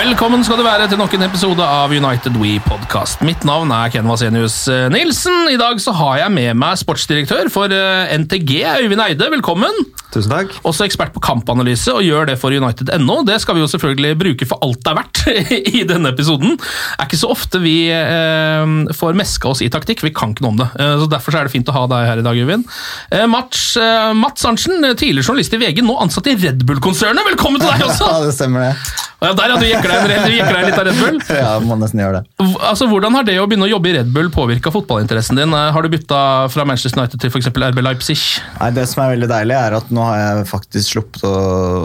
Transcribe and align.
Velkommen 0.00 0.40
skal 0.46 0.56
du 0.56 0.64
være 0.64 0.86
til 0.88 0.96
nok 0.96 1.12
en 1.12 1.26
episode 1.26 1.60
av 1.60 1.92
United 1.92 2.32
We 2.40 2.54
Podcast. 2.64 3.20
Mitt 3.26 3.42
navn 3.44 3.68
er 3.74 3.90
Ken 3.92 4.06
Vasenius 4.08 4.54
eh, 4.72 4.86
Nilsen. 4.88 5.50
I 5.52 5.58
dag 5.60 5.76
så 5.82 5.92
har 5.92 6.22
jeg 6.22 6.32
med 6.32 6.56
meg 6.56 6.78
sportsdirektør 6.80 7.50
for 7.52 7.68
eh, 7.68 8.14
NTG, 8.22 8.62
Øyvind 8.80 9.02
Eide. 9.04 9.28
Velkommen. 9.34 9.82
Tusen 10.14 10.32
takk. 10.32 10.54
Også 10.64 10.86
ekspert 10.86 11.12
på 11.12 11.20
kampanalyse, 11.22 11.92
og 11.92 12.00
gjør 12.06 12.30
det 12.30 12.38
for 12.40 12.48
United.no. 12.56 13.18
Det 13.28 13.36
skal 13.44 13.58
vi 13.58 13.60
jo 13.60 13.68
selvfølgelig 13.68 14.14
bruke 14.22 14.48
for 14.48 14.64
alt 14.64 14.80
det 14.80 14.94
er 14.94 14.98
verdt 15.02 15.22
i 15.82 15.84
denne 15.92 16.14
episoden. 16.16 16.56
Det 16.56 16.96
er 16.96 17.10
ikke 17.10 17.20
så 17.20 17.34
ofte 17.36 17.60
vi 17.60 17.76
eh, 17.92 18.96
får 18.96 19.20
meska 19.20 19.52
oss 19.52 19.60
i 19.60 19.68
taktikk. 19.68 20.06
Vi 20.08 20.14
kan 20.16 20.32
ikke 20.32 20.48
noe 20.48 20.54
om 20.56 20.64
det. 20.64 20.70
Så 21.04 21.10
Derfor 21.12 21.36
er 21.36 21.44
det 21.50 21.52
fint 21.58 21.68
å 21.68 21.76
ha 21.76 21.84
deg 21.92 22.08
her 22.08 22.24
i 22.24 22.26
dag, 22.30 22.40
Øyvind. 22.40 22.64
Eh, 23.12 23.28
Mats, 23.28 23.68
Mats 24.16 24.48
Arntzen, 24.48 24.80
tidligere 24.94 25.28
journalist 25.28 25.60
i 25.60 25.60
VG, 25.60 25.84
nå 25.84 26.00
ansatt 26.00 26.32
i 26.32 26.38
Red 26.40 26.64
Bull-konsernet. 26.64 27.34
Velkommen 27.34 27.60
til 27.60 27.68
deg 27.68 27.84
også! 27.90 28.08
Ja, 28.08 28.24
det 28.24 28.36
stemmer 28.40 28.70
det. 28.70 29.09
Ja, 29.20 29.34
der, 29.36 29.52
ja, 29.52 29.56
du 29.60 29.66
jekker 29.68 29.90
deg, 29.92 30.24
deg 30.24 30.64
litt 30.64 30.78
av 30.80 30.86
Red 30.88 30.96
Bull. 31.00 31.18
Ja, 31.40 31.50
må 31.60 31.76
nesten 31.80 32.00
gjøre 32.00 32.20
det. 32.22 32.46
Altså, 32.64 32.86
Hvordan 32.88 33.14
har 33.18 33.26
det 33.28 33.34
å 33.40 33.44
begynne 33.48 33.66
å 33.66 33.70
jobbe 33.70 33.90
i 33.90 33.94
Red 33.98 34.08
Bull 34.14 34.30
påvirka 34.32 34.72
fotballinteressen 34.72 35.36
din? 35.36 35.52
Eh, 35.56 35.66
Har 35.74 35.84
du 35.84 35.90
bytta 35.92 36.20
fra 36.52 36.64
Manchester 36.68 37.00
United 37.02 37.20
til 37.20 37.28
f.eks. 37.32 37.50
RB 37.52 37.82
Leipzig? 37.84 38.16
Nei, 38.60 38.70
Det 38.78 38.86
som 38.88 39.02
er 39.04 39.12
veldig 39.14 39.28
deilig, 39.30 39.56
er 39.60 39.76
at 39.76 39.90
nå 39.92 40.06
har 40.08 40.20
jeg 40.22 40.46
faktisk 40.50 40.94
sluppet 40.94 41.26
å, 41.28 41.34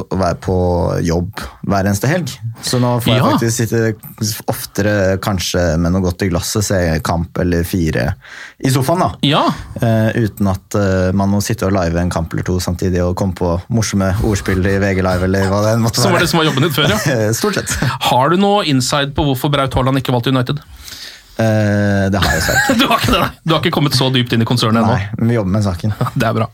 å 0.08 0.20
være 0.22 0.40
på 0.48 0.56
jobb 1.06 1.44
hver 1.68 1.90
eneste 1.92 2.10
helg. 2.12 2.32
Så 2.64 2.80
nå 2.84 2.96
får 3.04 3.12
jeg 3.14 3.20
Ja. 3.20 3.32
faktisk 3.36 3.56
sitte 3.60 4.36
oftere 4.52 4.96
kanskje 5.24 5.66
med 5.82 5.92
noe 5.96 6.04
godt 6.08 6.24
i 6.26 6.30
glasset, 6.32 6.64
se 6.66 6.80
kamp 7.06 7.38
eller 7.44 7.64
fire 7.68 8.08
i 8.64 8.72
sofaen. 8.72 9.04
da. 9.04 9.10
Ja. 9.28 9.44
Uh, 9.82 10.12
uten 10.24 10.48
at 10.52 10.78
uh, 10.80 11.12
man 11.16 11.32
må 11.36 11.42
sitte 11.44 11.68
og 11.68 11.76
live 11.76 12.00
en 12.00 12.12
kamp 12.14 12.32
eller 12.34 12.48
to 12.48 12.58
samtidig 12.64 13.02
og 13.04 13.16
komme 13.20 13.36
på 13.38 13.52
morsomme 13.76 14.14
ordspill 14.26 14.64
i 14.66 14.78
VG 14.82 15.04
Live 15.06 15.28
eller 15.28 15.50
hva 15.52 15.62
det 15.68 15.76
måtte 15.84 16.00
Som 16.04 16.16
var 16.16 16.24
det 16.24 16.30
som 16.32 16.40
var 16.40 16.48
jobben 16.50 16.68
din 16.68 16.74
før, 16.76 16.90
ja. 16.96 17.00
Eh, 17.26 17.34
Stort 17.38 17.60
sett. 17.60 17.76
Har 18.10 18.30
du 18.34 18.38
noe 18.42 18.66
inside 18.70 19.16
på 19.18 19.26
hvorfor 19.28 19.52
Braut 19.54 19.74
Haaland 19.78 20.02
ikke 20.02 20.14
valgte 20.16 20.34
United? 20.34 20.62
Eh, 21.36 22.06
det 22.12 22.20
har 22.22 22.32
jeg 22.32 22.40
dessverre. 22.40 22.76
Du 22.80 22.86
har 22.88 23.02
ikke 23.02 23.12
det, 23.12 23.20
nei. 23.20 23.32
Du 23.44 23.54
har 23.54 23.60
ikke 23.60 23.76
kommet 23.76 23.96
så 23.98 24.08
dypt 24.14 24.34
inn 24.36 24.44
i 24.44 24.48
konsernet 24.48 24.80
ennå. 24.80 24.94
Nei, 24.96 25.10
men 25.20 25.32
vi 25.32 25.38
jobber 25.38 25.56
med 25.58 25.66
saken. 25.66 25.96
Det 26.20 26.28
er 26.28 26.36
bra. 26.38 26.48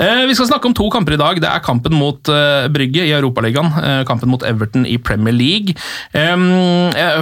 Uh, 0.00 0.22
vi 0.30 0.36
skal 0.38 0.48
snakke 0.48 0.70
om 0.70 0.76
to 0.76 0.86
kamper 0.92 1.16
i 1.16 1.20
dag. 1.20 1.40
Det 1.42 1.50
er 1.50 1.64
kampen 1.64 1.96
mot 1.98 2.30
uh, 2.32 2.64
Brygge 2.72 3.04
i 3.04 3.12
Europaligaen. 3.12 3.68
Uh, 3.76 4.00
kampen 4.08 4.32
mot 4.32 4.44
Everton 4.48 4.86
i 4.88 4.96
Premier 5.02 5.36
League. 5.36 5.76
Um, 6.16 6.46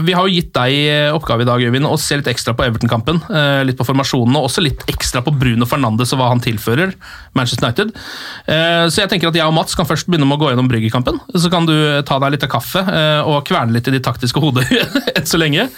vi 0.06 0.14
har 0.14 0.26
jo 0.26 0.34
gitt 0.34 0.52
deg 0.54 1.14
oppgave 1.16 1.44
i 1.44 1.48
dag, 1.48 1.62
Øyvind, 1.62 1.88
å 1.88 1.98
se 2.00 2.18
litt 2.20 2.30
ekstra 2.30 2.54
på 2.56 2.64
Everton-kampen. 2.66 3.20
Litt 3.66 3.78
på 3.78 3.86
formasjonene, 3.86 4.38
og 4.38 4.48
også 4.48 4.62
litt 4.64 4.82
ekstra 4.90 5.22
på 5.24 5.32
Bruno 5.36 5.66
Fernandes 5.68 6.12
og 6.14 6.20
hva 6.20 6.30
han 6.32 6.42
tilfører 6.42 6.94
Manchester 7.36 7.68
United. 7.68 7.92
Så 8.46 9.02
jeg 9.02 9.10
tenker 9.12 9.30
at 9.30 9.38
jeg 9.38 9.46
og 9.46 9.54
Mats 9.56 9.76
kan 9.78 9.88
først 9.88 10.08
begynne 10.10 10.28
med 10.28 10.38
å 10.38 10.42
gå 10.42 10.50
gjennom 10.52 10.70
Brygge-kampen. 10.70 11.20
Så 11.34 11.52
kan 11.52 11.68
du 11.68 11.74
ta 12.06 12.18
deg 12.22 12.36
litt 12.36 12.46
av 12.46 12.52
kaffe 12.52 12.84
og 13.26 13.42
kverne 13.48 13.76
litt 13.76 13.90
i 13.90 13.96
ditt 13.96 14.06
taktiske 14.06 14.42
hodet 14.42 14.66
enn 15.16 15.28
så 15.28 15.40
lenge. 15.40 15.68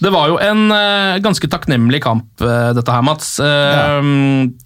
Det 0.00 0.10
var 0.12 0.30
jo 0.32 0.38
en 0.40 0.70
uh, 0.72 1.20
ganske 1.20 1.48
takknemlig 1.52 2.00
kamp, 2.06 2.28
uh, 2.40 2.70
dette 2.76 2.92
her, 2.94 3.04
Mats. 3.04 3.34
Eh, 3.44 4.10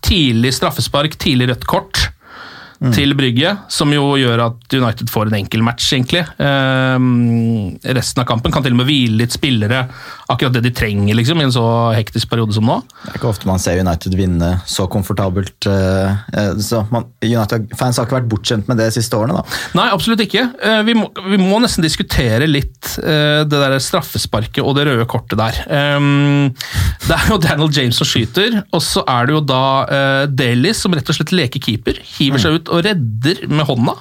Tidlig 0.04 0.54
straffespark, 0.54 1.16
tidlig 1.18 1.50
rødt 1.50 1.66
kort 1.70 2.04
til 2.92 3.14
Brygge, 3.16 3.54
som 3.72 3.92
jo 3.94 4.10
gjør 4.20 4.42
at 4.50 4.74
United 4.76 5.08
får 5.08 5.30
en 5.30 5.38
enkel 5.38 5.62
match, 5.64 5.86
egentlig. 5.96 6.24
Eh, 6.36 6.98
resten 7.96 8.20
av 8.22 8.26
kampen 8.28 8.52
kan 8.52 8.64
til 8.64 8.74
og 8.74 8.80
med 8.82 8.88
hvile 8.88 9.22
litt 9.22 9.32
spillere, 9.34 9.86
akkurat 10.28 10.52
det 10.56 10.62
de 10.66 10.72
trenger 10.74 11.16
liksom, 11.16 11.40
i 11.40 11.46
en 11.46 11.52
så 11.54 11.64
hektisk 11.96 12.28
periode 12.32 12.54
som 12.56 12.66
nå. 12.68 12.80
Det 13.04 13.14
er 13.14 13.18
ikke 13.20 13.30
ofte 13.30 13.48
man 13.48 13.62
ser 13.62 13.80
United 13.80 14.16
vinne 14.18 14.50
så 14.68 14.86
komfortabelt. 14.90 15.68
eh, 15.70 16.12
eh, 16.34 16.52
så 16.64 16.82
United-fans 17.22 17.98
har 17.98 18.06
ikke 18.08 18.18
vært 18.18 18.28
bortskjemt 18.32 18.68
med 18.68 18.80
det 18.80 18.90
de 18.90 18.96
siste 18.98 19.16
årene. 19.16 19.40
da. 19.40 19.58
Nei, 19.78 19.88
absolutt 19.94 20.20
ikke. 20.26 20.46
Eh, 20.62 20.82
Vi 20.84 20.94
må, 20.98 21.08
vi 21.30 21.38
må 21.40 21.58
nesten 21.62 21.84
diskutere 21.84 22.46
litt 22.48 22.98
eh, 23.00 23.44
det 23.48 23.60
der 23.64 23.78
straffesparket 23.80 24.60
og 24.64 24.74
det 24.76 24.86
røde 24.88 25.06
kortet 25.08 25.38
der. 25.40 25.62
Ehm, 25.70 26.52
Det 27.08 27.12
er 27.16 27.26
jo 27.28 27.36
Daniel 27.40 27.70
James 27.72 27.96
som 28.00 28.08
skyter, 28.08 28.62
og 28.72 28.80
så 28.84 29.02
er 29.08 29.26
det 29.28 29.34
jo 29.34 29.40
da 29.44 29.62
uh, 29.84 30.22
Daly 30.30 30.70
som 30.76 30.94
rett 30.96 31.08
og 31.12 31.16
slett 31.18 31.34
leker 31.36 31.60
keeper. 31.60 31.98
Hiver 32.16 32.40
seg 32.40 32.56
ut 32.56 32.70
og 32.74 32.84
redder 32.86 33.42
med 33.50 33.66
hånda. 33.68 33.94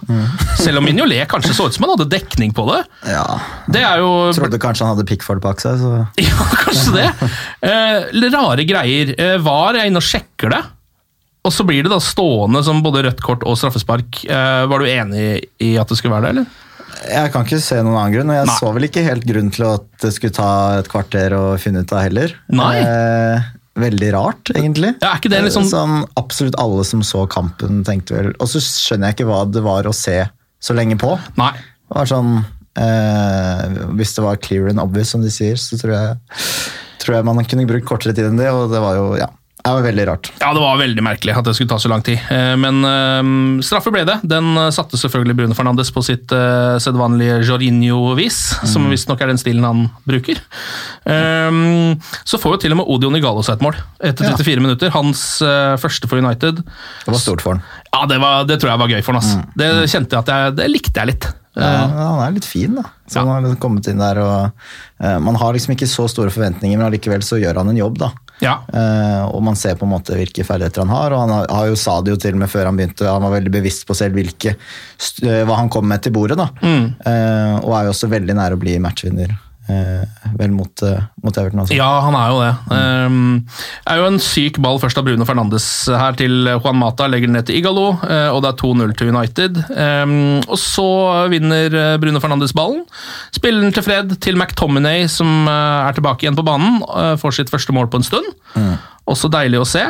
Selv 0.59 0.81
om 0.81 0.87
Mignolet 0.87 1.27
kanskje 1.31 1.55
så 1.55 1.67
ut 1.69 1.75
som 1.75 1.85
han 1.87 1.93
hadde 1.95 2.09
dekning 2.11 2.53
på 2.55 2.65
det. 2.71 2.81
Ja, 3.09 3.25
Det 3.71 3.83
jo 4.01 4.11
Trodde 4.35 4.59
kanskje 4.61 4.85
han 4.87 4.95
hadde 4.95 5.07
Pickford 5.09 5.41
bak 5.43 5.63
seg. 5.63 5.81
så... 5.81 5.93
Ja, 6.23 6.47
kanskje 6.63 6.95
det. 6.97 7.09
Eh, 7.69 8.29
rare 8.33 8.65
greier. 8.67 9.13
Eh, 9.17 9.37
var 9.43 9.79
jeg 9.79 9.91
inne 9.91 10.01
og 10.01 10.07
sjekker 10.07 10.53
det? 10.53 10.63
Og 11.43 11.51
så 11.51 11.65
blir 11.67 11.83
det 11.83 11.91
da 11.91 11.99
stående 11.99 12.61
som 12.63 12.79
både 12.83 13.03
rødt 13.07 13.23
kort 13.23 13.43
og 13.43 13.57
straffespark. 13.59 14.21
Eh, 14.25 14.61
var 14.71 14.79
du 14.79 14.87
enig 14.87 15.25
i 15.63 15.73
at 15.79 15.89
det 15.91 15.99
skulle 15.99 16.15
være 16.15 16.29
det, 16.29 16.35
eller? 16.37 16.61
Jeg 17.03 17.31
kan 17.33 17.43
ikke 17.43 17.59
se 17.59 17.79
noen 17.83 17.97
annen 17.99 18.13
grunn, 18.15 18.31
og 18.31 18.37
jeg 18.37 18.47
Nei. 18.47 18.55
så 18.61 18.69
vel 18.75 18.87
ikke 18.87 19.03
helt 19.03 19.25
grunn 19.27 19.49
til 19.51 19.65
at 19.67 19.87
det 20.03 20.13
skulle 20.15 20.35
ta 20.35 20.51
et 20.79 20.87
kvarter 20.91 21.35
å 21.35 21.41
finne 21.59 21.83
ut 21.83 21.91
av 21.91 22.05
heller. 22.05 22.35
Nei. 22.53 22.75
Eh, 22.79 23.49
veldig 23.79 24.09
rart, 24.13 24.51
egentlig. 24.53 24.91
Ja, 25.01 25.13
er 25.13 25.19
ikke 25.21 25.29
det 25.33 25.43
litt 25.43 25.53
sånn- 25.55 25.69
sånn 25.69 25.95
Absolutt 26.19 26.55
alle 26.61 26.83
som 26.85 27.01
så 27.01 27.23
kampen, 27.27 27.83
tenkte 27.83 28.13
vel 28.15 28.27
Og 28.39 28.47
så 28.47 28.59
skjønner 28.61 29.09
jeg 29.09 29.15
ikke 29.17 29.29
hva 29.31 29.39
det 29.51 29.63
var 29.65 29.83
å 29.89 29.93
se 29.97 30.19
så 30.61 30.75
lenge 30.77 30.95
på. 31.01 31.15
Nei. 31.37 31.51
Det 31.53 31.95
var 31.97 32.05
sånn 32.05 32.45
eh, 32.77 33.63
Hvis 33.97 34.13
det 34.15 34.23
var 34.23 34.37
clear 34.37 34.69
and 34.69 34.79
obvious, 34.79 35.09
som 35.09 35.21
de 35.21 35.29
sier, 35.33 35.55
så 35.57 35.77
tror 35.81 35.93
jeg, 35.93 36.17
tror 37.03 37.15
jeg 37.17 37.25
man 37.25 37.43
kunne 37.45 37.67
brukt 37.67 37.85
kortere 37.89 38.13
tid 38.15 38.25
enn 38.29 38.37
det, 38.37 38.49
og 38.53 38.69
det 38.71 38.79
var 38.83 38.95
jo 38.95 39.15
Ja. 39.17 39.27
Det 39.63 39.71
var 39.71 39.83
veldig 39.85 40.03
rart. 40.09 40.27
Ja, 40.41 40.49
det 40.53 40.59
var 40.59 40.75
veldig 40.81 41.03
merkelig 41.05 41.33
at 41.39 41.45
det 41.47 41.53
skulle 41.55 41.71
ta 41.71 41.77
så 41.79 41.87
lang 41.87 42.01
tid. 42.03 42.19
Eh, 42.33 42.55
Men 42.59 42.81
eh, 42.83 43.61
straffe 43.63 43.93
ble 43.95 44.01
det. 44.09 44.17
Den 44.27 44.49
eh, 44.59 44.69
satte 44.75 44.99
selvfølgelig 44.99 45.37
Brune 45.39 45.55
Fernandes 45.55 45.87
på 45.95 46.03
sitt 46.03 46.33
eh, 46.35 46.75
sedvanlige 46.83 47.37
Jorginho-vis, 47.47 48.39
som 48.67 48.89
visstnok 48.91 49.21
er 49.23 49.31
den 49.31 49.39
stilen 49.39 49.63
han 49.63 49.85
bruker. 50.03 50.41
Eh, 51.07 51.59
så 52.27 52.39
får 52.43 52.57
jo 52.57 52.61
til 52.65 52.75
og 52.75 52.81
med 52.81 52.91
Odion 52.91 53.15
Igalo 53.19 53.43
seg 53.45 53.55
et 53.59 53.63
mål 53.65 53.79
etter 54.03 54.27
34 54.35 54.63
minutter. 54.65 54.91
Hans 54.95 55.23
første 55.79 56.09
for 56.11 56.19
United. 56.19 56.59
Det 56.59 57.13
var 57.15 57.21
stort 57.23 57.43
for 57.45 57.55
han. 57.55 57.63
Ja, 57.93 58.03
det, 58.09 58.19
var, 58.23 58.43
det 58.49 58.59
tror 58.59 58.73
jeg 58.73 58.83
var 58.83 58.91
gøy 58.97 59.01
for 59.05 59.15
han. 59.15 59.23
ass. 59.23 59.55
Det 59.59 59.71
kjente 59.91 60.17
jeg 60.17 60.25
at 60.25 60.33
jeg, 60.33 60.57
det 60.59 60.67
likte 60.73 60.99
jeg 61.03 61.11
litt. 61.13 61.29
Ja, 61.53 61.85
han 61.93 62.19
er 62.25 62.31
litt 62.33 62.47
fin, 62.49 62.75
da. 62.79 62.87
Så 63.05 63.19
Ja. 63.19 63.23
han 63.27 63.35
har 63.35 63.43
liksom 63.45 63.59
kommet 63.61 63.87
inn 63.91 63.99
der 64.01 64.17
og 64.23 65.19
Man 65.21 65.35
har 65.37 65.53
liksom 65.53 65.75
ikke 65.75 65.85
så 65.87 66.07
store 66.09 66.31
forventninger, 66.33 66.79
men 66.79 66.87
allikevel 66.87 67.21
så 67.25 67.37
gjør 67.39 67.59
han 67.61 67.69
en 67.69 67.77
jobb, 67.77 67.99
da. 68.01 68.11
Ja. 68.43 68.57
Uh, 68.67 69.23
og 69.31 69.43
man 69.47 69.57
ser 69.59 69.77
på 69.79 69.87
en 69.87 69.93
måte 69.93 70.17
hvilke 70.17 70.45
ferdigheter 70.47 70.83
han 70.83 70.91
har, 70.93 71.15
og 71.15 71.23
han 71.23 71.33
har, 71.33 71.47
har 71.51 71.69
jo 71.71 71.79
sa 71.79 71.99
det 72.03 72.13
jo 72.13 72.19
til 72.19 72.35
og 72.35 72.43
med 72.43 72.51
før 72.51 72.69
han 72.69 72.79
begynte, 72.79 73.07
han 73.07 73.23
var 73.23 73.37
veldig 73.37 73.53
bevisst 73.53 73.87
på 73.87 73.95
selv 73.97 74.19
hvilke, 74.19 74.55
eh, 75.23 75.41
hva 75.47 75.57
han 75.61 75.71
kom 75.73 75.87
med 75.89 76.03
til 76.03 76.15
bordet. 76.15 76.37
da. 76.39 76.49
Mm. 76.61 76.91
uh, 77.07 77.55
og 77.63 77.73
er 77.77 77.87
jo 77.87 77.95
også 77.95 78.11
veldig 78.11 78.37
nær 78.37 78.55
å 78.55 78.59
bli 78.59 78.75
matchvinner, 78.83 79.33
vel 80.37 80.51
mot, 80.51 80.81
eh, 80.83 81.03
mot 81.23 81.37
Everton. 81.37 81.61
Altså. 81.63 81.75
Ja, 81.77 81.89
han 82.03 82.15
er 82.17 82.31
jo 82.31 82.39
det. 82.41 82.51
Um, 82.73 83.47
er 83.87 83.99
jo 84.01 84.07
en 84.09 84.19
syk 84.23 84.57
ball 84.63 84.79
først 84.81 84.99
av 84.99 85.05
Bruno 85.07 85.27
Fernandes 85.27 85.67
her 85.87 86.17
til 86.19 86.49
Juan 86.49 86.79
Mata, 86.79 87.07
legger 87.07 87.29
den 87.29 87.37
ned 87.37 87.47
til 87.47 87.59
Igalo, 87.61 87.85
eh, 88.03 88.29
og 88.33 88.41
det 88.43 88.51
er 88.51 88.59
2-0 88.59 88.95
til 88.99 89.13
United. 89.13 89.61
Um, 89.71 90.15
og 90.47 90.59
så 90.59 90.87
vinner 91.31 91.77
eh, 91.79 91.95
Bruno 92.01 92.21
Fernandes 92.23 92.55
ballen. 92.57 92.83
Spiller 93.35 93.63
den 93.63 93.75
til 93.75 93.85
Fred, 93.85 94.17
til 94.23 94.39
McTominay, 94.39 95.07
som 95.11 95.47
eh, 95.47 95.87
er 95.87 95.95
tilbake 95.97 96.25
igjen 96.27 96.39
på 96.39 96.45
banen. 96.47 96.81
eh, 96.83 97.15
får 97.21 97.39
sitt 97.39 97.53
første 97.53 97.75
mål 97.75 97.91
på 97.93 98.01
en 98.01 98.09
stund. 98.09 98.29
Også 99.09 99.27
deilig 99.31 99.59
å 99.59 99.67
se. 99.67 99.87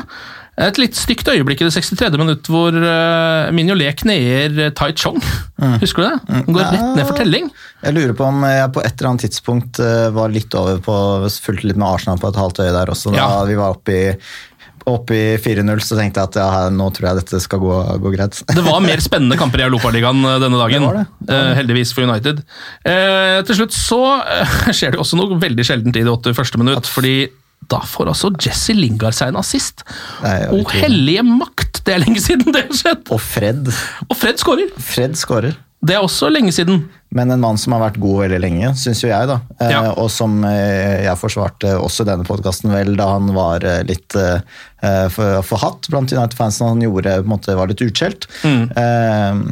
Et 0.61 0.77
litt 0.77 0.93
stygt 0.93 1.25
øyeblikk 1.31 1.63
i 1.63 1.65
det 1.65 1.73
63. 1.73 2.11
minutt 2.21 2.45
hvor 2.51 2.75
uh, 2.77 3.49
Mignolet 3.57 3.95
kneer 4.03 4.69
Tai 4.77 4.91
Chong. 4.93 5.17
Husker 5.81 6.03
du 6.03 6.07
det? 6.11 6.19
Han 6.29 6.53
går 6.53 6.67
rett 6.67 6.89
ned 6.99 7.07
for 7.09 7.17
telling. 7.17 7.47
Jeg 7.81 7.95
lurer 7.97 8.13
på 8.19 8.27
om 8.27 8.43
jeg 8.45 8.69
på 8.75 8.83
et 8.85 8.93
eller 8.93 9.09
annet 9.13 9.25
tidspunkt 9.25 9.79
eh, 9.81 10.09
var 10.13 10.29
litt 10.31 10.53
over 10.59 10.77
på 10.85 10.95
Fulgte 11.41 11.71
litt 11.71 11.79
med 11.79 11.87
Arsenal 11.89 12.21
på 12.21 12.29
et 12.29 12.37
halvt 12.39 12.61
øye 12.63 12.73
der 12.75 12.91
også. 12.93 13.11
Da 13.15 13.17
Ja. 13.23 13.29
vi 13.49 13.57
var 13.57 13.73
oppe 13.75 13.95
i, 13.97 14.05
oppe 14.87 15.15
i 15.17 15.25
4-0, 15.41 15.81
så 15.83 15.97
tenkte 15.97 16.21
jeg 16.21 16.29
at 16.31 16.37
ja, 16.39 16.69
nå 16.75 16.87
tror 16.95 17.09
jeg 17.09 17.19
dette 17.23 17.39
skal 17.43 17.59
gå, 17.63 17.73
gå 18.05 18.13
greit. 18.13 18.39
Det 18.53 18.63
var 18.65 18.79
mer 18.83 19.01
spennende 19.03 19.37
kamper 19.39 19.63
i 19.63 19.67
Europaligaen 19.67 20.21
eh, 20.27 20.37
denne 20.43 20.59
dagen. 20.61 20.85
Det 20.85 20.89
var 20.91 20.99
det. 21.01 21.05
Det 21.19 21.33
var 21.39 21.49
Eh, 21.49 21.57
heldigvis 21.63 21.93
for 21.97 22.05
United. 22.05 22.43
Eh, 22.85 23.39
til 23.49 23.57
slutt 23.63 23.73
så 23.75 24.01
eh, 24.21 24.57
skjer 24.77 24.93
det 24.95 25.01
også 25.01 25.17
noe 25.19 25.39
veldig 25.41 25.65
sjeldent 25.67 25.97
i 25.97 26.05
det 26.05 26.13
81. 26.13 26.59
minutt. 26.61 26.87
fordi 26.93 27.15
da 27.73 27.81
får 27.89 28.13
altså 28.13 28.31
Jesse 28.37 28.75
Lingard 28.77 29.17
seg 29.17 29.33
en 29.33 29.41
assist. 29.41 29.85
Nei, 30.23 30.37
og 30.53 30.73
hellige 30.77 31.25
makt! 31.27 31.83
Det 31.83 31.97
er 31.97 32.03
lenge 32.05 32.21
siden 32.23 32.53
det 32.53 32.67
har 32.67 32.79
skjedd! 32.79 33.05
Og 33.11 33.21
Fred. 33.21 33.69
Og 34.07 34.17
Fred 34.17 34.41
skårer! 34.41 34.73
Fred 34.79 35.17
skårer. 35.19 35.57
Det 35.83 35.97
er 35.97 36.03
også 36.03 36.29
lenge 36.31 36.53
siden. 36.55 36.85
Men 37.13 37.33
en 37.33 37.41
mann 37.43 37.59
som 37.59 37.75
har 37.75 37.81
vært 37.83 37.99
god 38.01 38.21
veldig 38.23 38.39
lenge, 38.39 38.69
syns 38.79 39.03
jo 39.03 39.09
jeg, 39.11 39.27
da. 39.29 39.35
Eh, 39.61 39.89
og 39.99 40.07
som 40.09 40.39
eh, 40.47 41.03
jeg 41.03 41.19
forsvarte 41.19 41.73
også 41.75 42.05
i 42.05 42.09
denne 42.09 42.25
podkasten 42.27 42.71
vel, 42.73 42.93
da 42.97 43.09
han 43.11 43.33
var 43.35 43.65
eh, 43.67 43.81
litt 43.85 44.15
eh, 44.17 44.39
eh, 44.81 45.09
for, 45.13 45.43
forhatt 45.45 45.91
blant 45.91 46.13
United-fansen. 46.15 46.71
Han 46.71 46.85
gjorde, 46.85 47.19
på 47.19 47.27
en 47.27 47.33
måte, 47.35 47.57
var 47.59 47.69
litt 47.69 47.83
utskjelt. 47.83 48.29
Mm. 48.47 48.63
Eh, 48.79 49.43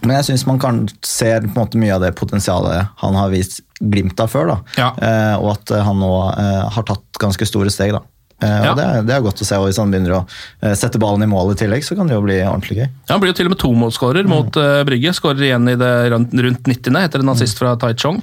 men 0.00 0.16
jeg 0.16 0.30
syns 0.30 0.46
man 0.48 0.60
kan 0.60 0.84
se 1.06 1.30
på 1.44 1.52
en 1.52 1.58
måte 1.58 1.80
mye 1.80 1.94
av 1.96 2.04
det 2.04 2.14
potensialet 2.18 2.92
han 3.02 3.18
har 3.20 3.32
vist 3.32 3.60
glimt 3.80 4.20
av 4.20 4.28
før. 4.32 4.46
da. 4.54 4.60
Ja. 4.76 4.90
Eh, 5.00 5.34
og 5.40 5.52
at 5.56 5.70
eh, 5.72 5.82
han 5.86 6.00
nå 6.02 6.12
eh, 6.36 6.64
har 6.76 6.82
tatt 6.88 7.20
ganske 7.20 7.46
store 7.48 7.70
steg. 7.72 7.92
da. 7.96 8.02
Eh, 8.42 8.48
Ja. 8.48 8.70
og 8.72 8.76
det, 8.78 8.84
er- 8.88 9.02
det 9.04 9.12
er 9.14 9.20
godt 9.20 9.40
å 9.42 9.44
se. 9.44 9.56
og 9.56 9.66
Hvis 9.68 9.76
han 9.76 9.90
begynner 9.92 10.14
å 10.16 10.26
eh, 10.62 10.72
sette 10.72 10.96
ballen 10.98 11.22
i 11.22 11.28
mål 11.28 11.50
i 11.52 11.56
tillegg, 11.60 11.82
så 11.84 11.92
kan 11.96 12.06
det 12.08 12.14
jo 12.16 12.22
bli 12.24 12.38
ordentlig 12.40 12.78
gøy. 12.78 12.86
Ja, 12.86 13.12
han 13.12 13.20
blir 13.20 13.32
jo 13.34 13.36
til 13.36 13.48
og 13.50 13.52
med 13.52 13.60
tomålsskårer 13.60 14.28
mot 14.30 14.56
uh, 14.56 14.80
Brygge. 14.88 15.12
Skårer 15.12 15.42
igjen 15.44 15.68
i 15.68 15.74
det 15.76 15.90
rundt, 16.14 16.32
rundt 16.32 16.64
90. 16.64 16.96
etter 17.04 17.20
en 17.20 17.28
assist 17.34 17.58
fra 17.60 17.74
Tai 17.76 17.92
Chong. 18.00 18.22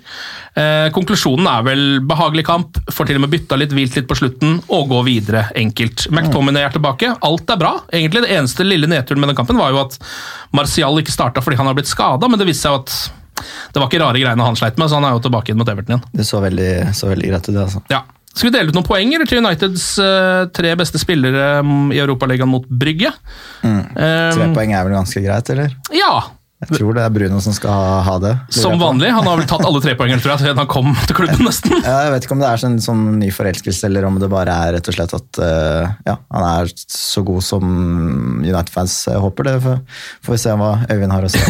Eh, 0.58 0.88
konklusjonen 0.96 1.46
er 1.52 1.62
vel 1.68 1.84
behagelig 2.10 2.46
kamp. 2.50 2.80
Får 2.90 3.12
til 3.12 3.20
og 3.20 3.26
med 3.28 3.34
bytta 3.36 3.60
litt 3.62 3.74
hvilt 3.78 3.94
litt 4.00 4.08
på 4.10 4.18
slutten 4.18 4.58
og 4.74 4.90
gå 4.90 5.04
videre 5.06 5.48
enkelt. 5.56 6.08
McTominay 6.10 6.66
er 6.66 6.74
tilbake. 6.74 7.14
Alt 7.22 7.54
er 7.54 7.62
bra. 7.62 7.76
Egentlig 7.94 8.26
Det 8.26 8.34
eneste 8.40 8.66
lille 8.66 8.90
nedturen 8.90 9.22
med 9.22 9.30
den 9.30 9.38
kampen 9.38 9.58
var 9.62 9.70
jo 9.70 9.84
at 9.86 10.00
Martial 10.58 10.98
ikke 10.98 11.14
starta 11.14 11.42
fordi 11.46 11.58
han 11.62 11.70
har 11.70 11.78
blitt 11.78 11.90
skada, 11.94 12.26
men 12.30 12.40
det 12.42 12.48
viste 12.50 12.66
seg 12.66 12.74
jo 12.74 12.82
at 12.82 12.98
det 13.74 13.82
var 13.82 13.90
ikke 13.90 14.04
rare 14.04 14.22
greiene 14.22 14.46
han 14.48 14.60
sleit 14.60 14.78
med, 14.80 14.90
så 14.90 15.00
han 15.00 15.08
er 15.10 15.16
jo 15.18 15.24
tilbake 15.28 15.54
inn 15.54 15.60
mot 15.60 15.70
Everton 15.72 15.96
igjen. 15.98 16.06
Det 16.14 16.28
så 16.28 16.42
veldig, 16.44 16.72
så 16.98 17.10
veldig 17.12 17.34
greit 17.34 17.50
ut, 17.50 17.54
det. 17.56 17.66
altså. 17.66 17.84
Ja. 17.94 18.04
Skal 18.38 18.52
vi 18.52 18.54
dele 18.54 18.70
ut 18.70 18.76
noen 18.78 18.86
poeng 18.86 19.14
eller 19.18 19.26
til 19.26 19.40
Uniteds 19.42 19.86
uh, 19.98 20.46
tre 20.54 20.76
beste 20.78 21.00
spillere 21.02 21.64
mm, 21.66 21.88
i 21.96 22.02
Europaligaen 22.04 22.52
mot 22.52 22.68
Brygge? 22.70 23.10
Tre 23.64 24.44
Um, 24.46 24.54
poeng 24.54 24.76
er 24.78 24.84
vel 24.86 24.94
ganske 24.94 25.24
greit, 25.24 25.50
eller? 25.56 25.74
ja, 25.96 26.12
Jeg 26.58 26.80
tror 26.80 26.96
det 26.98 27.04
er 27.06 27.12
Bruno 27.14 27.38
som 27.38 27.54
skal 27.54 27.70
ha, 27.70 27.98
ha 28.02 28.14
det. 28.18 28.32
som 28.50 28.80
vanlig. 28.82 29.12
Han 29.14 29.28
har 29.30 29.38
vel 29.38 29.46
tatt 29.46 29.62
alle 29.68 29.78
trepoengene 29.84 30.18
tror 30.24 30.32
jeg, 30.34 30.42
siden 30.42 30.58
han 30.58 30.70
kom 30.72 30.88
til 31.06 31.18
klubben, 31.20 31.44
nesten. 31.46 31.76
Ja, 31.86 32.00
jeg 32.08 32.16
vet 32.16 32.26
ikke 32.26 32.34
om 32.34 32.42
det 32.42 32.48
er 32.50 32.64
en 32.66 32.80
sånn 32.82 33.04
ny 33.22 33.28
forelskelse, 33.36 33.86
eller 33.86 34.08
om 34.10 34.18
det 34.18 34.30
bare 34.32 34.56
er 34.66 34.74
rett 34.74 34.90
og 34.90 34.96
slett 34.98 35.14
at 35.14 35.40
eh, 35.46 35.92
ja, 36.10 36.16
han 36.34 36.48
er 36.48 36.72
så 36.74 37.22
god 37.28 37.46
som 37.46 37.68
United-fans 38.42 38.96
eh, 39.14 39.20
håper. 39.22 39.52
Det 39.52 39.54
får, 39.68 39.78
får 40.26 40.34
vi 40.34 40.40
se 40.48 40.56
hva 40.64 40.72
Øyvind 40.90 41.14
har 41.14 41.28
å 41.28 41.32
si. 41.36 41.44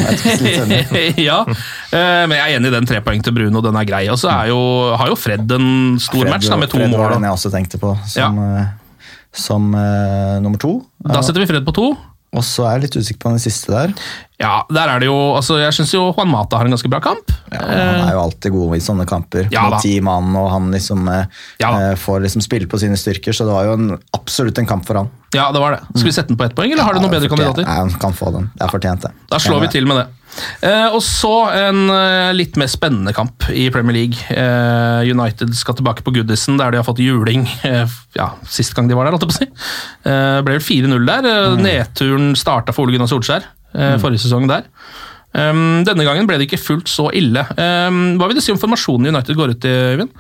Ja, 1.30 1.40
eh, 1.48 2.26
men 2.28 2.36
jeg 2.36 2.44
er 2.44 2.58
enig 2.58 2.74
i 2.74 2.76
den 2.76 2.92
trepoeng 2.92 3.24
til 3.24 3.38
Bruno, 3.40 3.64
den 3.64 3.80
er 3.80 3.88
grei. 3.88 4.04
Og 4.12 4.20
så 4.20 4.34
har 4.34 4.52
jo 4.52 5.16
Fred 5.16 5.56
en 5.56 5.72
stor 6.04 6.26
Fred- 6.26 6.36
match 6.36 6.52
da, 6.52 6.60
med 6.60 6.74
to 6.74 6.84
Fred 6.84 7.00
var 7.00 7.16
den 7.16 7.30
jeg 7.30 7.40
også 7.40 7.54
tenkte 7.56 7.80
på 7.80 7.96
som, 8.12 8.44
ja. 8.44 8.68
som 9.32 9.72
uh, 9.72 10.36
nummer 10.44 10.60
to. 10.60 10.82
Da 11.08 11.24
setter 11.24 11.46
vi 11.46 11.52
Fred 11.56 11.64
på 11.64 11.80
to. 11.80 11.90
Og 12.36 12.44
så 12.44 12.66
er 12.68 12.76
jeg 12.76 12.88
litt 12.88 12.98
usikker 13.00 13.22
på 13.24 13.32
den 13.32 13.40
siste 13.42 13.72
der. 13.72 13.94
Ja, 14.38 14.60
der 14.70 14.92
er 14.92 15.00
det 15.02 15.08
jo, 15.08 15.16
altså 15.34 15.56
Jeg 15.58 15.74
syns 15.74 15.94
jo 15.96 16.02
Juan 16.12 16.28
Mata 16.30 16.60
har 16.60 16.68
en 16.68 16.76
ganske 16.76 16.90
bra 16.92 17.00
kamp. 17.02 17.32
Ja, 17.50 17.62
han 17.64 18.04
er 18.04 18.12
jo 18.18 18.24
alltid 18.26 18.54
god 18.54 18.76
i 18.76 18.82
sånne 18.84 19.06
kamper. 19.10 19.48
Ja, 19.54 19.64
mot 19.72 19.82
ti 19.82 19.96
mann, 20.04 20.36
og 20.38 20.50
han 20.52 20.68
liksom 20.76 21.08
eh, 21.10 21.24
Ja, 21.64 21.72
eh, 21.80 21.96
får 21.98 22.26
liksom 22.28 22.44
spille 22.46 22.68
på 22.70 22.80
sine 22.82 23.00
styrker, 23.00 23.34
så 23.34 23.48
det 23.48 23.56
var 23.56 23.70
jo 23.70 23.78
en, 23.80 23.96
absolutt 24.18 24.60
en 24.62 24.70
kamp 24.70 24.86
for 24.86 25.00
han. 25.02 25.10
Ja, 25.34 25.48
det 25.56 25.64
var 25.64 25.78
det. 25.78 25.82
Skal 25.96 26.10
vi 26.12 26.16
sette 26.20 26.34
den 26.34 26.40
på 26.40 26.46
ett 26.46 26.56
poeng, 26.58 26.76
eller 26.76 26.86
har 26.86 26.98
du 26.98 27.02
noen 27.02 27.16
bedre 27.16 27.32
kandidater? 27.32 27.66
Nei, 27.66 27.80
han 27.80 27.96
kan 28.04 28.14
få 28.18 28.34
den. 28.36 28.52
Det 28.54 28.68
er 28.68 28.76
fortjent, 28.76 29.08
det. 29.08 29.14
Da 29.32 29.40
slår 29.42 29.64
vi 29.66 29.72
til 29.80 29.88
med 29.90 30.04
det. 30.04 30.08
Eh, 30.62 30.88
og 30.94 31.02
så 31.06 31.34
en 31.56 31.88
eh, 31.94 32.32
litt 32.38 32.58
mer 32.60 32.70
spennende 32.72 33.14
kamp 33.16 33.48
i 33.50 33.68
Premier 33.74 33.98
League. 33.98 34.22
Eh, 34.34 35.10
United 35.12 35.54
skal 35.58 35.78
tilbake 35.80 36.06
på 36.06 36.14
Goodison, 36.16 36.60
der 36.62 36.74
de 36.74 36.82
har 36.82 36.88
fått 36.88 37.02
juling 37.04 37.48
ja, 38.18 38.32
sist 38.50 38.76
gang 38.78 38.90
de 38.90 38.98
var 38.98 39.10
der. 39.10 39.20
si. 39.34 39.48
Eh, 39.48 40.40
ble 40.46 40.58
vel 40.58 40.66
4-0 40.66 41.08
der. 41.10 41.30
Eh, 41.34 41.60
Nedturen 41.62 42.34
starta 42.40 42.76
for 42.76 42.86
Ole 42.86 42.98
Gunnar 42.98 43.12
Solskjær 43.12 43.46
eh, 43.78 43.98
forrige 44.02 44.26
sesong 44.26 44.50
der. 44.50 44.68
Um, 45.38 45.84
denne 45.86 46.06
gangen 46.08 46.26
ble 46.26 46.40
det 46.40 46.48
ikke 46.48 46.62
fullt 46.62 46.90
så 46.90 47.12
ille. 47.16 47.44
Um, 47.60 48.16
hva 48.18 48.30
vil 48.30 48.40
du 48.40 48.42
si 48.42 48.54
om 48.54 48.60
formasjonen 48.62 49.12
United 49.12 49.38
går 49.38 49.54
ut 49.54 49.68
i, 49.68 49.74
Øyvind? 49.94 50.14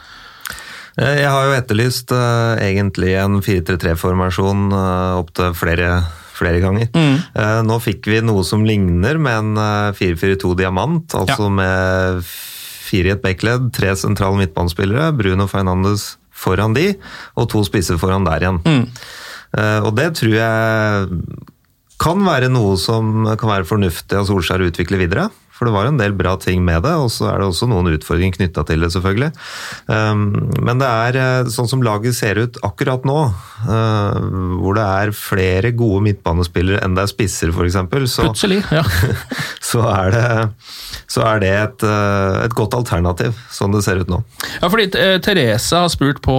Jeg 0.98 1.30
har 1.30 1.46
jo 1.46 1.54
etterlyst 1.54 2.12
uh, 2.14 2.58
egentlig 2.62 3.14
en 3.22 3.40
4-3-3-formasjon 3.46 4.68
uh, 4.74 5.20
opptil 5.22 5.54
flere, 5.58 6.02
flere 6.38 6.62
ganger. 6.64 6.88
Eh, 6.94 7.60
nå 7.66 7.80
fikk 7.84 8.08
vi 8.12 8.22
noe 8.26 8.46
som 8.48 8.66
ligner 8.68 9.20
med 9.22 9.42
en 9.42 9.62
eh, 9.64 9.98
4-4-2 9.98 10.54
diamant, 10.62 11.18
altså 11.18 11.50
med 11.54 12.22
fire 12.88 13.12
i 13.12 13.16
et 13.18 13.24
backledd, 13.24 13.72
tre 13.76 13.92
sentrale 14.00 14.40
midtbanespillere, 14.40 15.12
Bruno 15.18 15.50
Fernandes 15.52 16.14
foran 16.38 16.76
de, 16.78 16.92
og 17.36 17.50
to 17.52 17.64
spisser 17.68 18.00
foran 18.00 18.28
der 18.28 18.46
igjen. 18.46 18.62
Eh, 19.58 19.80
og 19.84 19.92
det 19.98 20.12
tror 20.20 20.38
jeg 20.38 21.20
kan 21.98 22.22
være 22.28 22.52
noe 22.54 22.78
som 22.78 23.26
kan 23.40 23.50
være 23.50 23.68
fornuftig 23.68 24.20
av 24.20 24.28
Solskjær 24.30 24.62
å 24.62 24.70
utvikle 24.70 25.00
videre. 25.02 25.28
For 25.58 25.66
det 25.66 25.74
var 25.74 25.90
en 25.90 25.98
del 25.98 26.14
bra 26.14 26.36
ting 26.38 26.62
med 26.66 26.84
det, 26.86 26.94
og 26.94 27.10
så 27.10 27.32
er 27.32 27.42
det 27.42 27.48
også 27.50 27.68
noen 27.70 27.90
utfordringer 27.96 28.38
knytta 28.38 28.64
til 28.70 28.84
det, 28.86 28.92
selvfølgelig. 28.94 29.32
Um, 29.90 30.28
men 30.62 30.82
det 30.82 30.90
er 30.90 31.18
eh, 31.22 31.50
sånn 31.54 31.70
som 31.70 31.82
laget 31.86 32.14
ser 32.18 32.38
ut 32.38 32.60
akkurat 32.66 33.08
nå, 33.08 33.18
eh, 33.66 34.20
hvor 34.62 34.78
det 34.78 34.86
er 34.86 35.14
flere 35.18 35.74
gode 35.78 36.04
midtbanespillere 36.06 36.84
enn 36.86 36.98
det 36.98 37.08
er 37.08 37.12
spisser, 37.12 37.54
f.eks., 37.54 37.80
så, 38.14 38.28
Plutselig, 38.28 38.60
ja. 38.70 38.84
så 39.72 39.82
er 39.90 40.14
det, 40.14 40.28
så 41.10 41.26
er 41.26 41.42
det 41.42 41.52
et, 41.56 41.88
eh, 41.90 42.38
et 42.46 42.58
godt 42.58 42.78
alternativ, 42.78 43.42
sånn 43.54 43.74
det 43.74 43.82
ser 43.88 44.04
ut 44.04 44.14
nå. 44.14 44.22
Ja, 44.60 44.70
fordi 44.70 44.90
Therese 44.94 45.82
har 45.82 45.90
spurt 45.94 46.22
på 46.26 46.38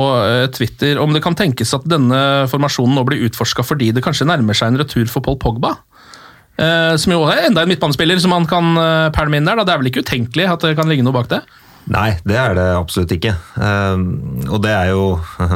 Twitter 0.54 1.02
om 1.02 1.14
det 1.14 1.24
kan 1.24 1.36
tenkes 1.38 1.74
at 1.74 1.86
denne 1.90 2.20
formasjonen 2.50 2.94
nå 2.98 3.06
blir 3.08 3.26
utforska 3.26 3.66
fordi 3.66 3.90
det 3.96 4.04
kanskje 4.06 4.28
nærmer 4.28 4.56
seg 4.56 4.72
en 4.72 4.82
retur 4.84 5.10
for 5.10 5.24
Paul 5.24 5.38
Pogba. 5.42 5.74
Eh, 6.58 6.96
som 6.98 7.14
jo 7.14 7.22
er 7.30 7.46
enda 7.46 7.62
en 7.62 7.70
midtbanespiller 7.70 8.18
som 8.22 8.34
man 8.34 8.48
kan 8.50 8.74
uh, 8.74 9.08
pælme 9.14 9.38
inn 9.38 9.48
der. 9.48 9.60
Da. 9.60 9.68
Det 9.68 9.74
er 9.74 9.82
vel 9.82 9.92
ikke 9.92 10.04
utenkelig 10.06 10.50
at 10.50 10.66
det 10.66 10.76
kan 10.78 10.90
ligge 10.90 11.06
noe 11.06 11.16
bak 11.16 11.30
det? 11.30 11.42
Nei, 11.88 12.18
det 12.28 12.36
er 12.36 12.54
det 12.56 12.64
absolutt 12.76 13.12
ikke. 13.14 13.32
Um, 13.56 14.02
og 14.52 14.60
det 14.64 14.72
er 14.74 14.90
jo 14.92 15.04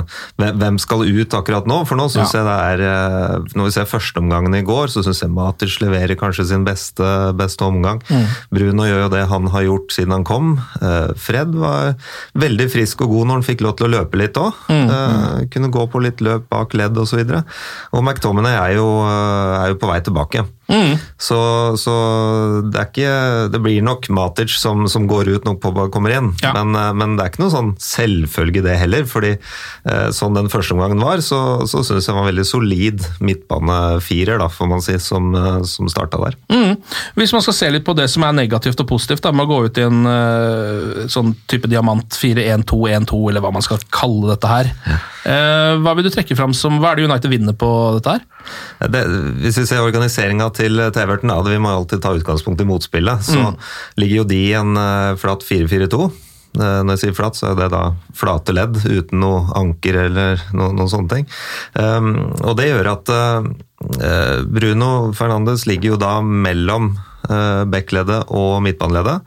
Hvem 0.62 0.78
skal 0.80 1.04
ut 1.04 1.34
akkurat 1.36 1.68
nå? 1.68 1.82
For 1.88 1.98
nå 1.98 2.06
syns 2.12 2.32
Ja. 2.32 2.40
jeg 2.40 2.46
det 2.48 2.54
er 2.56 2.82
eh, 2.86 3.50
Når 3.58 3.68
vi 3.68 3.74
ser 3.74 3.88
førsteomgangen 3.90 4.56
i 4.56 4.62
går, 4.66 4.88
så 4.92 5.02
syns 5.04 5.20
jeg 5.22 5.32
Matic 5.32 5.76
leverer 5.82 6.16
kanskje 6.18 6.46
sin 6.48 6.64
beste, 6.64 7.04
beste 7.36 7.66
omgang. 7.66 8.00
Mm. 8.08 8.24
Bruno 8.54 8.86
gjør 8.88 9.04
jo 9.04 9.10
det 9.12 9.22
han 9.28 9.50
har 9.52 9.66
gjort 9.66 9.92
siden 9.94 10.16
han 10.16 10.26
kom. 10.28 10.54
Eh, 10.80 11.12
Fred 11.20 11.52
var 11.58 11.94
veldig 12.38 12.68
frisk 12.72 13.04
og 13.04 13.12
god 13.12 13.28
når 13.28 13.40
han 13.40 13.48
fikk 13.50 13.66
lov 13.66 13.76
til 13.78 13.88
å 13.88 13.92
løpe 13.98 14.20
litt 14.20 14.40
òg. 14.40 14.64
Mm. 14.72 15.48
kunne 15.52 15.72
gå 15.72 15.86
på 15.92 16.00
litt 16.04 16.24
løp 16.24 16.48
bak 16.52 16.74
ledd 16.78 16.96
osv. 16.98 17.20
Og, 17.20 17.28
så 17.28 17.42
og 17.92 18.04
McTominay 18.04 18.56
er 18.56 18.76
jo, 18.78 18.88
eh, 19.04 19.60
er 19.60 19.74
jo 19.74 19.80
på 19.82 19.90
vei 19.90 20.00
tilbake. 20.04 20.46
Mm. 20.72 20.94
Så, 21.20 21.38
så 21.76 21.94
det 22.72 22.78
er 22.80 22.86
ikke 22.88 23.14
Det 23.52 23.60
blir 23.60 23.82
nok 23.84 24.06
Matic 24.14 24.54
som, 24.56 24.86
som 24.88 25.04
går 25.10 25.28
ut 25.34 25.46
når 25.46 25.58
Pogba 25.60 25.88
kommer 25.92 26.14
inn. 26.16 26.30
Ja. 26.42 26.54
Men, 26.56 26.74
eh, 26.78 26.92
men 26.96 27.16
det 27.18 27.26
er 27.26 27.32
ikke 27.32 27.44
noe 27.44 27.52
sånn 27.54 27.72
selvfølge 27.82 28.64
det 28.64 28.78
heller. 28.80 29.04
fordi 29.08 29.34
eh, 29.36 30.08
sånn 30.14 30.36
den 30.38 30.50
første 30.52 30.76
omgangen 30.76 31.02
var, 31.02 31.22
så, 31.24 31.62
så 31.68 31.82
syns 31.86 32.08
jeg 32.08 32.16
var 32.16 32.28
veldig 32.30 32.46
solid 32.48 33.04
midtbanefirer, 33.20 34.40
da, 34.40 34.48
får 34.52 34.70
man 34.70 34.84
si, 34.84 34.96
som, 35.02 35.32
eh, 35.36 35.60
som 35.68 35.90
starta 35.92 36.20
der. 36.22 36.38
Mm. 36.52 36.76
Hvis 37.18 37.34
man 37.36 37.44
skal 37.44 37.58
se 37.58 37.70
litt 37.74 37.86
på 37.86 37.96
det 37.98 38.08
som 38.12 38.24
er 38.26 38.36
negativt 38.36 38.80
og 38.82 38.90
positivt 38.94 39.24
da, 39.24 39.34
med 39.34 39.46
å 39.46 39.52
gå 39.52 39.60
ut 39.68 39.80
i 39.80 39.86
en 39.86 40.00
sånn 41.12 41.34
type 41.50 41.68
diamant 41.70 42.16
4-1-2-1-2, 42.18 43.20
eller 43.30 43.44
hva 43.44 43.52
man 43.54 43.64
skal 43.64 43.82
kalle 43.92 44.32
dette 44.32 44.50
her. 44.50 44.72
Eh, 45.22 45.72
hva 45.78 45.94
vil 45.94 46.06
du 46.06 46.10
trekke 46.10 46.34
fram 46.38 46.54
som, 46.56 46.80
hva 46.82 46.92
er 46.92 46.98
det 46.98 47.06
United 47.06 47.30
vinner 47.30 47.54
på 47.58 47.68
dette 47.98 48.16
her? 48.16 48.24
Det, 48.90 49.02
hvis 49.44 49.60
vi 49.60 49.66
ser 49.68 49.84
organiseringa 49.84 50.48
til, 50.56 50.61
til 50.62 51.02
Everton, 51.04 51.32
da, 51.32 51.40
vi 51.46 51.58
må 51.62 51.70
alltid 51.74 52.02
ta 52.04 52.14
utgangspunkt 52.14 52.62
i 52.62 52.68
motspillet, 52.68 53.24
så 53.26 53.40
Mm. 53.52 53.56
ligger 53.98 54.16
jo 54.22 54.24
de 54.30 54.38
i 54.48 54.52
en 54.58 54.76
eh, 54.78 55.16
flat 55.18 55.42
4-4-2. 55.44 56.06
Eh, 56.52 56.80
Når 56.84 56.90
jeg 56.96 57.00
sier 57.02 57.14
flat, 57.16 57.34
så 57.38 57.50
er 57.50 57.54
det 57.62 57.70
da 57.72 57.82
flate 58.14 58.52
ledd 58.52 58.76
uten 58.84 59.20
noe 59.22 59.46
anker 59.56 59.96
eller 60.06 60.42
noen, 60.52 60.76
noen 60.76 60.90
sånne 60.92 61.08
ting. 61.08 61.26
Um, 61.74 62.10
og 62.44 62.56
det 62.58 62.66
gjør 62.68 62.90
at 62.92 63.08
eh, 63.08 64.42
Bruno 64.52 65.12
Fernandes 65.16 65.64
ligger 65.66 65.94
jo 65.94 65.96
da 66.02 66.18
mellom 66.22 66.92
uh, 67.30 67.64
backleddet 67.72 68.26
og 68.28 68.60
midtbaneleddet. 68.66 69.22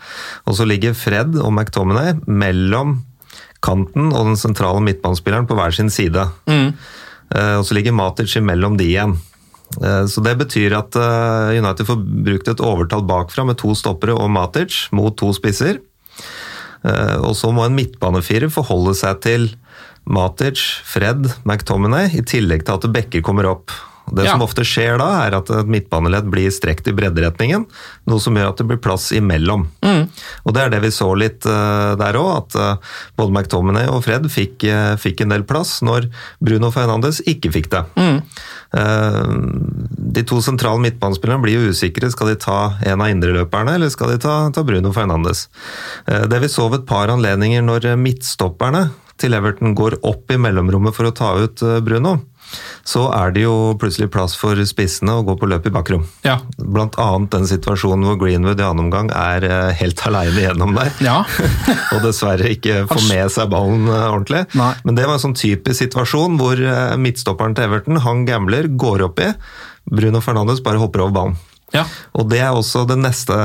Og 0.45 0.55
så 0.57 0.67
ligger 0.69 0.93
Fred 0.95 1.35
og 1.41 1.51
McTominay 1.53 2.13
mellom 2.27 2.99
kanten 3.65 4.11
og 4.13 4.27
den 4.29 4.37
sentrale 4.37 4.83
midtbanespilleren 4.85 5.47
på 5.49 5.57
hver 5.57 5.73
sin 5.73 5.89
side. 5.89 6.27
Eh, 6.45 7.55
og 7.57 7.65
så 7.65 7.73
ligger 7.73 7.95
Matic 7.97 8.35
imellom 8.37 8.77
de 8.77 8.85
igjen. 8.91 9.15
Eh, 9.81 10.05
Så 10.07 10.23
Det 10.23 10.35
betyr 10.37 10.77
at 10.77 10.95
eh, 10.95 11.57
United 11.59 11.85
får 11.87 12.03
brukt 12.25 12.47
et 12.47 12.63
overtall 12.63 13.03
bakfra 13.07 13.45
med 13.45 13.57
to 13.61 13.73
stoppere 13.75 14.15
og 14.15 14.29
Matic 14.31 14.87
mot 14.95 15.15
to 15.17 15.31
spisser. 15.33 15.81
Eh, 16.85 17.17
Og 17.21 17.35
så 17.35 17.51
må 17.51 17.65
en 17.65 17.75
midtbanefirer 17.75 18.51
forholde 18.53 18.95
seg 18.95 19.21
til 19.25 19.49
Matic, 20.05 20.61
Fred, 20.85 21.31
McTominay, 21.45 22.11
i 22.13 22.21
tillegg 22.21 22.65
til 22.65 22.77
at 22.77 22.91
Bekker 22.93 23.23
kommer 23.25 23.49
opp. 23.49 23.73
Det 24.11 24.25
Ja. 24.25 24.31
som 24.31 24.41
ofte 24.45 24.61
skjer 24.61 24.99
da, 25.01 25.25
er 25.25 25.33
at 25.33 25.49
et 25.49 25.65
midtbaneledd 25.65 26.29
blir 26.29 26.51
strekt 26.53 26.87
i 26.87 26.93
bredderetningen, 26.93 27.65
noe 28.05 28.21
som 28.21 28.35
gjør 28.37 28.51
at 28.51 28.57
det 28.61 28.67
blir 28.69 28.77
plass 28.77 29.09
imellom. 29.11 29.65
Og 30.45 30.53
det 30.53 30.61
er 30.61 30.69
det 30.69 30.81
vi 30.83 30.91
så 30.93 31.07
litt 31.17 31.45
uh, 31.49 31.95
der 31.97 32.17
òg, 32.19 32.29
at 32.37 32.55
uh, 32.55 32.77
både 33.17 33.33
McTominay 33.33 33.89
og 33.89 34.03
Fred 34.05 34.27
fikk, 34.29 34.67
uh, 34.69 34.93
fikk 35.01 35.25
en 35.25 35.33
del 35.33 35.45
plass 35.47 35.79
når 35.81 36.09
Bruno 36.39 36.69
Fernandes 36.71 37.21
ikke 37.25 37.51
fikk 37.55 37.71
det. 37.73 37.85
Mm. 37.95 38.21
de 40.15 40.23
to 40.27 40.41
sentrale 40.43 40.81
midtbanespillerne 40.83 41.41
blir 41.45 41.61
jo 41.61 41.71
usikre. 41.71 42.09
Skal 42.11 42.33
de 42.33 42.35
ta 42.43 42.75
en 42.83 43.01
av 43.01 43.07
indreløperne, 43.07 43.77
eller 43.77 43.89
skal 43.93 44.11
de 44.11 44.19
ta, 44.19 44.33
ta 44.51 44.63
Bruno 44.67 44.91
Fernandes? 44.91 45.47
Det 46.05 46.41
vi 46.43 46.49
så 46.51 46.67
ved 46.67 46.81
et 46.81 46.89
par 46.89 47.07
anledninger 47.13 47.63
når 47.63 47.93
midtstopperne 47.95 48.89
til 49.21 49.37
Everton 49.37 49.71
går 49.77 50.01
opp 50.03 50.33
i 50.33 50.39
mellomrommet 50.41 50.95
for 50.97 51.07
å 51.07 51.15
ta 51.15 51.31
ut 51.39 51.63
Bruno, 51.87 52.17
så 52.85 53.07
er 53.15 53.33
det 53.33 53.45
jo 53.45 53.73
plutselig 53.81 54.11
plass 54.13 54.35
for 54.37 54.59
spissene 54.69 55.17
å 55.17 55.23
gå 55.25 55.35
på 55.39 55.49
løp 55.49 55.65
i 55.65 55.73
bakrom. 55.73 56.03
Ja. 56.25 56.37
Blant 56.57 56.99
annet 57.01 57.33
den 57.33 57.47
situasjonen 57.49 58.05
hvor 58.05 58.19
Greenwood 58.21 58.61
i 58.61 58.65
annen 58.65 58.85
omgang 58.85 59.09
er 59.15 59.47
eh, 59.47 59.71
helt 59.79 60.03
aleine 60.09 60.45
gjennom 60.45 60.75
der. 60.77 60.93
Ja. 61.05 61.17
og 61.95 62.05
dessverre 62.05 62.51
ikke 62.53 62.83
får 62.91 63.07
med 63.09 63.33
seg 63.33 63.49
ballen 63.53 63.89
eh, 63.89 64.05
ordentlig. 64.11 64.45
Nei. 64.57 64.71
Men 64.85 64.99
det 64.99 65.07
var 65.07 65.17
en 65.17 65.25
sånn 65.27 65.39
typisk 65.39 65.81
situasjon 65.81 66.37
hvor 66.41 66.61
eh, 66.61 66.93
midtstopperen 67.01 67.57
til 67.57 67.69
Everton, 67.69 68.03
han 68.05 68.23
gambler, 68.29 68.69
går 68.69 69.07
opp 69.09 69.25
i. 69.25 69.33
Bruno 69.89 70.21
Fernandes 70.21 70.63
bare 70.65 70.81
hopper 70.81 71.05
over 71.05 71.17
ballen. 71.17 71.37
Ja. 71.73 71.81
Og 72.15 72.29
det 72.29 72.39
er 72.45 72.53
også 72.53 72.85
det 72.87 72.95
neste 73.01 73.35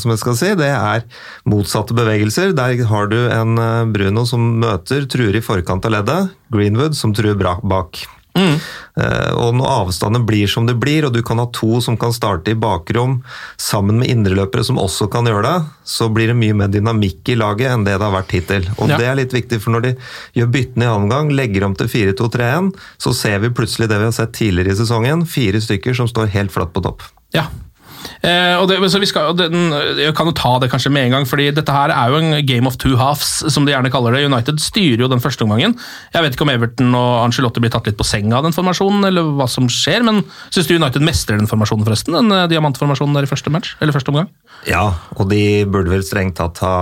som 0.00 0.10
jeg 0.10 0.20
skal 0.22 0.36
si, 0.40 0.48
det 0.58 0.70
er 0.72 1.04
motsatte 1.46 1.94
bevegelser. 1.94 2.54
Der 2.56 2.80
har 2.88 3.10
du 3.12 3.18
en 3.28 3.60
Bruno 3.94 4.24
som 4.26 4.54
møter, 4.64 5.04
truer 5.06 5.36
i 5.36 5.44
forkant 5.44 5.86
av 5.86 5.98
leddet. 5.98 6.32
Greenwood 6.54 6.96
som 6.98 7.12
truer 7.14 7.36
bak. 7.38 8.00
Eh, 8.38 9.32
Og 9.38 9.54
når 9.54 9.68
avstanden 9.86 10.24
blir 10.26 10.48
som 10.50 10.66
det 10.66 10.74
blir, 10.80 11.04
og 11.06 11.12
du 11.14 11.22
kan 11.22 11.38
ha 11.38 11.46
to 11.54 11.80
som 11.84 11.96
kan 11.96 12.10
starte 12.12 12.50
i 12.50 12.54
bakrom 12.58 13.22
sammen 13.56 14.00
med 14.00 14.08
indreløpere 14.10 14.64
som 14.66 14.80
også 14.80 15.06
kan 15.12 15.24
gjøre 15.28 15.44
det, 15.46 15.66
så 15.84 16.08
blir 16.12 16.32
det 16.32 16.36
mye 16.40 16.56
mer 16.58 16.68
dynamikk 16.72 17.28
i 17.28 17.36
laget 17.38 17.70
enn 17.70 17.84
det 17.86 17.94
det 17.98 18.02
har 18.08 18.16
vært 18.22 18.34
hittil. 18.34 18.66
Og 18.78 18.88
Ja. 18.88 18.96
det 18.98 19.06
er 19.06 19.14
litt 19.20 19.32
viktig, 19.32 19.60
for 19.62 19.70
når 19.70 19.82
de 19.82 19.96
gjør 20.34 20.50
byttene 20.50 20.82
i 20.84 20.88
annen 20.90 21.06
omgang, 21.06 21.30
legger 21.30 21.64
om 21.64 21.74
til 21.78 21.86
4-2-3-1, 21.86 22.72
så 22.98 23.14
ser 23.14 23.38
vi 23.38 23.50
plutselig 23.50 23.88
det 23.88 23.98
vi 23.98 24.04
har 24.10 24.12
sett 24.12 24.32
tidligere 24.32 24.72
i 24.72 24.80
sesongen, 24.82 25.26
fire 25.26 25.60
stykker 25.60 25.94
som 25.94 26.08
står 26.08 26.28
helt 26.34 26.50
flatt 26.50 26.72
på 26.72 26.82
topp. 26.82 27.02
Ja. 27.32 27.46
Eh, 28.22 28.54
og 28.58 28.68
det, 28.70 28.78
så 28.92 29.00
vi 29.02 29.08
skal, 29.10 29.34
den, 29.38 29.70
jeg 29.98 30.14
kan 30.16 30.28
jo 30.30 30.34
ta 30.36 30.54
det 30.62 30.70
kanskje 30.72 30.92
med 30.94 31.08
en 31.08 31.16
gang, 31.16 31.28
fordi 31.28 31.48
dette 31.54 31.74
her 31.74 31.92
er 31.94 32.12
jo 32.12 32.20
en 32.20 32.46
game 32.46 32.68
of 32.68 32.78
two 32.80 32.96
halves, 33.00 33.44
som 33.52 33.66
de 33.66 33.74
gjerne 33.74 33.92
kaller 33.94 34.16
det. 34.16 34.24
United 34.28 34.62
styrer 34.62 35.04
jo 35.04 35.10
den 35.10 35.22
første 35.22 35.46
omgangen. 35.46 35.76
Jeg 36.14 36.24
vet 36.24 36.36
ikke 36.36 36.46
om 36.46 36.52
Everton 36.54 36.94
og 36.98 37.12
Angelotti 37.26 37.62
blir 37.64 37.72
tatt 37.74 37.88
litt 37.90 37.98
på 37.98 38.06
senga 38.06 38.40
av 38.40 38.48
den 38.48 38.56
formasjonen, 38.56 39.08
eller 39.10 39.32
hva 39.38 39.48
som 39.50 39.70
skjer, 39.72 40.06
men 40.06 40.22
syns 40.48 40.70
du 40.70 40.76
United 40.76 41.04
mestrer 41.04 41.40
den 41.40 41.50
formasjonen, 41.50 41.86
forresten? 41.88 42.18
Den 42.18 42.34
eh, 42.34 42.48
diamantformasjonen 42.52 43.18
der 43.18 43.28
i 43.28 43.30
første 43.30 43.52
match? 43.54 43.76
Eller 43.82 43.96
første 43.96 44.14
omgang? 44.14 44.30
Ja, 44.68 44.84
og 45.16 45.30
de 45.32 45.64
burde 45.70 45.92
vel 45.92 46.04
strengt 46.06 46.38
tatt 46.40 46.60
ha, 46.64 46.74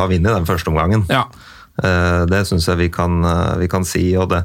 ha 0.00 0.08
vunnet 0.10 0.32
den 0.32 0.48
første 0.48 0.72
omgangen. 0.72 1.06
Ja. 1.12 1.26
Eh, 1.82 2.24
Det 2.30 2.42
syns 2.46 2.66
jeg 2.68 2.78
vi 2.78 2.88
kan, 2.88 3.24
eh, 3.24 3.56
vi 3.58 3.68
kan 3.68 3.84
si. 3.84 4.14
Og 4.16 4.28
det, 4.30 4.44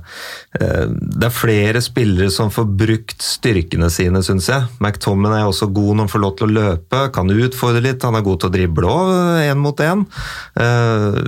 eh, 0.59 0.87
det 0.89 1.27
er 1.27 1.29
flere 1.35 1.81
spillere 1.81 2.31
som 2.31 2.49
får 2.49 2.65
brukt 2.77 3.21
styrkene 3.21 3.89
sine, 3.91 4.23
syns 4.25 4.47
jeg. 4.49 4.63
McTommen 4.81 5.31
er 5.31 5.45
også 5.45 5.71
god 5.71 5.95
når 5.95 6.07
han 6.07 6.13
får 6.13 6.21
lov 6.23 6.37
til 6.37 6.47
å 6.47 6.55
løpe, 6.57 7.11
kan 7.13 7.29
utfordre 7.29 7.81
litt. 7.83 8.01
Han 8.03 8.15
er 8.15 8.25
god 8.25 8.39
til 8.39 8.49
å 8.49 8.53
drible 8.53 8.89
òg, 8.89 9.11
én 9.51 9.57
mot 9.57 9.77
én. 9.77 10.05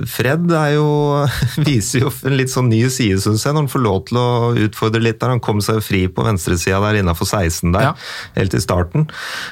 Fred 0.08 0.52
er 0.52 0.74
jo, 0.76 1.28
viser 1.70 2.02
jo 2.08 2.12
en 2.26 2.38
litt 2.38 2.50
sånn 2.50 2.70
ny 2.70 2.82
side, 2.90 3.22
syns 3.22 3.44
jeg, 3.46 3.54
når 3.54 3.66
han 3.68 3.74
får 3.76 3.84
lov 3.86 4.06
til 4.10 4.18
å 4.18 4.28
utfordre 4.68 5.02
litt. 5.02 5.20
der 5.22 5.30
Han 5.30 5.40
kom 5.40 5.62
seg 5.62 5.76
jo 5.80 5.82
fri 5.86 6.08
på 6.08 6.26
venstresida 6.26 6.82
der 6.82 7.02
innafor 7.04 7.28
16 7.30 7.72
der, 7.74 7.82
Ja. 7.82 7.94
helt 8.36 8.54
i 8.54 8.62
starten. 8.64 9.08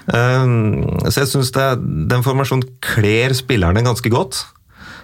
Så 0.09 1.15
jeg 1.19 1.27
syns 1.29 1.51
den 1.51 2.23
formasjonen 2.23 2.65
kler 2.81 3.29
spillerne 3.37 3.83
ganske 3.83 4.09
godt. 4.09 4.45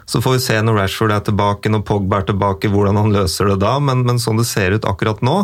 Så 0.06 0.22
får 0.22 0.36
vi 0.38 0.44
se 0.44 0.56
når 0.62 0.78
Rashford 0.78 1.14
er 1.16 1.24
tilbake, 1.26 1.70
når 1.72 1.82
Pogba 1.88 2.22
er 2.22 2.28
tilbake, 2.30 2.70
hvordan 2.70 3.00
han 3.00 3.14
løser 3.14 3.50
det 3.50 3.58
da. 3.64 3.76
Men, 3.82 4.04
men 4.06 4.22
sånn 4.22 4.38
det 4.38 4.48
ser 4.50 4.78
ut 4.78 4.86
akkurat 4.88 5.22
nå, 5.26 5.38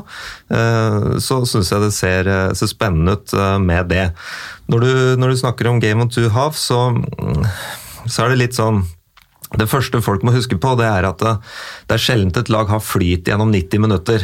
eh, 0.53 1.17
så 1.23 1.41
syns 1.49 1.71
jeg 1.73 1.81
det 1.81 1.91
ser, 1.97 2.29
eh, 2.29 2.53
ser 2.57 2.69
spennende 2.69 3.17
ut 3.17 3.33
eh, 3.33 3.57
med 3.61 3.89
det. 3.89 4.07
Når 4.71 4.85
du, 4.85 4.91
når 5.21 5.33
du 5.33 5.41
snakker 5.41 5.69
om 5.71 5.81
Game 5.81 6.05
of 6.05 6.13
Two 6.13 6.29
Half, 6.33 6.59
så, 6.61 6.91
mm, 6.93 7.47
så 8.05 8.25
er 8.25 8.33
det 8.33 8.43
litt 8.45 8.57
sånn 8.57 8.85
Det 9.51 9.67
første 9.67 9.99
folk 9.99 10.21
må 10.23 10.31
huske 10.31 10.55
på, 10.55 10.77
det 10.79 10.85
er 10.87 11.03
at 11.09 11.19
det, 11.19 11.33
det 11.89 11.97
er 11.97 11.99
sjelden 11.99 12.31
et 12.39 12.51
lag 12.53 12.69
har 12.71 12.79
flyt 12.79 13.27
gjennom 13.27 13.49
90 13.51 13.81
minutter. 13.83 14.23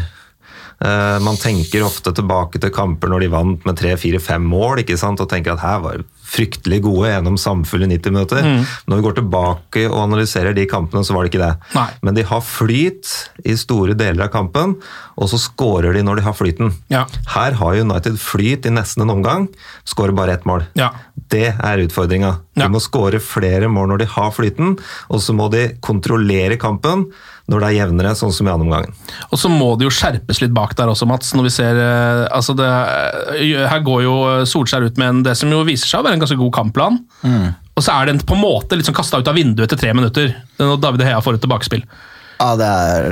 Man 1.20 1.36
tenker 1.41 1.84
ofte 1.84 2.13
tilbake 2.15 2.62
til 2.63 2.72
kamper 2.72 3.12
når 3.12 3.25
de 3.25 3.29
vant 3.34 3.67
med 3.67 3.75
tre-fire-fem 3.75 4.46
mål 4.48 4.86
ikke 4.86 4.96
sant? 4.96 5.20
og 5.20 5.27
tenker 5.27 5.58
at 5.58 5.65
her 5.65 5.82
var 5.84 6.06
fryktelig 6.27 6.81
gode 6.86 7.10
gjennom 7.13 7.38
samfunnet 7.39 7.89
90 7.96 8.12
minutter. 8.13 8.48
Når 8.88 9.00
vi 9.00 9.05
går 9.05 9.15
tilbake 9.22 9.84
og 9.89 10.01
analyserer 10.03 10.53
de 10.57 10.65
kampene, 10.69 11.05
så 11.07 11.15
var 11.15 11.24
det 11.24 11.31
ikke 11.31 11.43
det. 11.46 11.53
Nei. 11.77 11.88
Men 12.03 12.17
de 12.17 12.25
har 12.27 12.43
flyt 12.43 13.13
i 13.48 13.55
store 13.60 13.96
deler 13.98 14.25
av 14.27 14.34
kampen, 14.34 14.75
og 15.17 15.31
så 15.31 15.39
skårer 15.41 15.96
de 15.98 16.03
når 16.05 16.19
de 16.19 16.25
har 16.27 16.36
flyten. 16.38 16.74
Ja. 16.93 17.05
Her 17.34 17.55
har 17.62 17.79
United 17.79 18.19
flyt 18.22 18.67
i 18.67 18.74
nesten 18.75 19.05
en 19.07 19.15
omgang, 19.15 19.48
skårer 19.88 20.15
bare 20.17 20.36
ett 20.38 20.46
mål. 20.50 20.67
Ja. 20.77 20.91
Det 21.31 21.48
er 21.55 21.84
utfordringa. 21.88 22.36
De 22.57 22.62
Ja. 22.65 22.67
må 22.69 22.79
skåre 22.84 23.19
flere 23.24 23.67
mål 23.69 23.88
når 23.93 23.98
de 24.03 24.05
har 24.17 24.31
flyten, 24.31 24.77
og 25.10 25.19
så 25.22 25.34
må 25.34 25.50
de 25.51 25.69
kontrollere 25.81 26.57
kampen 26.60 27.07
når 27.48 27.63
det 27.63 27.68
er 27.68 27.77
jevnere, 27.77 28.16
sånn 28.20 28.34
som 28.36 28.48
i 28.48 28.51
andre 28.51 28.68
omgang. 28.68 28.89
Og 29.32 29.39
så 29.39 29.51
må 29.51 29.70
det 29.80 29.88
jo 29.88 29.94
skjerpes 29.94 30.42
litt 30.44 30.56
bak 30.56 30.75
der 30.75 30.92
også, 30.92 31.08
Mats. 31.08 31.32
når 31.38 31.48
vi 31.48 31.54
ser, 31.56 31.80
eh, 31.80 32.25
altså 32.36 32.56
det, 32.58 32.68
eh, 33.38 33.63
Her 33.72 33.80
går 33.86 34.04
jo 34.04 34.18
Solskjær 34.44 34.84
ut 34.84 35.00
med 35.00 35.08
en, 35.08 35.24
det 35.24 35.38
som 35.39 35.51
jo 35.51 35.63
viser 35.68 35.88
seg 35.88 36.01
å 36.01 36.08
være 36.08 36.20
en 36.20 36.25
ganske 36.25 36.39
god 36.39 36.54
kampplan. 36.54 37.00
Og 37.77 37.86
så 37.86 37.94
er 37.94 38.10
den 38.10 38.20
på 38.20 38.36
en 38.36 38.42
måte 38.42 38.75
litt 38.75 38.88
sånn 38.89 38.98
kasta 38.98 39.22
ut 39.22 39.27
av 39.30 39.38
vinduet 39.38 39.68
etter 39.68 39.80
tre 39.80 39.94
minutter. 39.94 40.34
Når 40.60 40.80
David 40.82 41.06
Hea 41.06 41.22
får 41.22 41.38
et 41.38 41.44
tilbakespill. 41.46 41.84
Ja, 42.38 42.51
det 42.58 42.68
er, 42.70 43.08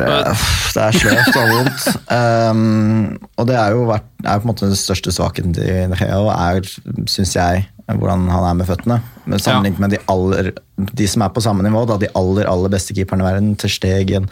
det 0.76 0.82
er 0.84 0.98
sløvt 1.00 1.38
og 1.40 1.52
vondt. 1.54 1.86
Um, 2.14 3.16
og 3.40 3.48
det 3.50 3.56
er 3.58 3.74
jo 3.74 3.88
vært, 3.90 4.06
er 4.22 4.42
på 4.42 4.46
en 4.46 4.52
måte 4.52 4.68
den 4.68 4.78
største 4.78 5.14
svakheten 5.14 5.56
til 5.58 5.96
Hea, 5.98 6.20
og 6.20 6.30
er, 6.34 6.66
syns 7.10 7.34
jeg, 7.38 7.66
hvordan 7.90 8.28
han 8.30 8.50
er 8.52 8.60
med 8.60 8.70
føttene. 8.70 9.00
Men 9.26 9.42
sammenlignet 9.42 9.82
med 9.82 9.96
de, 9.96 10.00
aller, 10.12 10.52
de 10.76 11.08
som 11.10 11.24
er 11.26 11.34
på 11.34 11.44
samme 11.44 11.66
nivå, 11.66 11.86
da, 11.90 11.98
de 12.02 12.12
aller 12.18 12.50
aller 12.50 12.72
beste 12.74 12.96
keeperne 12.98 13.26
i 13.26 13.28
verden, 13.28 13.54
til 13.62 13.72
Stegen, 13.74 14.28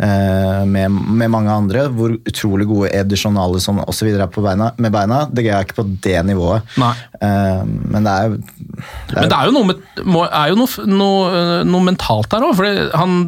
eh, 0.00 0.62
med, 0.64 0.90
med 0.90 1.32
mange 1.32 1.52
andre, 1.52 1.86
hvor 1.92 2.14
utrolig 2.16 2.68
gode 2.70 2.92
Ederson, 2.96 3.38
Alison 3.40 3.82
osv. 3.86 4.10
er 4.14 4.26
på 4.32 4.44
beina, 4.44 4.72
med 4.80 4.94
beina. 4.94 5.22
Det 5.30 5.46
er 5.46 5.66
ikke 5.66 5.80
på 5.82 5.86
det 6.06 6.16
nivået. 6.28 6.66
Eh, 7.20 7.62
men 7.66 8.06
det 8.06 8.16
er 8.16 8.36
det 9.10 9.16
er, 9.16 9.20
Men 9.20 9.30
det 9.30 9.36
er 9.36 9.48
jo 9.50 9.54
noe, 9.56 9.66
med, 9.68 10.20
er 10.30 10.52
jo 10.52 10.58
noe, 10.60 10.84
noe, 10.88 11.44
noe 11.68 11.86
mentalt 11.90 12.30
der 12.32 12.46
òg. 12.46 12.60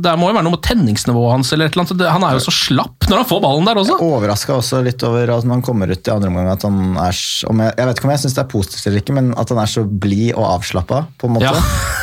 Det 0.02 0.14
må 0.18 0.30
jo 0.30 0.36
være 0.36 0.46
noe 0.46 0.56
med 0.56 0.64
tenningsnivået 0.64 1.36
hans. 1.36 1.52
eller 1.52 1.68
et 1.68 1.76
eller 1.76 1.84
annet. 1.86 2.06
Han 2.14 2.26
er 2.28 2.38
jo 2.38 2.44
så 2.46 2.54
slapp 2.54 3.08
når 3.10 3.22
han 3.22 3.28
får 3.28 3.42
ballen 3.44 3.66
der 3.68 3.80
også. 3.82 3.98
overraska 4.00 4.54
også 4.56 4.80
litt 4.86 5.02
over 5.06 5.34
at 5.34 5.44
når 5.44 5.58
han 5.58 5.64
kommer 5.66 5.90
ut 5.92 6.08
i 6.08 6.12
andre 6.14 6.30
omgang 6.30 6.48
at 6.52 6.64
han 6.64 6.96
er 7.02 7.18
om 7.50 7.60
jeg, 7.64 7.74
jeg 7.76 7.88
vet 7.88 7.98
ikke 7.98 8.08
om 8.08 8.14
jeg 8.14 8.22
syns 8.22 8.36
det 8.38 8.42
er 8.42 8.50
positivt 8.52 8.86
eller 8.88 9.02
ikke, 9.02 9.16
men 9.18 9.32
at 9.38 9.52
han 9.52 9.60
er 9.62 9.70
så 9.72 9.84
blid 9.84 10.32
og 10.32 10.46
avslappa, 10.48 11.01
på 11.18 11.28
en 11.28 11.36
måte. 11.38 11.52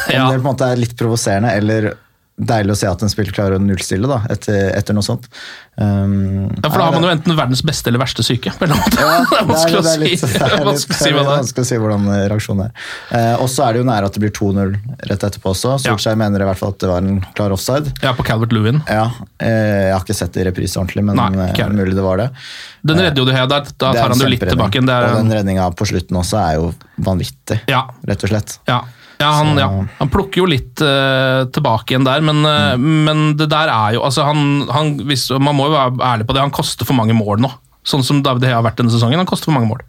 Ja. 0.09 0.23
Om 0.23 0.31
det 0.31 0.39
på 0.39 0.41
en 0.41 0.47
måte 0.47 0.69
er 0.71 0.79
litt 0.79 0.95
provoserende 0.97 1.51
eller 1.53 1.91
deilig 2.39 2.71
å 2.71 2.77
se 2.79 2.87
at 2.87 3.01
en 3.03 3.11
spiller 3.11 3.35
klarer 3.35 3.57
å 3.57 3.63
nullstille 3.63 4.07
da, 4.07 4.21
etter, 4.31 4.69
etter 4.77 4.95
noe 4.95 5.03
sånt. 5.03 5.27
Um, 5.79 6.47
Ja, 6.59 6.69
for 6.69 6.79
da 6.79 6.85
har 6.87 6.95
man 6.95 7.05
jo 7.05 7.11
enten 7.11 7.35
verdens 7.37 7.61
beste 7.67 7.91
eller 7.91 8.01
verste 8.01 8.23
syke. 8.23 8.51
Ja, 8.51 8.77
det 8.93 9.03
er 9.03 9.45
vanskelig 9.47 9.79
å 9.79 9.83
si. 9.87 10.11
det 10.19 11.11
er 11.11 11.27
vanskelig 11.27 11.63
å 11.63 11.69
si 11.69 11.79
hvordan 11.79 12.07
eh, 12.15 12.25
reaksjonen 12.31 12.65
er. 12.65 12.85
Uh, 13.11 13.43
og 13.43 13.47
så 13.51 13.65
er 13.67 13.75
det 13.75 13.83
jo 13.83 13.87
nære 13.89 14.09
at 14.09 14.15
det 14.17 14.23
blir 14.23 14.33
2-0 14.35 14.73
rett 15.11 15.25
etterpå 15.29 15.53
også. 15.53 15.75
Solskjær 15.85 16.19
mener 16.19 16.43
i 16.43 16.49
hvert 16.49 16.61
fall 16.61 16.75
at 16.75 16.83
det 16.83 16.91
var 16.91 17.03
en 17.03 17.19
klar 17.37 17.55
offside. 17.55 17.91
Ja, 18.03 18.13
på 18.15 18.27
Calvert 18.27 18.55
Lewin. 18.55 18.83
Ja, 18.87 19.09
uh, 19.15 19.47
Jeg 19.47 19.95
har 19.95 20.03
ikke 20.03 20.17
sett 20.19 20.35
det 20.35 20.45
i 20.45 20.47
reprise 20.49 20.79
ordentlig, 20.79 21.03
men 21.11 21.19
Nei, 21.19 21.49
uh, 21.51 21.73
mulig 21.75 21.97
det 21.97 22.05
var 22.05 22.23
det. 22.23 22.29
Den 22.87 23.03
redder 23.03 23.23
jo 23.23 23.27
det 23.27 23.35
her. 23.35 23.49
Da, 23.51 23.63
da 23.67 23.91
tar 23.95 24.13
han 24.15 24.23
jo 24.23 24.31
litt 24.31 24.47
tilbake. 24.47 24.83
Og 24.83 25.19
den 25.19 25.35
redninga 25.35 25.67
på 25.75 25.87
slutten 25.91 26.19
også 26.23 26.39
er 26.39 26.55
jo 26.59 26.71
vanvittig, 27.03 27.61
ja, 27.71 27.83
rett 28.07 28.23
og 28.23 28.33
slett. 28.35 28.59
ja. 28.69 28.79
Ja 29.19 29.31
han, 29.35 29.57
ja, 29.59 29.67
han 29.99 30.09
plukker 30.13 30.39
jo 30.43 30.45
litt 30.47 30.79
uh, 30.79 31.43
tilbake 31.51 31.91
igjen 31.91 32.05
der, 32.07 32.21
men, 32.23 32.39
eh, 32.47 32.75
Mm. 32.79 33.03
men 33.03 33.23
det 33.39 33.49
der 33.51 33.67
er 33.67 33.97
jo 33.97 34.03
altså 34.07 34.23
han, 34.23 34.45
han, 34.71 34.93
hvis, 35.09 35.25
Man 35.43 35.57
må 35.57 35.65
jo 35.67 35.73
være 35.75 35.97
ærlig 36.13 36.27
på 36.29 36.33
det, 36.37 36.45
han 36.45 36.55
koster 36.55 36.87
for 36.87 36.95
mange 36.95 37.13
mål 37.17 37.41
nå. 37.43 37.51
Sånn 37.83 38.03
som 38.05 38.21
David 38.23 38.47
Hea 38.47 38.55
har 38.59 38.63
vært 38.63 38.79
denne 38.79 38.91
sesongen. 38.93 39.19
Han 39.19 39.27
koster 39.27 39.51
for 39.51 39.57
mange 39.59 39.67
mål. 39.73 39.83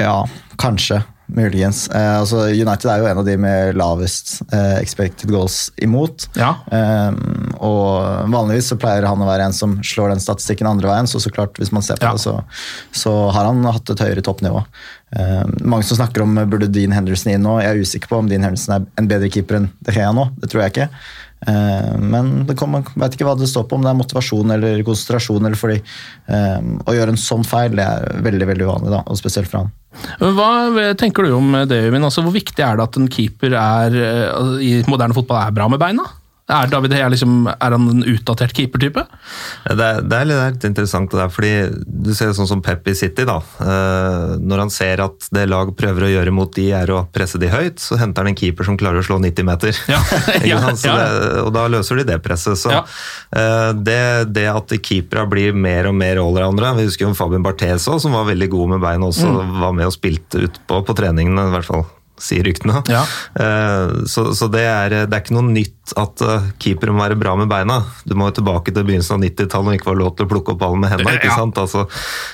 Ja, 0.00 0.22
kanskje. 0.60 1.02
Muligens. 1.26 1.88
Eh, 1.90 2.20
altså 2.20 2.44
United 2.54 2.86
er 2.86 3.00
jo 3.02 3.06
en 3.10 3.18
av 3.18 3.24
de 3.26 3.32
med 3.40 3.74
lavest 3.74 4.36
eh, 4.54 4.76
expected 4.78 5.28
goals 5.32 5.72
imot. 5.82 6.28
Ja. 6.38 6.52
Eh, 6.70 7.16
og 7.58 8.30
vanligvis 8.30 8.68
så 8.70 8.76
pleier 8.78 9.08
han 9.08 9.24
å 9.24 9.26
være 9.26 9.48
en 9.48 9.56
som 9.56 9.74
slår 9.82 10.12
den 10.14 10.22
statistikken 10.22 10.68
andre 10.70 10.86
veien, 10.92 11.08
så 11.10 11.18
så 11.18 11.32
klart 11.34 11.58
hvis 11.58 11.72
man 11.74 11.82
ser 11.82 11.98
på 11.98 12.06
Ja. 12.06 12.12
det, 12.14 12.22
så, 12.22 12.36
så 12.94 13.16
har 13.34 13.48
han 13.50 13.64
hatt 13.66 13.90
et 13.90 14.04
høyere 14.06 14.22
toppnivå. 14.22 14.62
Eh, 15.14 15.44
mange 15.62 15.86
som 15.86 16.00
snakker 16.00 16.24
om 16.24 16.38
eh, 16.38 16.48
burde 16.50 16.66
Dean 16.72 16.94
Henderson 16.94 17.32
inn 17.32 17.46
nå. 17.46 17.60
Jeg 17.62 17.70
er 17.74 17.84
usikker 17.86 18.10
på 18.10 18.18
om 18.18 18.30
Dean 18.30 18.42
Henderson 18.46 18.74
er 18.74 18.88
en 18.98 19.08
bedre 19.10 19.30
keeper 19.30 19.60
enn 19.60 19.70
De 19.86 19.94
Gea 19.94 20.10
nå. 20.14 20.26
Det 20.42 20.50
tror 20.50 20.64
jeg 20.64 20.74
ikke. 20.74 20.88
Eh, 21.46 21.92
men 22.02 22.34
kommer, 22.58 22.88
vet 22.98 23.14
ikke 23.14 23.28
hva 23.28 23.36
det 23.38 23.48
står 23.50 23.68
på, 23.70 23.78
om 23.78 23.86
det 23.86 23.92
er 23.92 24.00
motivasjon 24.00 24.56
eller 24.56 24.82
konsentrasjon. 24.86 25.46
eller 25.46 25.60
fordi 25.60 25.78
Å 26.26 26.96
gjøre 26.96 27.14
en 27.14 27.22
sånn 27.22 27.46
feil 27.46 27.78
det 27.78 27.86
er 27.86 28.22
veldig 28.26 28.50
veldig 28.50 28.66
uvanlig, 28.68 28.94
da, 28.96 29.02
og 29.06 29.20
spesielt 29.20 29.50
for 29.52 29.62
han. 29.62 29.74
Hva 30.20 30.92
tenker 30.98 31.24
du 31.24 31.36
om 31.38 31.54
det, 31.70 31.78
Øyvind? 31.86 32.04
Altså, 32.04 32.24
hvor 32.26 32.34
viktig 32.34 32.64
er 32.64 32.76
det 32.76 32.84
at 32.84 32.98
en 33.00 33.08
keeper 33.08 33.54
er, 33.56 33.94
i 34.60 34.80
moderne 34.90 35.16
fotball 35.16 35.40
er 35.40 35.54
bra 35.56 35.70
med 35.72 35.80
beina? 35.80 36.04
Er 36.46 36.68
David 36.70 36.92
Hea 36.94 37.08
liksom, 37.10 37.48
er 37.50 37.74
han 37.74 37.88
en 37.90 38.04
utdatert 38.06 38.52
keepertype? 38.54 39.02
Det 39.66 39.86
det 40.06 40.18
er 40.20 40.28
litt, 40.28 40.62
er 40.62 40.68
interessant 40.70 41.10
det 41.10 41.18
der, 41.18 41.32
fordi 41.34 41.50
du 42.06 42.12
ser 42.14 42.30
sånn 42.38 42.46
som 42.46 42.60
Pep 42.62 42.86
i 42.86 42.94
City. 42.94 43.24
da. 43.26 43.40
Eh, 43.58 44.36
når 44.38 44.62
han 44.62 44.70
ser 44.70 45.02
at 45.02 45.26
det 45.34 45.48
lag 45.50 45.72
prøver 45.74 46.06
å 46.06 46.10
gjøre 46.12 46.30
mot 46.36 46.52
de, 46.54 46.68
er 46.78 46.92
å 46.94 47.00
presse 47.10 47.40
de 47.42 47.50
høyt, 47.50 47.82
så 47.82 47.98
henter 47.98 48.22
han 48.22 48.30
en 48.30 48.38
keeper 48.38 48.68
som 48.68 48.78
klarer 48.78 49.02
å 49.02 49.06
slå 49.08 49.18
90 49.24 49.48
meter. 49.48 49.74
Ja. 49.90 49.98
Ja, 50.46 50.60
ja. 50.70 50.94
det, 50.94 51.40
og 51.42 51.50
da 51.56 51.64
løser 51.72 51.98
de 51.98 52.04
det 52.12 52.20
presset. 52.22 52.60
Så 52.60 52.70
eh, 52.70 53.72
det, 53.74 53.98
det 54.36 54.46
at 54.52 54.70
keepera 54.86 55.26
blir 55.26 55.56
mer 55.56 55.88
og 55.90 55.96
mer 55.98 56.20
allroundere 56.22 56.76
Vi 56.78 56.86
husker 56.86 57.08
jo 57.08 57.14
Fabian 57.18 57.42
Barthes 57.42 57.88
også, 57.88 57.98
som 58.06 58.14
var 58.14 58.28
veldig 58.30 58.48
god 58.54 58.76
med 58.76 58.84
beina 58.86 59.10
også, 59.10 59.26
Mm. 59.26 59.58
var 59.60 59.72
med 59.74 59.88
og 59.88 59.94
spilte 59.96 60.44
utpå 60.46 60.84
på 60.86 60.94
treningene, 60.96 61.48
i 61.48 61.54
hvert 61.56 61.66
fall. 61.66 61.82
Sier 62.18 62.46
ryktene. 62.46 62.80
Ja. 62.88 63.02
Eh, 63.36 64.04
Så, 64.08 64.30
så 64.38 64.48
det, 64.52 64.62
er, 64.64 64.94
det 65.06 65.12
er 65.12 65.22
ikke 65.24 65.36
noe 65.36 65.50
nytt 65.50 65.92
at 65.96 66.18
keeper 66.18 66.76
keepere 66.76 66.92
må 66.96 67.02
være 67.04 67.18
bra 67.18 67.34
med 67.38 67.48
beina. 67.50 67.76
Du 68.04 68.14
må 68.18 68.26
jo 68.30 68.36
tilbake 68.40 68.72
til 68.74 68.84
begynnelsen 68.86 69.16
av 69.18 69.22
90-tallet 69.26 69.68
og 69.72 69.76
ikke 69.78 69.90
var 69.92 69.98
lov 70.00 70.14
til 70.18 70.26
å 70.26 70.30
plukke 70.32 70.54
opp 70.54 70.60
ballen 70.60 70.80
med 70.82 70.90
hendene. 70.92 71.14
ikke 71.18 71.30
Ja. 71.30 71.36
sant? 71.38 71.58
Altså, 71.62 71.86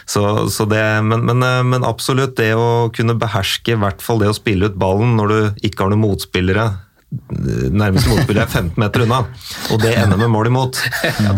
så, 0.09 0.23
så 0.51 0.67
det, 0.71 0.83
men, 1.05 1.25
men, 1.29 1.43
eh, 1.47 1.63
men 1.63 1.85
absolutt 1.85 2.37
det 2.41 2.53
å 2.57 2.91
kunne 2.95 3.15
beherske 3.21 3.75
i 3.77 3.81
hvert 3.81 4.03
fall 4.05 4.19
det 4.23 4.31
å 4.33 4.37
spille 4.37 4.71
ut 4.71 4.79
ballen 4.81 5.17
når 5.19 5.29
du 5.35 5.67
ikke 5.69 5.85
har 5.85 5.93
noen 5.93 6.05
motspillere 6.07 6.71
nærmeste 7.13 8.09
motspiller 8.09 8.47
er 8.47 8.51
15 8.51 8.81
meter 8.81 9.05
unna, 9.05 9.19
og 9.73 9.81
det 9.83 9.93
ender 10.01 10.21
med 10.21 10.33
mål 10.33 10.49
imot. 10.53 10.81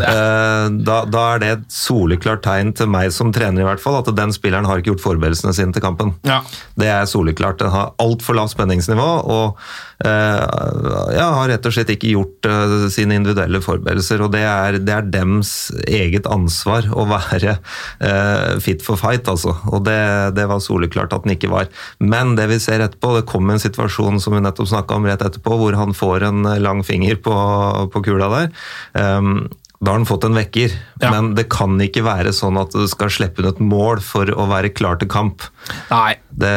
Eh, 0.04 0.66
da, 0.86 0.96
da 1.08 1.22
er 1.34 1.40
det 1.40 1.48
et 1.54 1.64
soleklart 1.72 2.42
tegn 2.44 2.72
til 2.76 2.88
meg 2.90 3.10
som 3.14 3.30
trener 3.34 3.62
i 3.62 3.66
hvert 3.66 3.82
fall, 3.82 3.96
at 4.00 4.10
den 4.16 4.32
spilleren 4.34 4.66
har 4.68 4.80
ikke 4.80 4.92
gjort 4.92 5.04
forberedelsene 5.04 5.54
sine 5.56 5.74
til 5.74 5.82
kampen. 5.84 6.12
Ja. 6.26 6.40
Det 6.78 6.88
er 6.90 7.08
soleklart. 7.08 7.60
Den 7.62 7.72
har 7.72 7.92
altfor 8.02 8.36
lavt 8.36 8.54
spenningsnivå 8.54 9.06
og 9.34 9.58
eh, 10.04 10.42
ja, 11.16 11.28
har 11.38 11.50
rett 11.50 11.68
og 11.68 11.74
slett 11.74 11.92
ikke 11.94 12.12
gjort 12.12 12.48
eh, 12.50 12.74
sine 12.92 13.18
individuelle 13.18 13.62
forberedelser. 13.64 14.24
og 14.26 14.34
Det 14.34 14.44
er, 14.44 14.78
det 14.82 14.96
er 14.96 15.10
dems 15.14 15.54
eget 15.86 16.28
ansvar 16.30 16.90
å 16.92 17.06
være 17.10 17.56
fit 18.62 18.82
for 18.84 19.00
fight, 19.00 19.28
altså. 19.30 19.54
Og 19.72 19.84
det, 19.86 19.98
det 20.36 20.46
var 20.50 20.62
soleklart 20.62 21.14
at 21.16 21.24
den 21.24 21.34
ikke 21.36 21.52
var. 21.52 21.70
Men 22.02 22.34
det 22.38 22.48
vi 22.52 22.60
ser 22.62 22.84
etterpå, 22.84 23.14
det 23.16 23.28
kom 23.30 23.50
en 23.50 23.62
situasjon 23.62 24.20
som 24.22 24.36
vi 24.36 24.42
nettopp 24.44 24.70
snakka 24.70 24.98
om 24.98 25.08
rett 25.08 25.24
etterpå, 25.24 25.56
hvor 25.64 25.80
han 25.80 25.96
får 25.96 26.28
en 26.30 26.44
lang 26.62 26.84
finger 26.86 27.16
på, 27.24 27.34
på 27.92 28.04
kula 28.12 28.30
der. 28.38 28.50
Um, 28.94 29.46
da 29.84 29.90
har 29.92 29.98
han 29.98 30.06
fått 30.08 30.22
en 30.24 30.36
vekker, 30.38 30.72
Ja. 31.02 31.10
men 31.12 31.34
det 31.36 31.42
kan 31.52 31.74
ikke 31.82 32.00
være 32.06 32.30
sånn 32.32 32.56
at 32.56 32.72
du 32.72 32.86
skal 32.88 33.10
slippe 33.12 33.42
inn 33.42 33.50
et 33.50 33.58
mål 33.60 33.98
for 34.00 34.30
å 34.32 34.46
være 34.48 34.70
klar 34.72 34.96
til 34.96 35.10
kamp. 35.12 35.42
Nei. 35.90 36.14
Det, 36.34 36.52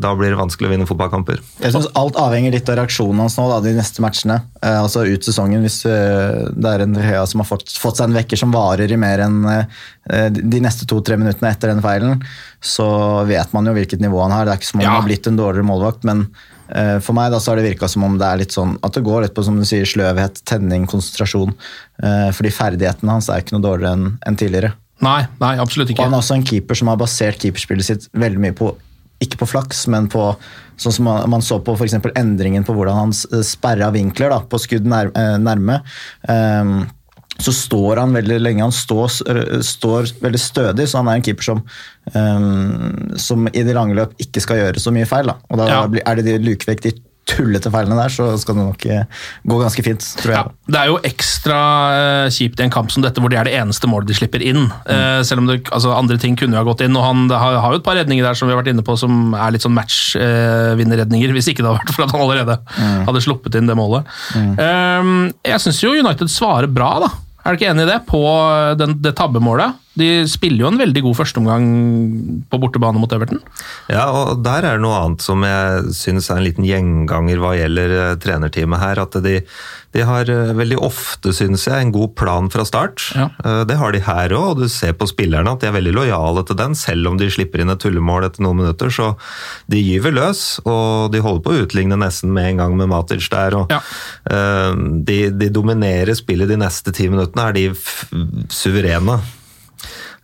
da 0.00 0.14
blir 0.16 0.32
det 0.32 0.38
vanskelig 0.38 0.70
å 0.70 0.72
vinne 0.72 0.86
fotballkamper. 0.88 1.42
Jeg 1.60 1.74
synes 1.74 1.90
Alt 1.98 2.16
avhenger 2.18 2.54
litt 2.54 2.70
av 2.72 2.78
reaksjonen 2.80 3.20
hans 3.20 3.36
nå, 3.36 3.44
da, 3.50 3.58
de 3.66 3.74
neste 3.76 4.00
matchene. 4.02 4.38
Eh, 4.62 4.78
altså 4.80 5.04
ut 5.06 5.26
sesongen, 5.28 5.60
Hvis 5.66 5.82
eh, 5.90 6.48
det 6.56 6.72
er 6.72 6.86
en 6.86 6.96
Rea 6.96 7.26
som 7.28 7.42
har 7.44 7.50
fått, 7.50 7.68
fått 7.78 8.00
seg 8.00 8.08
en 8.08 8.16
vekker 8.16 8.40
som 8.40 8.54
varer 8.54 8.90
i 8.90 8.96
mer 8.98 9.26
enn 9.26 9.42
eh, 9.50 10.30
de 10.32 10.62
neste 10.64 10.88
to-tre 10.88 11.18
minuttene 11.20 11.52
etter 11.52 11.74
den 11.74 11.82
feilen, 11.84 12.24
så 12.64 12.88
vet 13.28 13.52
man 13.52 13.68
jo 13.68 13.76
hvilket 13.76 14.00
nivå 14.02 14.22
han 14.24 14.32
har. 14.34 14.46
Det 14.48 14.54
er 14.56 14.62
ikke 14.62 14.70
som 14.72 14.80
om 14.80 14.86
Ja. 14.86 14.94
han 14.94 15.02
har 15.02 15.10
blitt 15.10 15.28
en 15.28 15.36
dårligere 15.38 15.68
målvakt, 15.68 16.02
men 16.08 16.24
eh, 16.24 16.49
for 17.02 17.16
meg 17.18 17.30
da 17.32 17.38
så 17.42 17.50
har 17.52 17.56
det 17.60 17.66
virka 17.72 17.88
som 17.90 18.04
om 18.06 18.18
det 18.20 18.26
er 18.28 18.40
litt 18.42 18.52
sånn 18.54 18.76
at 18.86 18.94
det 18.94 19.02
går 19.06 19.22
litt 19.26 19.34
på 19.34 19.42
som 19.46 19.56
du 19.58 19.64
sier, 19.68 19.84
sløvhet, 19.88 20.42
tenning, 20.46 20.86
konsentrasjon. 20.90 21.54
Eh, 22.02 22.28
fordi 22.36 22.52
ferdighetene 22.54 23.10
hans 23.16 23.28
er 23.28 23.42
ikke 23.42 23.56
noe 23.58 23.64
dårligere 23.66 24.12
enn 24.26 24.36
tidligere. 24.40 24.72
Nei, 25.00 25.22
nei, 25.40 25.54
absolutt 25.58 25.88
Og 25.88 25.94
ikke. 25.96 26.04
han 26.04 26.14
er 26.14 26.20
også 26.20 26.34
en 26.36 26.44
keeper 26.44 26.76
som 26.76 26.88
har 26.92 26.96
basert 27.00 27.40
keeperspillet 27.40 27.84
sitt 27.86 28.08
veldig 28.12 28.40
mye 28.46 28.56
på 28.58 28.74
ikke 29.20 29.36
på 29.42 29.46
flaks, 29.50 29.82
men 29.92 30.06
på 30.08 30.22
sånn 30.80 30.92
som 30.96 31.04
man, 31.04 31.26
man 31.28 31.42
så 31.44 31.58
på 31.60 31.74
for 31.76 31.84
eksempel 31.84 32.12
endringen 32.16 32.64
på 32.64 32.72
hvordan 32.72 32.96
han 32.96 33.10
s- 33.12 33.26
sperra 33.44 33.90
vinkler 33.92 34.30
da, 34.32 34.38
på 34.48 34.56
skudd 34.62 34.86
nær, 34.88 35.10
eh, 35.12 35.34
nærme. 35.36 35.82
Ehm, 36.28 36.86
så 37.40 37.52
står 37.56 38.00
han 38.04 38.12
veldig 38.16 38.40
lenge. 38.40 38.62
Han 38.66 38.72
står, 38.74 39.08
står 39.64 40.10
veldig 40.22 40.40
stødig, 40.40 40.88
så 40.90 41.00
han 41.00 41.08
er 41.12 41.20
en 41.20 41.26
keeper 41.26 41.42
som, 41.50 41.62
um, 42.14 43.12
som 43.20 43.46
i 43.52 43.62
det 43.66 43.74
lange 43.76 43.96
løp 43.98 44.12
ikke 44.20 44.42
skal 44.44 44.60
gjøre 44.64 44.82
så 44.82 44.92
mye 44.94 45.08
feil. 45.08 45.26
Da. 45.32 45.38
Og 45.50 45.58
da 45.62 45.70
Ja. 45.70 45.84
er 46.06 46.20
det 46.20 46.24
de 46.28 46.38
luker 46.50 46.74
vekk 46.74 46.82
de 46.88 46.92
tullete 47.30 47.70
feilene 47.70 47.94
der, 47.94 48.10
så 48.10 48.24
skal 48.40 48.56
det 48.56 48.62
nok 48.64 48.84
eh, 48.90 49.04
gå 49.46 49.58
ganske 49.60 49.82
fint, 49.86 50.02
tror 50.18 50.32
Ja, 50.34 50.38
jeg. 50.42 50.72
det 50.74 50.78
er 50.80 50.86
jo 50.88 50.96
ekstra 51.06 51.58
eh, 51.94 52.30
kjipt 52.34 52.58
i 52.58 52.64
en 52.64 52.72
kamp 52.74 52.90
som 52.90 53.04
dette, 53.04 53.20
hvor 53.22 53.30
det 53.30 53.38
er 53.38 53.44
det 53.46 53.52
eneste 53.60 53.86
målet 53.86 54.08
de 54.08 54.16
slipper 54.18 54.42
inn. 54.42 54.64
Eh, 54.90 55.20
selv 55.22 55.38
om 55.44 55.46
det, 55.46 55.60
altså, 55.70 55.92
andre 55.94 56.18
ting 56.18 56.34
kunne 56.40 56.56
jo 56.58 56.64
ha 56.64 56.66
gått 56.66 56.82
inn. 56.82 56.96
og 56.96 57.04
Han 57.04 57.28
har, 57.30 57.60
har 57.62 57.70
jo 57.76 57.78
et 57.78 57.84
par 57.86 57.94
redninger 58.00 58.24
der 58.26 58.34
som 58.34 58.48
vi 58.48 58.54
har 58.56 58.62
vært 58.64 58.72
inne 58.72 58.82
på, 58.82 58.96
som 58.98 59.32
er 59.38 59.52
litt 59.54 59.62
sånn 59.62 59.76
match-vinnerredninger, 59.78 61.30
hvis 61.36 61.52
ikke 61.52 61.62
det 61.62 61.70
hadde 61.70 61.84
vært 61.84 61.94
for 61.94 62.06
at 62.08 62.14
han 62.16 62.24
allerede 62.24 62.58
hadde 63.06 63.22
sluppet 63.24 63.54
inn 63.60 63.70
det 63.70 63.76
målet. 63.78 64.10
Eh, 64.34 65.10
jeg 65.52 65.62
syns 65.62 65.82
jo 65.84 65.94
United 66.00 66.30
svarer 66.32 66.66
bra, 66.72 66.92
da. 67.06 67.12
Er 67.40 67.52
du 67.52 67.58
ikke 67.58 67.70
enig 67.72 67.86
i 67.86 67.90
det? 67.90 68.00
På 68.08 68.20
den, 68.78 68.98
det 69.02 69.14
tabbemålet. 69.18 69.78
De 70.00 70.08
spiller 70.30 70.64
jo 70.64 70.70
en 70.72 70.80
veldig 70.80 71.02
god 71.04 71.16
førsteomgang 71.20 71.64
på 72.50 72.58
bortebane 72.62 73.00
mot 73.02 73.12
Everton. 73.12 73.42
Ja, 73.92 74.06
og 74.14 74.40
der 74.46 74.64
er 74.64 74.78
det 74.78 74.84
noe 74.84 74.96
annet 75.02 75.24
som 75.24 75.44
jeg 75.46 75.92
syns 75.96 76.30
er 76.32 76.40
en 76.40 76.46
liten 76.46 76.64
gjenganger 76.68 77.42
hva 77.42 77.52
gjelder 77.58 77.94
eh, 77.98 78.14
trenerteamet 78.22 78.80
her. 78.80 79.00
At 79.04 79.18
de, 79.24 79.34
de 79.96 80.04
har 80.06 80.30
eh, 80.32 80.52
veldig 80.56 80.78
ofte, 80.86 81.34
syns 81.36 81.66
jeg, 81.68 81.76
en 81.84 81.92
god 81.94 82.14
plan 82.18 82.48
fra 82.52 82.64
start. 82.68 83.04
Ja. 83.18 83.28
Eh, 83.44 83.62
Det 83.68 83.76
har 83.80 83.92
de 83.92 84.00
her 84.06 84.34
òg, 84.36 84.46
og 84.54 84.62
du 84.62 84.68
ser 84.72 84.94
på 84.96 85.08
spillerne 85.10 85.52
at 85.52 85.60
de 85.64 85.68
er 85.70 85.76
veldig 85.76 85.92
lojale 85.98 86.44
til 86.48 86.58
den, 86.62 86.74
selv 86.78 87.10
om 87.12 87.18
de 87.20 87.28
slipper 87.30 87.60
inn 87.64 87.74
et 87.74 87.82
tullemål 87.84 88.28
etter 88.30 88.46
noen 88.46 88.62
minutter. 88.62 88.88
Så 88.94 89.10
de 89.70 89.82
gyver 89.84 90.16
løs, 90.16 90.44
og 90.64 91.10
de 91.12 91.20
holder 91.24 91.44
på 91.44 91.52
å 91.54 91.64
utligne 91.66 91.98
nesten 92.00 92.32
med 92.34 92.54
en 92.54 92.62
gang 92.64 92.78
med 92.80 92.88
Matic 92.94 93.28
der. 93.34 93.58
og 93.60 93.70
Ja. 93.74 93.82
de, 95.04 95.18
de 95.36 95.50
dominerer 95.52 96.14
spillet 96.18 96.48
de 96.50 96.56
neste 96.60 96.92
ti 96.96 97.08
minuttene, 97.12 97.50
er 97.50 97.52
de 97.58 97.68
suverene. 98.48 99.18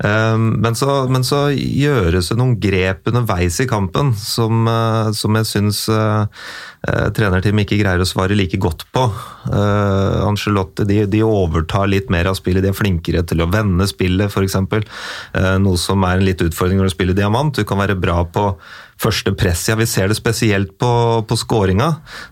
Um, 0.04 0.60
Men 0.60 0.74
så, 0.76 1.06
men 1.08 1.24
så 1.24 1.46
gjøres 1.56 2.28
det 2.28 2.36
noen 2.36 2.56
grep 2.60 3.08
underveis 3.08 3.56
i 3.64 3.68
kampen 3.68 4.12
som, 4.20 4.66
eh, 4.68 5.08
som 5.16 5.38
jeg 5.38 5.48
syns 5.48 5.78
uh, 5.88 6.26
trenerteamet 7.16 7.64
ikke 7.64 7.78
greier 7.80 8.02
å 8.04 8.08
svare 8.08 8.36
like 8.36 8.60
godt 8.60 8.84
på. 8.92 9.06
Uh, 9.48 10.26
Angelotti 10.26 10.84
de, 10.88 11.00
de 11.10 11.22
overtar 11.24 11.88
litt 11.88 12.12
mer 12.12 12.28
av 12.28 12.36
spillet, 12.36 12.64
de 12.64 12.74
er 12.74 12.76
flinkere 12.76 13.24
til 13.26 13.40
å 13.40 13.48
vende 13.50 13.88
spillet 13.88 14.28
f.eks. 14.28 14.58
Uh, 14.60 15.56
noe 15.64 15.80
som 15.80 16.04
er 16.04 16.20
en 16.20 16.28
litt 16.28 16.44
utfordring 16.44 16.82
når 16.82 16.90
du 16.90 16.96
spiller 16.96 17.16
diamant. 17.16 17.56
Du 17.56 17.64
kan 17.64 17.80
være 17.80 17.96
bra 17.98 18.20
på 18.28 18.50
første 19.02 19.32
press. 19.36 19.66
Ja, 19.68 19.76
vi 19.76 19.86
ser 19.88 20.08
det 20.08 20.16
spesielt 20.18 20.74
på, 20.80 20.90
på 21.28 21.36
skåringa 21.38 21.88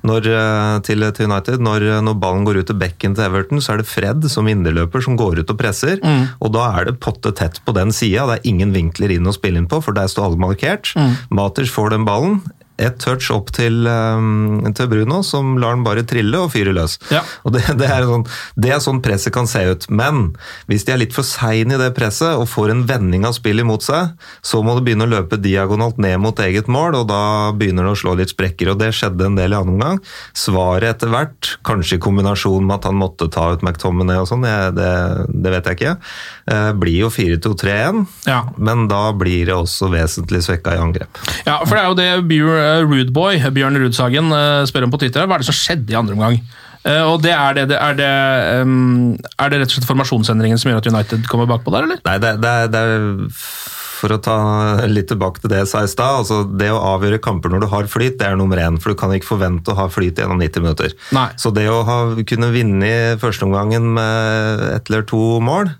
når, 0.06 0.28
eh, 0.32 0.78
til, 0.86 1.04
til 1.16 1.28
United. 1.30 1.60
Når, 1.64 1.86
når 2.06 2.18
ballen 2.22 2.46
går 2.48 2.62
ut 2.62 2.70
til 2.70 2.78
bekken 2.80 3.16
til 3.16 3.26
Everton, 3.28 3.62
så 3.64 3.74
er 3.74 3.82
det 3.82 3.88
Fred 3.90 4.26
som 4.32 4.48
indreløper 4.50 5.04
som 5.04 5.18
går 5.20 5.42
ut 5.42 5.54
og 5.54 5.60
presser. 5.60 6.00
Og 6.40 6.54
da 6.56 6.70
er 6.80 6.90
det 6.90 6.98
potte 7.04 7.34
tett 7.36 7.60
på 7.64 7.76
den 7.76 7.92
sida. 7.94 8.26
Det 8.30 8.40
er 8.40 8.50
ingen 8.54 8.74
vinkler 8.74 9.12
inn 9.14 9.28
å 9.28 9.36
spille 9.36 9.60
inn 9.60 9.70
på, 9.70 9.82
for 9.84 9.96
der 9.96 10.08
står 10.10 10.30
alle 10.30 10.40
markert. 10.40 10.94
Maters 11.34 11.72
får 11.74 11.94
den 11.96 12.08
ballen. 12.08 12.40
Et 12.82 12.96
touch 12.98 13.30
opp 13.30 13.52
til, 13.54 13.84
um, 13.86 14.64
til 14.74 14.88
Bruno, 14.90 15.20
som 15.26 15.54
lar 15.62 15.76
den 15.76 15.84
bare 15.86 16.02
trille 16.08 16.40
og 16.42 16.50
fyre 16.54 16.72
løs. 16.74 16.96
Ja. 17.14 17.20
Og 17.46 17.54
det, 17.54 17.62
det, 17.80 17.86
er 17.86 18.06
sånn, 18.08 18.24
det 18.58 18.72
er 18.74 18.80
sånn 18.82 19.00
presset 19.04 19.34
kan 19.36 19.46
se 19.50 19.62
ut. 19.70 19.86
Men 19.94 20.32
hvis 20.70 20.86
de 20.88 20.94
er 20.94 21.00
litt 21.04 21.14
for 21.14 21.26
seine 21.26 21.76
i 21.76 21.80
det 21.80 21.92
presset 21.96 22.34
og 22.34 22.48
får 22.50 22.72
en 22.74 22.84
vending 22.88 23.26
av 23.28 23.36
spillet 23.36 23.62
imot 23.66 23.86
seg, 23.86 24.14
så 24.44 24.62
må 24.66 24.74
du 24.78 24.82
begynne 24.86 25.06
å 25.06 25.12
løpe 25.12 25.38
diagonalt 25.40 26.00
ned 26.02 26.18
mot 26.22 26.38
eget 26.42 26.66
mål, 26.70 26.98
og 27.02 27.08
da 27.12 27.22
begynner 27.54 27.86
det 27.86 27.94
å 27.94 28.00
slå 28.02 28.16
litt 28.18 28.34
sprekker. 28.34 28.72
og 28.74 28.80
Det 28.82 28.90
skjedde 28.96 29.28
en 29.30 29.38
del 29.38 29.54
i 29.54 29.58
annen 29.60 29.76
omgang. 29.76 30.02
Svaret 30.34 30.96
etter 30.96 31.12
hvert, 31.14 31.54
kanskje 31.66 31.98
i 32.00 32.02
kombinasjon 32.02 32.66
med 32.66 32.80
at 32.80 32.88
han 32.90 32.98
måtte 32.98 33.30
ta 33.32 33.50
ut 33.54 33.62
McTominay 33.64 34.18
og 34.22 34.28
sånn, 34.30 34.44
det, 34.46 34.56
det, 34.80 34.90
det 35.44 35.54
vet 35.54 35.70
jeg 35.70 35.78
ikke, 35.78 35.94
uh, 36.50 36.72
blir 36.78 36.98
jo 37.04 37.12
4-2-3-1, 37.14 38.02
Ja. 38.28 38.40
men 38.58 38.86
da 38.90 39.04
blir 39.16 39.46
det 39.48 39.54
også 39.56 39.88
vesentlig 39.92 40.42
svekka 40.46 40.74
i 40.74 40.82
angrep. 40.82 41.22
Ja, 41.46 41.60
for 41.64 41.76
det 41.76 41.82
er 41.84 41.88
jo 41.90 41.98
det 41.98 42.10
Bjør, 42.30 42.54
eh, 42.58 42.63
Rudeboy, 42.84 43.40
Bjørn 43.54 43.80
Rudsagen, 43.82 44.30
eh, 44.34 44.66
spør 44.70 44.88
om 44.88 44.94
på 44.94 45.00
Twitter. 45.02 45.26
Hva 45.26 45.38
er 45.38 45.44
det 45.44 45.48
som 45.50 45.58
skjedde 45.58 45.94
i 45.94 45.98
andre 45.98 46.16
omgang? 46.16 46.38
Eh, 46.84 47.02
og 47.08 47.22
det 47.24 47.32
er, 47.32 47.56
det, 47.56 47.78
er, 47.78 47.96
det, 47.96 48.10
ehm, 48.58 49.14
er 49.40 49.52
det 49.52 49.62
rett 49.62 49.70
og 49.72 49.78
slett 49.78 49.88
formasjonsendringen 49.88 50.60
som 50.60 50.70
gjør 50.70 50.82
at 50.82 50.90
United 50.92 51.24
kommer 51.30 51.48
bakpå 51.48 51.72
der, 51.72 51.88
eller? 51.88 52.02
Nei, 52.04 52.18
det, 52.20 52.34
det, 52.44 52.54
det 52.74 52.82
er 52.84 53.06
For 53.94 54.14
å 54.14 54.20
ta 54.22 54.36
litt 54.90 55.08
tilbake 55.12 55.42
til 55.42 55.52
det 55.52 55.62
jeg 55.62 55.70
sa 55.70 55.84
i 55.84 55.90
stad. 55.90 56.22
Altså 56.22 56.42
det 56.48 56.70
å 56.74 56.80
avgjøre 56.94 57.20
kamper 57.24 57.52
når 57.52 57.64
du 57.64 57.68
har 57.72 57.88
flyt, 57.90 58.18
det 58.20 58.28
er 58.28 58.38
nummer 58.40 58.60
én. 58.60 58.78
For 58.82 58.92
du 58.92 58.98
kan 59.00 59.14
ikke 59.14 59.30
forvente 59.30 59.72
å 59.72 59.78
ha 59.78 59.88
flyt 59.92 60.20
gjennom 60.20 60.40
90 60.42 60.64
minutter. 60.64 60.96
Nei. 61.16 61.28
Så 61.40 61.52
det 61.54 61.66
å 61.70 61.82
ha, 61.86 61.98
kunne 62.28 62.50
vinne 62.54 62.90
i 62.90 62.98
førsteomgangen 63.22 63.88
med 63.96 64.64
ett 64.74 64.90
eller 64.90 65.06
to 65.08 65.22
mål, 65.44 65.72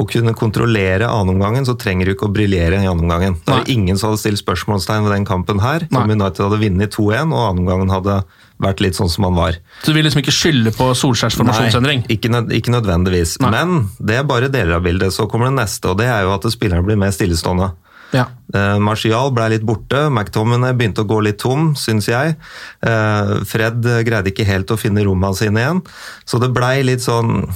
og 0.00 0.08
kunne 0.12 0.34
kontrollere 0.36 1.08
annenomgangen, 1.10 1.66
så 1.68 1.76
trenger 1.78 2.08
du 2.08 2.14
ikke 2.14 2.30
å 2.30 2.34
briljere 2.34 2.80
i 2.80 2.88
annenomgangen. 2.88 3.38
Det 3.44 3.58
er 3.58 3.72
ingen 3.74 3.98
som 4.00 4.10
hadde 4.10 4.22
stilt 4.22 4.40
spørsmålstegn 4.40 5.04
ved 5.06 5.16
den 5.16 5.28
kampen 5.28 5.60
her. 5.62 5.84
Om. 5.92 6.08
United 6.08 6.46
hadde 6.46 6.62
vunnet 6.62 6.96
2-1, 6.96 7.34
og 7.34 7.44
annenomgangen 7.50 7.92
hadde 7.92 8.22
vært 8.64 8.82
litt 8.84 8.98
sånn 8.98 9.10
som 9.12 9.26
han 9.28 9.38
var. 9.38 9.58
Så 9.82 9.92
du 9.92 9.98
vil 9.98 10.06
liksom 10.06 10.22
ikke 10.22 10.34
skylde 10.34 10.72
på 10.76 10.88
Solskjærs 10.98 11.38
formasjonsendring? 11.40 12.04
Nei, 12.04 12.16
ikke, 12.16 12.32
nød, 12.32 12.52
ikke 12.56 12.74
nødvendigvis. 12.74 13.36
Nei. 13.42 13.52
Men 13.54 13.88
det 13.98 14.20
er 14.20 14.28
bare 14.28 14.50
deler 14.52 14.78
av 14.78 14.86
bildet. 14.86 15.14
Så 15.14 15.28
kommer 15.30 15.50
det 15.50 15.58
neste, 15.60 15.92
og 15.92 16.00
det 16.00 16.10
er 16.10 16.26
jo 16.26 16.34
at 16.34 16.46
spillerne 16.54 16.86
blir 16.86 17.00
mer 17.00 17.14
stillestående. 17.14 17.72
Ja. 18.12 18.26
Uh, 18.52 18.76
Martial 18.84 19.32
ble 19.32 19.48
litt 19.54 19.64
borte, 19.64 20.04
McTominay 20.10 20.76
begynte 20.76 21.06
å 21.06 21.08
gå 21.08 21.22
litt 21.24 21.40
tom, 21.40 21.72
syns 21.78 22.10
jeg. 22.10 22.36
Uh, 22.84 23.40
Fred 23.48 23.80
greide 24.04 24.32
ikke 24.32 24.48
helt 24.48 24.72
å 24.72 24.80
finne 24.80 25.04
rommene 25.06 25.38
sine 25.38 25.62
igjen, 25.64 25.84
så 26.28 26.40
det 26.42 26.52
blei 26.52 26.82
litt 26.84 27.04
sånn 27.04 27.46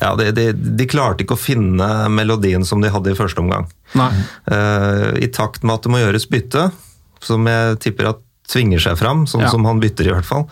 ja, 0.00 0.14
de, 0.16 0.30
de, 0.32 0.46
de 0.52 0.86
klarte 0.88 1.24
ikke 1.24 1.36
å 1.36 1.40
finne 1.40 1.88
melodien 2.12 2.64
som 2.64 2.80
de 2.82 2.90
hadde 2.92 3.12
i 3.12 3.18
første 3.18 3.42
omgang. 3.42 3.66
Eh, 3.98 5.08
I 5.26 5.28
takt 5.34 5.66
med 5.66 5.74
at 5.76 5.86
det 5.86 5.92
må 5.92 6.00
gjøres 6.00 6.28
bytte, 6.30 6.68
som 7.22 7.48
jeg 7.50 7.80
tipper 7.82 8.12
at 8.14 8.22
tvinger 8.50 8.82
seg 8.82 8.98
fram, 8.98 9.24
sånn 9.30 9.44
Ja. 9.46 9.50
som 9.52 9.64
han 9.64 9.80
bytter 9.80 10.08
i 10.08 10.12
hvert 10.12 10.26
fall. 10.28 10.46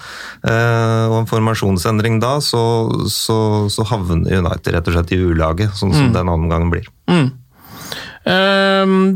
Eh, 0.46 1.05
og 1.11 1.18
en 1.22 1.26
formasjonsendring 1.31 2.20
da, 2.22 2.37
så, 2.40 2.62
så, 3.11 3.68
så 3.68 3.85
havner 3.90 4.38
United 4.40 4.72
rett 4.74 4.88
og 4.88 4.94
slett 4.96 5.12
i 5.12 5.20
ulaget, 5.20 5.74
sånn 5.76 5.92
som 5.92 6.12
den 6.14 6.29
andre 6.31 6.48
gangen 6.55 6.70
blir. 6.72 6.88
Mm. 7.11 7.31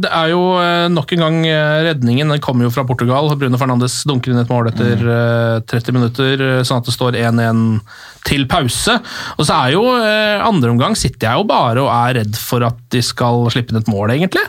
det 0.01 0.09
er 0.11 0.31
jo 0.33 0.41
eh, 0.59 0.89
nok 0.91 1.13
en 1.15 1.21
gang 1.23 1.37
eh, 1.47 1.83
redningen. 1.91 2.33
Den 2.35 2.41
kommer 2.43 2.65
jo 2.67 2.73
fra 2.75 2.85
Portugal. 2.89 3.29
Bruno 3.39 3.59
Fernandes 3.61 4.01
dunker 4.09 4.33
inn 4.33 4.41
et 4.41 4.51
mål 4.51 4.71
etter 4.73 4.97
eh, 4.97 5.59
30 5.71 5.93
minutter, 5.97 6.41
eh, 6.41 6.63
sånn 6.67 6.81
at 6.81 6.89
det 6.89 6.95
står 6.97 7.19
1-1 7.21 7.81
til 8.27 8.47
pause. 8.51 8.97
Og 9.39 9.45
så 9.47 9.59
er 9.67 9.75
jo 9.77 9.85
andre 9.95 10.73
omgang 10.73 10.97
sitter 10.97 11.29
jeg 11.29 11.43
jo 11.43 11.49
bare 11.49 11.83
og 11.85 11.91
er 11.93 12.21
redd 12.23 12.39
for 12.41 12.65
at 12.65 12.79
de 12.91 13.03
skal 13.05 13.45
slippe 13.53 13.75
inn 13.75 13.83
et 13.83 13.91
mål, 13.93 14.15
egentlig. 14.17 14.45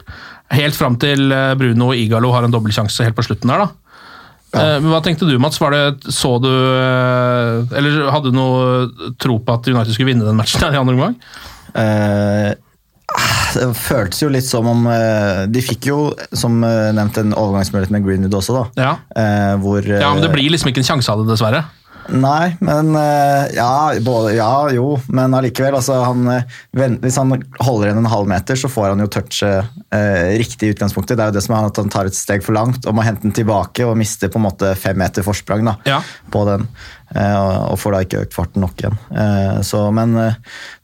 Helt 0.55 0.77
fram 0.77 0.95
til 1.01 1.27
Bruno 1.59 1.91
og 1.91 1.99
Igalo 1.99 2.31
har 2.31 2.47
en 2.47 2.53
dobbeltsjanse 2.53 3.03
helt 3.03 3.17
på 3.17 3.25
slutten 3.27 3.51
der, 3.51 3.65
da. 3.65 3.85
Eh, 4.55 4.75
men 4.81 4.91
Hva 4.93 5.01
tenkte 5.03 5.27
du, 5.27 5.35
Mats? 5.41 5.59
Var 5.61 5.75
det, 5.75 6.11
så 6.13 6.35
du 6.43 6.51
eh, 6.51 7.77
Eller 7.77 8.05
hadde 8.13 8.31
du 8.31 8.37
noe 8.37 9.11
tro 9.21 9.39
på 9.43 9.57
at 9.57 9.67
United 9.71 9.95
skulle 9.95 10.13
vinne 10.13 10.27
den 10.27 10.39
matchen 10.39 10.63
der 10.63 10.77
i 10.77 10.79
andre 10.79 10.95
omgang? 10.95 11.17
Eh, 11.75 12.51
det 13.55 13.69
føltes 13.79 14.19
jo 14.23 14.27
litt 14.33 14.47
som 14.47 14.65
om 14.67 14.87
De 15.47 15.61
fikk 15.63 15.85
jo, 15.87 15.99
som 16.35 16.57
nevnt, 16.59 17.19
en 17.21 17.35
overgangsmulighet 17.37 17.93
med 17.93 18.03
Greenwood 18.03 18.35
også, 18.41 18.55
da. 18.57 18.63
Ja. 18.81 19.55
Hvor, 19.61 19.85
ja, 19.85 20.09
men 20.11 20.25
det 20.25 20.31
blir 20.33 20.49
liksom 20.51 20.71
ikke 20.73 20.81
en 20.81 20.89
sjanse 20.89 21.13
av 21.13 21.21
det, 21.21 21.29
dessverre. 21.29 21.61
Nei, 22.13 22.55
men 22.59 22.91
eh, 22.95 23.55
ja, 23.55 23.91
både, 24.05 24.35
ja, 24.37 24.69
jo, 24.73 24.95
men 25.07 25.33
allikevel. 25.33 25.77
Altså, 25.79 25.97
han, 26.05 26.27
eh, 26.29 26.57
hvis 27.01 27.17
han 27.17 27.33
holder 27.59 27.89
igjen 27.89 28.01
en 28.03 28.11
halv 28.11 28.29
meter, 28.29 28.59
så 28.59 28.69
får 28.71 28.91
han 28.91 29.01
jo 29.01 29.09
touchet 29.11 29.71
eh, 29.95 30.35
riktig 30.37 30.69
i 30.69 30.75
utgangspunktet. 30.75 31.17
Det 31.17 31.25
er 31.25 31.31
jo 31.33 31.37
det 31.39 31.45
som 31.47 31.55
er 31.57 31.69
at 31.71 31.81
han 31.81 31.89
tar 31.93 32.09
et 32.09 32.17
steg 32.17 32.45
for 32.45 32.57
langt 32.57 32.85
og 32.85 32.97
må 32.97 33.05
hente 33.05 33.25
den 33.25 33.35
tilbake 33.35 33.87
og 33.87 33.97
mister 33.99 34.29
på 34.31 34.41
en 34.41 34.45
måte 34.47 34.75
fem 34.79 34.97
meter 35.01 35.25
forsprang 35.25 35.65
da, 35.65 35.77
Ja. 35.89 36.01
på 36.33 36.45
den. 36.49 36.67
Eh, 37.15 37.37
og, 37.69 37.77
får 37.79 37.93
da 37.93 37.99
ikke 38.05 38.21
økt 38.25 38.35
farten 38.35 38.63
nok 38.65 38.81
igjen. 38.81 38.95
Eh, 39.13 39.59
så, 39.65 39.83
men 39.93 40.15
eh, 40.19 40.37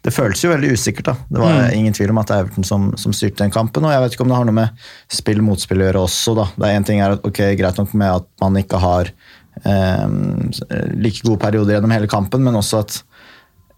det 0.05 0.13
føles 0.13 0.41
jo 0.43 0.51
veldig 0.53 0.73
usikkert. 0.77 1.11
da. 1.11 1.15
Det 1.29 1.41
var 1.41 1.75
ingen 1.75 1.95
tvil 1.97 2.13
om 2.13 2.21
at 2.21 2.29
det 2.29 2.37
er 2.37 2.45
Everton 2.45 2.67
som, 2.67 2.89
som 2.97 3.13
styrte 3.15 3.43
den 3.43 3.53
kampen. 3.53 3.85
Og 3.85 3.93
jeg 3.93 4.03
vet 4.03 4.15
ikke 4.17 4.25
om 4.25 4.31
det 4.33 4.37
har 4.39 4.49
noe 4.49 4.57
med 4.57 4.85
spill 5.11 5.41
motspill 5.45 5.81
å 5.81 5.89
gjøre 5.89 6.05
også. 6.07 6.35
da. 6.37 6.47
Det 6.57 6.69
er 6.69 6.79
en 6.79 6.87
ting 6.87 7.01
er 7.01 7.17
at, 7.17 7.25
ok, 7.27 7.41
Greit 7.59 7.81
nok 7.81 7.93
med 7.97 8.21
at 8.21 8.29
man 8.43 8.57
ikke 8.61 8.81
har 8.81 9.13
like 9.61 11.21
gode 11.21 11.37
perioder 11.41 11.75
gjennom 11.75 11.91
hele 11.93 12.07
kampen, 12.09 12.41
men 12.45 12.55
også 12.57 12.79
at 12.81 12.95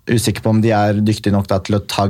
usikker 0.10 0.44
på 0.44 0.52
om 0.54 0.62
de 0.64 0.72
er 0.76 1.00
dyktige 1.04 1.34
nok 1.34 1.48
da, 1.50 1.60
til 1.64 1.78
å 1.80 1.84
ta 1.88 2.08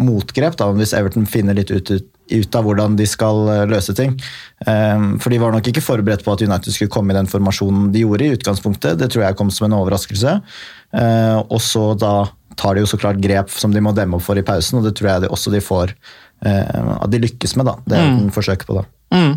motgrep, 0.00 0.56
da, 0.58 0.70
hvis 0.76 0.94
Everton 0.96 1.28
finner 1.28 1.56
litt 1.56 1.70
ut, 1.70 1.90
ut, 1.90 2.08
ut 2.32 2.56
av 2.56 2.66
hvordan 2.66 2.96
de 2.98 3.06
skal 3.08 3.42
eh, 3.52 3.64
løse 3.70 3.94
ting. 3.96 4.14
Um, 4.66 5.18
for 5.22 5.32
de 5.32 5.40
var 5.42 5.52
nok 5.54 5.68
ikke 5.68 5.84
forberedt 5.84 6.24
på 6.24 6.32
at 6.32 6.44
United 6.44 6.74
skulle 6.74 6.92
komme 6.92 7.14
i 7.14 7.18
den 7.18 7.28
formasjonen 7.30 7.90
de 7.94 8.04
gjorde 8.06 8.26
i 8.26 8.38
utgangspunktet. 8.38 8.98
Det 9.00 9.10
tror 9.12 9.26
jeg 9.26 9.38
kom 9.38 9.52
som 9.52 9.68
en 9.68 9.76
overraskelse. 9.82 10.38
Eh, 10.96 11.38
og 11.42 11.60
så 11.62 11.90
da 11.98 12.14
tar 12.58 12.76
de 12.76 12.84
jo 12.84 12.90
så 12.90 12.98
klart 13.00 13.20
grep 13.22 13.52
som 13.52 13.72
de 13.72 13.82
må 13.84 13.94
demme 13.96 14.18
opp 14.18 14.26
for 14.26 14.38
i 14.38 14.44
pausen, 14.46 14.80
og 14.80 14.88
det 14.88 14.96
tror 14.98 15.14
jeg 15.14 15.24
de, 15.24 15.32
også 15.32 15.52
de 15.52 15.62
får 15.64 15.94
eh, 15.94 16.90
at 16.96 17.12
de 17.12 17.22
lykkes 17.22 17.56
med. 17.60 17.68
da. 17.68 17.76
Det 17.86 18.00
er 18.00 18.10
mm. 18.16 18.26
forsøket 18.34 18.68
på 18.68 18.80
det. 18.80 18.86
Mm. 19.12 19.32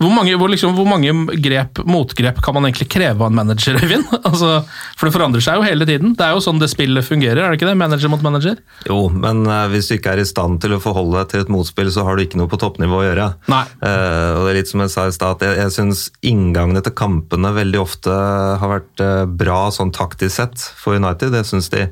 Hvor, 0.00 0.12
mange, 0.12 0.34
hvor, 0.40 0.48
liksom, 0.50 0.74
hvor 0.76 0.88
mange 0.88 1.12
grep, 1.44 1.80
motgrep 1.88 2.40
kan 2.44 2.56
man 2.56 2.66
egentlig 2.68 2.88
kreve 2.92 3.20
av 3.20 3.28
en 3.28 3.36
manager, 3.36 3.76
Øyvind? 3.80 4.08
Altså, 4.30 4.60
for 4.98 5.08
det 5.08 5.14
forandrer 5.14 5.44
seg 5.44 5.58
jo 5.58 5.64
hele 5.66 5.86
tiden. 5.88 6.14
Det 6.16 6.24
er 6.24 6.34
jo 6.36 6.42
sånn 6.44 6.60
det 6.60 6.70
spillet 6.72 7.06
fungerer, 7.06 7.42
er 7.42 7.52
det 7.52 7.58
ikke 7.58 7.68
det? 7.68 7.76
Manager 7.80 8.12
mot 8.12 8.22
manager? 8.24 8.60
Jo, 8.88 8.98
men 9.12 9.42
uh, 9.48 9.66
hvis 9.72 9.90
du 9.90 9.96
ikke 9.96 10.14
er 10.14 10.22
i 10.22 10.28
stand 10.28 10.60
til 10.62 10.76
å 10.76 10.80
forholde 10.82 11.18
deg 11.18 11.32
til 11.32 11.44
et 11.44 11.52
motspill, 11.52 11.90
så 11.92 12.04
har 12.06 12.16
du 12.16 12.24
ikke 12.24 12.40
noe 12.40 12.50
på 12.50 12.60
toppnivå 12.60 13.00
å 13.00 13.04
gjøre. 13.08 13.28
Nei. 13.52 13.62
Uh, 13.82 14.38
og 14.38 14.46
det 14.46 14.52
er 14.52 14.58
litt 14.60 14.72
som 14.72 14.84
jeg 14.84 14.94
sa 14.94 15.06
i 15.08 15.14
stad, 15.16 15.44
jeg, 15.44 15.58
jeg 15.60 15.74
syns 15.76 16.06
inngangene 16.26 16.84
til 16.86 16.96
kampene 16.96 17.52
veldig 17.56 17.82
ofte 17.82 18.16
har 18.60 18.74
vært 18.76 19.04
uh, 19.04 19.24
bra 19.28 19.62
sånn 19.74 19.92
taktisk 19.96 20.36
sett 20.36 20.66
for 20.80 20.96
United. 20.96 21.34
Jeg 21.36 21.48
syns 21.48 21.70
de, 21.72 21.86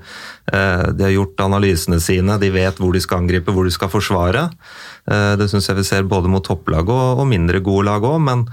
de 0.48 1.04
har 1.04 1.12
gjort 1.12 1.42
analysene 1.44 1.98
sine, 2.02 2.38
de 2.40 2.52
vet 2.54 2.78
hvor 2.80 2.94
de 2.94 3.02
skal 3.04 3.24
angripe, 3.24 3.52
hvor 3.52 3.66
de 3.68 3.72
skal 3.74 3.90
forsvare. 3.92 4.48
Det 5.08 5.46
syns 5.48 5.68
jeg 5.70 5.78
vi 5.78 5.84
ser 5.88 6.08
både 6.08 6.28
mot 6.28 6.44
topplag 6.44 6.88
og, 6.92 7.17
og 7.18 7.28
mindre 7.30 7.60
gode 7.64 7.86
lag 7.88 8.02
òg, 8.06 8.20
men 8.24 8.46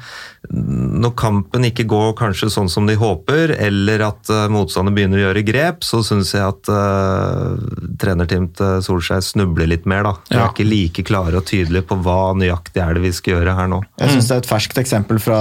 når 0.52 1.14
kampen 1.18 1.64
ikke 1.66 1.88
går 1.90 2.12
kanskje 2.20 2.52
sånn 2.54 2.68
som 2.70 2.86
de 2.86 2.94
håper, 3.00 3.56
eller 3.66 4.04
at 4.06 4.30
uh, 4.30 4.44
motstander 4.54 4.94
begynner 4.94 5.18
å 5.18 5.24
gjøre 5.28 5.42
grep, 5.48 5.82
så 5.88 6.04
syns 6.06 6.34
jeg 6.36 6.44
at 6.46 6.70
uh, 6.70 7.56
trenerteamet 8.02 8.54
til 8.60 8.84
Solskjær 8.86 9.24
snubler 9.26 9.70
litt 9.72 9.88
mer. 9.90 10.04
da. 10.06 10.14
De 10.30 10.36
Ja. 10.38 10.44
er 10.46 10.54
ikke 10.54 10.68
like 10.70 11.04
klare 11.08 11.40
og 11.42 11.46
tydelige 11.50 11.88
på 11.90 11.98
hva 12.06 12.36
nøyaktig 12.38 12.82
er 12.84 12.94
det 12.94 13.02
vi 13.08 13.12
skal 13.18 13.36
gjøre 13.40 13.56
her 13.58 13.68
nå. 13.72 13.82
Jeg 14.00 14.10
synes 14.14 14.28
det 14.30 14.36
er 14.36 14.44
Et 14.46 14.52
ferskt 14.52 14.78
eksempel 14.78 15.20
fra 15.20 15.40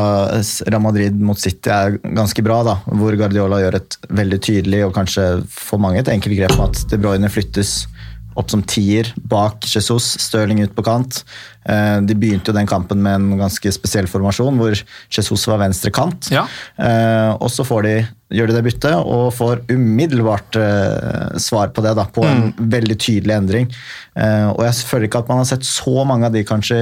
Real 0.70 0.80
Madrid 0.80 1.20
mot 1.20 1.38
City 1.38 1.68
er 1.70 1.98
ganske 2.00 2.42
bra. 2.42 2.62
da, 2.64 2.76
Hvor 2.88 3.12
Guardiola 3.16 3.60
gjør 3.60 3.74
et 3.82 3.98
veldig 4.08 4.40
tydelig 4.40 4.84
og 4.86 4.94
kanskje 4.94 5.44
for 5.50 5.78
mange 5.78 5.98
et 6.00 6.08
enkelt 6.08 6.36
grep 6.38 6.56
med 6.56 6.68
at 6.70 6.88
De 6.88 6.96
Bruyne 6.98 7.28
flyttes 7.28 7.86
opp 8.34 8.50
som 8.50 8.62
tier 8.66 9.10
bak 9.16 9.66
Jesus, 9.68 10.14
Stirling 10.20 10.62
ut 10.64 10.74
på 10.76 10.84
kant. 10.86 11.22
Eh, 11.68 12.00
De 12.04 12.16
begynte 12.18 12.50
jo 12.50 12.56
den 12.56 12.68
kampen 12.68 13.02
med 13.04 13.16
en 13.18 13.40
ganske 13.40 13.72
spesiell 13.74 14.08
formasjon, 14.10 14.58
hvor 14.60 14.76
Jesus 15.08 15.46
var 15.50 15.62
venstre 15.62 15.92
kant. 15.94 16.30
Ja. 16.34 16.44
Eh, 16.76 17.32
og 17.38 17.50
så 17.52 17.66
får 17.66 17.86
de, 17.86 17.94
gjør 18.34 18.50
de 18.50 18.56
det 18.58 18.64
byttet 18.66 18.96
og 18.98 19.28
får 19.36 19.64
umiddelbart 19.72 20.58
eh, 20.60 21.36
svar 21.42 21.70
på 21.74 21.84
det, 21.84 21.94
da, 21.98 22.06
på 22.10 22.24
en 22.28 22.50
veldig 22.58 22.98
tydelig 22.98 23.36
endring. 23.36 23.70
Og 24.14 24.60
jeg 24.62 24.86
føler 24.88 25.08
ikke 25.08 25.24
at 25.24 25.30
man 25.30 25.40
har 25.42 25.48
sett 25.48 25.66
så 25.66 26.04
mange 26.06 26.28
av 26.28 26.34
de 26.34 26.44
kanskje 26.46 26.80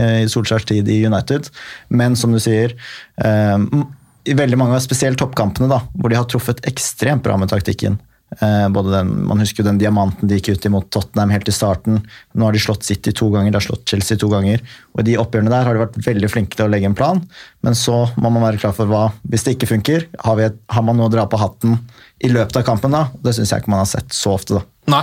i 0.00 0.28
Solskjærs 0.30 0.64
tid 0.70 0.88
i 0.88 1.02
United, 1.04 1.50
men 1.92 2.14
som 2.16 2.32
du 2.32 2.38
sier 2.40 2.72
i 3.20 4.36
veldig 4.36 4.58
mange 4.60 4.76
av 4.76 4.84
spesielt 4.84 5.18
toppkampene, 5.20 5.68
da, 5.70 5.82
hvor 5.96 6.12
de 6.12 6.18
har 6.18 6.28
truffet 6.30 6.62
ekstremt 6.68 7.24
bra 7.26 7.36
med 7.40 7.50
taktikken. 7.52 7.98
Eh, 8.38 8.68
både 8.68 8.92
den, 8.94 9.10
man 9.26 9.42
husker 9.42 9.62
jo 9.62 9.66
den 9.66 9.78
diamanten 9.80 10.28
de 10.30 10.38
gikk 10.38 10.52
ut 10.54 10.66
imot 10.68 10.90
Tottenham 10.94 11.32
helt 11.34 11.48
i 11.50 11.54
starten. 11.54 11.98
Nå 12.38 12.46
har 12.46 12.54
de 12.54 12.62
slått 12.62 12.86
City 12.86 13.12
to 13.16 13.30
ganger, 13.32 13.50
de 13.50 13.58
har 13.58 13.64
slått 13.66 13.90
Chelsea 13.90 14.18
to 14.20 14.30
ganger. 14.30 14.62
Og 14.94 15.02
I 15.02 15.08
de 15.10 15.16
oppgjørene 15.20 15.50
der 15.50 15.66
har 15.66 15.74
de 15.74 15.82
vært 15.82 15.98
veldig 16.06 16.30
flinke 16.30 16.58
til 16.58 16.68
å 16.68 16.70
legge 16.70 16.86
en 16.86 16.98
plan, 16.98 17.22
men 17.66 17.78
så 17.78 18.04
må 18.16 18.30
man 18.30 18.46
være 18.46 18.62
klar 18.62 18.76
for 18.76 18.90
hva 18.90 19.08
Hvis 19.30 19.44
det 19.46 19.56
ikke 19.56 19.72
funker, 19.72 20.06
har, 20.22 20.36
vi 20.38 20.46
har 20.46 20.84
man 20.86 20.96
noe 20.98 21.10
å 21.10 21.12
dra 21.12 21.26
på 21.30 21.40
hatten 21.40 21.80
i 22.22 22.30
løpet 22.30 22.60
av 22.60 22.68
kampen 22.68 22.94
da? 22.94 23.08
Det 23.18 23.34
syns 23.34 23.50
jeg 23.52 23.64
ikke 23.64 23.74
man 23.74 23.82
har 23.82 23.90
sett 23.90 24.14
så 24.14 24.36
ofte. 24.36 24.60
da. 24.60 24.94
Nei. 24.94 25.02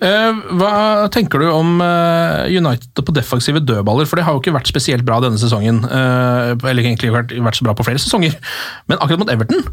Eh, 0.00 0.40
hva 0.56 0.72
tenker 1.12 1.42
du 1.42 1.50
om 1.52 1.76
eh, 1.84 2.48
United 2.56 3.04
på 3.04 3.14
defensive 3.14 3.60
dødballer? 3.60 4.08
For 4.08 4.18
det 4.18 4.24
har 4.26 4.34
jo 4.34 4.40
ikke 4.42 4.56
vært 4.56 4.72
spesielt 4.72 5.04
bra 5.06 5.20
denne 5.22 5.40
sesongen. 5.40 5.84
Eller 5.84 6.82
egentlig 6.86 7.12
vært, 7.14 7.36
vært 7.36 7.60
så 7.60 7.68
bra 7.68 7.76
på 7.76 7.86
flere 7.86 8.00
sesonger. 8.02 8.38
Men 8.88 8.98
akkurat 8.98 9.26
mot 9.26 9.32
Everton 9.36 9.68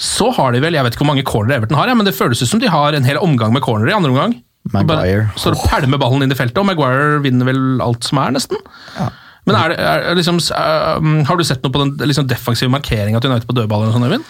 så 0.00 0.30
har 0.32 0.54
de 0.54 0.60
vel 0.64 0.72
Jeg 0.78 0.86
vet 0.86 0.94
ikke 0.96 1.04
hvor 1.04 1.10
mange 1.12 1.24
cornere 1.28 1.58
Everton 1.60 1.76
har, 1.76 1.90
ja, 1.92 1.94
men 1.98 2.06
det 2.08 2.14
føles 2.16 2.40
ut 2.40 2.48
som 2.48 2.60
de 2.62 2.70
har 2.72 2.96
en 2.96 3.04
hel 3.04 3.18
omgang 3.20 3.52
med 3.52 3.60
cornere 3.64 3.92
i 3.92 3.96
andre 3.98 4.10
omgang. 4.14 4.38
Maguire. 4.72 5.26
Så 5.36 5.50
står 5.50 5.56
og 5.58 5.66
pælmer 5.72 6.00
ballen 6.00 6.22
inn 6.24 6.32
i 6.32 6.36
feltet, 6.38 6.58
og 6.60 6.66
Maguire 6.68 7.18
vinner 7.24 7.48
vel 7.48 7.60
alt 7.84 8.04
som 8.08 8.20
er, 8.22 8.32
nesten. 8.36 8.60
Ja. 8.96 9.08
Men 9.48 9.56
er, 9.56 9.72
det- 9.72 9.78
er, 9.80 10.14
liksom, 10.18 10.36
eh, 10.52 11.24
Har 11.28 11.36
du 11.40 11.44
sett 11.44 11.62
noe 11.64 11.72
på 11.72 11.80
den 11.84 11.94
liksom, 12.08 12.26
defensive 12.28 12.70
markeringa 12.72 13.20
til 13.20 13.30
United 13.32 13.48
på 13.48 13.56
dødballer? 13.56 13.88
og 13.88 13.96
sånn, 13.96 14.04
Øyvind? 14.08 14.24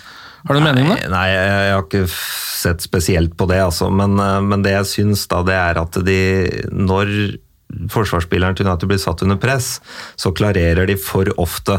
Har 0.47 0.55
du 0.55 0.61
en 0.61 0.65
mening 0.71 0.87
om 0.89 0.95
det? 0.97 1.11
Nei, 1.13 1.27
jeg, 1.29 1.49
jeg 1.51 1.75
har 1.75 1.83
ikke 1.85 2.05
sett 2.63 2.81
spesielt 2.87 3.35
på 3.37 3.47
det, 3.51 3.59
altså. 3.61 3.91
Men, 3.93 4.15
eh, 4.23 4.41
men 4.41 4.63
det 4.65 4.73
jeg 4.79 4.91
syns 4.95 5.27
da, 5.29 5.43
det 5.47 5.55
er 5.59 5.81
at 5.83 5.99
de 6.07 6.21
Når 6.73 7.15
forsvarsspilleren 7.91 8.57
til 8.59 8.67
United 8.67 8.89
blir 8.91 8.99
satt 9.03 9.23
under 9.23 9.37
press, 9.41 9.77
så 10.19 10.33
klarerer 10.35 10.87
de 10.91 10.97
for 10.99 11.29
ofte 11.39 11.77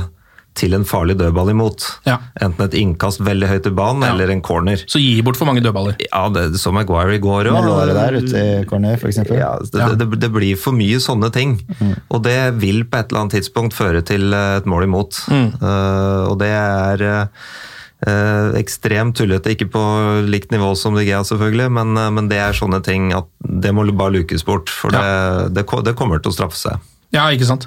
til 0.58 0.76
en 0.76 0.84
farlig 0.88 1.16
dødball 1.20 1.54
imot. 1.54 1.86
Ja. 2.08 2.18
Enten 2.44 2.66
et 2.66 2.76
innkast 2.78 3.22
veldig 3.24 3.48
høyt 3.48 3.70
i 3.70 3.74
banen, 3.76 4.04
Ja. 4.04 4.12
eller 4.14 4.34
en 4.34 4.42
corner. 4.44 4.84
Så 4.88 5.00
gi 5.00 5.22
bort 5.24 5.40
for 5.40 5.48
mange 5.48 5.64
dødballer. 5.64 5.96
Ja, 6.04 6.28
det, 6.30 6.60
som 6.60 6.76
Maguire 6.76 7.16
i 7.16 7.24
går 7.24 7.52
låret 7.52 7.96
der 7.96 8.18
ute 8.20 8.36
i 8.36 8.66
corner, 8.68 8.98
for 8.98 9.08
eksempel. 9.08 9.40
Ja, 9.40 9.56
det, 9.60 9.98
det, 10.00 10.20
det 10.20 10.32
blir 10.32 10.60
for 10.60 10.76
mye 10.76 11.00
sånne 11.00 11.32
ting. 11.32 11.58
Og 12.10 12.24
det 12.24 12.38
vil 12.60 12.84
på 12.84 13.00
et 13.00 13.12
eller 13.12 13.26
annet 13.26 13.40
tidspunkt 13.40 13.78
føre 13.78 14.04
til 14.06 14.34
eh, 14.34 14.58
et 14.60 14.70
mål 14.70 14.88
imot. 14.90 15.24
Eh, 15.32 16.24
og 16.28 16.38
det 16.42 16.52
er 16.52 17.04
uh, 17.06 17.50
eh, 18.08 18.60
ekstremt 18.60 19.16
tullete, 19.18 19.56
ikke 19.56 19.70
på 19.72 19.84
likt 20.28 20.52
nivå 20.52 20.74
som 20.76 20.98
De 20.98 21.06
Gea 21.08 21.24
selvfølgelig, 21.28 21.70
men, 21.80 21.94
men 22.16 22.32
det 22.32 22.42
er 22.44 22.58
sånne 22.58 22.82
ting 22.86 23.12
at 23.16 23.30
det 23.40 23.74
må 23.76 23.88
bare 23.92 24.20
lukes 24.20 24.46
bort. 24.48 24.72
For 24.72 24.94
det, 24.94 25.56
det, 25.56 25.68
det 25.88 25.98
kommer 26.00 26.20
til 26.22 26.34
å 26.34 26.38
straffe 26.42 26.60
seg. 26.60 26.92
Ja, 27.12 27.26
ikke 27.28 27.48
sant. 27.48 27.66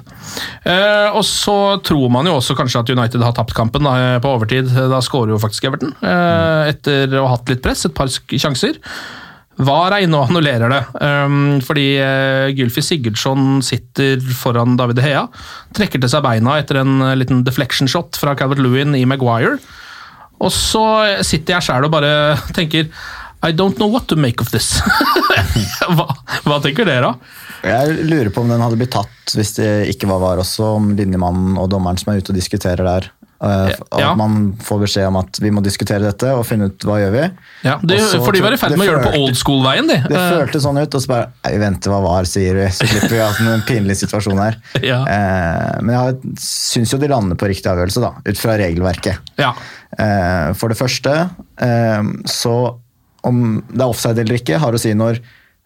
Eh, 0.65 1.09
og 1.13 1.21
så 1.27 1.77
tror 1.85 2.09
man 2.13 2.25
jo 2.25 2.39
også 2.39 2.55
kanskje 2.57 2.81
at 2.81 2.89
United 2.89 3.21
har 3.21 3.35
tapt 3.37 3.53
kampen 3.57 3.85
da, 3.85 4.17
på 4.21 4.31
overtid. 4.33 4.71
Da 4.73 5.01
skårer 5.05 5.35
jo 5.35 5.41
faktisk 5.41 5.67
Everton, 5.69 5.93
eh, 6.01 6.71
etter 6.71 7.13
å 7.19 7.27
ha 7.27 7.35
hatt 7.35 7.53
litt 7.53 7.61
press, 7.65 7.85
et 7.85 7.93
par 7.97 8.09
sjanser. 8.09 8.81
VAR 9.55 9.93
er 9.95 10.03
inne 10.03 10.19
og 10.19 10.27
annullerer 10.27 10.67
det, 10.67 10.81
um, 10.99 11.61
fordi 11.63 11.85
uh, 12.03 12.51
Gylfi 12.51 12.81
Sigurdsson 12.83 13.61
sitter 13.63 14.19
foran 14.35 14.75
David 14.75 14.99
Hea. 14.99 15.21
Trekker 15.77 16.01
til 16.03 16.11
seg 16.11 16.25
beina 16.25 16.57
etter 16.59 16.81
en 16.81 16.97
uh, 16.99 17.13
liten 17.15 17.45
deflection 17.47 17.87
shot 17.87 18.19
fra 18.19 18.33
Calvert 18.35 18.59
Lewin 18.59 18.97
i 18.99 19.05
Maguire. 19.07 19.55
Og 20.43 20.51
så 20.51 20.83
sitter 21.23 21.55
jeg 21.55 21.69
sjæl 21.69 21.87
og 21.87 21.93
bare 21.93 22.11
tenker 22.57 22.89
I 23.45 23.51
don't 23.53 23.77
know 23.77 23.87
what 23.93 24.07
to 24.09 24.15
make 24.17 24.41
of 24.41 24.49
this. 24.51 24.71
hva, 25.95 26.07
hva 26.45 26.59
tenker 26.63 26.87
dere, 26.89 27.11
da? 27.11 27.41
Jeg 27.65 28.05
lurer 28.09 28.29
på 28.33 28.41
om 28.45 28.49
den 28.51 28.61
hadde 28.61 28.77
blitt 28.79 28.93
tatt 28.93 29.35
hvis 29.35 29.55
det 29.57 29.69
ikke 29.93 30.09
var 30.09 30.19
VAR 30.21 30.41
også, 30.43 30.75
om 30.79 30.91
linjemannen 30.97 31.55
og 31.61 31.69
dommeren 31.73 31.97
som 31.97 32.11
er 32.13 32.21
ute 32.21 32.33
og 32.33 32.37
diskuterer 32.39 32.85
der. 32.85 33.11
Uh, 33.43 33.67
Ja. 33.95 34.11
At 34.13 34.17
man 34.17 34.53
får 34.63 34.79
beskjed 34.85 35.09
om 35.09 35.17
at 35.19 35.37
vi 35.43 35.49
må 35.53 35.61
diskutere 35.65 35.99
dette 36.05 36.29
og 36.33 36.45
finne 36.47 36.69
ut 36.71 36.85
hva 36.87 36.95
gjør 37.01 37.11
vi. 37.13 37.23
Ja, 37.67 37.75
det, 37.83 37.97
så 38.07 38.21
for 38.23 38.33
de 38.33 38.41
var 38.41 38.55
i 38.55 38.57
ferd 38.57 38.73
med 38.77 38.85
å 38.85 38.87
gjøre 38.87 39.01
det 39.03 39.11
på 39.11 39.19
old 39.25 39.37
school-veien, 39.37 39.89
de. 39.91 39.97
Det 40.07 40.15
Eh, 40.17 40.29
føltes 40.39 40.63
sånn 40.65 40.79
ut, 40.79 40.95
og 40.97 41.03
så 41.03 41.11
bare 41.11 41.27
«Nei, 41.43 41.51
Vi 41.53 41.59
venter 41.65 41.93
hva 41.93 41.99
VAR 42.05 42.29
sier, 42.31 42.57
vi, 42.57 42.69
så 42.73 42.87
slipper 42.89 43.11
vi 43.11 43.19
å 43.21 43.27
ha 43.27 43.51
en 43.57 43.65
pinlig 43.67 43.97
situasjon 44.01 44.39
her. 44.41 44.57
Ja. 44.91 45.01
uh, 45.03 45.83
men 45.83 45.93
jeg 45.97 46.37
syns 46.41 46.95
jo 46.95 47.01
de 47.01 47.11
lander 47.11 47.37
på 47.37 47.49
riktig 47.51 47.69
avgjørelse, 47.69 48.01
da, 48.05 48.13
ut 48.25 48.41
fra 48.41 48.57
regelverket. 48.61 49.33
ja. 49.41 49.53
Eh, 49.95 50.49
for 50.59 50.67
det 50.73 50.75
første, 50.79 51.11
så 52.27 52.55
om 53.27 53.59
det 53.71 53.81
er 53.81 53.89
offside 53.89 54.21
eller 54.23 54.39
ikke, 54.39 54.59
har 54.61 54.75
å 54.75 54.81
si 54.81 54.93
når 54.97 55.21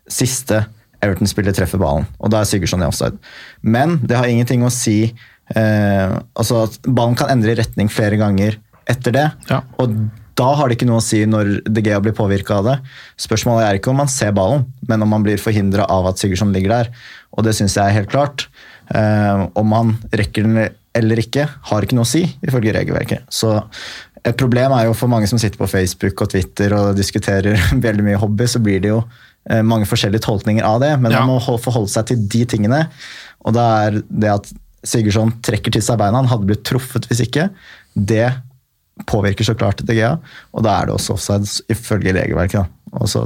siste 0.10 0.64
Everton-spiller 1.06 1.56
treffer 1.56 1.80
ballen. 1.80 2.08
Og 2.20 2.32
da 2.34 2.42
er 2.42 2.50
Sigurdsson 2.50 2.84
i 2.84 2.88
offside. 2.88 3.20
Men 3.62 4.00
det 4.04 4.18
har 4.20 4.28
ingenting 4.28 4.66
å 4.68 4.72
si 4.74 4.98
eh, 5.08 6.16
altså 6.36 6.66
at 6.66 6.80
Ballen 6.88 7.16
kan 7.20 7.32
endre 7.32 7.56
retning 7.60 7.92
flere 7.92 8.20
ganger 8.20 8.58
etter 8.90 9.16
det. 9.16 9.28
Ja. 9.52 9.62
Og 9.80 9.96
da 10.40 10.50
har 10.56 10.70
det 10.70 10.78
ikke 10.78 10.88
noe 10.88 11.02
å 11.02 11.04
si 11.04 11.22
når 11.28 11.52
De 11.68 11.84
Gea 11.84 12.00
blir 12.04 12.16
påvirka 12.16 12.60
av 12.60 12.68
det. 12.68 12.76
Spørsmålet 13.20 13.68
er 13.68 13.80
ikke 13.80 13.92
om 13.92 14.00
man 14.02 14.12
ser 14.12 14.36
ballen, 14.36 14.66
men 14.88 15.04
om 15.04 15.12
man 15.12 15.24
blir 15.26 15.40
forhindra 15.42 15.88
av 15.92 16.08
at 16.12 16.20
Sigurdsson 16.22 16.54
ligger 16.56 16.76
der. 16.76 16.92
Og 17.36 17.48
det 17.48 17.56
syns 17.58 17.78
jeg 17.78 17.86
er 17.86 17.98
helt 18.00 18.12
klart. 18.12 18.48
Eh, 18.96 19.48
om 19.60 19.76
han 19.76 19.98
rekker 20.16 20.48
den 20.48 20.62
eller 21.00 21.22
ikke, 21.22 21.46
har 21.70 21.86
ikke 21.86 21.96
noe 21.96 22.08
å 22.08 22.10
si, 22.10 22.24
ifølge 22.44 22.74
regelverket. 22.76 23.28
Så 23.32 23.52
et 24.26 24.38
problem 24.38 24.74
er 24.76 24.86
jo 24.90 24.94
for 24.98 25.08
mange 25.12 25.28
som 25.32 25.40
sitter 25.42 25.58
på 25.62 25.68
Facebook 25.70 26.22
og 26.26 26.30
Twitter 26.34 26.74
og 26.76 26.96
diskuterer 26.98 27.56
veldig 27.88 28.04
mye 28.06 28.20
hobby, 28.22 28.48
så 28.50 28.60
blir 28.64 28.82
det 28.84 28.92
jo 28.92 29.04
eh, 29.50 29.62
mange 29.66 29.88
forskjellige 29.90 30.26
tolkninger 30.26 30.66
av 30.66 30.80
det. 30.84 30.94
Men 31.00 31.12
Ja. 31.16 31.26
man 31.26 31.36
må 31.38 31.58
forholde 31.62 31.90
seg 31.92 32.06
til 32.12 32.28
de 32.28 32.44
tingene. 32.46 32.84
Og 33.46 33.54
det 33.56 33.64
er 33.64 34.02
det 34.10 34.34
at 34.34 34.52
Sigurdsson 34.84 35.34
trekker 35.44 35.72
til 35.76 35.82
seg 35.84 35.98
beina, 36.00 36.22
han 36.22 36.30
hadde 36.32 36.48
blitt 36.48 36.64
truffet 36.68 37.08
hvis 37.10 37.20
ikke, 37.26 37.50
det 37.96 38.30
påvirker 39.10 39.44
så 39.48 39.56
klart 39.56 39.82
De 39.88 39.96
Gea, 39.96 40.14
og 40.54 40.64
da 40.64 40.78
er 40.82 40.88
det 40.90 40.96
også 40.96 41.16
offside 41.16 41.48
ifølge 41.72 42.14
regelverket. 42.16 42.68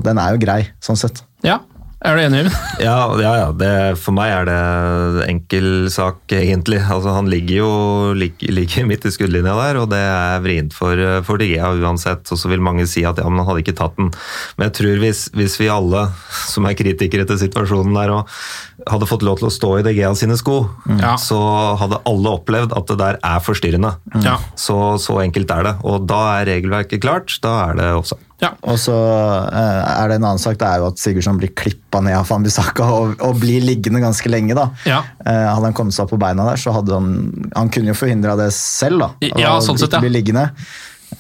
Den 0.06 0.20
er 0.22 0.34
jo 0.36 0.42
grei, 0.42 0.60
sånn 0.84 0.98
sett. 1.00 1.24
ja. 1.46 1.60
Er 2.04 2.18
du 2.18 2.22
enig? 2.26 2.42
Ja, 2.84 3.06
ja, 3.22 3.32
ja 3.38 3.50
det, 3.56 3.70
for 4.02 4.12
meg 4.18 4.32
er 4.34 4.48
det 4.50 5.26
enkel 5.30 5.68
sak, 5.94 6.26
egentlig. 6.36 6.82
Altså, 6.82 7.14
han 7.16 7.30
ligger 7.32 7.56
jo 7.62 7.70
ligger, 8.18 8.52
ligger 8.58 8.88
midt 8.90 9.06
i 9.08 9.12
skuddlinja 9.14 9.54
der, 9.56 9.78
og 9.80 9.88
det 9.94 10.02
er 10.02 10.42
vrient 10.44 10.74
for, 10.76 11.00
for 11.24 11.40
De 11.40 11.48
Gea 11.54 11.70
uansett. 11.80 12.28
Og 12.34 12.42
så 12.42 12.52
vil 12.52 12.64
mange 12.66 12.84
si 12.90 13.06
at 13.08 13.22
ja, 13.22 13.28
men 13.30 13.40
han 13.40 13.48
hadde 13.52 13.64
ikke 13.64 13.76
tatt 13.78 13.96
den. 14.02 14.10
Men 14.58 14.68
jeg 14.68 14.76
tror 14.82 15.00
hvis, 15.06 15.22
hvis 15.38 15.56
vi 15.62 15.70
alle 15.72 16.04
som 16.50 16.68
er 16.68 16.76
kritikere 16.80 17.28
til 17.30 17.40
situasjonen 17.46 17.96
der, 17.96 18.12
og 18.18 18.90
hadde 18.90 19.08
fått 19.08 19.24
lov 19.24 19.40
til 19.40 19.48
å 19.48 19.54
stå 19.54 19.72
i 19.80 19.86
De 19.88 19.94
Gea 19.96 20.12
sine 20.20 20.36
sko, 20.40 20.58
Ja. 21.00 21.14
så 21.22 21.40
hadde 21.80 22.02
alle 22.10 22.36
opplevd 22.36 22.76
at 22.76 22.90
det 22.92 23.00
der 23.00 23.22
er 23.24 23.40
forstyrrende. 23.46 23.94
Ja. 24.26 24.36
Så, 24.60 24.76
så 25.00 25.22
enkelt 25.24 25.54
er 25.56 25.70
det. 25.70 25.78
Og 25.88 26.04
da 26.10 26.20
er 26.42 26.50
regelverket 26.52 27.06
klart. 27.06 27.38
Da 27.46 27.60
er 27.70 27.80
det 27.80 27.90
også. 28.02 28.20
Ja. 28.42 28.50
Og 28.68 28.80
så 28.82 28.94
eh, 28.94 29.82
er 29.94 30.10
det 30.10 30.18
en 30.18 30.26
annen 30.28 30.42
sak, 30.42 30.58
det 30.60 30.68
er 30.68 30.82
jo 30.82 30.90
at 30.90 31.02
Sigurdsson 31.02 31.38
blir 31.40 31.54
klippa 31.58 32.02
ned 32.04 32.18
av 32.18 32.28
Fambisaka 32.28 32.88
og, 32.96 33.14
og 33.24 33.38
blir 33.42 33.64
liggende 33.64 34.02
ganske 34.04 34.32
lenge. 34.32 34.56
da. 34.58 34.70
Ja. 34.90 35.02
Eh, 35.24 35.46
hadde 35.50 35.70
han 35.70 35.78
kommet 35.78 35.96
seg 35.96 36.08
opp 36.08 36.16
på 36.16 36.22
beina 36.22 36.48
der, 36.50 36.60
så 36.60 36.74
hadde 36.76 36.98
han 36.98 37.12
Han 37.56 37.70
kunne 37.74 37.94
jo 37.94 37.98
forhindra 37.98 38.36
det 38.40 38.50
selv, 38.56 39.06
da. 39.06 39.30
Ja, 39.40 39.58
sånn 39.64 39.80
sett, 39.80 39.94
ja. 39.94 40.48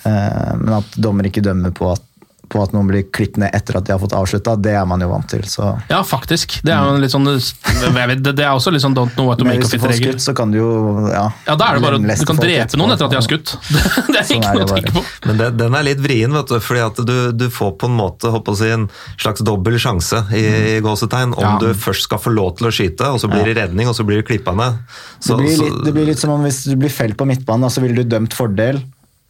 Eh, 0.03 0.53
men 0.57 0.73
at 0.79 0.97
dommer 0.97 1.27
ikke 1.29 1.43
dømmer 1.45 1.73
på 1.75 1.91
at, 1.93 2.03
på 2.53 2.61
at 2.63 2.73
noen 2.75 2.87
blir 2.91 3.03
klippet 3.09 3.41
ned 3.41 3.51
etter 3.57 3.79
at 3.81 3.87
de 3.89 3.95
har 3.95 3.99
fått 4.01 4.13
avslutta, 4.15 4.53
det 4.61 4.75
er 4.77 4.85
man 4.89 5.01
jo 5.01 5.09
vant 5.11 5.27
til. 5.33 5.41
Så 5.49 5.65
ja, 5.89 5.99
faktisk. 6.05 6.59
Det 6.63 6.71
er 6.73 6.85
jo 6.85 7.01
litt 7.01 7.11
sånn 7.13 7.25
vet, 7.27 8.21
det, 8.23 8.35
det 8.37 8.45
er 8.45 8.53
også 8.53 8.71
litt 8.73 8.83
sånn 8.85 8.95
don't 8.97 9.13
know 9.17 9.27
what 9.31 9.41
to 9.41 9.47
make 9.47 9.59
hvis 9.63 9.73
of 9.73 9.75
du 9.75 9.83
får 9.83 9.95
it-regel. 9.95 10.13
skutt, 10.15 10.25
så 10.27 10.35
kan 10.37 10.53
du 10.53 10.59
jo 10.61 10.69
ja, 11.09 11.25
Ja, 11.47 11.55
da 11.59 11.71
er 11.73 11.79
det 11.79 11.83
bare 11.87 11.99
Du 12.21 12.25
kan 12.29 12.39
drepe 12.41 12.79
noen 12.79 12.93
etter 12.95 13.07
at 13.09 13.15
de 13.15 13.19
har 13.19 13.25
skutt. 13.25 13.55
Det 14.13 14.19
er 14.21 14.27
Sånn 14.29 14.37
ikke 14.39 14.51
er 14.53 14.59
noe 14.61 14.67
å 14.67 14.71
tenke 14.75 14.93
på. 14.95 15.03
Men 15.27 15.39
det, 15.41 15.49
den 15.59 15.77
er 15.79 15.85
litt 15.89 16.01
vrien, 16.03 16.33
vet 16.37 16.51
du, 16.53 16.57
fordi 16.63 16.83
at 16.85 17.01
du, 17.07 17.15
du 17.35 17.45
får 17.53 17.73
på 17.81 17.89
en 17.89 17.97
måte 17.97 18.29
håper 18.33 18.53
å 18.55 18.59
si, 18.59 18.69
en 18.75 18.85
slags 19.19 19.43
dobbel 19.45 19.79
sjanse 19.81 20.21
i, 20.37 20.43
i 20.77 20.79
gåsetegn 20.85 21.33
om 21.35 21.43
Ja. 21.43 21.53
du 21.61 21.73
først 21.77 22.05
skal 22.07 22.21
få 22.21 22.31
lov 22.33 22.55
til 22.59 22.69
å 22.69 22.73
skyte, 22.73 23.09
og 23.15 23.19
så 23.23 23.29
blir 23.31 23.47
det 23.49 23.57
redning, 23.59 23.89
og 23.89 23.95
så 23.97 24.05
blir 24.07 24.21
du 24.21 24.27
klippa 24.27 24.53
ned. 24.57 24.77
Så, 25.19 25.35
det, 25.35 25.43
blir 25.47 25.57
litt, 25.65 25.79
det 25.87 25.93
blir 25.95 26.07
litt 26.11 26.21
som 26.21 26.33
om 26.35 26.43
hvis 26.45 26.61
du 26.69 26.75
blir 26.79 26.93
felt 26.93 27.17
på 27.19 27.27
midtbanen, 27.29 27.71
så 27.73 27.81
ville 27.83 28.03
du 28.03 28.07
dømt 28.13 28.35
fordel, 28.37 28.79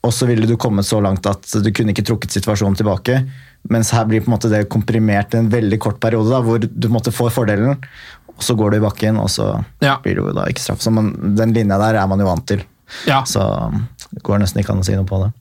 og 0.04 0.12
så 0.12 0.28
ville 0.28 0.48
du 0.50 0.58
kommet 0.60 0.86
så 0.88 1.00
langt 1.04 1.26
at 1.30 1.48
du 1.64 1.70
kunne 1.72 1.94
ikke 1.94 2.04
trukket 2.06 2.34
situasjonen 2.36 2.76
tilbake. 2.76 3.22
Mens 3.72 3.94
her 3.96 4.04
blir 4.10 4.20
på 4.24 4.28
en 4.28 4.36
måte 4.36 4.50
det 4.52 4.66
komprimert 4.72 5.34
i 5.34 5.40
en 5.40 5.48
veldig 5.54 5.80
kort 5.80 6.02
periode, 6.04 6.28
da, 6.34 6.42
hvor 6.44 6.60
du 6.60 6.88
måtte 6.92 7.14
få 7.16 7.30
fordelen, 7.32 7.78
og 8.34 8.44
så 8.44 8.56
går 8.60 8.74
du 8.74 8.78
i 8.82 8.84
bakken, 8.84 9.20
og 9.22 9.30
så 9.32 9.54
Ja. 9.80 10.00
blir 10.04 10.18
det 10.18 10.26
jo 10.26 10.34
da 10.36 10.48
ikke 10.52 10.60
straff. 10.60 10.82
Så 10.84 10.92
man, 10.92 11.14
den 11.38 11.54
linja 11.56 11.78
der 11.80 11.96
er 12.02 12.08
man 12.12 12.20
jo 12.20 12.28
vant 12.28 12.46
til. 12.50 12.66
Ja. 13.08 13.22
Så 13.24 13.40
det 14.12 14.24
går 14.28 14.44
nesten 14.44 14.60
ikke 14.60 14.74
an 14.76 14.84
å 14.84 14.86
si 14.86 14.96
noe 14.98 15.08
på 15.08 15.22
det. 15.24 15.32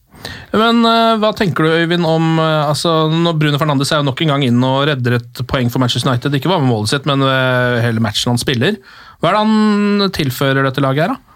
Men 0.55 0.85
uh, 0.87 1.17
hva 1.19 1.33
tenker 1.35 1.67
du, 1.67 1.73
Øyvind, 1.83 2.07
om 2.07 2.39
uh, 2.39 2.69
altså, 2.69 3.09
når 3.11 3.35
Bruno 3.41 3.59
Fernandes 3.59 3.91
er 3.91 3.99
jo 3.99 4.07
nok 4.07 4.21
en 4.23 4.31
gang 4.37 4.45
inn 4.47 4.63
og 4.63 4.85
redder 4.87 5.17
et 5.19 5.43
poeng 5.51 5.73
for 5.73 5.83
Manchester 5.83 6.13
United? 6.13 6.37
Ikke 6.39 6.53
bare 6.53 6.63
med 6.63 6.71
målet 6.71 6.93
sitt, 6.93 7.09
men 7.11 7.25
uh, 7.27 7.81
hele 7.83 7.99
matchen 8.05 8.31
han 8.31 8.39
spiller. 8.39 8.79
Hva 9.19 9.33
er 9.33 9.35
det 9.35 9.43
han 9.43 10.13
tilfører 10.15 10.63
dette 10.69 10.85
laget 10.85 11.09
her, 11.09 11.17
da? 11.17 11.32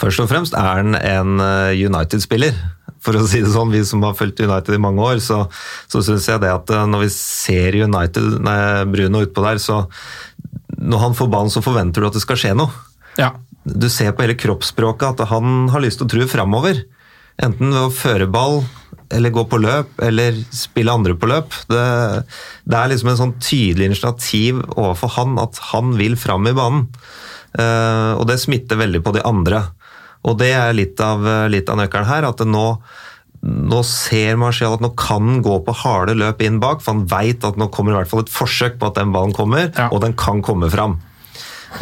Først 0.00 0.22
og 0.22 0.30
fremst 0.30 0.56
er 0.56 0.80
han 0.80 0.96
en 0.98 1.42
eh, 1.42 1.84
United-spiller. 1.86 2.56
For 3.06 3.16
å 3.18 3.26
si 3.28 3.42
det 3.44 3.52
sånn, 3.54 3.70
Vi 3.70 3.84
som 3.86 4.02
har 4.06 4.16
fulgt 4.18 4.42
United 4.42 4.74
i 4.74 4.82
mange 4.82 5.02
år, 5.04 5.20
så, 5.22 5.44
så 5.90 6.02
syns 6.04 6.26
jeg 6.28 6.42
det 6.42 6.52
at 6.52 6.72
eh, 6.74 6.86
når 6.90 7.06
vi 7.06 7.12
ser 7.14 7.78
United, 7.84 8.40
nei, 8.44 8.58
Bruno 8.90 9.22
utpå 9.26 9.44
der, 9.46 9.62
så 9.62 9.84
når 10.76 11.02
han 11.02 11.16
får 11.16 11.30
ballen, 11.32 11.52
så 11.52 11.64
forventer 11.64 12.02
du 12.02 12.10
at 12.10 12.16
det 12.16 12.24
skal 12.24 12.40
skje 12.40 12.56
noe. 12.58 12.72
Ja. 13.20 13.32
Du 13.66 13.88
ser 13.90 14.12
på 14.14 14.26
hele 14.26 14.36
kroppsspråket 14.38 15.16
at 15.16 15.30
han 15.32 15.70
har 15.72 15.82
lyst 15.82 16.02
til 16.02 16.06
å 16.06 16.12
true 16.12 16.28
framover. 16.30 16.84
Enten 17.42 17.72
ved 17.72 17.88
å 17.88 17.94
føre 17.94 18.28
ball, 18.30 18.62
eller 19.14 19.34
gå 19.34 19.44
på 19.48 19.60
løp, 19.62 19.92
eller 20.02 20.38
spille 20.54 20.92
andre 20.92 21.14
på 21.18 21.28
løp. 21.30 21.54
Det, 21.70 21.86
det 22.66 22.78
er 22.78 22.90
liksom 22.90 23.12
en 23.12 23.20
sånn 23.20 23.36
tydelig 23.38 23.90
initiativ 23.92 24.60
overfor 24.74 25.14
han 25.18 25.38
at 25.42 25.60
han 25.70 25.94
vil 25.98 26.18
fram 26.20 26.48
i 26.50 26.54
banen. 26.56 26.86
Eh, 27.56 28.12
og 28.16 28.26
det 28.28 28.38
smitter 28.42 28.80
veldig 28.80 29.02
på 29.06 29.14
de 29.16 29.24
andre. 29.26 29.64
Og 30.26 30.38
det 30.40 30.52
er 30.58 30.76
litt 30.76 31.00
av, 31.00 31.22
litt 31.52 31.68
av 31.70 31.78
nøkkelen 31.78 32.08
her, 32.08 32.26
at 32.28 32.40
nå 32.46 32.68
nå 33.46 33.82
ser 33.86 34.38
Marcial 34.40 34.74
at 34.74 34.82
nå 34.82 34.88
kan 34.98 35.22
han 35.28 35.42
gå 35.44 35.58
på 35.66 35.74
harde 35.84 36.16
løp 36.18 36.40
inn 36.42 36.56
bak, 36.58 36.80
for 36.82 36.96
han 36.96 37.04
veit 37.06 37.44
at 37.46 37.58
nå 37.60 37.68
kommer 37.70 37.92
i 37.92 37.98
hvert 38.00 38.10
fall 38.10 38.24
et 38.24 38.32
forsøk 38.32 38.78
på 38.80 38.88
at 38.88 38.96
den 38.98 39.12
ballen 39.14 39.34
kommer, 39.36 39.68
Ja. 39.76 39.88
og 39.92 40.00
den 40.02 40.14
kan 40.18 40.42
komme 40.42 40.70
fram. 40.72 40.96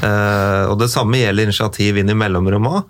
Eh, 0.00 0.64
og 0.70 0.78
Det 0.80 0.90
samme 0.90 1.20
gjelder 1.20 1.48
initiativ 1.48 1.98
inn 2.00 2.10
i 2.10 2.16
mellomrommet 2.18 2.74
òg. 2.74 2.84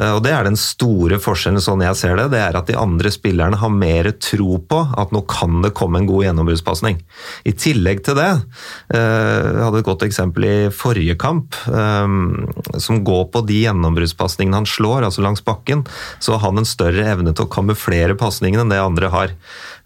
og 0.00 0.20
det 0.22 0.30
er 0.32 0.44
den 0.46 0.56
store 0.58 1.18
forskjellen, 1.18 1.60
sånn 1.62 1.82
jeg 1.82 1.96
ser 1.98 2.16
det. 2.16 2.30
Det 2.30 2.40
er 2.40 2.56
at 2.56 2.68
de 2.68 2.76
andre 2.78 3.10
spillerne 3.10 3.58
har 3.58 3.72
mer 3.72 4.10
tro 4.22 4.58
på 4.58 4.80
at 4.98 5.12
nå 5.14 5.22
kan 5.30 5.62
det 5.64 5.72
komme 5.74 6.00
en 6.00 6.08
god 6.08 6.24
gjennombruddspasning. 6.28 7.00
I 7.44 7.52
tillegg 7.52 8.04
til 8.06 8.18
det, 8.18 8.30
eh, 8.94 8.98
jeg 8.98 9.64
hadde 9.64 9.82
et 9.82 9.88
godt 9.88 10.06
eksempel 10.06 10.46
i 10.46 10.56
forrige 10.74 11.18
kamp, 11.18 11.54
eh, 11.66 12.78
som 12.78 13.04
går 13.04 13.30
på 13.32 13.44
de 13.46 13.62
gjennombruddspasningene 13.64 14.60
han 14.62 14.68
slår, 14.68 15.04
altså 15.08 15.24
langs 15.26 15.44
bakken, 15.44 15.86
så 16.20 16.38
har 16.38 16.50
han 16.50 16.58
en 16.58 16.68
større 16.68 17.06
evne 17.06 17.34
til 17.34 17.46
å 17.46 17.52
kamuflere 17.52 18.16
pasningene 18.18 18.66
enn 18.66 18.72
det 18.72 18.80
andre 18.82 19.10
har. 19.10 19.34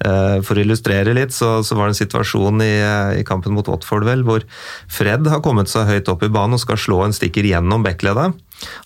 Eh, 0.03 0.39
For 0.43 0.59
å 0.59 0.65
illustrere 0.65 1.15
litt, 1.15 1.35
så, 1.35 1.59
så 1.63 1.77
var 1.79 1.87
det 1.87 1.95
en 1.95 2.01
situasjon 2.03 2.65
i, 2.65 2.73
i 3.21 3.27
kampen 3.27 3.55
mot 3.55 3.69
Watford 3.71 4.07
vel, 4.09 4.25
hvor 4.27 4.43
Fred 4.91 5.29
har 5.31 5.43
kommet 5.45 5.71
seg 5.71 5.87
høyt 5.91 6.11
opp 6.11 6.25
i 6.27 6.33
banen 6.33 6.59
og 6.59 6.65
skal 6.65 6.81
slå 6.81 7.03
en 7.05 7.15
stikker 7.15 7.47
gjennom 7.47 7.85
backleddet. 7.87 8.35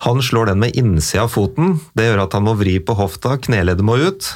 Han 0.05 0.21
slår 0.25 0.53
den 0.53 0.61
med 0.64 0.77
innsida 0.77 1.25
av 1.25 1.33
foten. 1.33 1.79
Det 1.97 2.09
gjør 2.11 2.27
at 2.27 2.37
han 2.37 2.47
må 2.49 2.57
vri 2.59 2.77
på 2.83 2.97
hofta, 2.99 3.38
kneleddet 3.40 3.87
må 3.87 3.97
ut. 4.03 4.29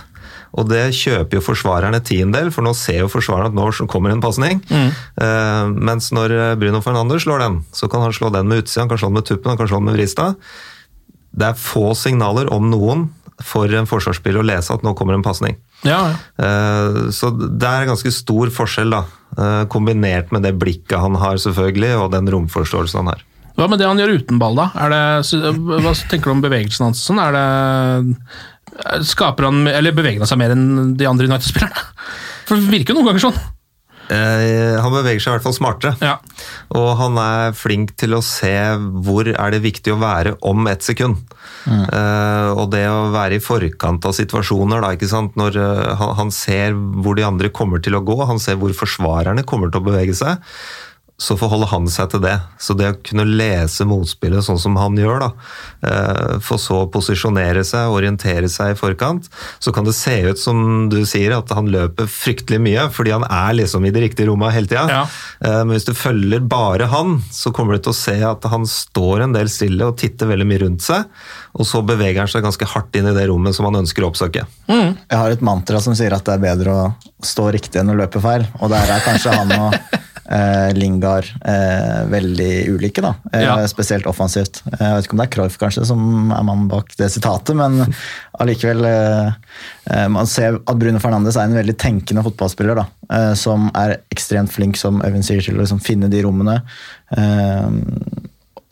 Og 0.53 0.67
det 0.69 0.91
kjøper 0.93 1.39
jo 1.39 1.45
forsvarerne 1.47 2.03
tiendedel, 2.05 2.51
for 2.53 2.65
nå 2.67 2.75
ser 2.77 3.01
jo 3.01 3.13
forsvareren 3.13 3.55
at 3.55 3.57
nå 3.57 3.87
kommer 3.89 4.13
en 4.13 4.21
pasning. 4.25 4.61
Eh, 4.73 5.71
mens 5.73 6.11
når 6.13 6.57
Bruno 6.61 6.83
Fernandes 6.85 7.25
slår 7.25 7.41
den, 7.47 7.63
så 7.73 7.89
kan 7.89 8.05
han 8.05 8.13
slå 8.13 8.29
den 8.35 8.51
med 8.51 8.65
utsida, 8.65 8.85
han 8.85 8.93
kan 8.93 9.01
slå 9.01 9.09
den 9.09 9.21
med 9.21 9.29
tuppen, 9.31 9.49
han 9.55 9.61
kan 9.61 9.71
slå 9.71 9.81
den 9.81 9.89
med 9.89 9.97
vrista. 9.97 10.35
Det 11.33 11.49
er 11.49 11.57
få 11.57 11.95
signaler, 11.97 12.51
om 12.53 12.69
noen, 12.69 13.07
for 13.46 13.72
en 13.78 13.88
forsvarsspiller 13.90 14.40
å 14.42 14.46
lese 14.46 14.72
at 14.74 14.85
nå 14.87 14.94
kommer 14.98 15.14
en 15.18 15.24
pasning. 15.26 15.57
Ja, 15.87 15.98
ja. 16.12 16.14
Eh, 16.38 17.11
Så 17.14 17.31
det 17.37 17.66
er 17.68 17.83
en 17.85 17.92
ganske 17.94 18.12
stor 18.14 18.52
forskjell, 18.55 18.90
da. 18.94 19.02
Eh, 19.37 19.64
Kombinert 19.72 20.33
med 20.33 20.42
det 20.46 20.55
blikket 20.61 20.98
han 21.00 21.14
har, 21.20 21.37
selvfølgelig, 21.42 21.92
og 22.05 22.11
den 22.14 22.31
romforståelsen 22.33 23.02
han 23.02 23.12
har. 23.14 23.22
Hva 23.59 23.66
med 23.68 23.83
det 23.83 23.87
han 23.90 23.98
gjør 24.00 24.14
uten 24.22 24.38
ball, 24.40 24.55
da? 24.57 24.70
Er 24.81 24.88
det, 24.94 25.02
hva 25.85 25.92
tenker 26.09 26.31
du 26.31 26.37
om 26.38 26.40
bevegelsen 26.44 26.87
hans? 26.88 27.02
Sånn? 27.05 27.20
Er 27.20 27.35
det, 27.37 29.07
skaper 29.09 29.44
han, 29.50 29.66
eller 29.68 29.92
Beveger 29.92 30.22
han 30.24 30.31
seg 30.31 30.40
mer 30.40 30.55
enn 30.55 30.94
de 30.96 31.09
andre 31.09 31.28
United-spillerne? 31.28 31.83
For 32.48 32.57
Det 32.57 32.72
virker 32.72 32.94
jo 32.94 33.00
noen 33.00 33.11
ganger 33.12 33.26
sånn. 33.26 33.37
Eh, 34.11 34.81
Han 34.83 34.95
beveger 34.95 35.23
seg 35.23 35.31
i 35.31 35.37
hvert 35.37 35.47
fall 35.47 35.57
smartere. 35.57 35.95
Ja. 36.03 36.17
Og 36.75 36.88
han 36.99 37.19
er 37.21 37.57
flink 37.57 37.95
til 38.01 38.17
å 38.17 38.23
se 38.25 38.55
hvor 39.05 39.29
er 39.31 39.55
det 39.55 39.62
viktig 39.65 39.95
å 39.95 40.01
være 40.03 40.37
om 40.49 40.67
ett 40.71 40.83
sekund. 40.87 41.23
Eh, 41.71 42.51
og 42.59 42.73
det 42.75 42.85
å 42.91 43.11
være 43.15 43.38
i 43.38 43.43
forkant 43.43 44.07
av 44.09 44.17
situasjoner, 44.17 44.83
da, 44.83 44.93
ikke 44.97 45.11
sant? 45.11 45.37
når 45.38 45.59
uh, 45.59 45.93
han, 45.99 46.15
han 46.19 46.33
ser 46.35 46.75
hvor 46.75 47.17
de 47.19 47.27
andre 47.27 47.53
kommer 47.55 47.83
til 47.83 47.97
å 47.97 48.03
gå, 48.05 48.17
han 48.27 48.41
ser 48.43 48.59
hvor 48.61 48.75
forsvarerne 48.77 49.45
kommer 49.49 49.71
til 49.71 49.83
å 49.83 49.87
bevege 49.87 50.17
seg, 50.17 50.43
så 51.23 51.37
forholder 51.39 51.71
han 51.71 51.87
seg 51.93 52.09
til 52.13 52.23
det. 52.25 52.35
Så 52.59 52.75
det 52.79 52.89
å 52.91 52.97
kunne 53.07 53.27
lese 53.29 53.87
motspillet 53.87 54.43
sånn 54.43 54.59
som 54.59 54.75
han 54.81 54.97
gjør, 54.99 55.23
da, 55.23 55.29
eh, 55.87 56.33
for 56.43 56.59
så 56.59 56.81
å 56.83 56.89
posisjonere 56.91 57.63
seg, 57.67 57.93
orientere 57.95 58.51
seg 58.51 58.73
i 58.75 58.79
forkant, 58.79 59.29
så 59.63 59.73
kan 59.75 59.87
det 59.87 59.95
se 59.95 60.17
ut 60.27 60.41
som 60.43 60.89
du 60.91 60.99
sier, 61.07 61.37
at 61.37 61.53
han 61.55 61.71
løper 61.71 62.11
fryktelig 62.11 62.59
mye, 62.65 62.89
fordi 62.91 63.15
han 63.15 63.27
er 63.29 63.55
liksom 63.61 63.87
i 63.87 63.93
det 63.95 64.03
riktige 64.09 64.27
rommet 64.33 64.57
hele 64.57 64.67
tida. 64.71 64.87
Ja. 64.91 65.05
Eh, 65.41 65.61
Men 65.63 65.77
hvis 65.77 65.87
du 65.87 65.95
følger 65.95 66.43
bare 66.43 66.91
han, 66.91 67.21
så 67.31 67.53
kommer 67.55 67.79
du 67.79 67.85
til 67.87 67.95
å 67.95 68.01
se 68.01 68.17
at 68.27 68.43
han 68.51 68.67
står 68.67 69.23
en 69.29 69.37
del 69.37 69.49
stille 69.53 69.87
og 69.87 69.97
titter 70.03 70.27
veldig 70.33 70.49
mye 70.49 70.65
rundt 70.65 70.83
seg, 70.83 71.07
og 71.55 71.69
så 71.69 71.85
beveger 71.87 72.25
han 72.25 72.31
seg 72.33 72.43
ganske 72.43 72.67
hardt 72.75 72.97
inn 72.99 73.07
i 73.07 73.15
det 73.15 73.29
rommet 73.31 73.55
som 73.55 73.69
han 73.69 73.79
ønsker 73.85 74.03
å 74.03 74.11
oppsøke. 74.11 74.47
Jeg 74.73 75.19
har 75.21 75.31
et 75.31 75.45
mantra 75.45 75.79
som 75.85 75.95
sier 75.95 76.15
at 76.17 76.25
det 76.27 76.35
er 76.35 76.43
bedre 76.49 76.73
å 76.73 76.85
stå 77.23 77.51
riktig 77.55 77.79
enn 77.83 77.93
å 77.93 77.99
løpe 77.99 78.23
feil. 78.25 78.47
Og 78.61 78.73
der 78.73 78.91
er 78.91 79.05
kanskje 79.05 79.35
han 79.37 79.53
og 79.53 79.77
eh, 80.31 80.71
Lingard 80.77 81.25
eh, 81.45 82.05
veldig 82.11 82.51
ulike, 82.75 83.03
da. 83.03 83.15
Eh, 83.33 83.43
Ja. 83.43 83.57
Spesielt 83.69 84.07
offensivt. 84.07 84.63
Eh, 84.73 84.79
Jeg 84.83 84.95
vet 84.97 85.05
ikke 85.09 85.17
om 85.17 85.23
det 85.23 85.27
er 85.27 85.33
Cruyff 85.37 85.59
kanskje 85.59 85.85
som 85.87 86.31
er 86.33 86.43
mannen 86.47 86.69
bak 86.69 86.95
det 86.99 87.11
sitatet, 87.11 87.55
men 87.57 87.95
allikevel 88.41 88.85
eh, 88.85 89.33
eh, 89.91 90.09
Man 90.09 90.27
ser 90.27 90.61
at 90.61 90.79
Bruno 90.79 90.99
Fernandes 91.03 91.37
er 91.37 91.49
en 91.51 91.55
veldig 91.59 91.77
tenkende 91.79 92.23
fotballspiller, 92.27 92.77
da. 92.83 92.87
Som 93.37 93.71
er 93.77 93.99
ekstremt 94.15 94.51
flink, 94.55 94.77
som 94.81 95.03
Øyvind 95.05 95.25
sier, 95.27 95.43
til 95.45 95.59
å 95.59 95.61
liksom 95.65 95.81
finne 95.85 96.09
de 96.09 96.23
rommene. 96.25 96.61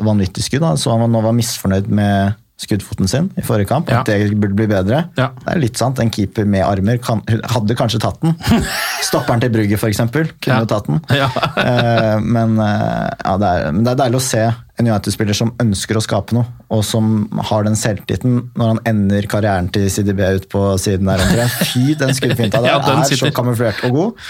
Vanvittig 0.01 0.45
skudd. 0.47 0.63
Da. 0.65 0.75
Så 0.81 0.95
han 0.97 1.11
nå 1.13 1.21
var 1.25 1.35
misfornøyd 1.37 1.89
med 1.93 2.33
skuddfoten 2.61 3.09
sin 3.09 3.31
i 3.41 3.43
forrige 3.47 3.71
kamp. 3.71 3.89
Ja. 3.89 4.03
At 4.03 4.09
det 4.11 4.35
burde 4.37 4.55
bli 4.59 4.67
bedre. 4.69 5.07
Ja. 5.17 5.31
Det 5.41 5.55
er 5.55 5.61
litt 5.63 5.79
sant. 5.81 5.99
En 6.03 6.11
keeper 6.13 6.45
med 6.45 6.61
armer 6.67 6.99
kan, 7.03 7.23
hadde 7.55 7.77
kanskje 7.79 8.01
tatt 8.05 8.21
den. 8.21 8.35
Stopperen 9.09 9.41
til 9.41 9.53
Brugge, 9.55 9.79
f.eks., 9.81 10.03
kunne 10.13 10.29
Ja. 10.51 10.59
jo 10.61 10.69
tatt 10.69 10.91
den. 10.91 11.01
Ja. 11.17 11.31
Eh, 11.57 12.19
men, 12.21 12.59
eh, 12.61 13.09
ja, 13.25 13.37
det 13.41 13.49
er, 13.55 13.73
men 13.73 13.85
det 13.87 13.95
er 13.95 14.01
deilig 14.05 14.21
å 14.21 14.25
se 14.29 14.45
en 14.81 14.87
United-spiller 14.89 15.37
som 15.37 15.53
ønsker 15.61 15.99
å 15.99 16.05
skape 16.05 16.37
noe, 16.37 16.47
og 16.73 16.85
som 16.89 17.27
har 17.51 17.65
den 17.67 17.77
selvtilliten 17.77 18.39
når 18.57 18.75
han 18.75 18.81
ender 18.89 19.29
karrieren 19.29 19.69
til 19.73 19.89
CDB 19.93 20.23
ut 20.39 20.49
på 20.53 20.63
siden 20.81 21.09
der. 21.11 21.21
omtrent. 21.27 21.59
Fy, 21.73 21.95
den 22.01 22.15
skuddfinta 22.17 22.63
der 22.65 22.81
er 22.81 23.05
så 23.13 23.33
kamuflert 23.37 23.83
og 23.89 23.97
god. 23.99 24.27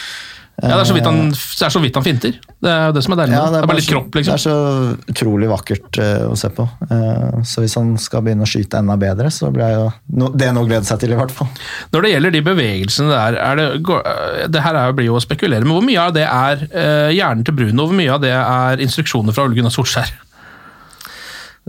Ja, 0.60 0.74
det 0.76 0.82
er 0.82 0.88
så 0.90 0.94
vidt 0.96 1.06
han, 1.08 1.18
det 1.32 1.64
er 1.64 1.72
så 1.72 1.80
vidt 1.80 1.96
han 1.96 2.04
finter. 2.04 2.34
Det 2.60 2.68
er 2.68 2.82
jo 2.90 2.92
det 2.92 3.02
som 3.06 3.14
er 3.14 3.20
deilig. 3.22 3.36
Ja, 3.38 3.44
det, 3.48 3.60
er 3.62 3.68
bare 3.70 3.78
litt 3.78 3.86
så, 3.86 3.92
kropp, 3.94 4.08
det 4.12 4.20
liksom. 4.20 4.34
er 4.34 4.42
så 4.44 5.12
utrolig 5.14 5.48
vakkert 5.48 6.00
uh, 6.02 6.26
å 6.28 6.36
se 6.36 6.50
på. 6.52 6.66
Uh, 6.90 7.38
så 7.48 7.64
hvis 7.64 7.76
han 7.80 7.94
skal 8.02 8.24
begynne 8.26 8.44
å 8.44 8.50
skyte 8.50 8.82
enda 8.82 8.98
bedre, 9.00 9.30
så 9.32 9.48
blir 9.54 9.72
jo 9.72 9.86
no, 10.20 10.28
det 10.36 10.50
noe 10.52 10.66
å 10.66 10.68
glede 10.68 10.84
seg 10.84 11.00
til, 11.00 11.14
i 11.16 11.20
hvert 11.20 11.32
fall. 11.32 11.48
Når 11.94 12.04
det 12.04 12.12
gjelder 12.12 12.36
de 12.36 12.42
bevegelsene 12.50 13.14
der, 13.14 13.40
er 13.40 13.60
det, 13.62 13.68
går- 13.88 14.04
øh, 14.12 14.42
det 14.52 14.64
her 14.66 14.80
er, 14.82 14.96
blir 15.00 15.08
jo 15.08 15.16
å 15.16 15.24
spekulere, 15.24 15.64
men 15.64 15.78
hvor 15.78 15.86
mye 15.88 16.04
av 16.10 16.12
det 16.18 16.26
er 16.28 16.66
uh, 16.68 17.10
hjernen 17.16 17.46
til 17.48 17.56
Bruno, 17.56 17.88
hvor 17.88 17.96
mye 17.96 18.12
av 18.18 18.20
det 18.26 18.34
er 18.36 18.84
instruksjoner 18.84 19.32
fra 19.36 19.48
Ole 19.48 19.56
Gunnar 19.56 19.72
Solskjær? 19.72 20.12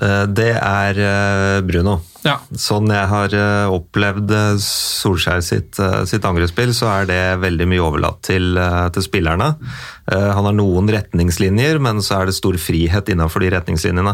Eh, 0.02 0.24
Det 0.32 0.54
er 0.58 1.00
eh, 1.04 1.62
Bruno. 1.68 2.00
Ja. 2.22 2.36
Sånn 2.54 2.92
jeg 2.94 3.08
har 3.10 3.34
eh, 3.34 3.72
opplevd 3.74 4.30
eh, 4.36 4.60
Solskjær 4.62 5.42
sitt, 5.46 5.80
eh, 5.82 6.04
sitt 6.10 6.26
angrepsspill, 6.28 6.74
så 6.78 6.90
er 7.00 7.08
det 7.10 7.22
veldig 7.42 7.66
mye 7.72 7.82
overlatt 7.82 8.20
til, 8.28 8.54
til 8.94 9.06
spillerne. 9.08 9.56
Han 10.12 10.44
har 10.48 10.56
noen 10.58 10.90
retningslinjer, 10.92 11.78
men 11.80 12.02
så 12.04 12.18
er 12.20 12.28
det 12.28 12.36
stor 12.36 12.58
frihet 12.60 13.08
innenfor 13.14 13.40
de 13.46 13.52
retningslinjene. 13.54 14.12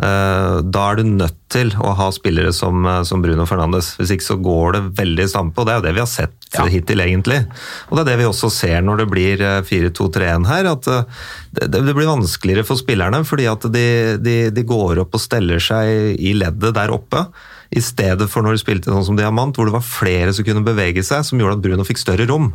Da 0.00 0.82
er 0.90 0.98
du 0.98 1.04
nødt 1.06 1.36
til 1.52 1.70
å 1.78 1.92
ha 1.98 2.08
spillere 2.14 2.50
som, 2.56 2.82
som 3.06 3.22
Bruno 3.22 3.44
Fernandes. 3.46 3.92
Hvis 4.00 4.14
ikke 4.16 4.26
så 4.26 4.36
går 4.42 4.74
det 4.76 4.82
veldig 4.98 5.26
i 5.28 5.30
stampe, 5.30 5.60
og 5.62 5.68
det 5.68 5.74
er 5.74 5.78
jo 5.80 5.86
det 5.86 5.94
vi 5.98 6.02
har 6.02 6.10
sett 6.10 6.36
Ja. 6.56 6.64
hittil, 6.66 6.98
egentlig. 7.04 7.44
Og 7.90 7.94
det 7.94 8.02
er 8.02 8.08
det 8.10 8.18
vi 8.24 8.26
også 8.30 8.50
ser 8.50 8.80
når 8.82 9.04
det 9.04 9.08
blir 9.12 9.44
eh, 9.46 9.60
4-2-3-1 9.68 10.48
her, 10.50 10.70
at 10.72 10.88
det, 10.90 11.68
det 11.70 11.94
blir 11.94 12.10
vanskeligere 12.10 12.66
for 12.66 12.80
spillerne, 12.80 13.22
fordi 13.26 13.46
at 13.52 13.68
de, 13.70 13.86
de, 14.18 14.36
de 14.54 14.66
går 14.66 15.04
opp 15.04 15.14
og 15.14 15.22
steller 15.22 15.62
seg 15.62 16.18
i 16.18 16.34
leddet 16.38 16.74
der 16.74 16.90
oppe. 16.96 17.28
I 17.70 17.82
stedet 17.84 18.26
for 18.30 18.42
når 18.42 18.56
de 18.56 18.62
spilte 18.64 18.90
sånn 18.90 19.06
som 19.06 19.18
Diamant, 19.18 19.54
hvor 19.54 19.68
det 19.68 19.76
var 19.76 19.86
flere 19.86 20.32
som 20.34 20.46
kunne 20.46 20.64
bevege 20.66 21.04
seg, 21.06 21.22
som 21.26 21.38
gjorde 21.38 21.58
at 21.58 21.64
Bruno 21.64 21.86
fikk 21.86 22.02
større 22.02 22.26
rom. 22.30 22.50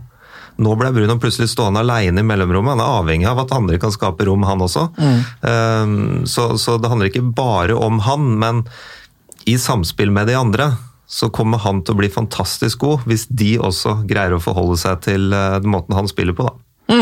Nå 0.56 0.74
ble 0.80 0.92
Bruno 0.96 1.18
plutselig 1.20 1.50
stående 1.52 1.82
alene 1.84 2.24
i 2.24 2.28
mellomrommet. 2.28 2.76
Han 2.76 2.84
er 2.84 2.98
avhengig 3.02 3.28
av 3.28 3.42
at 3.44 3.54
andre 3.56 3.80
kan 3.80 3.92
skape 3.92 4.28
rom, 4.28 4.44
han 4.48 4.64
også. 4.64 4.88
Mm. 4.96 6.28
så, 6.32 6.54
så 6.60 6.78
det 6.80 6.92
handler 6.92 7.12
ikke 7.12 7.26
bare 7.36 7.76
om 7.76 8.00
han, 8.08 8.36
men 8.40 8.64
i 9.46 9.58
samspill 9.62 10.14
med 10.16 10.32
de 10.32 10.38
andre 10.40 10.72
så 11.08 11.30
kommer 11.30 11.62
han 11.62 11.84
til 11.86 11.94
å 11.94 12.00
bli 12.00 12.10
fantastisk 12.10 12.82
god 12.82 13.04
hvis 13.10 13.28
de 13.30 13.56
også 13.62 14.00
greier 14.10 14.34
å 14.36 14.42
forholde 14.42 14.78
seg 14.82 15.04
til 15.06 15.30
eh, 15.36 15.60
den 15.62 15.70
måten 15.70 15.94
han 15.94 16.10
spiller 16.10 16.34
på. 16.38 16.48
da. 16.48 16.96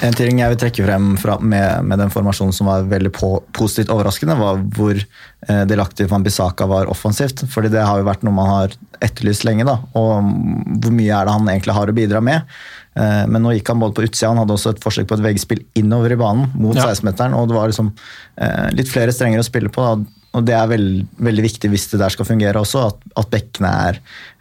En 0.00 0.14
ting 0.16 0.38
jeg 0.40 0.48
vil 0.54 0.58
trekke 0.62 0.84
frem 0.86 1.08
fra, 1.20 1.34
med, 1.44 1.84
med 1.84 2.00
den 2.00 2.12
formasjonen 2.12 2.54
som 2.56 2.70
var 2.70 2.86
veldig 2.88 3.10
på, 3.12 3.28
positivt 3.52 3.90
overraskende, 3.92 4.36
var 4.38 4.60
hvor 4.76 4.96
eh, 4.96 5.64
delaktig 5.68 6.06
Van 6.08 6.24
Bissaka 6.24 6.64
var 6.70 6.88
offensivt. 6.88 7.42
fordi 7.52 7.68
det 7.74 7.82
har 7.84 8.00
jo 8.00 8.06
vært 8.08 8.22
noe 8.24 8.32
man 8.32 8.48
har 8.48 8.76
etterlyst 9.04 9.44
lenge. 9.44 9.66
da, 9.68 9.76
Og 10.00 10.22
mm, 10.24 10.78
hvor 10.80 10.94
mye 10.96 11.12
er 11.18 11.28
det 11.28 11.34
han 11.36 11.50
egentlig 11.52 11.76
har 11.76 11.92
å 11.92 11.96
bidra 11.96 12.22
med? 12.24 12.48
Eh, 12.96 13.26
men 13.28 13.44
nå 13.44 13.52
gikk 13.58 13.68
han 13.74 13.82
både 13.82 13.98
på 13.98 14.06
utsida, 14.08 14.30
han 14.32 14.40
hadde 14.40 14.56
også 14.56 14.72
et 14.72 14.80
forsøk 14.82 15.10
på 15.10 15.18
et 15.18 15.26
veggspill 15.28 15.60
innover 15.82 16.16
i 16.16 16.20
banen 16.20 16.48
mot 16.56 16.76
Ja. 16.80 16.88
16-meteren, 16.88 17.36
og 17.36 17.50
det 17.52 17.58
var 17.60 17.68
liksom 17.68 17.92
eh, 18.40 18.70
litt 18.80 18.88
flere 18.88 19.12
strenger 19.12 19.44
å 19.44 19.46
spille 19.46 19.68
på. 19.68 19.84
da, 19.84 20.00
og 20.30 20.44
Det 20.46 20.54
er 20.54 20.68
veld, 20.70 21.06
veldig 21.18 21.42
viktig 21.42 21.70
hvis 21.72 21.88
det 21.90 21.98
der 21.98 22.12
skal 22.14 22.26
fungere 22.28 22.60
også, 22.60 22.84
at, 22.92 23.00
at 23.18 23.30
bekkene 23.32 23.70
er 23.88 23.96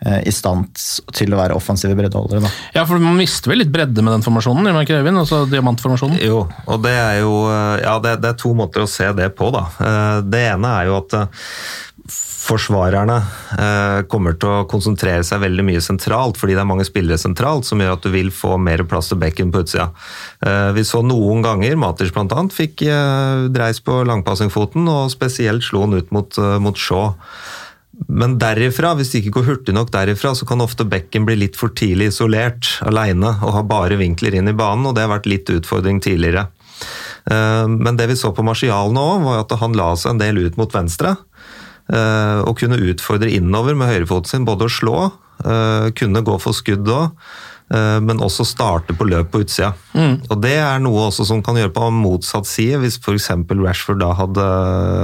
eh, 0.05 0.19
i 0.29 0.33
stand 0.35 0.67
til 1.17 1.33
å 1.33 1.39
være 1.39 1.55
offensive 1.57 1.95
breddeholdere. 1.97 2.43
da. 2.45 2.51
Ja, 2.75 2.83
for 2.85 3.01
man 3.01 3.17
mister 3.17 3.49
vel 3.49 3.63
litt 3.63 3.71
bredde 3.73 4.03
med 4.05 4.13
den 4.13 4.25
formasjonen, 4.25 4.69
gjør 4.69 4.77
man 4.77 4.85
ikke 4.85 4.99
Øyvind? 5.01 5.21
Altså 5.23 5.41
diamantformasjonen. 5.49 6.21
Jo, 6.21 6.43
og 6.69 6.83
det 6.85 6.93
er 6.93 7.19
jo 7.23 7.33
eh, 7.49 7.75
Ja, 7.87 7.97
det, 8.05 8.19
det 8.21 8.33
er 8.35 8.37
to 8.45 8.53
måter 8.53 8.85
å 8.85 8.91
se 8.91 9.09
det 9.17 9.31
på, 9.39 9.49
da. 9.55 9.65
Eh, 9.81 10.17
Det 10.29 10.43
ene 10.51 10.75
er 10.83 10.91
jo 10.91 10.99
at 11.01 11.17
eh, 11.23 11.49
forsvarerne 12.49 13.17
eh, 13.61 13.99
kommer 14.09 14.35
til 14.39 14.49
å 14.49 14.65
konsentrere 14.69 15.23
seg 15.27 15.43
veldig 15.43 15.65
mye 15.67 15.83
sentralt, 15.83 16.39
fordi 16.39 16.57
det 16.57 16.63
er 16.63 16.69
mange 16.69 16.87
spillere 16.87 17.21
sentralt, 17.21 17.67
som 17.69 17.81
gjør 17.81 17.95
at 17.97 18.05
du 18.05 18.09
vil 18.13 18.33
få 18.33 18.57
mer 18.61 18.83
plass 18.89 19.11
til 19.11 19.21
bekken 19.21 19.53
på 19.53 19.63
utsida. 19.65 19.91
Eh, 20.45 20.71
Vi 20.77 20.85
så 20.87 21.03
noen 21.05 21.45
ganger, 21.45 21.77
Matic 21.79 22.13
bl.a., 22.15 22.43
fikk 22.53 22.85
eh, 22.87 23.47
dreis 23.53 23.81
på 23.85 24.01
langpassingfoten, 24.09 24.89
og 24.89 25.13
spesielt 25.13 25.65
slo 25.65 25.85
han 25.85 25.97
ut 25.99 26.13
mot, 26.15 26.41
eh, 26.41 26.57
mot 26.63 26.77
Shaw. 26.77 27.13
Men 28.07 28.37
derifra, 28.39 28.93
hvis 28.95 29.11
det 29.11 29.23
ikke 29.23 29.39
går 29.39 29.47
hurtig 29.49 29.75
nok 29.75 29.91
derifra, 29.91 30.31
så 30.37 30.47
kan 30.47 30.63
ofte 30.63 30.87
bekken 30.87 31.25
bli 31.27 31.35
litt 31.41 31.59
for 31.59 31.73
tidlig 31.75 32.13
isolert 32.13 32.77
alene 32.87 33.33
og 33.43 33.57
ha 33.57 33.63
bare 33.67 33.97
vinkler 33.99 34.37
inn 34.39 34.47
i 34.47 34.55
banen, 34.55 34.87
og 34.87 34.95
det 34.95 35.03
har 35.03 35.11
vært 35.11 35.27
litt 35.27 35.51
utfordring 35.51 35.99
tidligere. 36.03 36.47
Eh, 37.29 37.65
men 37.67 37.99
det 37.99 38.07
vi 38.09 38.19
så 38.19 38.31
på 38.35 38.45
Marcial 38.45 38.93
nå, 38.95 39.07
var 39.25 39.43
at 39.43 39.57
han 39.59 39.75
la 39.77 39.91
seg 39.99 40.15
en 40.15 40.21
del 40.23 40.39
ut 40.45 40.59
mot 40.59 40.73
venstre. 40.73 41.17
Eh, 41.93 42.39
Og 42.45 42.57
kunne 42.61 42.79
utfordre 42.91 43.29
innover 43.33 43.75
med 43.75 43.89
høyrefoten 43.91 44.29
sin, 44.29 44.45
både 44.45 44.67
å 44.67 44.73
slå, 44.73 44.97
eh, 45.45 45.89
kunne 45.97 46.21
gå 46.25 46.39
for 46.41 46.53
skudd 46.53 46.87
òg, 46.87 47.11
men 47.69 48.17
også 48.17 48.41
starte 48.49 48.95
på 48.97 49.05
løp 49.05 49.27
på 49.29 49.43
utsida. 49.43 49.75
Og 50.33 50.39
det 50.41 50.55
er 50.57 50.79
noe 50.81 51.03
også 51.11 51.21
som 51.29 51.43
kan 51.45 51.53
gjøre 51.53 51.69
på 51.75 51.91
motsatt 51.93 52.47
side, 52.49 52.79
hvis 52.81 52.95
f.eks. 52.97 53.27
Rashford 53.45 53.99
da 54.01 54.07
hadde, 54.17 54.45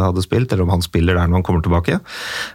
hadde 0.02 0.24
spilt, 0.26 0.50
eller 0.52 0.64
om 0.66 0.72
han 0.74 0.82
spiller 0.82 1.14
der 1.14 1.28
når 1.30 1.38
han 1.38 1.46
kommer 1.46 1.62
tilbake. 1.62 2.00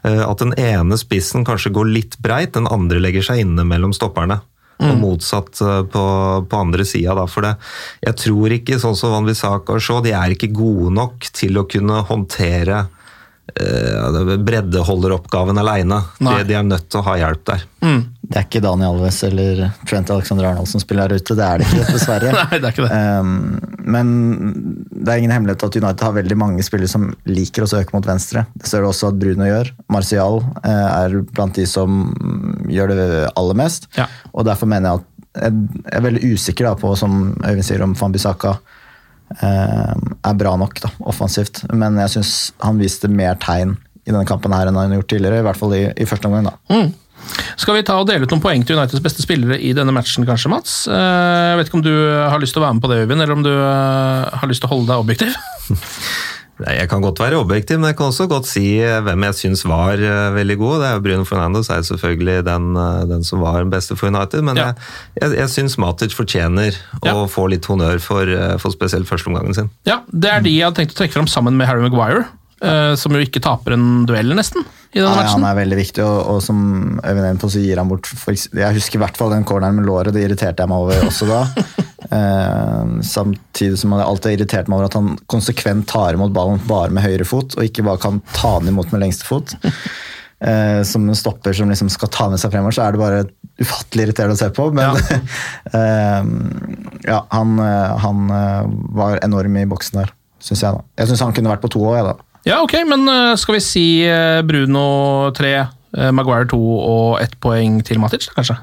eh, 0.03 0.24
At 0.26 0.43
den 0.43 0.51
ene 0.59 0.99
spissen 0.99 1.47
kanskje 1.47 1.70
går 1.76 1.87
litt 1.95 2.18
breit, 2.18 2.57
den 2.59 2.66
andre 2.66 2.99
legger 2.99 3.22
seg 3.22 3.45
inne 3.45 3.62
mellom 3.62 3.95
stopperne. 3.95 4.41
Og 4.81 4.99
motsatt 4.99 5.61
eh, 5.62 5.83
på, 5.95 6.05
på 6.51 6.59
andre 6.59 6.85
sida, 6.89 7.14
da. 7.14 7.28
For 7.31 7.47
det, 7.47 7.55
jeg 8.03 8.16
tror 8.18 8.51
ikke, 8.59 8.81
sånn 8.83 8.97
som 8.99 9.12
Van 9.14 9.26
Bissaka 9.31 9.76
og 9.78 9.85
Shaw, 9.85 10.01
de 10.03 10.11
er 10.11 10.35
ikke 10.35 10.51
gode 10.57 10.91
nok 10.97 11.31
til 11.37 11.55
å 11.61 11.68
kunne 11.70 12.03
håndtere 12.11 12.89
eh, 13.55 14.36
breddeholderoppgaven 14.46 15.59
aleine. 15.59 16.01
De, 16.18 16.36
de 16.48 16.57
er 16.57 16.66
nødt 16.66 16.88
til 16.90 17.01
å 17.01 17.07
ha 17.09 17.16
hjelp 17.20 17.44
der. 17.51 17.66
Det 17.80 18.38
er 18.38 18.44
ikke 18.46 18.62
Daniel 18.62 18.94
Alves 18.94 19.18
eller 19.26 19.62
Trent 19.88 20.11
Alexander 20.12 20.51
Arnold 20.51 20.68
som 20.70 20.82
spiller 20.82 21.09
her 21.09 21.18
ute, 21.18 21.34
det 21.34 21.46
er 21.46 21.62
det 21.62 21.68
ikke, 21.68 21.94
dessverre. 21.96 22.32
Nei, 22.36 22.59
det 22.59 22.68
er 22.68 22.74
ikke 22.74 22.86
det. 22.86 23.01
Um, 23.20 23.86
men 23.90 24.12
det 24.90 25.09
er 25.09 25.22
ingen 25.22 25.34
hemmelighet 25.34 25.64
at 25.66 25.78
United 25.80 26.07
har 26.07 26.16
veldig 26.18 26.38
mange 26.38 26.66
spillere 26.66 26.92
som 26.92 27.09
liker 27.26 27.66
å 27.66 27.70
søke 27.70 27.96
mot 27.96 28.07
venstre. 28.07 28.44
Det 28.55 28.70
ser 28.70 28.84
du 28.84 28.90
også 28.90 29.11
at 29.11 29.20
Bruno 29.20 29.48
gjør. 29.48 29.72
Martial 29.90 30.42
eh, 30.62 30.88
er 30.90 31.16
blant 31.32 31.57
de 31.59 31.66
som 31.68 32.03
gjør 32.70 32.94
det 32.94 33.09
aller 33.34 33.59
mest. 33.59 33.90
Ja. 33.98 34.07
Og 34.34 34.46
derfor 34.46 34.70
mener 34.70 34.90
jeg 34.90 35.01
at 35.01 35.09
jeg 35.30 35.94
er 35.94 36.03
veldig 36.03 36.32
usikker 36.34 36.66
da, 36.66 36.74
på, 36.78 36.90
som 36.98 37.36
Øyvind 37.46 37.66
sier 37.66 37.82
om 37.84 37.92
Fambisaka 37.98 38.57
Bissaka, 38.57 38.80
er 39.39 40.35
bra 40.41 40.57
nok 40.59 40.81
da, 40.83 40.91
offensivt. 41.09 41.62
Men 41.72 41.99
jeg 42.03 42.16
syns 42.16 42.33
han 42.64 42.81
viste 42.83 43.09
mer 43.09 43.37
tegn 43.41 43.76
i 44.07 44.11
denne 44.11 44.26
kampen 44.28 44.53
her 44.57 44.66
enn 44.70 44.76
han 44.78 44.91
har 44.91 45.01
gjort 45.03 45.12
tidligere. 45.14 45.39
I 45.43 45.47
hvert 45.47 45.61
fall 45.61 45.76
i, 45.76 45.85
i 46.03 46.09
første 46.09 46.26
omgang. 46.31 46.49
da. 46.51 46.81
Skal 47.61 47.76
vi 47.76 47.83
ta 47.87 47.99
og 48.01 48.09
dele 48.09 48.24
ut 48.24 48.33
noen 48.33 48.43
poeng 48.43 48.62
til 48.66 48.78
Uniteds 48.78 49.03
beste 49.05 49.22
spillere 49.22 49.59
i 49.61 49.74
denne 49.76 49.93
matchen, 49.95 50.24
kanskje, 50.26 50.51
Mats? 50.51 50.74
Eh, 50.89 51.51
Jeg 51.53 51.59
vet 51.61 51.68
ikke 51.70 51.78
om 51.78 51.85
du 51.85 51.93
har 51.93 52.41
lyst 52.41 52.57
til 52.57 52.62
å 52.62 52.66
være 52.66 52.78
med 52.78 52.83
på 52.85 52.91
det, 52.91 53.03
Øyvind, 53.05 53.20
eller 53.22 53.37
om 53.37 53.45
du 53.45 53.53
eh, 53.53 54.39
har 54.41 54.49
lyst 54.51 54.64
til 54.64 54.70
å 54.70 54.74
holde 54.74 54.89
deg 54.91 55.05
objektiv? 55.05 55.37
Jeg 56.66 56.88
kan 56.90 57.00
godt 57.00 57.20
være 57.22 57.38
objektiv, 57.40 57.78
men 57.80 57.88
jeg 57.90 57.96
kan 57.96 58.06
også 58.11 58.26
godt 58.28 58.46
si 58.46 58.78
eh, 58.82 58.98
hvem 59.06 59.22
jeg 59.28 59.34
syns 59.38 59.62
var 59.68 59.94
eh, 60.00 60.34
veldig 60.34 60.56
god. 60.61 60.74
Det 60.82 60.88
er 60.88 60.94
jo 60.98 61.04
Bruno 61.06 61.24
Fernandes 61.24 61.70
er 61.72 61.80
selvfølgelig 61.88 62.44
den, 62.44 62.66
eh, 62.76 63.04
den 63.08 63.24
som 63.24 63.40
var 63.40 63.61
den 63.62 63.70
beste 63.72 63.96
for 63.96 64.11
United. 64.12 64.42
Men 64.44 64.56
Ja. 64.61 64.66
jeg, 64.66 64.74
jeg, 65.22 65.38
jeg 65.38 65.48
syns 65.54 65.78
Matic 65.80 66.12
fortjener 66.16 66.76
Ja. 67.04 67.14
å 67.14 67.24
få 67.30 67.46
litt 67.48 67.64
honnør 67.70 67.98
for, 68.00 68.26
for 68.58 68.70
spesielt 68.70 69.08
førsteomgangen 69.08 69.54
sin. 69.56 69.70
Ja, 69.88 70.00
Det 70.12 70.30
er 70.30 70.40
de 70.44 70.50
jeg 70.50 70.64
hadde 70.68 70.76
tenkt 70.82 70.92
å 70.96 71.00
trekke 71.00 71.12
fram 71.16 71.26
sammen 71.30 71.56
med 71.56 71.66
Harry 71.66 71.80
Maguire, 71.80 72.26
eh, 72.64 72.92
som 73.00 73.14
jo 73.16 73.22
ikke 73.24 73.42
taper 73.44 73.74
en 73.76 74.04
duell, 74.08 74.34
nesten, 74.36 74.64
i 74.90 74.98
denne 74.98 75.12
Nei, 75.12 75.22
matchen. 75.22 75.38
han 75.38 75.46
er 75.46 75.58
veldig 75.61 75.78
viktig, 75.78 76.02
og, 76.02 76.18
og 76.32 76.40
som 76.42 76.62
Øyvind 76.98 77.40
på, 77.42 77.50
så 77.52 77.62
gir 77.62 77.78
han 77.78 77.90
bort 77.90 78.08
for, 78.11 78.34
Jeg 78.34 78.76
husker 78.76 78.98
i 78.98 79.02
hvert 79.04 79.18
fall 79.18 79.30
den 79.30 79.46
corneren 79.46 79.78
med 79.78 79.86
låret, 79.86 80.14
det 80.16 80.24
irriterte 80.26 80.64
jeg 80.64 80.72
meg 80.72 80.84
over 80.84 81.04
også 81.06 81.28
da. 81.30 81.40
uh, 82.11 82.96
samtidig 83.14 83.78
som 83.78 83.94
jeg 83.94 84.06
alltid 84.06 84.30
har 84.32 84.38
irritert 84.38 84.70
meg 84.70 84.80
over 84.80 84.90
at 84.90 84.96
han 84.98 85.12
konsekvent 85.30 85.86
tar 85.90 86.18
imot 86.18 86.34
ballen 86.34 86.62
bare 86.66 86.90
med 86.94 87.06
høyre 87.06 87.26
fot, 87.28 87.54
og 87.54 87.66
ikke 87.66 87.86
bare 87.86 88.02
kan 88.02 88.22
ta 88.34 88.56
den 88.58 88.72
imot 88.74 88.90
med 88.90 89.04
lengste 89.04 89.28
fot. 89.28 89.54
Uh, 90.40 90.80
som 90.88 91.04
en 91.04 91.18
stopper 91.18 91.52
som 91.54 91.70
liksom 91.70 91.90
skal 91.92 92.11
ta 92.11 92.26
med 92.32 92.40
seg 92.42 92.50
fremover, 92.50 92.74
så 92.74 92.88
er 92.88 92.96
det 92.96 93.02
bare 93.02 93.24
ufattelig 93.61 94.08
irriterende 94.08 94.34
å 94.34 94.40
se 94.40 94.48
på. 94.56 94.70
Men 94.74 94.96
eh, 95.76 96.30
ja, 97.04 97.18
han, 97.28 97.58
han 97.61 98.22
var 98.96 99.20
enorm 99.20 99.58
i 99.61 99.66
boksen 99.68 100.00
der, 100.00 100.14
syns 100.40 100.64
jeg. 100.64 100.78
da. 100.78 100.86
Jeg 100.96 101.11
syns 101.11 101.24
han 101.26 101.36
kunne 101.36 101.52
vært 101.52 101.62
på 101.66 101.70
to 101.76 101.84
òg, 101.84 101.98
jeg, 101.98 102.08
da. 102.08 102.30
Ja, 102.49 102.62
ok, 102.64 102.78
men 102.88 103.09
eh, 103.09 103.36
skal 103.36 103.59
vi 103.59 103.62
si 103.64 103.86
eh, 104.09 104.41
Bruno 104.47 105.30
3, 105.36 105.55
eh, 105.97 106.11
Maguire 106.16 106.49
2 106.49 106.61
og 106.80 107.20
ett 107.20 107.36
poeng 107.43 107.80
til 107.84 108.01
Matic, 108.01 108.30
kanskje? 108.36 108.57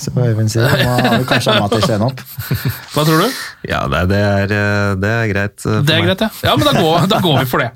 Se 0.00 0.08
hva 0.14 0.30
Øyvind 0.30 0.48
det, 0.54 0.64
Nå 0.64 0.92
har 1.04 1.18
vi 1.20 1.26
kanskje 1.28 1.54
Matic 1.60 1.84
igjen 1.84 2.04
opp. 2.06 2.20
Hva 2.94 3.02
tror 3.04 3.20
du? 3.20 3.40
Ja, 3.68 3.82
det, 3.90 3.98
det, 4.08 4.20
er, 4.20 4.94
det 4.96 5.10
er 5.10 5.26
greit. 5.28 5.56
for 5.60 5.84
Det 5.84 5.92
er 5.92 6.00
meg. 6.00 6.06
greit, 6.08 6.22
ja. 6.24 6.28
Ja, 6.48 6.54
men 6.56 6.64
da 6.64 6.72
går, 6.78 7.04
da 7.10 7.18
går 7.20 7.36
vi 7.42 7.48
for 7.50 7.60
det. 7.60 7.68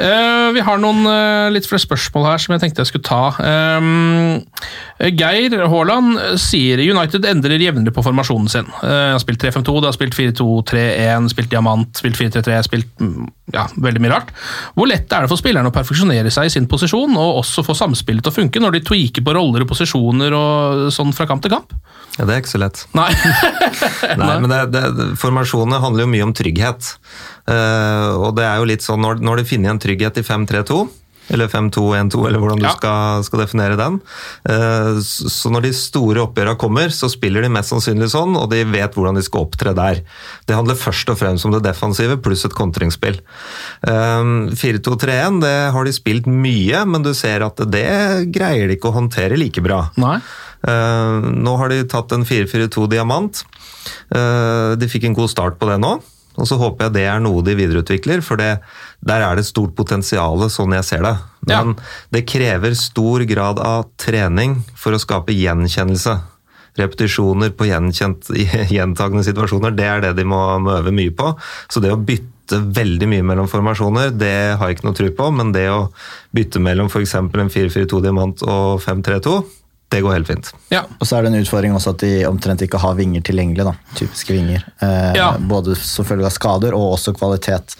Uh, 0.00 0.50
vi 0.56 0.64
har 0.66 0.80
noen 0.82 1.06
uh, 1.06 1.46
litt 1.54 1.68
flere 1.70 1.84
spørsmål 1.84 2.26
her 2.26 2.42
som 2.42 2.56
jeg 2.56 2.64
tenkte 2.64 2.82
jeg 2.82 2.90
skulle 2.90 3.06
ta. 3.06 3.20
Um, 3.78 4.40
Geir 5.14 5.54
Haaland 5.70 6.18
sier 6.42 6.82
United 6.82 7.28
endrer 7.30 7.62
jevnlig 7.62 7.94
på 7.94 8.02
formasjonen 8.02 8.50
sin. 8.50 8.72
Uh, 8.82 9.14
har 9.14 9.22
spilt 9.22 9.44
3-5-2, 9.46 9.76
det 9.78 9.92
har 9.92 9.98
spilt 10.00 10.18
4-2-3-1, 10.18 11.30
spilt 11.36 11.54
diamant, 11.54 12.02
spilt 12.02 12.18
4-3-3, 12.18 12.58
spilt 12.66 13.04
mm, 13.04 13.30
ja, 13.54 13.66
veldig 13.74 14.02
mye 14.02 14.12
rart. 14.12 14.32
Hvor 14.76 14.88
lett 14.90 15.12
er 15.12 15.24
det 15.24 15.30
for 15.32 15.40
spillerne 15.40 15.70
å 15.70 15.74
perfeksjonere 15.74 16.32
seg 16.34 16.48
i 16.48 16.52
sin 16.54 16.68
posisjon, 16.70 17.16
og 17.18 17.40
også 17.42 17.64
få 17.66 17.76
samspillet 17.78 18.24
til 18.26 18.32
å 18.32 18.36
funke 18.36 18.62
når 18.62 18.78
de 18.78 18.84
tweaker 18.86 19.26
på 19.26 19.34
roller 19.36 19.64
og 19.64 19.70
posisjoner 19.72 20.36
og 20.36 20.86
sånn 20.94 21.14
fra 21.16 21.28
kamp 21.30 21.44
til 21.44 21.54
kamp? 21.54 21.74
Ja, 22.18 22.26
det 22.26 22.34
er 22.34 22.42
ikke 22.42 22.54
så 22.54 22.62
lett. 22.62 22.84
Nei. 22.96 23.10
Nei, 24.20 24.32
men 24.42 24.50
det, 24.50 24.62
det, 24.74 25.10
Formasjonene 25.20 25.82
handler 25.82 26.06
jo 26.06 26.12
mye 26.14 26.26
om 26.26 26.34
trygghet. 26.36 26.94
Uh, 27.50 28.28
og 28.28 28.34
det 28.38 28.46
er 28.46 28.60
jo 28.60 28.66
litt 28.68 28.84
sånn, 28.84 29.00
Når, 29.02 29.22
når 29.24 29.40
du 29.40 29.48
finner 29.48 29.72
en 29.72 29.80
trygghet 29.82 30.20
i 30.20 30.26
5-3-2, 30.26 30.82
eller 31.30 31.48
5-2-1-2, 31.48 32.26
eller 32.28 32.38
hvordan 32.42 32.58
du 32.60 32.66
Ja. 32.66 32.72
skal, 32.76 33.22
skal 33.24 33.40
definere 33.44 33.76
den, 33.78 34.00
eh, 34.48 34.98
så 35.02 35.50
når 35.54 35.62
de 35.68 35.72
store 35.72 36.24
oppgjørene 36.26 36.58
kommer, 36.58 36.90
så 36.90 37.08
spiller 37.10 37.42
de 37.42 37.48
mest 37.54 37.70
sannsynlig 37.72 38.10
sånn, 38.10 38.36
og 38.36 38.50
de 38.50 38.64
vet 38.64 38.94
hvordan 38.94 39.14
de 39.14 39.22
skal 39.22 39.46
opptre 39.46 39.74
der. 39.74 40.02
Det 40.46 40.56
handler 40.58 40.74
først 40.78 41.08
og 41.14 41.18
fremst 41.18 41.46
om 41.46 41.52
det 41.54 41.62
defensive, 41.62 42.18
pluss 42.22 42.44
et 42.44 42.54
kontringsspill. 42.58 43.20
Eh, 43.86 44.50
4-2-3-1, 44.54 45.40
det 45.40 45.56
har 45.72 45.84
de 45.84 45.92
spilt 45.96 46.26
mye, 46.26 46.84
men 46.86 47.02
du 47.06 47.12
ser 47.14 47.42
at 47.46 47.56
det 47.70 48.30
greier 48.34 48.68
de 48.68 48.76
ikke 48.76 48.90
å 48.90 48.96
håndtere 48.98 49.38
like 49.38 49.62
bra. 49.64 49.90
Nei. 50.00 50.18
Eh, 50.66 51.20
nå 51.40 51.56
har 51.56 51.68
de 51.72 51.84
tatt 51.88 52.12
en 52.12 52.24
4-4-2 52.28 52.88
diamant. 52.92 53.44
Eh, 54.12 54.74
de 54.76 54.88
fikk 54.90 55.06
en 55.08 55.14
god 55.16 55.30
start 55.32 55.58
på 55.60 55.68
det 55.70 55.78
nå. 55.80 56.00
Og 56.40 56.46
så 56.46 56.56
håper 56.60 56.86
jeg 56.86 56.92
det 56.94 57.02
er 57.10 57.20
noe 57.20 57.42
de 57.44 57.52
videreutvikler, 57.58 58.22
for 58.24 58.38
det, 58.40 58.60
der 59.00 59.24
er 59.24 59.38
det 59.38 59.46
stort 59.48 59.72
potensial, 59.78 60.42
sånn 60.52 60.74
jeg 60.76 60.86
ser 60.86 61.04
det. 61.06 61.14
Men 61.48 61.76
det 62.12 62.26
krever 62.28 62.76
stor 62.76 63.24
grad 63.28 63.60
av 63.62 63.88
trening 64.00 64.58
for 64.76 64.92
å 64.92 65.00
skape 65.00 65.36
gjenkjennelse. 65.36 66.18
Repetisjoner 66.78 67.54
på 67.56 67.66
gjentagende 67.70 69.24
situasjoner, 69.26 69.74
det 69.76 69.88
er 69.88 70.04
det 70.04 70.12
de 70.20 70.26
må, 70.28 70.40
må 70.62 70.76
øve 70.78 70.92
mye 70.94 71.14
på. 71.16 71.32
Så 71.72 71.82
det 71.82 71.94
å 71.94 72.00
bytte 72.00 72.60
veldig 72.60 73.08
mye 73.08 73.24
mellom 73.24 73.48
formasjoner, 73.50 74.12
det 74.12 74.34
har 74.60 74.68
jeg 74.68 74.78
ikke 74.78 74.88
noe 74.90 74.98
tro 74.98 75.08
på. 75.16 75.30
Men 75.38 75.54
det 75.56 75.66
å 75.72 75.86
bytte 76.36 76.62
mellom 76.62 76.92
f.eks. 76.92 77.16
en 77.16 77.32
4-4-2 77.32 78.04
diamant 78.04 78.44
og 78.44 78.84
5-3-2, 78.84 79.38
det 79.90 80.00
går 80.04 80.12
helt 80.14 80.28
fint. 80.30 80.52
Ja. 80.70 80.84
Og 81.00 81.06
så 81.08 81.16
er 81.18 81.22
det 81.26 81.32
en 81.32 81.40
utfordring 81.42 81.72
også 81.74 81.90
at 81.96 82.02
de 82.04 82.10
omtrent 82.28 82.62
ikke 82.62 82.78
har 82.78 82.94
vinger 82.98 83.22
tilgjengelig. 83.26 83.64
da, 83.66 83.72
Typiske 83.98 84.32
vinger. 84.36 84.62
Eh, 84.80 85.12
Ja. 85.18 85.32
Både 85.38 85.74
som 85.76 86.04
følge 86.06 86.24
av 86.28 86.34
skader 86.36 86.74
og 86.78 86.92
også 86.96 87.12
kvalitet. 87.18 87.74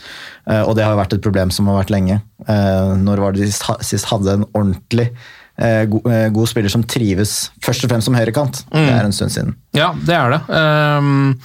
Eh, 0.51 0.63
og 0.63 0.75
det 0.77 0.85
har 0.85 0.97
jo 0.97 1.03
vært 1.05 1.13
et 1.15 1.23
problem 1.23 1.51
som 1.55 1.67
har 1.71 1.79
vært 1.85 1.91
lenge. 1.95 2.21
Eh, 2.49 2.97
når 2.99 3.17
var 3.23 3.33
det 3.33 3.45
de 3.45 3.53
sist- 3.53 3.85
sist 3.87 4.07
hadde 4.11 4.33
en 4.41 4.45
ordentlig 4.55 5.11
eh, 5.61 5.85
god, 5.93 6.07
eh, 6.11 6.29
god 6.33 6.49
spiller 6.49 6.71
som 6.73 6.83
trives 6.83 7.51
først 7.61 7.85
og 7.85 7.91
fremst 7.93 8.07
som 8.09 8.15
høyrekant? 8.17 8.65
Det 8.73 8.91
er 8.91 9.05
en 9.05 9.13
stund 9.13 9.31
siden. 9.31 9.55
Ja, 9.77 9.93
det 9.93 10.15
er 10.17 10.31
det. 10.31 10.41
Um, 10.49 11.39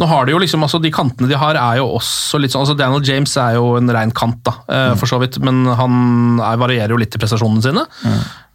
nå 0.00 0.06
har 0.08 0.24
De 0.26 0.32
jo 0.32 0.38
liksom, 0.40 0.62
altså 0.64 0.80
de 0.82 0.90
kantene 0.90 1.28
de 1.28 1.36
har, 1.36 1.54
er 1.54 1.76
jo 1.78 1.86
også 1.98 2.40
litt 2.40 2.50
sånn 2.50 2.64
altså 2.64 2.76
Daniel 2.78 3.04
James 3.04 3.36
er 3.36 3.54
jo 3.60 3.76
en 3.76 3.88
rein 3.92 4.10
kant, 4.10 4.42
da, 4.42 4.54
eh, 4.68 4.94
for 4.96 5.06
så 5.06 5.20
vidt, 5.20 5.38
men 5.44 5.64
han 5.66 6.40
er, 6.40 6.56
varierer 6.56 6.88
jo 6.96 6.96
litt 6.96 7.14
i 7.14 7.18
prestasjonene 7.22 7.62
sine. 7.62 7.84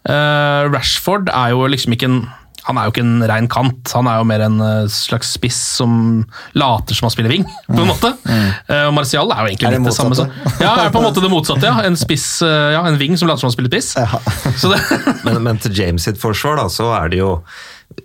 Eh, 0.09 0.61
Rashford 0.73 1.29
er 1.31 1.53
jo 1.53 1.67
liksom 1.71 1.95
ikke 1.97 2.09
en 2.11 2.23
han 2.63 2.77
er 2.79 2.85
jo 2.87 2.93
ikke 2.93 3.03
en 3.03 3.23
rein 3.27 3.47
kant, 3.51 3.91
han 3.91 4.07
er 4.07 4.21
jo 4.21 4.27
mer 4.29 4.39
en 4.45 4.53
eh, 4.63 4.85
slags 4.87 5.33
spiss 5.35 5.57
som 5.81 6.21
later 6.55 6.95
som 6.95 7.09
han 7.09 7.11
spiller 7.11 7.33
wing, 7.33 7.43
på 7.67 7.75
en 7.75 7.89
måte. 7.89 8.13
Eh, 8.23 8.85
og 8.87 8.93
Martial 8.95 9.33
er 9.35 9.41
jo 9.41 9.49
egentlig 9.51 9.67
Er 9.67 9.75
det 9.75 9.81
litt 9.81 9.89
det 9.89 9.95
samme. 9.97 10.15
Så. 10.15 10.29
Ja, 10.63 10.71
er 10.85 10.93
på 10.93 11.01
en 11.01 11.09
måte 11.09 11.19
det 11.19 11.31
motsatte, 11.33 11.67
ja. 11.67 11.83
En 11.83 11.99
spiss, 11.99 12.27
ja, 12.39 12.79
en 12.87 12.95
wing 13.01 13.19
som 13.19 13.27
later 13.27 13.43
som 13.43 13.51
han 13.51 13.57
spiller 13.57 13.73
spiss. 13.73 13.91
Så 14.63 14.71
det, 14.71 14.79
Men, 15.27 15.41
men 15.43 15.59
til 15.59 15.75
James 15.75 16.07
sitt 16.07 16.21
forsvar, 16.21 16.61
da, 16.61 16.69
så 16.71 16.87
er 17.01 17.11
det 17.11 17.19
jo 17.19 17.33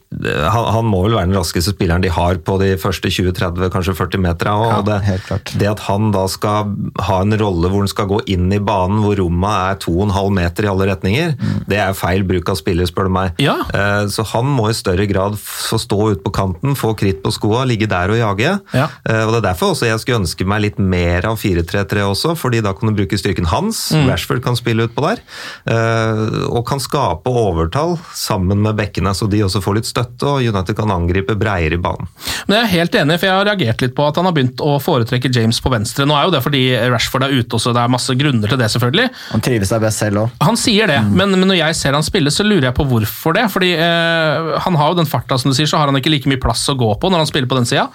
han, 0.09 0.65
han, 0.73 0.87
må 0.89 1.03
vel 1.05 1.19
være 1.19 1.29
den 1.29 1.37
raskeste 1.37 1.75
spilleren 1.75 2.01
de 2.01 2.09
har 2.13 2.39
på 2.41 2.55
de 2.63 2.71
første 2.81 3.11
20-30, 3.13 3.69
kanskje 3.75 3.95
40 3.99 4.23
meterne. 4.25 4.69
Ja, 4.71 4.79
det, 4.87 5.41
det, 5.61 5.69
at 5.69 5.83
han 5.85 6.09
da 6.15 6.25
skal 6.33 6.73
ha 7.05 7.19
en 7.21 7.37
rolle 7.37 7.69
hvor 7.69 7.85
han 7.85 7.91
skal 7.93 8.09
gå 8.09 8.23
inn 8.33 8.47
i 8.55 8.61
banen 8.63 9.03
hvor 9.05 9.19
rommet 9.21 9.53
er 9.53 9.81
2,5 9.85 10.33
meter 10.39 10.65
i 10.65 10.71
alle 10.73 10.89
retninger, 10.89 11.35
mm. 11.37 11.59
det 11.69 11.81
er 11.85 11.97
feil 11.99 12.25
bruk 12.29 12.49
av 12.49 12.57
spiller, 12.61 12.89
spør 12.89 13.11
du 13.11 13.15
meg. 13.19 13.43
Ja. 13.43 13.59
Eh, 13.69 14.07
så 14.13 14.25
han 14.33 14.49
må 14.49 14.71
i 14.71 14.79
større 14.79 15.05
grad 15.11 15.37
få 15.43 15.81
stå 15.83 16.01
ute 16.15 16.25
på 16.25 16.33
kanten, 16.39 16.73
få 16.79 16.95
kritt 16.99 17.21
på 17.25 17.35
skoa, 17.35 17.67
ligge 17.69 17.91
der 17.91 18.15
og 18.15 18.21
jage. 18.21 18.57
Ja. 18.73 18.89
Eh, 19.05 19.23
og 19.27 19.35
Det 19.35 19.43
er 19.43 19.47
derfor 19.51 19.75
også 19.75 19.91
jeg 19.91 20.01
skulle 20.03 20.23
ønske 20.23 20.49
meg 20.49 20.65
litt 20.65 20.81
mer 20.81 21.29
av 21.29 21.37
4-3-3 21.43 22.09
også, 22.09 22.35
fordi 22.39 22.63
da 22.65 22.73
kan 22.73 22.89
du 22.89 22.97
bruke 23.03 23.21
styrken 23.21 23.51
hans. 23.53 23.91
Mm. 23.93 24.09
Rashford 24.09 24.43
kan 24.47 24.57
spille 24.57 24.89
utpå 24.89 25.05
der, 25.05 25.23
eh, 25.69 26.25
og 26.49 26.65
kan 26.71 26.81
skape 26.81 27.29
overtall 27.29 27.99
sammen 28.17 28.65
med 28.65 28.81
bekkene, 28.81 29.13
så 29.13 29.29
de 29.29 29.45
også 29.45 29.61
får 29.65 29.81
litt 29.83 29.93
støtte, 29.99 30.30
og 30.30 30.46
United 30.46 30.76
kan 30.78 30.92
angripe 30.94 31.36
breiere 31.38 31.76
i 31.76 31.82
banen. 31.82 32.09
Men 32.46 32.59
Jeg 32.59 32.64
er 32.64 32.72
helt 32.76 32.99
enig, 33.03 33.18
for 33.18 33.28
jeg 33.28 33.36
har 33.36 33.49
reagert 33.51 33.82
litt 33.84 33.94
på 33.96 34.07
at 34.09 34.18
han 34.18 34.28
har 34.28 34.36
begynt 34.36 34.62
å 34.64 34.76
foretrekke 34.82 35.32
James 35.34 35.61
på 35.61 35.72
venstre. 35.72 36.07
Nå 36.09 36.16
er 36.16 36.28
jo 36.28 36.34
det 36.36 36.42
fordi 36.44 36.62
Rashford 36.88 37.26
er 37.26 37.36
ute 37.36 37.59
også, 37.59 37.74
det 37.76 37.82
er 37.82 37.92
masse 37.92 38.16
grunner 38.18 38.49
til 38.51 38.61
det, 38.61 38.70
selvfølgelig. 38.74 39.11
Han 39.34 39.44
trives 39.44 39.74
der 39.74 39.84
best 39.84 40.05
selv 40.05 40.24
òg. 40.24 40.40
Han 40.46 40.61
sier 40.61 40.90
det, 40.90 41.01
mm. 41.05 41.12
men, 41.18 41.36
men, 41.36 41.46
når 41.51 41.61
jeg 41.62 41.80
ser 41.82 41.99
han 41.99 42.07
spille, 42.07 42.32
så 42.34 42.46
lurer 42.46 42.70
jeg 42.70 42.78
på 42.78 42.88
hvorfor 42.88 43.36
det. 43.36 43.46
Fordi 43.53 43.74
eh, 43.76 44.51
han 44.64 44.80
har 44.80 44.92
jo 44.92 45.01
den 45.03 45.11
farta, 45.11 45.38
som 45.40 45.53
du 45.53 45.59
sier, 45.59 45.70
så 45.70 45.80
har 45.80 45.90
han 45.90 46.01
ikke 46.01 46.12
like 46.12 46.30
mye 46.30 46.42
plass 46.42 46.66
å 46.70 46.78
gå 46.78 46.94
på 47.01 47.12
når 47.12 47.24
han 47.24 47.30
spiller 47.30 47.51
på 47.51 47.59
den 47.61 47.68
sida. 47.68 47.88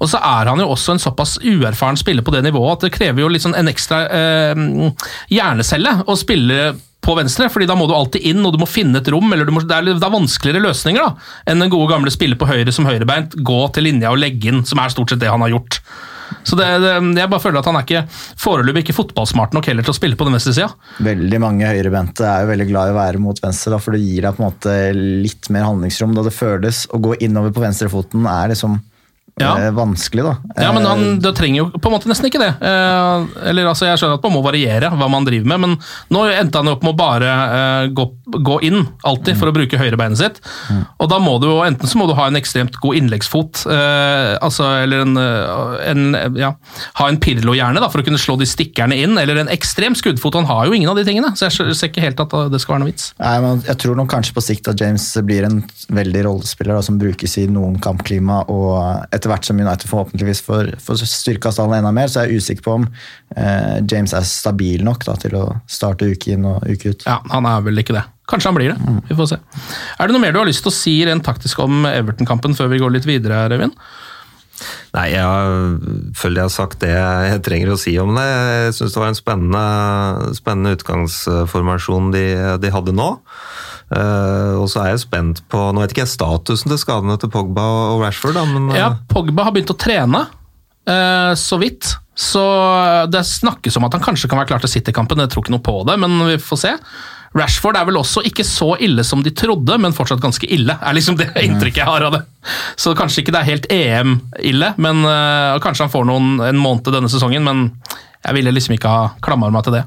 Og 0.00 0.08
så 0.08 0.20
er 0.24 0.48
han 0.48 0.60
jo 0.62 0.70
også 0.72 0.94
en 0.94 1.02
såpass 1.02 1.36
uerfaren 1.44 1.98
spiller 2.00 2.24
på 2.24 2.32
det 2.32 2.40
nivået 2.46 2.78
at 2.78 2.86
det 2.86 2.94
krever 2.94 3.20
jo 3.20 3.32
litt 3.32 3.44
sånn 3.44 3.56
en 3.58 3.68
ekstra 3.68 3.98
eh, 4.08 4.62
hjernecelle 5.28 5.98
å 6.08 6.16
spille 6.16 6.70
på 7.00 7.16
venstre, 7.16 7.48
fordi 7.52 7.68
da 7.68 7.76
må 7.78 7.88
du 7.88 7.94
alltid 7.96 8.24
inn 8.30 8.44
og 8.44 8.54
du 8.54 8.60
må 8.60 8.68
finne 8.68 9.00
et 9.00 9.10
rom. 9.12 9.32
eller 9.32 9.48
må, 9.48 9.62
det, 9.64 9.76
er, 9.76 9.88
det, 9.88 9.98
er, 9.98 10.12
vanskeligere 10.12 10.64
løsninger 10.68 11.02
da, 11.02 11.32
enn 11.48 11.64
den 11.64 11.72
gode 11.72 11.90
gamle 11.92 12.12
spiller 12.12 12.38
på 12.40 12.48
høyre 12.50 12.74
som 12.74 12.88
høyrebeint. 12.88 13.38
Gå 13.40 13.60
til 13.74 13.88
linja 13.88 14.12
og 14.12 14.20
legge 14.20 14.52
inn, 14.52 14.64
som 14.68 14.82
er 14.82 14.92
stort 14.92 15.12
sett 15.12 15.22
det 15.22 15.32
han 15.32 15.44
har 15.44 15.54
gjort. 15.54 15.80
Så 16.46 16.56
det, 16.56 16.66
det, 16.82 16.92
Jeg 17.18 17.30
bare 17.30 17.42
føler 17.42 17.58
at 17.60 17.66
han 17.66 17.78
er 17.78 17.86
ikke 17.86 18.02
foreløpig 18.38 18.84
ikke 18.84 18.96
fotballsmart 19.00 19.56
nok 19.56 19.66
heller 19.66 19.86
til 19.86 19.92
å 19.92 19.96
spille 19.96 20.18
på 20.18 20.28
den 20.28 20.36
venstre 20.36 20.54
sida. 20.56 20.68
Veldig 21.02 21.40
mange 21.42 21.68
høyrebente 21.68 22.26
er 22.26 22.44
jo 22.44 22.52
veldig 22.52 22.68
glad 22.70 22.90
i 22.90 22.94
å 22.94 23.00
være 23.00 23.22
mot 23.22 23.42
venstre, 23.42 23.74
da, 23.74 23.80
for 23.82 23.96
det 23.96 24.04
gir 24.04 24.26
deg 24.26 24.36
på 24.36 24.44
en 24.44 24.48
måte 24.52 24.76
litt 24.94 25.50
mer 25.52 25.66
handlingsrom. 25.66 26.14
Da 26.16 26.26
det 26.26 26.36
føles 26.36 26.84
å 26.94 27.02
gå 27.02 27.16
innover 27.26 27.54
på 27.56 27.64
venstrefoten 27.64 28.28
er 28.30 28.54
liksom 28.54 28.78
ja. 29.40 29.52
Eh, 29.66 29.70
vanskelig, 29.74 30.24
da. 30.26 30.34
Ja, 30.60 30.70
men 30.76 30.86
han, 30.86 31.06
det 31.22 31.32
trenger 31.38 31.62
jo 31.62 31.68
på 31.74 31.90
en 31.90 31.96
måte 31.96 32.10
nesten 32.10 32.28
ikke 32.28 32.42
det. 32.42 32.50
Eh, 32.60 33.26
eller 33.50 33.70
altså, 33.72 33.88
Jeg 33.88 34.00
skjønner 34.00 34.20
at 34.20 34.26
man 34.28 34.36
må 34.36 34.42
variere 34.44 34.92
hva 34.92 35.08
man 35.10 35.26
driver 35.28 35.50
med, 35.54 35.64
men 35.64 35.76
nå 36.14 36.24
endte 36.30 36.60
han 36.60 36.70
jo 36.70 36.76
opp 36.76 36.86
med 36.86 36.94
å 36.94 37.00
bare 37.00 37.34
eh, 37.58 37.90
gå, 37.96 38.06
gå, 38.30 38.58
inn, 38.66 38.84
alltid, 39.06 39.38
for 39.40 39.50
å 39.50 39.54
bruke 39.54 39.78
høyrebeinet 39.80 40.20
sitt. 40.20 40.40
Og 41.00 41.10
da 41.10 41.18
må 41.22 41.36
du 41.42 41.48
jo, 41.50 41.58
enten 41.66 41.90
så 41.90 41.98
må 41.98 42.06
du 42.08 42.14
ha 42.18 42.28
en 42.30 42.38
ekstremt 42.38 42.78
god 42.82 42.98
innleggsfot, 43.00 43.64
eh, 43.70 44.36
altså, 44.40 44.68
eller 44.84 45.04
en, 45.06 45.16
eh, 45.20 45.90
en 45.90 46.38
ja, 46.38 46.52
ha 47.00 47.08
en 47.08 47.20
Pirlo-hjerne 47.20 47.82
for 47.90 48.02
å 48.02 48.06
kunne 48.06 48.20
slå 48.20 48.36
de 48.40 48.48
stikkerne 48.48 48.96
inn, 48.96 49.18
eller 49.20 49.42
en 49.42 49.52
ekstrem 49.52 49.96
skuddfot. 49.98 50.38
Han 50.38 50.48
har 50.50 50.68
jo 50.68 50.76
ingen 50.76 50.90
av 50.92 50.98
de 51.00 51.06
tingene, 51.08 51.32
så 51.36 51.48
jeg 51.48 51.74
ser 51.76 51.90
ikke 51.90 52.04
helt 52.04 52.22
at 52.22 52.36
det 52.52 52.60
skal 52.62 52.76
være 52.76 52.84
noe 52.84 52.92
vits. 52.92 53.10
Nei, 53.20 53.36
men 53.44 53.64
Jeg 53.66 53.78
tror 53.82 53.96
nok 53.98 54.10
kanskje 54.12 54.34
på 54.36 54.44
sikt 54.44 54.70
at 54.70 54.80
James 54.80 55.04
blir 55.26 55.46
en 55.46 55.60
veldig 55.92 56.24
rollespiller 56.26 56.78
da, 56.78 56.84
som 56.84 56.98
brukes 57.00 57.36
i 57.40 57.46
noen 57.50 57.78
kampklima, 57.82 58.42
og 58.50 59.06
etter 59.14 59.32
hvert 59.32 59.46
som 59.46 59.60
United 59.60 59.90
forhåpentligvis 59.90 60.42
får, 60.46 60.74
får 60.82 61.02
styrka 61.04 61.52
stallen 61.54 61.80
enda 61.80 61.92
mer, 61.94 62.10
så 62.10 62.22
er 62.22 62.30
jeg 62.30 62.42
usikker 62.42 62.66
på 62.66 62.76
om 62.80 62.86
eh, 62.86 63.19
James 63.30 64.10
er 64.16 64.24
stabil 64.26 64.82
nok 64.82 65.04
da, 65.06 65.14
til 65.22 65.36
å 65.38 65.44
starte 65.70 66.08
uke 66.10 66.32
inn 66.34 66.48
og 66.50 66.64
uke 66.66 66.94
ut. 66.94 67.04
Ja, 67.06 67.20
Han 67.30 67.46
er 67.46 67.62
vel 67.62 67.78
ikke 67.78 67.94
det. 67.94 68.02
Kanskje 68.30 68.50
han 68.50 68.58
blir 68.58 68.72
det. 68.72 68.78
Mm. 68.82 69.00
Vi 69.08 69.16
får 69.18 69.32
se. 69.32 69.40
Er 69.98 70.08
det 70.08 70.14
noe 70.14 70.22
mer 70.22 70.34
du 70.34 70.40
har 70.40 70.48
lyst 70.48 70.62
til 70.66 70.70
å 70.70 70.74
si 70.74 70.94
rent 71.06 71.24
taktisk 71.26 71.62
om 71.62 71.86
Everton-kampen 71.88 72.54
før 72.58 72.70
vi 72.72 72.80
går 72.82 72.94
litt 72.94 73.08
videre, 73.08 73.44
Revin? 73.50 73.74
Nei, 74.94 75.06
jeg 75.14 76.12
føler 76.18 76.42
jeg 76.42 76.48
har 76.48 76.52
sagt 76.52 76.82
det 76.82 76.92
jeg 76.92 77.42
trenger 77.46 77.72
å 77.72 77.78
si 77.80 77.94
om 78.02 78.12
det. 78.18 78.26
Jeg 78.26 78.76
syns 78.76 78.94
det 78.94 79.02
var 79.02 79.12
en 79.12 79.18
spennende, 79.18 79.64
spennende 80.36 80.74
utgangsformasjon 80.76 82.10
de, 82.14 82.24
de 82.62 82.72
hadde 82.74 82.94
nå. 82.96 83.12
Uh, 83.90 84.60
og 84.60 84.68
så 84.70 84.84
er 84.84 84.92
jeg 84.92 85.00
spent 85.02 85.40
på 85.50 85.58
Nå 85.74 85.80
vet 85.82 85.90
ikke 85.90 86.04
jeg 86.04 86.12
statusen 86.12 86.70
til 86.70 86.78
skadene 86.78 87.16
til 87.18 87.32
Pogba 87.32 87.64
og 87.94 88.04
Rashford. 88.04 88.36
Da, 88.38 88.44
men, 88.46 88.68
uh... 88.70 88.78
Ja, 88.78 88.92
Pogba 89.10 89.48
har 89.48 89.56
begynt 89.56 89.72
å 89.74 89.78
trene, 89.78 90.26
så 91.38 91.56
vidt. 91.60 91.94
Så 92.20 92.42
det 93.08 93.22
snakkes 93.24 93.78
om 93.78 93.86
at 93.86 93.94
han 93.96 94.02
kanskje 94.04 94.28
kan 94.28 94.40
være 94.40 94.50
klar 94.50 94.62
til 94.64 94.72
City-kampen. 94.72 95.22
Jeg 95.24 95.32
tror 95.32 95.44
ikke 95.44 95.54
noe 95.54 95.64
på 95.64 95.76
det, 95.88 95.96
men 96.02 96.18
vi 96.26 96.36
får 96.42 96.60
se. 96.64 96.74
Rashford 97.38 97.78
er 97.78 97.86
vel 97.86 98.00
også 98.00 98.24
ikke 98.26 98.44
så 98.44 98.74
ille 98.82 99.04
som 99.06 99.22
de 99.24 99.32
trodde, 99.36 99.76
men 99.80 99.94
fortsatt 99.96 100.20
ganske 100.20 100.48
ille. 100.50 100.74
er 100.74 100.96
liksom 100.96 101.16
det 101.20 101.30
inntrykket 101.46 101.84
jeg 101.84 101.88
har 101.88 102.06
av 102.08 102.16
det. 102.18 102.22
Så 102.80 102.92
kanskje 102.98 103.22
ikke 103.22 103.36
det 103.36 103.40
er 103.40 103.50
helt 103.52 103.70
EM-ille, 103.72 104.74
men 104.82 105.04
kanskje 105.62 105.86
han 105.86 105.94
får 105.94 106.08
noen, 106.10 106.32
en 106.50 106.60
måned 106.60 106.90
denne 106.90 107.12
sesongen. 107.12 107.46
Men 107.46 107.68
jeg 108.20 108.36
ville 108.36 108.52
liksom 108.52 108.74
ikke 108.76 108.90
ha 108.92 109.04
klamra 109.24 109.48
meg 109.52 109.64
til 109.64 109.78
det. 109.78 109.84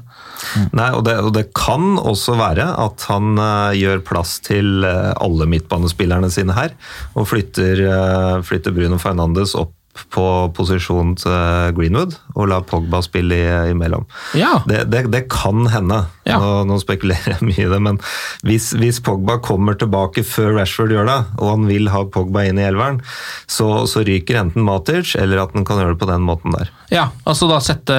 Nei, 0.74 0.88
og 0.96 1.04
det, 1.06 1.14
og 1.22 1.30
det, 1.36 1.46
kan 1.54 1.94
også 2.00 2.34
være 2.38 2.66
at 2.82 3.06
han 3.10 3.38
uh, 3.38 3.70
gjør 3.78 4.02
plass 4.06 4.36
til 4.44 4.82
uh, 4.82 5.14
alle 5.22 5.46
midtbanespillerne 5.50 6.30
sine 6.34 6.56
her, 6.56 6.74
og 7.14 7.28
flytter, 7.30 7.84
uh, 7.86 8.42
flytter 8.44 8.74
Bruno 8.74 8.98
Fernandes 9.02 9.54
opp 9.58 9.76
på 10.14 10.24
posisjonen 10.56 11.14
til 11.20 11.74
Greenwood 11.76 12.16
og 12.34 12.48
la 12.50 12.60
Pogba 12.66 13.00
spille 13.04 13.38
imellom. 13.70 14.06
Ja. 14.38 14.56
Det, 14.68 14.84
det, 14.90 15.06
det, 15.12 15.24
kan 15.32 15.68
hende. 15.70 16.04
Ja. 16.24 16.38
Nå, 16.40 16.64
nå, 16.68 16.78
spekulerer 16.82 17.36
jeg 17.36 17.46
mye 17.46 17.66
i 17.66 17.70
det, 17.70 17.80
men 17.84 18.00
hvis, 18.46 18.72
hvis, 18.80 19.00
Pogba 19.04 19.38
kommer 19.44 19.76
tilbake 19.78 20.24
før 20.26 20.54
Rashford 20.58 20.94
gjør 20.94 21.08
det, 21.10 21.18
og 21.38 21.50
han 21.52 21.68
vil 21.68 21.90
ha 21.92 22.04
Pogba 22.10 22.46
inn 22.48 22.60
i 22.60 22.66
elveren, 22.66 23.02
så, 23.46 23.84
så 23.90 24.04
ryker 24.06 24.40
enten 24.40 24.64
Matic, 24.64 25.14
eller 25.20 25.44
at 25.44 25.54
han 25.56 25.66
kan 25.68 25.82
gjøre 25.82 25.94
det 25.94 26.00
på 26.00 26.10
den 26.10 26.24
måten 26.24 26.56
der. 26.56 26.72
Ja, 26.92 27.08
altså 27.24 27.48
da 27.48 27.56
sette 27.64 27.94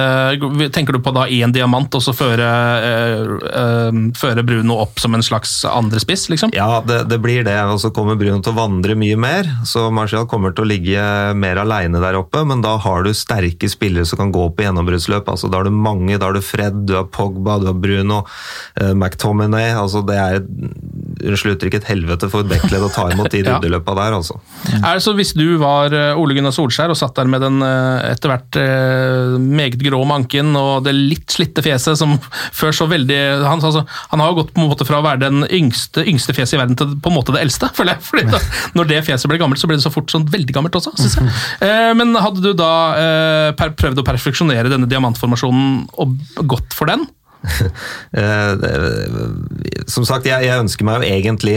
Tenker 0.72 0.94
du 0.94 1.00
på 1.02 1.12
da 1.14 1.26
én 1.28 1.46
en 1.46 1.54
diamant, 1.54 1.94
og 1.94 2.02
så 2.02 2.12
føre, 2.16 2.46
øh, 2.86 3.32
øh, 3.46 3.98
føre 4.18 4.44
Bruno 4.46 4.78
opp 4.82 5.00
som 5.02 5.14
en 5.14 5.24
slags 5.24 5.52
andre 5.68 6.00
spiss, 6.02 6.26
liksom? 6.32 6.52
Ja, 6.56 6.82
det, 6.86 7.04
det 7.10 7.20
blir 7.22 7.44
det. 7.46 7.56
Og 7.70 7.80
så 7.82 7.92
kommer 7.94 8.18
Bruno 8.18 8.40
til 8.42 8.54
å 8.54 8.58
vandre 8.58 8.96
mye 8.98 9.18
mer, 9.20 9.48
så 9.68 9.86
Marcial 9.94 10.26
kommer 10.30 10.54
til 10.54 10.66
å 10.66 10.70
ligge 10.70 11.06
mer 11.38 11.60
aleine 11.62 12.02
der 12.02 12.18
oppe, 12.18 12.42
men 12.48 12.64
da 12.64 12.76
har 12.82 13.06
du 13.06 13.12
sterke 13.16 13.70
spillere 13.70 14.06
som 14.08 14.20
kan 14.20 14.34
gå 14.34 14.48
på 14.50 14.66
gjennombruddsløp. 14.66 15.30
Altså, 15.32 15.50
da 15.50 15.60
har 15.60 15.68
du 15.68 15.74
mange. 15.74 16.18
Da 16.18 16.28
har 16.28 16.36
du 16.36 16.44
Fred, 16.44 16.82
du 16.88 16.96
har 16.98 17.08
Pogba, 17.12 17.58
du 17.62 17.70
har 17.70 17.78
Bruno, 17.78 18.15
uh, 18.24 18.92
McTominay. 18.94 19.72
Altså, 19.76 20.04
det 20.06 20.18
er 20.20 20.42
Unnskyld 21.16 21.56
uttrykket, 21.56 21.84
et 21.86 21.90
helvete 21.94 22.28
for 22.30 22.46
Beckled 22.48 22.82
å 22.84 22.90
ta 22.92 23.06
imot 23.12 23.30
de 23.32 23.40
ryddeløpa 23.46 23.94
der, 23.96 24.16
altså. 24.18 24.36
Er 24.76 24.98
det 24.98 25.04
så 25.04 25.14
Hvis 25.16 25.32
du 25.36 25.56
var 25.60 25.94
eh, 25.96 26.18
Ole 26.18 26.36
Gunnar 26.36 26.52
Solskjær 26.54 26.92
og 26.92 26.98
satt 26.98 27.16
der 27.16 27.28
med 27.30 27.40
den 27.44 27.62
eh, 27.64 28.10
etter 28.12 28.32
hvert 28.32 28.58
meget 29.40 29.78
grå 29.80 30.02
manken 30.08 30.52
og 30.58 30.84
det 30.84 30.92
litt 30.96 31.32
slitte 31.32 31.64
fjeset 31.64 31.98
som 31.98 32.16
før 32.60 32.76
så 32.76 32.88
veldig 32.90 33.18
Han, 33.46 33.64
altså, 33.64 33.86
han 34.12 34.22
har 34.22 34.32
jo 34.32 34.38
gått 34.42 34.52
på 34.54 34.62
en 34.62 34.68
måte 34.68 34.86
fra 34.88 35.00
å 35.00 35.06
være 35.06 35.24
den 35.24 35.46
yngste, 35.48 36.04
yngste 36.06 36.36
fjeset 36.36 36.58
i 36.58 36.60
verden 36.60 36.78
til 36.78 36.94
på 37.02 37.12
en 37.12 37.16
måte 37.16 37.34
det 37.34 37.42
eldste, 37.46 37.70
føler 37.78 37.96
jeg. 37.96 38.04
Fordi 38.10 38.26
da, 38.34 38.42
når 38.78 38.92
det 38.92 39.02
fjeset 39.08 39.32
ble 39.32 39.40
gammelt, 39.42 39.62
så 39.62 39.70
ble 39.70 39.80
det 39.80 39.86
så 39.86 39.94
fort 39.94 40.12
sånn 40.12 40.28
veldig 40.32 40.56
gammelt 40.56 40.78
også, 40.78 40.94
syns 41.00 41.18
jeg. 41.18 41.34
Eh, 41.66 41.92
men 41.98 42.14
hadde 42.20 42.44
du 42.44 42.52
da 42.56 42.72
eh, 43.00 43.66
prøvd 43.76 44.02
å 44.02 44.06
perfeksjonere 44.06 44.72
denne 44.72 44.88
diamantformasjonen 44.90 45.86
og 46.02 46.16
gått 46.48 46.76
for 46.76 46.90
den? 46.90 47.06
Eh, 48.16 48.52
som 49.90 50.06
sagt, 50.08 50.26
jeg, 50.28 50.46
jeg, 50.46 50.62
ønsker 50.62 50.86
meg 50.86 51.02
jo 51.02 51.08
egentlig 51.10 51.56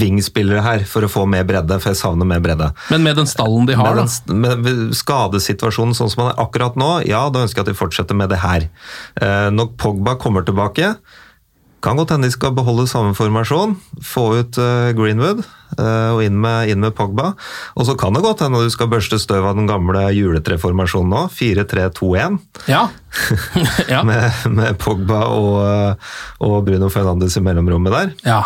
wingspillere 0.00 0.62
her 0.64 0.82
for 0.88 1.06
å 1.06 1.10
få 1.10 1.22
mer 1.30 1.44
bredde, 1.46 1.76
for 1.78 1.92
jeg 1.92 2.00
savner 2.00 2.26
mer 2.26 2.42
bredde. 2.42 2.70
Men 2.90 3.04
med 3.06 3.20
den 3.20 3.28
stallen 3.30 3.68
de 3.68 3.76
har, 3.78 3.94
med 3.94 4.10
den, 4.26 4.64
med 4.64 4.96
skadesituasjonen 4.96 5.94
sånn 5.96 6.10
som 6.10 6.24
den 6.24 6.32
er 6.32 6.42
akkurat 6.42 6.78
nå, 6.80 6.90
ja, 7.08 7.22
da 7.30 7.44
ønsker 7.44 7.62
jeg 7.62 7.68
at 7.68 7.72
de 7.72 7.78
fortsetter 7.78 8.18
med 8.18 8.32
det 8.32 8.40
her. 8.42 8.66
Når 9.54 9.72
Pogba 9.80 10.16
kommer 10.20 10.46
tilbake, 10.46 10.94
kan 11.84 12.00
godt 12.00 12.12
hende 12.14 12.28
de 12.28 12.34
skal 12.34 12.52
beholde 12.56 12.88
samme 12.90 13.14
formasjon, 13.16 13.78
få 14.04 14.26
ut 14.40 14.60
Greenwood. 14.98 15.44
Eh, 15.78 16.10
og 16.10 16.22
inn 16.24 16.38
med, 16.40 16.70
inn 16.72 16.82
med, 16.82 16.94
Pogba. 16.96 17.32
Og 17.78 17.86
så 17.86 17.94
kan 17.98 18.14
det 18.16 18.24
godt 18.24 18.42
hende 18.44 18.62
du 18.62 18.70
skal 18.72 18.90
børste 18.90 19.20
støv 19.22 19.46
av 19.46 19.58
den 19.58 19.68
gamle 19.70 20.08
juletreformasjonen 20.16 21.12
nå. 21.14 21.22
4-3-2-1. 21.36 22.38
Ja. 22.70 22.86
ja. 23.92 24.02
med, 24.06 24.26
med, 24.50 24.78
Pogba 24.80 25.22
og, 25.34 26.00
og, 26.42 26.56
Bruno 26.66 26.90
Fernandes 26.92 27.38
i 27.38 27.44
mellomrommet 27.44 27.94
der. 27.94 28.12
Ja, 28.26 28.40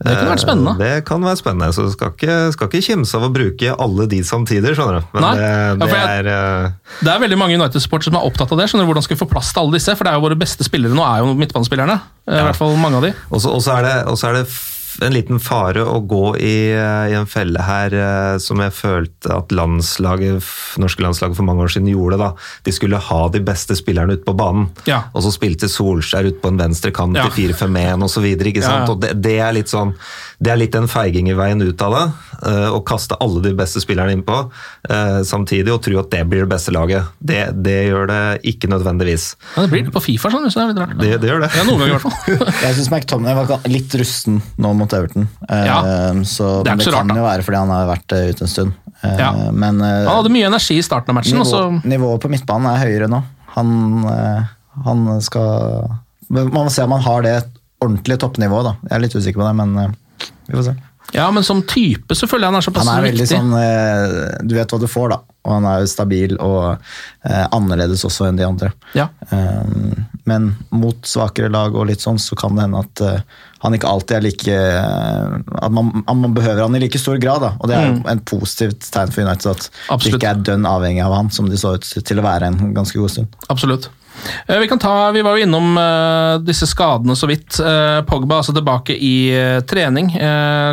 Det 0.00 0.14
kunne 0.18 0.34
vært 0.34 0.44
spennende. 0.44 0.76
Eh, 0.76 0.82
det 0.82 1.06
kan 1.08 1.24
være 1.24 1.40
spennende, 1.40 1.72
så 1.76 1.86
du 1.86 1.94
skal 1.94 2.12
ikke, 2.14 2.36
skal 2.56 2.70
ikke 2.70 2.84
kimse 2.90 3.16
av 3.18 3.28
å 3.28 3.32
bruke 3.32 3.76
alle 3.76 4.08
de 4.12 4.20
samtidig, 4.26 4.76
skjønner 4.76 5.00
du. 5.00 5.08
Men 5.16 5.26
Nei. 5.28 5.32
det, 5.40 5.54
det 5.80 5.90
ja, 5.90 6.02
jeg, 6.02 6.26
er 6.26 6.30
uh... 6.32 6.98
Det 7.00 7.14
er 7.14 7.24
veldig 7.24 7.40
mange 7.40 7.56
United-sportere 7.60 8.12
som 8.12 8.20
er 8.20 8.28
opptatt 8.28 8.52
av 8.52 8.60
det. 8.60 8.68
skjønner 8.70 8.86
du, 8.86 8.92
Hvordan 8.92 9.08
skal 9.08 9.18
vi 9.18 9.24
få 9.24 9.32
plass 9.32 9.52
til 9.52 9.64
alle 9.64 9.80
disse? 9.80 9.96
For 9.96 10.06
det 10.06 10.12
er 10.12 10.20
jo 10.20 10.28
våre 10.28 10.38
beste 10.38 10.68
spillere 10.68 10.96
nå, 10.96 11.04
er 11.04 11.24
jo 11.24 11.36
midtbanespillerne. 11.36 12.00
I 12.26 12.42
hvert 12.42 12.58
fall 12.58 12.74
mange 12.80 12.98
av 12.98 13.06
de. 13.06 13.12
Og 13.30 13.42
så 13.42 13.76
er, 13.78 13.86
er 14.06 14.40
det 14.40 14.46
en 15.04 15.12
liten 15.12 15.40
fare 15.42 15.82
å 15.84 15.98
gå 16.08 16.36
i, 16.40 16.56
i, 16.72 17.14
en 17.16 17.28
felle 17.28 17.62
her 17.66 17.94
eh, 17.96 18.36
som 18.42 18.60
jeg 18.62 18.74
følte 18.74 19.32
at 19.34 19.52
landslaget, 19.54 20.44
norske 20.82 21.04
landslaget 21.04 21.38
for 21.38 21.48
mange 21.48 21.66
år 21.66 21.74
siden 21.74 21.90
gjorde. 21.92 22.20
da. 22.20 22.30
De 22.66 22.74
skulle 22.74 23.00
ha 23.08 23.20
de 23.32 23.42
beste 23.44 23.76
spillerne 23.78 24.16
ute 24.16 24.26
på 24.26 24.36
banen, 24.38 24.70
ja. 24.88 25.04
og 25.12 25.26
så 25.26 25.34
spilte 25.34 25.70
Solskjær 25.70 26.30
ut 26.30 26.40
på 26.42 26.52
en 26.52 26.60
venstre 26.60 26.92
kant 26.96 27.18
ja. 27.18 27.26
i 27.28 27.48
4-5-1 27.50 28.06
osv. 28.06 28.28
Ja, 28.30 28.62
ja. 28.62 28.78
Og 28.88 29.02
det, 29.04 29.16
det, 29.24 29.38
er 29.42 29.56
litt 29.56 29.72
sånn 29.72 29.94
det 30.38 30.50
er 30.52 30.58
litt 30.60 30.74
en 30.76 30.86
feiging 30.90 31.30
i 31.30 31.34
veien 31.38 31.62
ut 31.64 31.80
av 31.82 31.92
det. 31.94 32.02
eh, 32.50 32.68
Å 32.76 32.80
kaste 32.84 33.16
alle 33.24 33.40
de 33.44 33.52
beste 33.56 33.80
spillerne 33.80 34.12
innpå 34.12 34.36
eh, 34.90 35.20
samtidig 35.24 35.72
og 35.72 35.80
tro 35.86 35.98
at 36.02 36.10
det 36.12 36.20
blir 36.28 36.44
det 36.44 36.50
beste 36.50 36.74
laget. 36.76 37.08
Det, 37.20 37.38
det 37.64 37.76
gjør 37.88 38.06
det 38.10 38.20
ikke 38.52 38.68
nødvendigvis. 38.68 39.30
Ja, 39.56 39.62
det 39.64 39.70
blir 39.72 39.86
det 39.86 39.94
på 39.94 40.02
Fifa, 40.04 40.30
sånn, 40.34 40.44
så 40.52 40.60
det 40.60 40.64
er 40.66 40.72
litt 40.74 40.82
rart. 40.82 40.96
Det, 41.00 41.12
det 41.22 41.30
gjør 41.32 41.44
det. 41.46 41.50
Ja, 41.56 41.64
noen 41.68 41.80
ganger 41.80 41.94
i 41.94 41.98
hvert 41.98 42.06
fall. 42.08 42.52
Jeg 42.66 42.76
syns 42.80 42.90
McTominay 42.92 43.38
var 43.40 43.68
litt 43.72 43.96
rusten 44.02 44.40
nå 44.60 44.74
mot 44.76 44.92
Everton. 44.98 45.28
Eh, 45.48 45.64
Ja. 45.70 45.78
så, 46.28 46.50
Det 46.66 46.72
er 46.74 46.80
ikke 46.80 46.90
så 46.90 46.96
rart, 46.98 47.06
da. 47.06 47.14
Det 47.14 47.16
kan 47.16 47.22
jo 47.22 47.28
være 47.30 47.46
fordi 47.48 47.62
han 47.64 47.72
har 47.76 47.88
vært 47.94 48.16
ute 48.34 48.44
en 48.48 48.52
stund. 48.56 48.76
Eh, 49.02 49.16
Ja. 49.20 49.30
Men 49.52 49.80
Han 49.80 50.12
hadde 50.12 50.34
mye 50.36 50.46
energi 50.52 50.76
i 50.80 50.84
starten 50.84 51.12
av 51.14 51.20
matchen, 51.22 51.40
og 51.40 51.48
så 51.48 51.64
nivå, 51.70 51.82
nivået 51.96 52.20
på 52.26 52.30
midtbanen 52.36 52.72
er 52.74 52.82
høyere 52.84 53.08
nå. 53.12 53.22
Han, 53.56 53.70
han 54.84 55.06
skal 55.24 55.88
Man 56.28 56.50
må 56.52 56.66
se 56.74 56.82
om 56.84 56.92
han 56.92 57.04
har 57.06 57.22
det 57.24 57.36
ordentlige 57.80 58.18
toppnivået, 58.20 58.64
da. 58.66 58.72
Jeg 58.90 58.96
er 58.96 59.02
litt 59.04 59.14
usikker 59.16 59.40
på 59.40 59.46
det, 59.46 59.54
men 59.56 59.96
vi 60.46 60.56
får 60.58 60.68
se. 60.70 60.76
Ja, 61.14 61.28
men 61.30 61.44
som 61.46 61.60
type 61.62 62.16
så 62.18 62.26
føler 62.26 62.48
jeg 62.48 62.50
han 62.50 62.56
er 62.58 62.64
såpass 62.66 62.82
viktig. 62.82 62.90
Han 62.90 62.98
er 62.98 63.06
veldig 63.06 63.22
viktig. 63.22 63.36
sånn 63.38 63.52
eh, 63.60 64.38
Du 64.42 64.54
vet 64.56 64.72
hva 64.74 64.78
du 64.82 64.86
får, 64.90 65.12
da. 65.12 65.18
Og 65.46 65.52
han 65.54 65.66
er 65.70 65.84
jo 65.84 65.90
stabil 65.92 66.32
og 66.42 66.64
eh, 67.22 67.44
annerledes 67.54 68.02
også 68.08 68.26
enn 68.26 68.40
de 68.40 68.42
andre. 68.48 68.72
Ja. 68.98 69.04
Um, 69.30 69.92
men 70.26 70.48
mot 70.74 71.06
svakere 71.06 71.46
lag 71.54 71.76
og 71.78 71.86
litt 71.86 72.02
sånn, 72.02 72.18
så 72.18 72.34
kan 72.34 72.58
det 72.58 72.64
hende 72.66 72.80
at 72.82 73.02
uh, 73.06 73.20
han 73.62 73.76
ikke 73.78 73.86
alltid 73.86 74.16
er 74.16 74.24
like 74.26 74.56
At 75.62 75.70
man, 75.72 75.92
at 76.02 76.18
man 76.18 76.34
behøver 76.34 76.64
han 76.66 76.74
i 76.74 76.82
like 76.82 76.98
stor 76.98 77.20
grad. 77.22 77.44
Da. 77.46 77.52
Og 77.60 77.70
det 77.70 77.76
er 77.78 77.86
jo 77.86 77.92
Mm. 78.00 78.02
en 78.10 78.24
positivt 78.26 78.90
tegn 78.92 79.12
for 79.14 79.22
United 79.22 79.46
at 79.54 80.02
de 80.02 80.10
ikke 80.10 80.28
er 80.34 80.42
dønn 80.50 80.66
avhengig 80.66 81.04
av 81.06 81.14
han, 81.14 81.30
som 81.30 81.46
de 81.48 81.56
så 81.56 81.76
ut 81.78 81.86
til 82.04 82.18
å 82.18 82.26
være 82.26 82.50
en 82.50 82.74
ganske 82.74 82.98
god 82.98 83.14
stund. 83.14 83.38
Absolutt. 83.48 83.88
Eh, 84.46 84.58
Vi, 84.58 84.68
kan 84.68 84.78
ta, 84.78 85.10
vi 85.10 85.22
var 85.22 85.36
jo 85.36 85.46
innom 85.46 85.76
eh, 85.80 86.34
disse 86.46 86.68
skadene 86.70 87.16
så 87.16 87.28
vidt. 87.30 87.58
Eh, 87.60 88.00
Pogba 88.08 88.40
altså 88.40 88.54
tilbake 88.56 88.96
i 88.96 89.16
trening. 89.68 90.12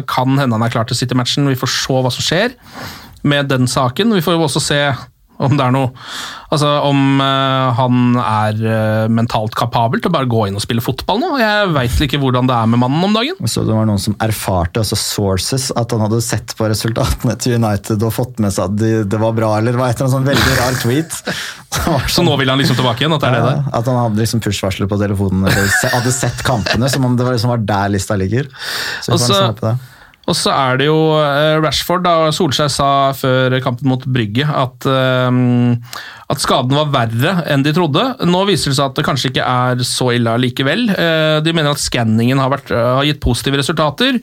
Kan 0.10 0.38
hende 0.40 0.56
han 0.56 0.66
er 0.66 0.74
klar 0.74 0.88
til 0.90 0.98
City-matchen. 1.00 1.50
Vi 1.52 1.60
får 1.60 1.72
se 1.74 2.04
hva 2.04 2.12
som 2.14 2.26
skjer 2.26 2.56
med 3.24 3.50
den 3.52 3.68
saken. 3.70 4.14
Vi 4.16 4.24
får 4.24 4.38
jo 4.38 4.46
også 4.48 4.62
se 4.64 4.80
om 5.46 5.58
det 5.58 5.66
er 5.66 5.76
noe 5.76 5.92
Altså 6.54 6.70
om 6.86 7.18
uh, 7.18 7.74
han 7.74 8.18
er 8.20 8.60
uh, 8.62 9.08
mentalt 9.10 9.56
kapabel 9.58 10.04
til 10.04 10.12
å 10.12 10.14
bare 10.14 10.30
gå 10.30 10.44
inn 10.46 10.58
og 10.60 10.62
spille 10.62 10.84
fotball 10.86 11.18
nå. 11.18 11.32
Jeg 11.42 11.72
veit 11.74 12.04
ikke 12.06 12.20
hvordan 12.22 12.46
det 12.50 12.54
er 12.54 12.70
med 12.70 12.82
mannen 12.84 13.08
om 13.08 13.16
dagen. 13.16 13.40
Så 13.50 13.64
det 13.66 13.74
var 13.74 13.88
noen 13.90 14.02
som 14.02 14.14
erfarte, 14.22 14.84
altså 14.84 15.00
sources, 15.00 15.72
at 15.74 15.96
han 15.96 16.04
hadde 16.06 16.22
sett 16.22 16.54
på 16.60 16.70
resultatene 16.70 17.34
til 17.42 17.58
United 17.58 18.06
og 18.06 18.14
fått 18.14 18.38
med 18.44 18.54
seg 18.54 18.70
at 18.70 18.78
de, 18.78 18.92
det 19.10 19.22
var 19.22 19.34
bra, 19.34 19.56
eller 19.58 19.74
hva 19.74 19.88
var 19.88 19.96
et 19.96 19.98
eller 19.98 20.10
annet 20.10 20.18
sånn 20.18 20.30
veldig 20.30 20.58
rar 20.62 20.82
tweet. 20.84 21.20
Det 21.74 21.96
Så 22.14 22.22
nå 22.22 22.36
vil 22.38 22.52
han 22.52 22.60
liksom 22.62 22.78
tilbake 22.78 23.02
igjen? 23.02 23.16
At 23.16 23.24
det 23.24 23.32
er 23.32 23.40
det 23.40 23.46
der? 23.48 23.64
At 23.80 23.88
han 23.90 23.96
hadde 23.98 24.22
liksom 24.22 24.44
push-varsler 24.46 24.90
på 24.92 25.00
telefonen, 25.02 25.48
eller 25.50 25.72
hadde 25.96 26.14
sett 26.14 26.44
kampene, 26.46 26.90
som 26.92 27.08
om 27.08 27.18
det 27.18 27.26
var, 27.26 27.34
liksom 27.34 27.50
var 27.50 27.66
der 27.66 27.96
lista 27.96 28.18
ligger. 28.20 28.46
Så 29.02 29.16
vi 29.16 29.18
får 29.18 29.26
Og 29.26 29.40
se 29.40 29.48
på 29.58 29.66
det. 29.72 29.74
Og 30.24 30.38
så 30.40 30.54
er 30.56 30.78
det 30.80 30.86
jo 30.88 30.98
eh, 31.20 31.58
Rashford, 31.60 32.06
da 32.06 32.30
Solskjær 32.32 32.70
sa 32.72 32.88
før 33.18 33.58
kampen 33.64 33.90
mot 33.92 34.06
Brygge 34.08 34.46
at, 34.48 34.88
eh, 34.88 36.00
at 36.32 36.40
skaden 36.44 36.78
var 36.78 36.94
verre 36.94 37.34
enn 37.52 37.66
de 37.66 37.74
trodde. 37.76 38.06
Nå 38.24 38.46
viser 38.48 38.72
det 38.72 38.78
seg 38.80 38.88
at 38.88 38.96
det 39.02 39.06
kanskje 39.08 39.34
ikke 39.34 39.44
er 39.44 39.84
så 39.88 40.14
ille 40.16 40.32
allikevel. 40.38 40.86
Eh, 40.96 41.42
De 41.44 41.52
mener 41.56 41.76
at 41.76 41.84
skanningen 41.84 42.40
har, 42.40 42.56
har 42.72 43.04
gitt 43.10 43.20
positive 43.24 43.60
resultater. 43.60 44.22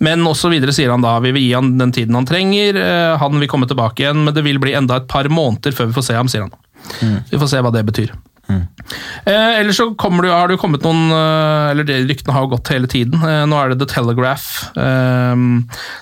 Men 0.00 0.22
også 0.24 0.48
videre 0.54 0.72
sier 0.72 0.94
han 0.94 1.02
da 1.04 1.18
vi 1.20 1.34
vil 1.34 1.42
gi 1.48 1.52
han 1.58 1.74
den 1.82 1.90
tiden 1.92 2.16
han 2.16 2.24
trenger. 2.30 2.78
Han 3.20 3.36
vil 3.42 3.50
komme 3.52 3.66
tilbake 3.68 4.00
igjen, 4.06 4.22
men 4.24 4.32
det 4.32 4.46
vil 4.46 4.56
bli 4.62 4.72
enda 4.78 4.96
et 5.02 5.10
par 5.10 5.28
måneder 5.28 5.74
før 5.76 5.90
vi 5.90 5.98
får 5.98 6.06
se 6.06 6.16
ham, 6.16 6.30
sier 6.30 6.46
han. 6.46 6.54
Vi 7.28 7.36
får 7.42 7.50
se 7.52 7.60
hva 7.60 7.74
det 7.74 7.82
betyr. 7.90 8.14
Eh, 8.50 9.60
ellers 9.60 9.78
så 9.78 9.86
du, 9.92 10.28
har 10.30 10.50
det 10.50 10.56
kommet 10.58 10.82
noen 10.82 11.12
eh, 11.14 11.70
Eller 11.70 11.86
det 11.86 11.98
ryktene 12.08 12.34
har 12.34 12.46
jo 12.46 12.52
gått 12.56 12.72
hele 12.72 12.88
tiden. 12.90 13.20
Eh, 13.22 13.44
nå 13.46 13.58
er 13.60 13.72
det 13.72 13.80
The 13.82 13.88
Telegraph 13.92 14.72
eh, 14.80 15.44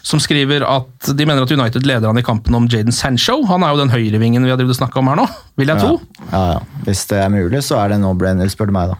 som 0.06 0.22
skriver 0.22 0.64
at 0.66 1.10
de 1.12 1.26
mener 1.28 1.44
at 1.44 1.52
United 1.52 1.86
leder 1.88 2.08
han 2.08 2.20
i 2.20 2.24
kampen 2.26 2.56
om 2.56 2.68
Jaden 2.70 2.94
Sancho. 2.94 3.40
Han 3.50 3.66
er 3.66 3.74
jo 3.74 3.82
den 3.82 3.92
høyrevingen 3.92 4.46
vi 4.46 4.54
har 4.54 4.64
snakka 4.78 5.02
om 5.02 5.12
her 5.12 5.20
nå, 5.20 5.28
vil 5.60 5.72
jeg 5.72 5.82
tro. 5.82 6.00
Ja, 6.32 6.42
ja. 6.56 6.82
Hvis 6.86 7.04
det 7.10 7.20
er 7.22 7.32
mulig, 7.32 7.62
så 7.66 7.80
er 7.82 7.92
det 7.92 8.02
no-brainer, 8.02 8.48
spør 8.52 8.70
du 8.70 8.76
meg, 8.76 8.94
da. 8.94 8.98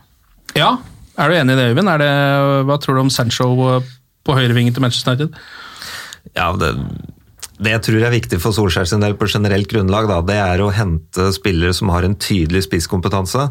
Ja. 0.58 0.72
Er 1.18 1.30
du 1.30 1.34
enig 1.34 1.56
i 1.56 1.58
det, 1.58 1.70
Øyvind? 1.72 1.90
Er 1.90 2.02
det, 2.02 2.10
hva 2.68 2.76
tror 2.78 2.98
du 2.98 3.02
om 3.02 3.12
Sancho 3.12 3.48
eh, 3.72 3.94
på 4.26 4.36
høyrevingen 4.36 4.74
til 4.74 4.84
Manchester 4.84 5.14
United? 5.14 5.38
Ja, 6.36 6.52
det, 6.60 6.74
det 7.58 7.72
jeg 7.74 7.82
tror 7.88 8.04
er 8.06 8.14
viktig 8.14 8.38
for 8.42 8.54
Solskjær 8.54 8.86
sin 8.86 9.02
del 9.02 9.16
på 9.18 9.26
generelt 9.30 9.68
grunnlag, 9.70 10.06
da, 10.10 10.18
det 10.22 10.36
er 10.38 10.62
å 10.62 10.70
hente 10.74 11.28
spillere 11.34 11.74
som 11.74 11.90
har 11.90 12.06
en 12.06 12.14
tydelig 12.14 12.64
spisskompetanse. 12.68 13.48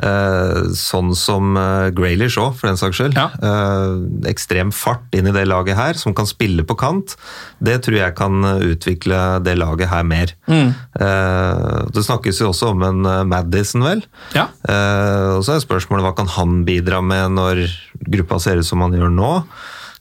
Eh, 0.00 0.60
sånn 0.76 1.12
som 1.18 1.58
eh, 1.60 1.90
Graylish 1.96 2.40
òg, 2.40 2.54
for 2.56 2.70
den 2.70 2.80
saks 2.80 3.00
skyld. 3.00 3.18
Eh, 3.20 4.30
ekstrem 4.30 4.72
fart 4.72 5.12
inn 5.16 5.28
i 5.28 5.34
det 5.36 5.44
laget 5.48 5.76
her, 5.76 6.00
som 6.00 6.16
kan 6.16 6.28
spille 6.28 6.64
på 6.64 6.76
kant. 6.80 7.16
Det 7.60 7.76
tror 7.84 7.98
jeg 8.00 8.16
kan 8.18 8.40
utvikle 8.64 9.20
det 9.44 9.58
laget 9.60 9.92
her 9.92 10.06
mer. 10.08 10.32
Mm. 10.48 10.70
Eh, 11.00 11.90
det 11.92 12.06
snakkes 12.06 12.40
jo 12.40 12.52
også 12.54 12.72
om 12.72 12.86
en 12.88 13.10
Madison, 13.28 13.84
vel. 13.84 14.04
Ja. 14.36 14.48
Eh, 14.64 15.36
og 15.36 15.44
så 15.44 15.58
er 15.58 15.66
spørsmålet 15.66 16.08
hva 16.08 16.14
kan 16.16 16.32
han 16.38 16.62
bidra 16.68 17.02
med 17.04 17.36
når 17.36 17.66
gruppa 18.08 18.40
ser 18.40 18.62
ut 18.62 18.68
som 18.68 18.80
han 18.86 18.96
gjør 18.96 19.12
nå? 19.12 19.34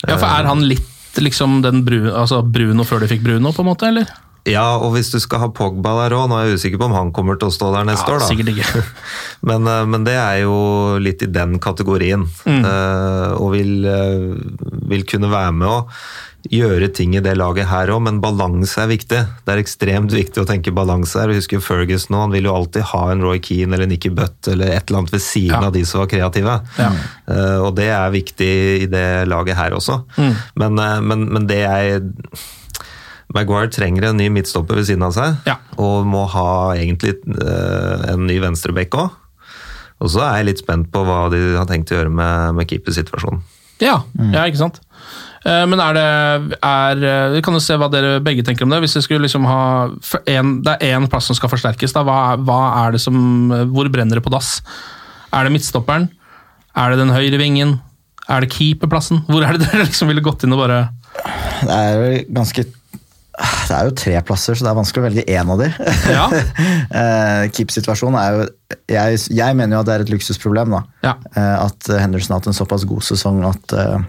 Ja, 0.07 0.16
for 0.16 0.30
Er 0.32 0.47
han 0.47 0.64
litt 0.64 0.88
liksom 1.18 1.62
den 1.66 1.84
brun, 1.86 2.10
altså 2.14 2.43
Bruno 2.45 2.86
før 2.88 3.01
de 3.03 3.07
fikk 3.12 3.24
Bruno, 3.26 3.51
på 3.55 3.64
en 3.66 3.72
måte, 3.72 3.88
eller? 3.89 4.10
Ja, 4.47 4.78
og 4.80 4.93
hvis 4.95 5.10
du 5.12 5.18
skal 5.22 5.41
ha 5.43 5.49
Pogba 5.53 5.91
der 5.99 6.16
òg, 6.16 6.30
nå 6.32 6.38
er 6.39 6.47
jeg 6.47 6.60
usikker 6.62 6.80
på 6.80 6.88
om 6.88 6.95
han 6.95 7.10
kommer 7.14 7.36
til 7.38 7.49
å 7.49 7.53
stå 7.53 7.74
der 7.76 7.89
neste 7.89 8.07
Ja, 8.07 8.16
år, 8.16 8.24
da. 8.24 8.30
sikkert 8.30 8.53
ikke. 8.53 8.84
Men, 9.49 9.68
eh, 9.68 9.84
men 9.86 10.03
det 10.07 10.16
er 10.20 10.39
jo 10.45 10.55
litt 10.99 11.22
i 11.24 11.30
den 11.32 11.60
kategorien. 11.64 12.26
Mm. 12.47 12.64
Eh, 12.66 13.34
og 13.39 13.51
vil, 13.53 13.74
eh, 13.86 14.72
vil 14.89 15.05
kunne 15.07 15.30
være 15.32 15.53
med 15.55 15.68
å 15.68 15.78
gjøre 16.48 16.88
ting 16.96 17.16
i 17.18 17.22
det 17.24 17.34
laget 17.36 17.68
her 17.68 17.92
òg, 17.92 18.00
men 18.06 18.22
balanse 18.24 18.80
er 18.80 18.88
viktig. 18.88 19.20
Det 19.46 19.52
er 19.54 19.60
ekstremt 19.60 20.14
viktig 20.16 20.40
å 20.40 20.48
tenke 20.48 20.72
balanse 20.76 21.20
her. 21.20 21.28
Vi 21.34 21.40
husker 21.42 21.60
Fergus 21.64 22.08
nå, 22.10 22.22
han 22.24 22.32
vil 22.32 22.48
jo 22.48 22.54
alltid 22.56 22.86
ha 22.94 23.02
en 23.12 23.24
Roy 23.26 23.42
Keane 23.44 23.76
eller 23.76 23.90
Nikki 23.92 24.10
Butt 24.16 24.48
eller 24.48 24.72
et 24.72 24.88
eller 24.88 25.02
annet 25.02 25.12
ved 25.18 25.22
siden 25.26 25.58
Ja. 25.58 25.66
av 25.68 25.74
de 25.76 25.84
som 25.86 26.00
var 26.00 26.08
kreative. 26.08 26.56
Ja. 26.80 26.92
Eh, 27.28 27.58
og 27.60 27.76
det 27.76 27.90
er 27.92 28.10
viktig 28.16 28.52
i 28.86 28.88
det 28.88 29.28
laget 29.28 29.58
her 29.60 29.76
også. 29.76 30.00
Mm. 30.18 30.36
Men, 30.56 30.80
eh, 30.80 31.02
men, 31.02 31.28
men 31.34 31.48
det 31.48 31.60
jeg 31.66 32.02
Maguire 33.36 33.70
trenger 33.70 34.08
en 34.10 34.18
ny 34.18 34.26
midtstopper 34.34 34.80
ved 34.80 34.88
siden 34.90 35.04
av 35.06 35.14
seg, 35.14 35.36
Ja. 35.46 35.58
og 35.78 36.06
må 36.10 36.24
ha 36.34 36.74
egentlig 36.74 37.14
eh, 37.30 38.14
en 38.14 38.26
ny 38.26 38.40
venstrebekk 38.42 38.96
òg. 38.98 39.12
Og 40.02 40.10
så 40.10 40.24
er 40.24 40.38
jeg 40.40 40.46
litt 40.54 40.64
spent 40.64 40.90
på 40.92 41.04
hva 41.06 41.28
de 41.30 41.58
har 41.60 41.68
tenkt 41.70 41.92
å 41.92 42.00
gjøre 42.00 42.10
med, 42.10 42.56
med 42.56 42.70
keepersituasjonen. 42.72 43.42
Ja, 43.84 44.02
ja 44.34 44.46
ikke 44.50 44.58
sant? 44.64 44.80
Eh, 45.46 45.66
Men 45.72 45.80
er 45.80 45.94
det 45.96 46.06
er, 46.62 47.04
eh, 47.08 47.34
Vi 47.38 47.42
kan 47.46 47.54
jo 47.56 47.60
se 47.64 47.78
hva 47.80 47.88
dere 47.92 48.20
begge 48.20 48.44
tenker 48.44 48.64
om 48.68 48.70
det. 48.74 48.82
Hvis 48.84 48.94
det 48.98 49.04
skulle 49.06 49.24
liksom 49.28 49.46
ha 49.48 49.90
en, 50.28 50.62
Det 50.64 50.78
er 50.82 50.96
én 50.98 51.08
plass 51.10 51.26
som 51.32 51.36
skal 51.38 51.50
forsterkes. 51.50 51.94
Da. 51.96 52.04
Hva, 52.04 52.36
hva 52.38 52.60
er 52.86 52.92
det 52.98 53.02
som 53.02 53.16
Hvor 53.72 53.88
brenner 53.92 54.20
det 54.20 54.24
på 54.26 54.34
dass? 54.34 54.62
Er 55.34 55.44
det 55.46 55.54
midtstopperen? 55.54 56.10
Er 56.76 56.90
det 56.92 57.00
den 57.00 57.14
høyre 57.16 57.38
vingen? 57.40 57.80
Er 58.30 58.42
det 58.42 58.52
keeperplassen? 58.54 59.24
Hvor 59.30 59.44
er 59.46 59.58
det 59.58 59.66
dere 59.72 59.86
liksom 59.88 60.08
ville 60.12 60.22
gått 60.26 60.44
inn 60.44 60.54
og 60.54 60.60
bare 60.66 60.90
Det 61.64 61.72
er 61.76 61.96
jo 61.96 62.20
ganske 62.36 62.66
Det 63.70 63.72
er 63.78 63.86
jo 63.88 63.96
tre 63.96 64.20
plasser, 64.28 64.58
så 64.60 64.66
det 64.66 64.72
er 64.74 64.78
vanskelig 64.78 65.00
å 65.02 65.06
velge 65.08 65.24
én 65.32 65.50
av 65.54 65.62
de. 65.62 65.70
Ja. 66.12 66.28
Eh, 67.00 67.44
Keep-situasjonen 67.54 68.18
er 68.20 68.34
jo 68.34 68.46
jeg, 68.90 69.20
jeg 69.38 69.56
mener 69.56 69.78
jo 69.78 69.80
at 69.84 69.88
det 69.88 69.94
er 69.96 70.04
et 70.04 70.10
luksusproblem. 70.12 70.74
da. 70.74 70.80
Ja. 71.06 71.14
Eh, 71.38 71.66
At 71.68 71.88
Henderson 72.02 72.34
har 72.34 72.40
hatt 72.42 72.50
en 72.50 72.58
såpass 72.58 72.84
god 72.90 73.06
sesong 73.06 73.40
at, 73.48 73.74
eh, 73.78 74.00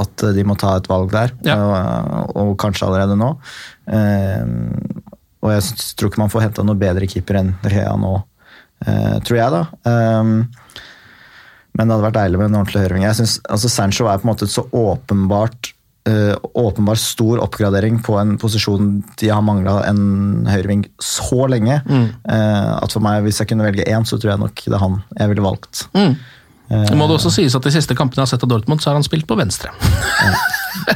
at 0.00 0.24
de 0.36 0.44
må 0.48 0.56
ta 0.56 0.76
et 0.78 0.88
valg 0.88 1.10
der. 1.12 1.34
Ja. 1.44 1.56
Og, 1.58 2.36
og 2.40 2.52
kanskje 2.62 2.86
allerede 2.88 3.16
nå. 3.20 3.34
Uh, 3.90 4.44
Og 5.42 5.50
jeg 5.50 5.62
tror 5.98 6.08
ikke 6.08 6.22
man 6.22 6.30
får 6.30 6.44
henta 6.46 6.62
noe 6.62 6.78
bedre 6.78 7.08
keeper 7.10 7.40
enn 7.40 7.48
Rea 7.66 7.96
nå, 7.98 8.12
uh, 8.86 9.16
tror 9.26 9.36
jeg, 9.40 9.50
da. 9.50 9.62
Um, 9.84 10.46
men 11.74 11.88
det 11.88 11.94
hadde 11.96 12.04
vært 12.06 12.18
deilig 12.20 12.38
med 12.38 12.50
en 12.50 12.58
ordentlig 12.60 12.82
høyreving. 12.84 13.06
Jeg 13.08 13.18
synes, 13.18 13.38
altså 13.50 13.68
Sancho 13.72 14.06
er 14.06 14.20
på 14.20 14.28
en 14.28 14.32
måte 14.34 14.46
et 14.48 14.54
så 14.54 14.66
åpenbart 14.70 15.72
Uh, 16.02 16.34
åpenbar 16.58 16.98
stor 16.98 17.38
oppgradering 17.44 18.00
på 18.02 18.16
en 18.18 18.32
posisjon 18.34 19.04
de 19.20 19.28
har 19.30 19.38
mangla 19.46 19.84
en 19.86 20.48
høyreving 20.50 20.80
så 20.98 21.44
lenge. 21.46 21.76
eh, 22.26 22.72
at 22.82 22.90
for 22.90 22.98
meg, 22.98 23.22
Hvis 23.22 23.38
jeg 23.38 23.46
kunne 23.52 23.62
velge 23.68 23.86
én, 23.86 24.02
så 24.02 24.18
tror 24.18 24.32
jeg 24.32 24.40
nok 24.40 24.64
det 24.64 24.74
er 24.74 24.82
han 24.82 24.96
jeg 25.20 25.28
ville 25.30 25.44
valgt. 25.46 25.84
mm. 25.94 26.16
Det 26.72 26.96
må 26.96 27.06
det 27.08 27.18
også 27.18 27.32
sies 27.34 27.54
at 27.56 27.64
De 27.66 27.72
siste 27.74 27.96
kampene 27.98 28.22
jeg 28.22 28.28
har 28.28 28.32
sett 28.34 28.44
av 28.46 28.50
Dortmund, 28.52 28.80
så 28.82 28.90
har 28.90 28.98
han 28.98 29.06
spilt 29.06 29.26
på 29.28 29.36
venstre. 29.38 29.72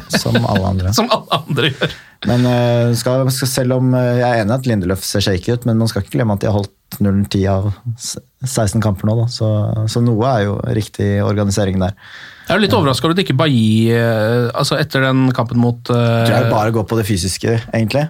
Som 0.08 0.36
alle 0.46 0.66
andre. 0.66 0.92
Som 0.96 1.08
alle 1.12 1.40
andre 1.40 1.70
gjør. 1.72 1.94
Men 2.26 2.46
eh, 2.48 2.94
skal, 2.96 3.26
skal, 3.32 3.50
selv 3.50 3.76
om 3.76 3.92
eh, 3.94 4.16
jeg 4.20 4.26
er 4.26 4.42
enig 4.42 4.54
i 4.54 4.56
at 4.56 4.68
Lindeløf 4.70 5.04
ser 5.04 5.24
shaky 5.24 5.56
ut, 5.56 5.66
men 5.68 5.78
man 5.82 5.90
skal 5.90 6.02
ikke 6.02 6.16
glemme 6.16 6.36
at 6.36 6.42
de 6.42 6.48
har 6.48 6.56
holdt 6.56 6.72
0-10 7.02 7.44
av 7.50 7.68
16 8.46 8.82
kamper 8.84 9.10
nå. 9.10 9.18
Da. 9.20 9.26
Så, 9.32 9.50
så 9.92 10.02
noe 10.04 10.30
er 10.30 10.46
jo 10.46 10.56
riktig 10.78 11.10
organisering 11.24 11.80
der. 11.82 11.96
Jeg 12.46 12.54
er 12.54 12.60
jo 12.60 12.64
litt 12.64 12.76
overraska 12.78 13.08
over 13.08 13.16
at 13.16 13.24
ikke 13.24 13.36
Bailly 13.36 13.90
eh, 13.94 14.48
altså 14.54 14.78
Etter 14.78 15.08
den 15.08 15.26
kampen 15.34 15.58
mot 15.58 15.90
uh... 15.90 15.96
Jeg 15.98 16.28
tror 16.30 16.36
jeg 16.38 16.52
bare 16.54 16.74
går 16.76 16.86
på 16.88 16.98
det 17.00 17.06
fysiske, 17.08 17.56
egentlig. 17.74 18.06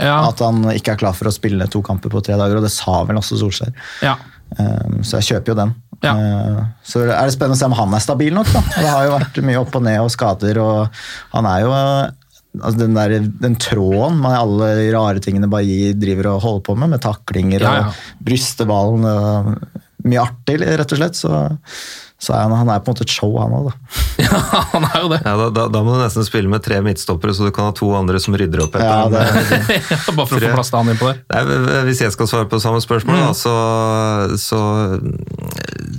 ja, 0.00 0.18
At 0.24 0.40
han 0.44 0.64
ikke 0.72 0.96
er 0.96 1.02
klar 1.04 1.16
for 1.16 1.30
å 1.30 1.34
spille 1.34 1.68
to 1.70 1.84
kamper 1.84 2.12
på 2.12 2.24
tre 2.24 2.38
dager, 2.40 2.58
og 2.58 2.64
det 2.64 2.72
sa 2.74 3.02
vel 3.06 3.20
også 3.22 3.40
Solskjær. 3.42 3.74
ja. 4.04 4.18
Um, 4.54 5.00
så 5.02 5.18
jeg 5.18 5.32
kjøper 5.32 5.50
jo 5.50 5.56
den. 5.58 5.70
Ja. 6.04 6.14
Eh, 6.14 6.58
Så 6.84 7.02
er 7.06 7.14
det 7.24 7.34
spennende 7.34 7.56
å 7.56 7.60
se 7.62 7.68
om 7.70 7.76
han 7.78 7.94
er 7.96 8.04
stabil 8.04 8.34
nok. 8.36 8.50
da. 8.52 8.60
Det 8.74 8.90
har 8.90 9.06
jo 9.08 9.14
vært 9.16 9.40
mye 9.48 9.60
opp 9.62 9.74
og 9.80 9.86
ned 9.86 10.00
og 10.04 10.12
skader, 10.14 10.60
og 10.62 11.00
han 11.34 11.48
er 11.50 11.64
jo 11.64 11.72
altså 12.62 12.78
den, 12.84 12.94
der, 12.94 13.16
den 13.42 13.56
tråden 13.58 14.20
med 14.22 14.36
alle 14.38 14.68
rare 14.94 15.18
tingene 15.24 15.48
Bailly 15.50 15.88
driver 15.98 16.28
og 16.36 16.44
holder 16.44 16.62
på 16.68 16.76
med, 16.78 16.92
med 16.92 17.02
taklinger 17.02 17.64
Ja, 17.64 17.72
ja. 17.80 17.88
og 17.88 18.28
bryste 18.28 18.66
ballen 18.68 19.02
og 19.10 19.73
Mye 20.04 20.20
artig, 20.24 20.58
rett 20.60 20.92
og 20.92 20.98
slett. 21.00 21.16
Så, 21.16 21.30
så 22.24 22.32
er 22.36 22.44
han, 22.46 22.52
han 22.56 22.68
er 22.72 22.80
på 22.84 22.90
en 22.90 22.94
måte 22.94 23.04
et 23.06 23.12
show, 23.12 23.32
han 23.40 23.52
òg, 23.56 23.70
da. 23.70 24.00
Ja, 24.24 24.38
han 24.72 24.84
er 24.86 25.00
jo 25.02 25.08
det. 25.10 25.18
Ja, 25.24 25.32
da, 25.40 25.46
da, 25.52 25.64
da 25.74 25.80
må 25.84 25.94
du 25.96 26.00
nesten 26.02 26.24
spille 26.26 26.48
med 26.50 26.62
tre 26.64 26.78
midtstoppere, 26.84 27.34
så 27.36 27.48
du 27.48 27.52
kan 27.54 27.68
ha 27.68 27.74
to 27.76 27.88
andre 27.96 28.20
som 28.22 28.36
rydder 28.38 28.62
opp 28.64 28.76
etter 28.78 28.86
Ja, 28.86 29.08
dem. 29.10 29.40
det, 29.68 29.80
Bare 30.16 30.28
for 30.30 30.38
å 30.38 30.42
få 30.44 30.52
plass 30.54 30.70
til 30.72 30.78
han 30.80 30.92
innpå 30.94 31.10
der. 31.10 31.20
Nei, 31.34 31.82
hvis 31.90 32.04
jeg 32.04 32.14
skal 32.14 32.30
svare 32.30 32.48
på 32.52 32.60
samme 32.62 32.80
spørsmål, 32.84 33.20
da, 33.26 33.32
så, 33.36 33.54
så 34.40 34.60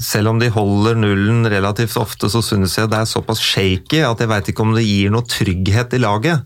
Selv 0.06 0.32
om 0.34 0.40
de 0.42 0.50
holder 0.54 0.98
nullen 1.00 1.46
relativt 1.52 1.96
ofte, 2.02 2.30
så 2.32 2.42
synes 2.46 2.76
jeg 2.78 2.90
det 2.92 3.00
er 3.04 3.10
såpass 3.10 3.42
shaky 3.44 4.02
at 4.06 4.22
jeg 4.24 4.32
veit 4.32 4.50
ikke 4.52 4.66
om 4.66 4.74
det 4.76 4.84
gir 4.86 5.14
noe 5.14 5.26
trygghet 5.30 5.96
i 5.96 6.02
laget. 6.04 6.44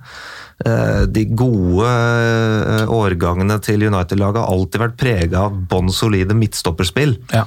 Eh, 0.66 1.06
De 1.08 1.24
gode 1.40 1.88
eh, 1.88 2.90
årgangene 2.92 3.60
til 3.64 3.86
United-laget 3.88 4.42
har 4.44 4.52
alltid 4.52 4.82
vært 4.84 4.98
prega 5.00 5.46
av 5.48 5.56
bånn 5.72 5.92
solide 5.94 6.36
midtstopperspill. 6.36 7.16
Ja. 7.32 7.46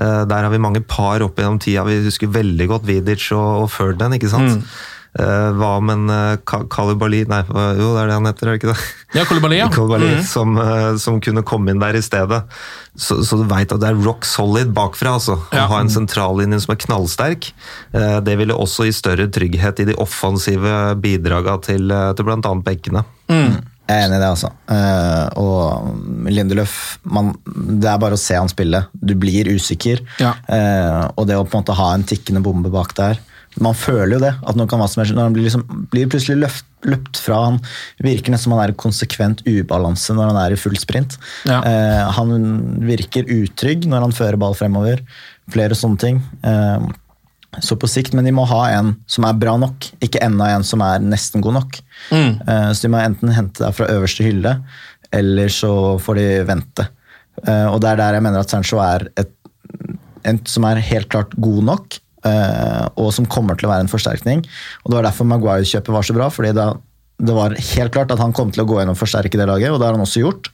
Eh, 0.00 0.24
Der 0.26 0.42
har 0.42 0.50
vi 0.50 0.58
mange 0.58 0.82
par 0.82 1.22
opp 1.22 1.38
gjennom 1.38 1.60
tida. 1.62 1.84
Vi 1.86 2.00
husker 2.08 2.32
veldig 2.34 2.66
godt 2.72 2.88
Vidic 2.88 3.28
og, 3.36 3.64
og 3.64 3.70
Ferdinand, 3.70 4.18
ikke 4.18 4.32
sant? 4.32 4.58
Eh, 4.58 4.82
hva 5.14 5.76
om 5.78 5.90
en 5.92 6.08
uh, 6.10 6.64
Kalibali 6.70 7.20
Nei, 7.30 7.42
jo, 7.78 7.92
det 7.94 8.00
er 8.02 8.08
det 8.10 8.14
han 8.16 8.26
heter, 8.26 8.48
er 8.48 8.56
det 8.56 8.60
ikke 8.62 8.72
det? 8.72 8.86
Ja, 9.14 9.24
Kalibali, 9.28 9.58
ja. 9.60 9.68
Kalibali, 9.74 10.08
mm 10.08 10.18
-hmm. 10.18 10.26
som, 10.26 10.58
eh, 10.58 10.96
som 10.98 11.20
kunne 11.20 11.42
komme 11.42 11.70
inn 11.70 11.78
der 11.78 11.94
i 11.94 12.02
stedet. 12.02 12.42
Så, 12.96 13.22
så 13.24 13.36
du 13.36 13.44
veit 13.44 13.72
at 13.72 13.80
det 13.80 13.88
er 13.88 14.04
rock 14.04 14.24
solid 14.24 14.72
bakfra. 14.74 15.14
altså. 15.14 15.36
Å 15.36 15.54
Ja. 15.54 15.66
ha 15.66 15.80
en 15.80 15.88
sentrallinje 15.90 16.60
som 16.60 16.72
er 16.72 16.76
knallsterk. 16.86 17.52
Eh, 17.92 18.20
Det 18.20 18.36
ville 18.38 18.54
også 18.54 18.84
gi 18.84 18.92
større 18.92 19.28
trygghet 19.30 19.80
i 19.80 19.84
de 19.84 19.94
offensive 19.94 20.94
bidraga 21.00 21.58
til, 21.62 21.90
eh, 21.90 22.12
til 22.12 22.24
bl.a. 22.24 22.54
bekkene. 22.62 23.04
Jeg 23.28 23.62
er 23.88 24.08
enig 24.08 24.16
i 24.16 24.20
det, 24.20 24.28
altså. 24.30 24.50
Eh, 24.68 25.28
og 25.36 25.94
Lindeløf 26.26 26.98
man, 27.04 27.34
Det 27.44 27.88
er 27.88 27.98
bare 27.98 28.14
å 28.14 28.18
se 28.18 28.34
han 28.34 28.48
spille. 28.48 28.86
Du 29.04 29.14
blir 29.14 29.44
usikker. 29.46 30.00
Ja. 30.18 30.34
Eh, 30.48 31.08
og 31.16 31.26
det 31.26 31.36
å 31.36 31.44
på 31.44 31.54
en 31.58 31.62
måte 31.62 31.74
ha 31.76 31.92
en 31.94 32.02
tikkende 32.04 32.42
bombe 32.42 32.70
bak 32.70 32.94
der 32.94 33.18
Man 33.62 33.74
føler 33.78 34.16
jo 34.16 34.22
det. 34.24 34.32
at 34.46 34.56
nå 34.56 34.66
kan 34.66 34.80
være 34.80 34.88
som 34.90 35.00
helst, 35.02 35.14
Når 35.14 35.22
han 35.28 35.32
blir, 35.36 35.44
liksom, 35.46 35.62
blir 35.92 36.08
plutselig 36.10 36.40
løft, 36.40 36.64
løpt 36.84 37.16
fra 37.22 37.36
Han 37.44 37.60
virker 38.02 38.32
nesten 38.34 38.48
som 38.48 38.52
han 38.56 38.64
er 38.64 38.72
i 38.72 38.76
konsekvent 38.76 39.44
ubalanse 39.46 40.14
når 40.16 40.32
han 40.32 40.40
er 40.42 40.52
i 40.52 40.58
full 40.58 40.74
sprint. 40.76 41.16
Ja. 41.46 41.60
Eh, 41.62 42.10
han 42.16 42.80
virker 42.82 43.24
utrygg 43.30 43.86
når 43.86 44.00
han 44.08 44.12
fører 44.16 44.36
ball 44.40 44.54
fremover. 44.58 45.00
Flere 45.54 45.74
sånne 45.78 45.98
ting. 46.02 46.20
Eh, 46.42 46.88
så 47.62 47.76
på 47.78 47.86
sikt, 47.86 48.12
men 48.18 48.24
de 48.26 48.32
må 48.34 48.42
ha 48.50 48.64
en 48.74 48.96
som 49.06 49.22
er 49.28 49.36
bra 49.38 49.54
nok, 49.56 49.86
ikke 50.02 50.18
enda 50.26 50.48
en 50.56 50.64
som 50.66 50.82
er 50.82 50.98
nesten 50.98 51.40
god 51.44 51.54
nok. 51.60 51.76
Mm. 52.10 52.32
Eh, 52.48 52.70
Så 52.74 52.82
de 52.82 52.90
må 52.90 52.98
enten 52.98 53.30
hente 53.30 53.62
deg 53.62 53.74
fra 53.76 53.86
øverste 53.94 54.24
hylle, 54.26 54.56
eller 55.14 55.46
så 55.54 55.70
får 56.02 56.14
de 56.18 56.26
vente. 56.48 56.88
Eh, 57.46 57.66
Og 57.70 57.80
det 57.80 57.92
er 57.92 57.96
der 58.02 58.14
jeg 58.18 58.22
mener 58.26 58.40
at 58.42 58.50
Sancho 58.50 58.80
er 58.82 59.06
et, 59.16 59.30
en 60.24 60.40
som 60.50 60.64
er 60.64 60.82
helt 60.82 61.08
klart 61.08 61.30
god 61.38 61.62
nok, 61.62 62.00
og 62.24 63.12
som 63.12 63.26
kommer 63.28 63.58
til 63.58 63.68
å 63.68 63.72
være 63.74 63.84
en 63.84 63.90
forsterkning. 63.92 64.42
Og 64.84 64.90
Det 64.90 64.96
var 64.98 65.06
derfor 65.10 65.28
Maguire-kjøpet 65.28 65.92
var 65.92 66.06
så 66.06 66.16
bra, 66.16 66.30
fordi 66.32 66.54
da 66.56 66.72
det 67.24 67.34
var 67.36 67.54
helt 67.54 67.92
klart 67.94 68.10
at 68.10 68.18
han 68.18 68.32
kom 68.34 68.50
til 68.50 68.64
å 68.64 68.66
gå 68.66 68.80
inn 68.82 68.90
og 68.90 68.96
forsterke 68.98 69.38
det 69.38 69.46
laget, 69.46 69.70
og 69.70 69.78
det 69.78 69.86
har 69.86 69.94
han 69.94 70.02
også 70.02 70.24
gjort. 70.24 70.48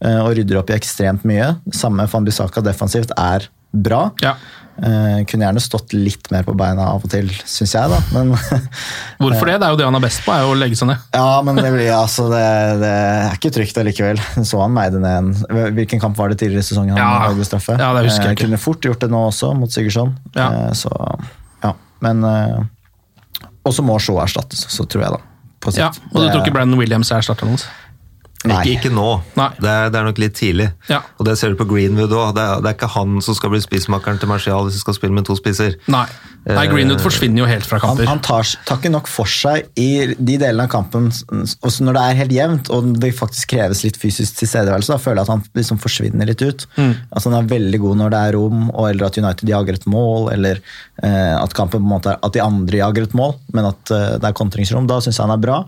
eh, 0.00 0.16
Og 0.24 0.36
rydder 0.38 0.56
opp 0.62 0.70
i 0.70 0.76
ekstremt 0.78 1.26
mye. 1.28 1.50
Samme 1.74 2.06
Fambisaka 2.08 2.62
defensivt 2.64 3.12
er 3.18 3.44
bra. 3.74 4.10
Ja. 4.24 4.36
Eh, 4.78 5.24
kunne 5.26 5.42
gjerne 5.42 5.58
stått 5.62 5.90
litt 5.96 6.28
mer 6.30 6.44
på 6.46 6.52
beina 6.54 6.84
av 6.92 7.02
og 7.02 7.10
til, 7.10 7.26
syns 7.50 7.72
jeg, 7.74 7.90
da. 7.90 7.96
Men 8.14 8.28
Hvorfor 9.18 9.48
det? 9.50 9.56
Det 9.58 9.66
er 9.66 9.72
jo 9.74 9.78
det 9.80 9.86
han 9.88 9.98
er 9.98 10.04
best 10.04 10.22
på, 10.22 10.30
er 10.30 10.44
jo 10.44 10.52
å 10.52 10.58
legge 10.58 10.78
seg 10.78 10.92
ned. 10.92 11.08
Ja, 11.16 11.40
men 11.42 11.58
det, 11.58 11.72
blir, 11.74 11.90
altså, 11.96 12.28
det, 12.30 12.42
det 12.84 12.92
er 12.92 13.34
ikke 13.34 13.50
trygt 13.56 13.80
allikevel. 13.82 14.22
Så 14.50 14.60
han 14.62 14.76
meide 14.76 15.00
ned 15.02 15.18
en 15.50 15.72
Hvilken 15.74 15.98
kamp 16.02 16.14
var 16.20 16.30
det 16.30 16.38
tidligere 16.44 16.62
i 16.62 16.68
sesongen 16.68 16.94
han 16.94 17.02
Ja. 17.02 17.24
hadde 17.26 17.48
straffe? 17.48 17.74
Ja, 17.74 17.90
det 17.96 18.04
husker 18.06 18.30
jeg 18.30 18.38
ikke. 18.38 18.46
Kunne 18.46 18.60
fort 18.62 18.86
gjort 18.86 19.02
det 19.02 19.10
nå 19.10 19.24
også, 19.32 19.50
mot 19.58 19.74
Sigurdsson. 19.74 20.14
Ja. 20.38 20.46
Uh, 20.68 20.70
Så, 20.78 20.92
ja. 21.64 21.74
Men 22.04 22.22
eh, 22.22 22.62
Og 23.66 23.74
så 23.74 23.82
må 23.82 23.98
Shaw 23.98 24.22
erstattes, 24.22 24.62
så 24.70 24.86
tror 24.86 25.02
jeg, 25.08 25.16
da. 25.18 25.20
På 25.58 25.74
sikt. 25.74 25.82
Ja, 25.82 25.90
og 26.14 26.22
du 26.22 26.28
tror 26.30 26.44
ikke 26.44 26.54
Brandon 26.54 26.78
Williams 26.78 27.10
er 27.10 27.18
erstatteren 27.18 27.56
hans? 27.56 27.66
Ikke, 28.46 28.70
ikke 28.76 28.90
nå. 28.94 29.06
Nei. 29.34 29.48
Det, 29.58 29.66
er, 29.68 29.88
det 29.90 29.98
er 29.98 30.04
nok 30.06 30.18
litt 30.22 30.36
tidlig. 30.38 30.68
Ja. 30.86 31.00
Og 31.18 31.26
det 31.26 31.34
ser 31.40 31.50
du 31.50 31.56
på 31.58 31.66
Greenwood 31.66 32.12
òg. 32.14 32.36
Det, 32.36 32.44
er- 32.44 32.60
det 32.62 32.70
er 32.70 32.76
ikke 32.78 32.92
han 32.94 33.18
som 33.24 33.34
skal 33.34 33.50
bli 33.50 33.58
spissmakeren 33.64 34.20
til 34.22 34.30
Martial 34.30 34.68
hvis 34.68 34.78
du 34.78 34.82
skal 34.84 34.94
spille 34.94 35.16
med 35.16 35.26
to 35.26 35.34
spisser. 35.38 35.74
Nei. 35.90 36.04
Nei, 36.48 36.62
Greenwood 36.70 37.02
forsvinner 37.04 37.42
jo 37.42 37.46
helt 37.50 37.66
fra 37.68 37.76
Han, 37.82 37.90
kamper. 37.98 38.06
han 38.08 38.20
tar, 38.24 38.46
tar 38.64 38.78
ikke 38.78 38.92
nok 38.94 39.08
for 39.10 39.28
seg 39.28 39.66
i 39.76 40.14
de 40.16 40.36
delene 40.40 40.64
av 40.64 40.70
kampen, 40.72 41.10
også 41.10 41.84
når 41.84 41.98
det 41.98 42.04
er 42.08 42.16
helt 42.22 42.32
jevnt 42.32 42.70
og 42.72 42.86
det 43.02 43.10
faktisk 43.18 43.50
kreves 43.52 43.82
litt 43.84 43.98
fysisk 44.00 44.38
tilstedeværelse. 44.38 44.94
Da 44.94 45.00
føler 45.02 45.20
jeg 45.20 45.26
at 45.26 45.32
han 45.34 45.42
liksom 45.58 45.82
forsvinner 45.82 46.30
litt 46.30 46.40
ut. 46.46 46.64
Mm. 46.78 46.94
Altså 47.10 47.28
Han 47.34 47.36
er 47.42 47.50
veldig 47.50 47.82
god 47.82 48.00
når 48.00 48.14
det 48.14 48.22
er 48.30 48.38
rom, 48.38 48.62
og, 48.70 48.86
eller 48.88 49.10
at 49.10 49.18
United 49.20 49.50
jager 49.52 49.76
et 49.76 49.86
mål, 49.92 50.30
eller 50.38 50.62
eh, 51.02 51.34
at 51.42 51.52
kampen 51.58 51.82
på 51.82 51.84
en 51.84 51.92
måte 51.92 52.14
er, 52.14 52.22
at 52.24 52.38
de 52.38 52.46
andre 52.46 52.80
jager 52.80 53.10
et 53.10 53.18
mål, 53.18 53.34
men 53.52 53.68
at 53.74 53.92
eh, 53.98 54.14
det 54.22 54.30
er 54.30 54.38
kontringsrom. 54.40 54.88
Da 54.88 55.02
syns 55.04 55.18
jeg 55.18 55.26
han 55.26 55.34
er 55.36 55.42
bra. 55.44 55.58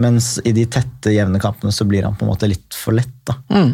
Mens 0.00 0.38
i 0.48 0.54
de 0.56 0.64
tette, 0.64 1.12
jevne 1.12 1.40
kampene 1.42 1.72
så 1.74 1.84
blir 1.88 2.06
han 2.06 2.16
på 2.16 2.24
en 2.24 2.32
måte 2.32 2.48
litt 2.48 2.76
for 2.76 2.96
lett. 2.96 3.12
da. 3.28 3.36
Mm. 3.52 3.72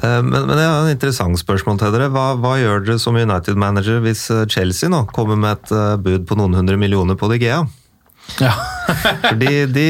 Men, 0.00 0.46
men 0.48 0.56
jeg 0.56 0.68
har 0.70 0.78
en 0.80 0.94
interessant 0.94 1.36
spørsmål 1.36 1.80
til 1.80 1.92
dere. 1.92 2.08
Hva, 2.14 2.30
hva 2.40 2.54
gjør 2.56 2.86
dere 2.86 3.02
som 3.02 3.18
United-manager 3.20 4.00
hvis 4.04 4.22
eh, 4.32 4.46
Chelsea 4.48 4.88
nå 4.88 5.02
kommer 5.12 5.36
med 5.36 5.58
et 5.58 5.74
eh, 5.76 5.98
bud 6.00 6.24
på 6.28 6.38
noen 6.40 6.56
hundre 6.56 6.78
millioner 6.80 7.18
på 7.20 7.28
De 7.28 7.36
Gea? 7.42 7.60
Ja. 8.40 8.52
Fordi 9.30 9.64
de, 9.70 9.86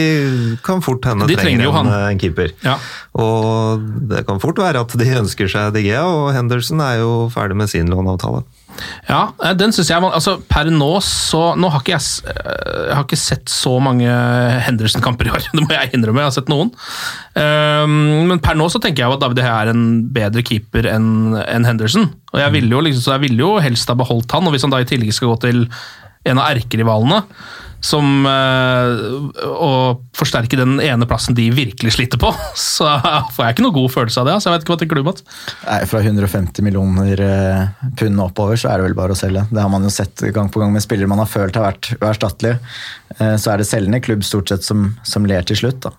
kan 0.65 0.83
fort 0.85 1.05
hende 1.09 1.29
De 1.29 1.37
trenger 1.39 1.69
trenger 1.69 1.81
en, 1.83 1.93
en 2.13 2.21
keeper. 2.21 2.55
Ja. 2.65 2.79
Og 3.19 3.85
det 4.11 4.25
kan 4.29 4.41
fort 4.43 4.59
være 4.61 4.85
at 4.85 4.95
de 4.99 5.11
ønsker 5.19 5.51
seg 5.51 5.75
De 5.75 5.85
Gea, 5.85 6.05
og 6.07 6.31
Henderson 6.37 6.83
er 6.85 7.01
jo 7.03 7.13
ferdig 7.35 7.59
med 7.59 7.71
sin 7.73 7.91
låneavtale. 7.91 8.43
Ja, 9.09 9.33
eh, 9.45 9.55
den 9.59 9.75
synes 9.75 9.91
jeg 9.91 9.99
altså 10.07 10.37
Per 10.49 10.69
nå 10.71 10.93
så 11.05 11.41
Nå 11.59 11.69
har 11.73 11.83
ikke 11.83 11.97
jeg, 11.97 12.05
eh, 12.31 12.85
jeg 12.87 12.97
har 12.97 13.05
ikke 13.05 13.19
sett 13.19 13.51
så 13.53 13.75
mange 13.83 14.09
Henderson-kamper 14.67 15.29
i 15.29 15.35
år, 15.35 15.49
det 15.57 15.65
må 15.65 15.75
jeg 15.75 15.95
innrømme. 15.97 16.23
Jeg 16.23 16.31
har 16.31 16.37
sett 16.39 16.53
noen. 16.53 16.73
Um, 17.35 18.29
men 18.31 18.43
per 18.43 18.59
nå 18.59 18.67
så 18.73 18.81
tenker 18.83 19.05
jeg 19.05 19.11
jo 19.11 19.19
at 19.19 19.25
David 19.25 19.43
Hea 19.45 19.57
er 19.65 19.73
en 19.75 19.87
bedre 20.15 20.45
keeper 20.47 20.89
enn 20.91 21.39
en 21.41 21.67
Henderson. 21.67 22.11
Og 22.35 22.43
jeg 22.43 22.55
ville 22.57 22.73
jo, 22.77 22.85
liksom, 22.87 23.05
så 23.05 23.17
jeg 23.17 23.27
ville 23.29 23.43
jo 23.43 23.57
helst 23.63 23.91
ha 23.91 23.99
beholdt 23.99 24.33
han, 24.37 24.47
og 24.47 24.55
hvis 24.55 24.67
han 24.67 24.75
da 24.75 24.83
i 24.83 24.89
tillegg 24.89 25.15
skal 25.17 25.33
gå 25.33 25.41
til 25.49 25.65
en 26.29 26.41
av 26.41 26.51
erkerivalene 26.53 27.23
som 27.81 28.27
eh, 28.29 29.45
å 29.49 29.71
forsterke 30.17 30.59
den 30.61 30.79
ene 30.85 31.07
plassen 31.09 31.35
de 31.39 31.47
virkelig 31.55 31.95
sliter 31.97 32.21
på, 32.21 32.31
så 32.61 32.89
får 33.33 33.45
jeg 33.47 33.57
ikke 33.57 33.65
noe 33.67 33.77
god 33.77 33.93
følelse 33.95 34.21
av 34.23 34.29
det. 34.29 34.35
Altså. 34.37 34.51
Jeg 34.51 34.57
vet 34.59 34.67
ikke 34.67 34.75
hva 34.75 34.81
tenker 34.83 35.01
du, 35.01 35.05
Mats? 35.07 35.25
Nei, 35.65 35.79
Fra 35.91 36.03
150 36.05 36.67
millioner 36.67 37.25
eh, 37.25 37.89
pund 38.01 38.21
oppover 38.27 38.61
så 38.61 38.71
er 38.73 38.81
det 38.83 38.91
vel 38.91 38.99
bare 39.01 39.17
å 39.17 39.21
selge. 39.21 39.47
Det 39.51 39.65
har 39.65 39.73
man 39.73 39.87
jo 39.89 39.93
sett 39.95 40.27
gang 40.37 40.53
på 40.53 40.61
gang 40.63 40.75
med 40.77 40.85
spillere 40.85 41.11
man 41.11 41.23
har 41.25 41.31
følt 41.31 41.57
har 41.59 41.71
vært 41.71 41.93
uerstattelige. 42.01 42.61
Eh, 43.19 43.35
Så 43.41 43.53
er 43.55 43.63
det 43.63 43.69
selgende 43.71 44.03
klubb 44.05 44.25
stort 44.27 44.53
sett 44.53 44.67
som, 44.67 44.91
som 45.07 45.27
ler 45.29 45.43
til 45.49 45.59
slutt. 45.63 45.81
da. 45.89 45.95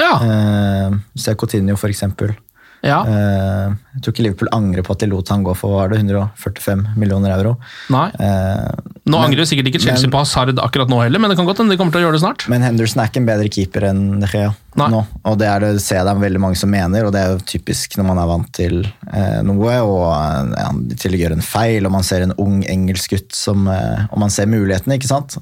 Ja. 0.00 0.12
Eh, 0.24 0.96
Se 1.18 1.34
Coutinho, 1.38 1.76
for 1.80 1.92
eksempel. 1.92 2.36
Ja. 2.82 3.00
Eh, 3.06 3.74
Jeg 3.92 4.02
tror 4.02 4.14
ikke 4.14 4.22
Liverpool 4.24 4.48
angrer 4.56 4.82
på 4.86 4.94
at 4.94 5.02
de 5.02 5.06
lot 5.10 5.28
han 5.28 5.42
gå 5.44 5.52
for 5.54 5.74
var 5.76 5.90
det, 5.92 5.98
145 6.00 6.94
millioner 6.96 7.34
euro. 7.36 7.58
Nei. 7.92 8.06
Eh, 8.18 8.70
Nå 9.04 9.18
men- 9.18 9.26
angrer 9.28 9.44
sikkert 9.44 9.68
ikke 9.68 9.82
Chelsea 9.82 10.08
men- 10.08 10.12
på 10.14 10.18
Hazard 10.22 10.56
akkurat 10.58 10.88
nå 10.88 11.02
heller, 11.02 11.18
men 11.20 11.28
det 11.30 11.36
kan 11.36 11.44
godt 11.46 11.58
hende 11.58 11.70
de 11.70 11.76
kommer 11.76 11.92
til 11.92 12.00
å 12.00 12.06
gjøre 12.08 12.16
det 12.16 12.22
snart. 12.22 12.48
Men 12.48 12.62
Henderson 12.62 13.02
er 13.02 13.08
ikke 13.10 13.20
en 13.20 13.26
bedre 13.28 13.50
keeper 13.52 13.84
enn 13.90 14.20
De 14.20 14.26
Gea 14.26 14.54
nå. 14.76 15.06
Og 15.28 15.36
det 15.38 15.46
er 15.46 15.60
det 15.60 15.82
ser 15.82 15.96
jeg 16.00 16.06
det 16.06 16.14
er 16.16 16.22
veldig 16.30 16.40
mange 16.40 16.56
som 16.56 16.70
mener, 16.70 17.04
og 17.04 17.12
det 17.12 17.20
er 17.20 17.32
jo 17.34 17.38
typisk 17.44 17.98
når 17.98 18.06
man 18.08 18.18
er 18.18 18.26
vant 18.26 18.52
til 18.56 18.78
eh, 19.12 19.42
noe, 19.42 19.74
og 19.84 20.06
eh, 20.16 20.62
ja, 20.62 20.70
i 20.72 20.94
tillegg 20.96 21.20
gjør 21.26 21.32
en 21.36 21.42
feil, 21.44 21.84
og 21.86 21.92
man 21.92 22.02
ser 22.02 22.22
en 22.22 22.32
ung 22.38 22.62
engelsk 22.64 23.10
gutt 23.12 23.32
som 23.36 23.68
Og 23.68 24.18
man 24.18 24.30
ser 24.30 24.46
mulighetene, 24.46 24.96
ikke 24.98 25.06
sant? 25.12 25.36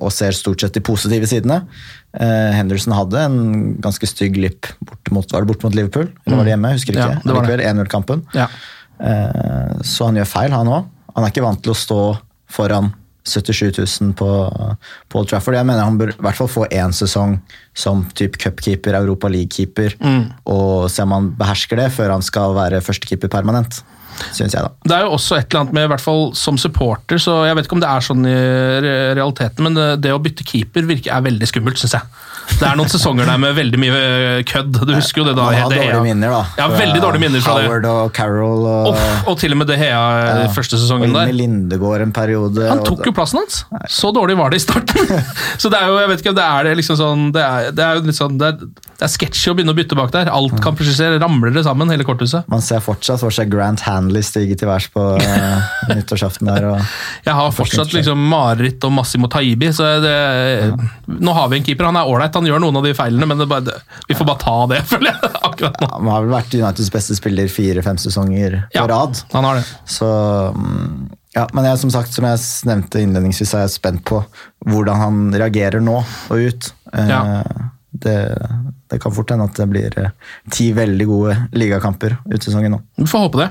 Og 0.00 0.10
ser 0.12 0.32
stort 0.32 0.60
sett 0.60 0.72
de 0.72 0.80
positive 0.80 1.26
sidene. 1.28 1.66
Eh, 2.14 2.50
Henderson 2.54 2.94
hadde 2.94 3.18
en 3.26 3.38
ganske 3.82 4.06
stygg 4.06 4.36
lipp 4.38 4.68
bort 4.86 5.10
mot, 5.10 5.32
var 5.34 5.42
det 5.42 5.48
bort 5.50 5.64
mot 5.66 5.74
Liverpool, 5.74 6.10
eller 6.26 6.36
var 6.38 6.44
det 6.46 6.52
hjemme? 6.54 6.70
Jeg 6.70 6.78
husker 6.80 6.94
ikke. 6.98 7.08
Mm. 7.10 7.16
Ja, 7.18 7.22
det 7.26 7.34
var 7.38 7.48
det. 7.50 7.70
1-0-kampen. 7.72 8.22
Ja. 8.38 8.48
Eh, 9.00 9.80
Så 9.82 10.06
han 10.06 10.20
gjør 10.20 10.28
feil, 10.30 10.52
han 10.54 10.70
òg. 10.70 10.84
Han 11.16 11.24
er 11.26 11.32
ikke 11.34 11.42
vant 11.46 11.62
til 11.62 11.74
å 11.74 11.78
stå 11.78 11.98
foran 12.54 12.92
77 13.24 13.78
000 14.02 14.12
på, 14.18 14.28
Paul 15.08 15.26
Trafford. 15.26 15.56
Jeg 15.56 15.64
mener 15.66 15.82
han 15.86 15.96
bør 15.98 16.10
i 16.12 16.16
hvert 16.22 16.36
fall 16.36 16.50
få 16.52 16.66
én 16.68 16.92
sesong 16.92 17.38
som 17.74 18.04
type 18.14 18.36
cupkeeper, 18.38 18.94
Europa 18.98 19.30
League-keeper, 19.32 19.94
og 20.46 20.90
se 20.92 21.02
om 21.06 21.14
han 21.16 21.30
behersker 21.38 21.80
det 21.80 21.86
før 21.96 22.12
han 22.12 22.22
skal 22.22 22.52
være 22.54 22.82
førstekeeper 22.84 23.32
permanent. 23.32 23.80
Syns 24.34 24.54
jeg, 24.54 24.62
da. 24.62 24.70
Det 24.84 24.96
er 24.98 25.06
jo 25.06 25.14
også 25.16 25.38
et 25.38 25.48
eller 25.48 25.64
annet 25.64 25.76
med, 25.78 25.88
i 25.88 25.92
hvert 25.94 26.04
fall 26.04 26.28
som 26.38 26.58
supporter, 26.60 27.18
så 27.22 27.40
jeg 27.48 27.56
vet 27.58 27.68
ikke 27.68 27.78
om 27.78 27.84
det 27.84 27.90
er 27.90 28.06
sånn 28.08 28.26
i 28.28 28.36
realiteten, 29.16 29.64
men 29.66 29.78
det, 29.78 29.88
det 30.04 30.14
å 30.14 30.20
bytte 30.22 30.46
keeper 30.46 30.86
virker, 30.88 31.12
er 31.16 31.24
veldig 31.26 31.48
skummelt, 31.50 31.80
syns 31.80 31.96
jeg. 31.98 32.14
Det 32.44 32.66
er 32.68 32.76
noen 32.76 32.90
sesonger 32.92 33.24
der 33.24 33.38
med 33.40 33.54
veldig 33.56 33.78
mye 33.80 34.00
eh, 34.04 34.40
kødd. 34.44 34.76
Du 34.84 34.90
husker 34.92 35.22
jo 35.22 35.24
det 35.30 35.32
da. 35.38 35.46
Man 35.48 35.54
har 35.56 35.70
dårlige 35.72 36.02
minner, 36.04 36.34
da. 36.34 36.40
Ja, 36.60 36.66
veldig 36.76 37.00
dårlige 37.00 37.22
minner 37.22 37.40
fra 37.44 37.54
det. 37.56 37.62
Howard 37.70 37.86
og 37.88 38.10
Carroll 38.16 38.66
og 38.68 38.88
Uff, 38.90 39.06
og 39.32 39.38
til 39.40 39.54
og 39.56 39.60
med 39.62 39.70
De 39.72 39.78
Hea 39.80 40.02
Ja. 40.42 40.50
første 40.52 40.76
sesongen 40.76 41.14
der. 41.16 41.32
Lindegård 41.32 42.04
en 42.04 42.12
periode. 42.12 42.66
Han 42.68 42.82
tok 42.84 43.06
jo 43.08 43.14
plassen 43.16 43.40
hans! 43.40 43.62
Så 43.88 44.12
dårlig 44.12 44.36
var 44.36 44.52
det 44.52 44.60
i 44.60 44.64
starten. 44.66 45.08
Så 45.62 45.72
det 45.72 45.80
er 45.80 45.88
jo, 45.88 45.96
jeg 46.02 46.12
vet 46.12 46.24
ikke, 46.26 46.34
det 46.36 46.44
er 46.44 46.68
det 46.68 46.76
liksom 46.82 46.98
sånn 47.00 47.24
Det 47.34 47.42
er, 47.42 47.70
det 47.74 47.84
er 47.84 47.96
jo 47.96 48.04
litt 48.10 48.18
sånn 48.18 48.36
Det 48.40 48.48
er, 48.52 48.60
det 48.92 49.06
er 49.08 49.10
sketchy 49.14 49.50
å 49.50 49.54
begynne 49.56 49.72
å 49.72 49.78
bytte 49.80 49.96
bak 49.98 50.12
der. 50.14 50.28
Alt 50.34 50.60
kan 50.62 50.76
plutselig 50.76 51.22
ramler 51.24 51.54
det 51.56 51.64
sammen, 51.66 51.88
hele 51.90 52.04
korthuset. 52.06 52.44
Man 52.52 52.62
ser 52.64 52.84
fortsatt 52.84 53.24
for 53.24 53.32
seg 53.34 53.48
Grant 53.52 53.82
Hanley 54.04 54.22
stige 54.26 54.56
til 54.60 54.68
værs 54.68 54.86
på 54.92 55.00
uh, 55.16 55.68
nyttårsaften 55.94 56.48
der. 56.50 56.66
Og, 56.68 56.82
Jeg 57.24 57.34
har 57.38 57.52
fortsatt 57.56 57.92
liksom 57.96 58.20
mareritt 58.30 58.84
om 58.84 58.94
Massimo 59.00 59.28
Taibi, 59.32 59.70
så 59.72 59.88
det, 60.04 60.14
nå 61.08 61.32
har 61.36 61.48
vi 61.48 61.58
en 61.60 61.64
keeper. 61.66 61.88
Han 61.88 61.96
er 62.00 62.08
ålreit, 62.10 62.34
han 62.36 62.46
gjør 62.48 62.60
noen 62.62 62.76
av 62.80 62.84
de 62.86 62.92
feilene, 62.98 63.26
men 63.30 63.40
det 63.40 63.48
bare, 63.50 63.78
vi 64.08 64.16
får 64.18 64.28
bare 64.28 64.42
ta 64.44 64.56
det, 64.74 64.82
føler 64.92 65.10
jeg. 65.12 65.32
akkurat 65.48 65.80
nå. 65.80 65.88
han 65.96 66.12
har 66.12 66.24
vel 66.26 66.34
vært 66.36 66.54
Uniteds 66.60 66.92
beste 66.94 67.16
spiller 67.18 67.48
fire-fem 67.52 67.98
sesonger 68.00 68.58
på 68.68 68.76
Ja, 68.78 68.86
rad. 68.90 69.20
han 69.32 69.48
har 69.48 69.60
det. 69.62 69.66
Så 69.90 70.08
mm, 70.54 71.12
ja, 71.34 71.48
Men 71.56 71.66
jeg, 71.66 71.80
som 71.82 71.90
sagt, 71.90 72.12
som 72.14 72.26
jeg 72.28 72.42
nevnte 72.68 73.00
innledningsvis, 73.02 73.54
er 73.58 73.64
jeg 73.66 73.74
spent 73.78 74.04
på 74.06 74.20
hvordan 74.68 75.00
han 75.00 75.22
reagerer 75.34 75.82
nå 75.82 75.96
og 76.04 76.36
ut. 76.50 76.72
Eh, 76.94 77.08
Ja. 77.10 77.22
Det, 78.02 78.16
det 78.90 78.98
kan 79.02 79.14
fort 79.14 79.30
hende 79.30 79.46
at 79.46 79.58
det 79.58 79.66
blir 79.70 79.98
eh, 80.00 80.14
ti 80.52 80.70
veldig 80.74 81.06
gode 81.08 81.36
ligakamper 81.54 82.16
ut 82.26 82.42
sesongen 82.42 82.74
nå. 82.74 82.80
Vi 82.98 83.06
får 83.10 83.26
håpe 83.26 83.42
det. 83.42 83.50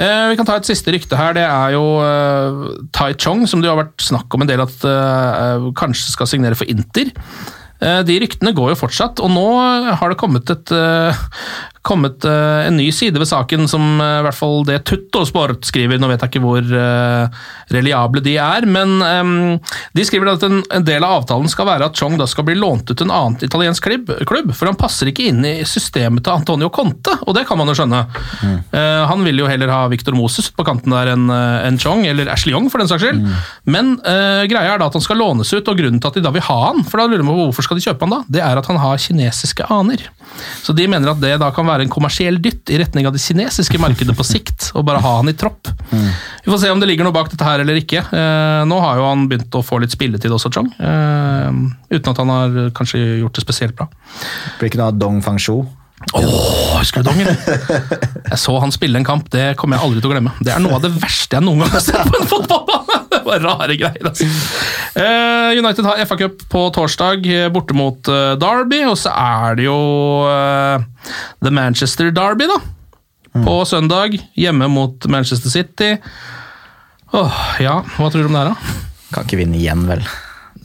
Eh, 0.00 0.28
vi 0.32 0.38
kan 0.40 0.48
ta 0.48 0.56
et 0.58 0.68
siste 0.68 0.94
rykte 0.94 1.18
her. 1.20 1.36
Det 1.36 1.44
er 1.44 1.74
jo 1.76 1.84
eh, 2.04 2.62
Tai 2.96 3.10
Chong, 3.20 3.44
som 3.50 3.60
det 3.62 3.70
har 3.70 3.80
vært 3.82 4.06
snakk 4.06 4.32
om 4.34 4.44
en 4.44 4.50
del 4.50 4.64
at 4.64 4.88
eh, 4.88 5.68
kanskje 5.76 6.14
skal 6.14 6.30
signere 6.30 6.58
for 6.58 6.70
Inter. 6.70 7.12
Eh, 7.84 8.00
de 8.08 8.18
ryktene 8.22 8.54
går 8.56 8.72
jo 8.72 8.80
fortsatt, 8.86 9.20
og 9.20 9.32
nå 9.34 9.46
har 10.00 10.12
det 10.12 10.20
kommet, 10.20 10.50
et, 10.54 10.72
eh, 10.72 11.24
kommet 11.84 12.24
eh, 12.24 12.66
en 12.66 12.78
ny 12.80 12.86
side 12.92 13.20
ved 13.20 13.28
saken 13.28 13.68
som 13.68 13.82
eh, 14.00 14.18
i 14.20 14.24
hvert 14.24 14.38
fall 14.38 14.62
det 14.64 14.80
Tutto 14.88 15.24
Sport 15.28 15.66
skriver. 15.68 16.00
Nå 16.00 16.08
vet 16.08 16.22
jeg 16.24 16.32
ikke 16.32 16.42
hvor 16.44 16.64
eh, 16.64 17.42
reliable 17.74 18.22
de 18.24 18.36
er, 18.40 18.64
men 18.68 18.96
de 19.94 20.04
skriver 20.06 20.32
at 20.32 20.44
en, 20.46 20.62
del 20.84 21.04
av 21.04 21.20
avtalen 21.20 21.50
skal 21.50 21.68
være 21.68 21.88
at 21.88 21.98
Chong 21.98 22.16
da 22.20 22.26
skal 22.30 22.46
bli 22.48 22.56
lånt 22.58 22.88
ut 22.88 22.96
til 22.96 23.06
en 23.06 23.14
annen 23.14 23.44
italiensk 23.44 23.84
klubb, 24.28 24.52
for 24.56 24.70
han 24.70 24.78
passer 24.80 25.10
ikke 25.10 25.28
inn 25.30 25.44
i 25.46 25.54
systemet 25.68 26.24
til 26.24 26.34
Antonio 26.34 26.70
Conte, 26.72 27.18
og 27.24 27.36
det 27.36 27.44
kan 27.48 27.60
man 27.60 27.68
jo 27.70 27.76
skjønne. 27.78 28.00
Eh, 28.44 29.02
han 29.10 29.24
vil 29.26 29.42
jo 29.42 29.48
heller 29.50 29.72
ha 29.72 29.84
Victor 29.92 30.16
Moses 30.16 30.48
på 30.54 30.66
kanten 30.66 30.94
der 30.94 31.12
enn 31.14 31.28
en 31.30 31.80
Chong, 31.80 32.04
eller 32.08 32.30
Ashley 32.32 32.54
Young 32.54 32.70
for 32.72 32.80
den 32.80 32.90
saks 32.90 33.04
skyld. 33.04 33.20
Men 33.68 33.96
uh, 34.04 34.44
greia 34.48 34.74
er 34.74 34.80
da 34.80 34.88
at 34.88 34.96
han 34.96 35.04
skal 35.04 35.20
lånes 35.20 35.52
ut, 35.52 35.68
og 35.68 35.78
grunnen 35.78 36.00
til 36.00 36.10
at 36.10 36.18
de 36.18 36.24
da 36.24 36.32
vil 36.34 36.44
ha 36.46 36.58
han, 36.70 36.84
for 36.88 37.00
da 37.00 37.08
lurer 37.10 37.24
man 37.26 37.36
på 37.36 37.48
hvorfor 37.48 37.66
skal 37.66 37.80
de 37.80 37.84
kjøpe 37.84 38.06
han 38.06 38.16
da, 38.16 38.20
det 38.38 38.44
er 38.44 38.60
at 38.60 38.70
han 38.70 38.80
har 38.80 39.02
kinesiske 39.02 39.68
aner. 39.72 40.06
Så 40.64 40.74
de 40.76 40.86
mener 40.90 41.12
at 41.12 41.20
det 41.22 41.34
da 41.40 41.50
kan 41.54 41.66
være 41.68 41.86
en 41.86 41.92
kommersiell 41.92 42.40
dytt 42.42 42.72
i 42.72 42.78
retning 42.80 43.06
av 43.08 43.14
det 43.14 43.22
kinesiske 43.22 43.78
markedet 43.82 44.16
på 44.16 44.26
sikt, 44.26 44.70
og 44.74 44.86
bare 44.88 45.02
ha 45.04 45.14
han 45.20 45.30
i 45.30 45.36
tropp. 45.38 45.70
Vi 45.90 46.50
får 46.50 46.60
se 46.64 46.72
om 46.72 46.80
det 46.82 46.88
ligger 46.90 47.06
noe 47.06 47.14
bak 47.16 47.30
dette 47.32 47.46
her 47.46 47.62
eller 47.62 47.78
ikke. 47.80 48.02
Eh, 48.02 48.64
nå 48.68 48.80
har 48.82 48.98
jo 49.00 49.06
han 49.10 49.28
begynt 49.30 49.54
å 49.54 49.62
få 49.64 49.78
litt 49.82 49.94
spilletid 49.94 50.32
også, 50.34 50.52
Chong, 50.54 50.72
eh, 50.78 51.48
uten 51.94 52.12
at 52.12 52.20
han 52.22 52.34
har 52.34 52.58
kanskje 52.76 53.20
gjort 53.22 53.38
det 53.38 53.46
spesielt 53.46 53.78
bra. 53.78 53.88
Blir 54.58 54.70
ikke 54.72 54.82
noe 54.82 54.92
av 54.92 55.00
Dong 55.00 55.22
Fang-shu. 55.24 55.62
Åh, 56.12 56.82
Dongen? 57.02 57.28
Jeg 58.30 58.38
så 58.38 58.54
han 58.60 58.72
spille 58.74 58.98
en 59.00 59.06
kamp, 59.06 59.28
det 59.32 59.54
kommer 59.58 59.78
jeg 59.78 59.86
aldri 59.86 60.02
til 60.02 60.10
å 60.10 60.12
glemme. 60.12 60.32
Det 60.44 60.52
er 60.52 60.60
noe 60.62 60.76
av 60.76 60.82
det 60.84 60.90
verste 61.00 61.38
jeg 61.38 61.44
noen 61.46 61.62
gang 61.62 61.70
har 61.72 61.82
sett 61.84 62.10
på 62.10 62.20
en 62.20 62.30
fotballbane! 62.30 63.00
Det 63.14 63.20
var 63.24 63.40
rare 63.40 63.76
greier, 63.78 64.02
altså. 64.10 64.26
Eh, 65.00 65.56
United 65.56 65.86
har 65.86 66.00
FA-cup 66.04 66.42
på 66.52 66.64
torsdag, 66.76 67.24
eh, 67.30 67.46
borte 67.54 67.76
mot 67.78 68.10
eh, 68.10 68.34
Derby, 68.42 68.82
og 68.84 68.98
så 69.00 69.14
er 69.14 69.56
det 69.56 69.64
jo 69.64 69.76
The 71.40 71.52
Manchester 71.54 72.10
Derby, 72.12 72.50
da. 72.50 72.58
På 73.46 73.56
søndag, 73.66 74.18
hjemme 74.36 74.68
mot 74.68 75.08
Manchester 75.10 75.50
City. 75.50 75.94
Åh, 77.16 77.40
ja, 77.64 77.78
hva 77.96 78.10
tror 78.10 78.26
du 78.26 78.28
om 78.28 78.36
det 78.36 78.44
her, 78.44 78.52
da? 78.52 78.76
Kan 79.14 79.28
ikke 79.28 79.40
vinne 79.40 79.56
igjen, 79.62 79.86
vel. 79.88 80.04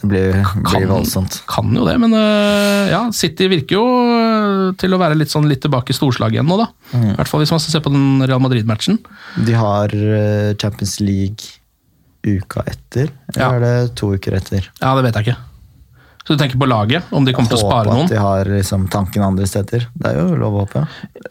Blir, 0.02 0.38
blir 0.64 0.86
voldsomt. 0.88 1.42
Kan 1.52 1.74
jo 1.76 1.84
det, 1.88 1.98
men 2.00 2.14
øh, 2.16 2.86
ja, 2.92 3.02
City 3.16 3.50
virker 3.52 3.76
jo 3.76 3.84
øh, 3.84 4.70
til 4.80 4.96
å 4.96 5.00
være 5.02 5.18
litt, 5.20 5.32
sånn, 5.34 5.48
litt 5.52 5.60
tilbake 5.66 5.92
i 5.92 5.98
storslaget 5.98 6.38
igjen 6.40 6.48
nå, 6.48 6.56
da. 6.62 6.70
I 6.96 7.16
hvert 7.18 7.28
fall 7.32 7.44
hvis 7.44 7.52
man 7.52 7.60
skal 7.60 7.76
se 7.76 7.82
på 7.84 7.92
den 7.92 8.24
Real 8.24 8.40
Madrid-matchen. 8.44 9.02
De 9.44 9.58
har 9.60 9.92
eh, 9.92 10.54
Champions 10.62 11.00
League 11.04 11.58
uka 12.24 12.64
etter, 12.68 13.12
eller 13.32 13.40
Ja. 13.44 13.52
er 13.56 13.60
det 13.64 13.96
to 14.00 14.14
uker 14.16 14.36
etter? 14.40 14.66
Ja, 14.82 14.94
det 14.96 15.04
vet 15.10 15.20
jeg 15.20 15.28
ikke. 15.30 15.38
Så 16.30 16.36
du 16.38 16.44
tenker 16.44 16.60
på 16.62 16.68
laget, 16.70 17.08
om 17.10 17.26
de 17.26 17.34
kommer 17.34 17.50
til 17.50 17.58
å 17.58 17.62
spare 17.64 17.90
noen? 17.90 18.04
at 18.06 18.12
de 18.14 18.18
har 18.22 18.46
liksom, 18.46 18.84
tanken 18.94 19.24
andre 19.26 19.48
steder. 19.50 19.88
Det 19.98 20.12
er 20.12 20.20
jo 20.20 20.36
lov 20.38 20.54
å 20.54 20.60
håpe. 20.62 20.84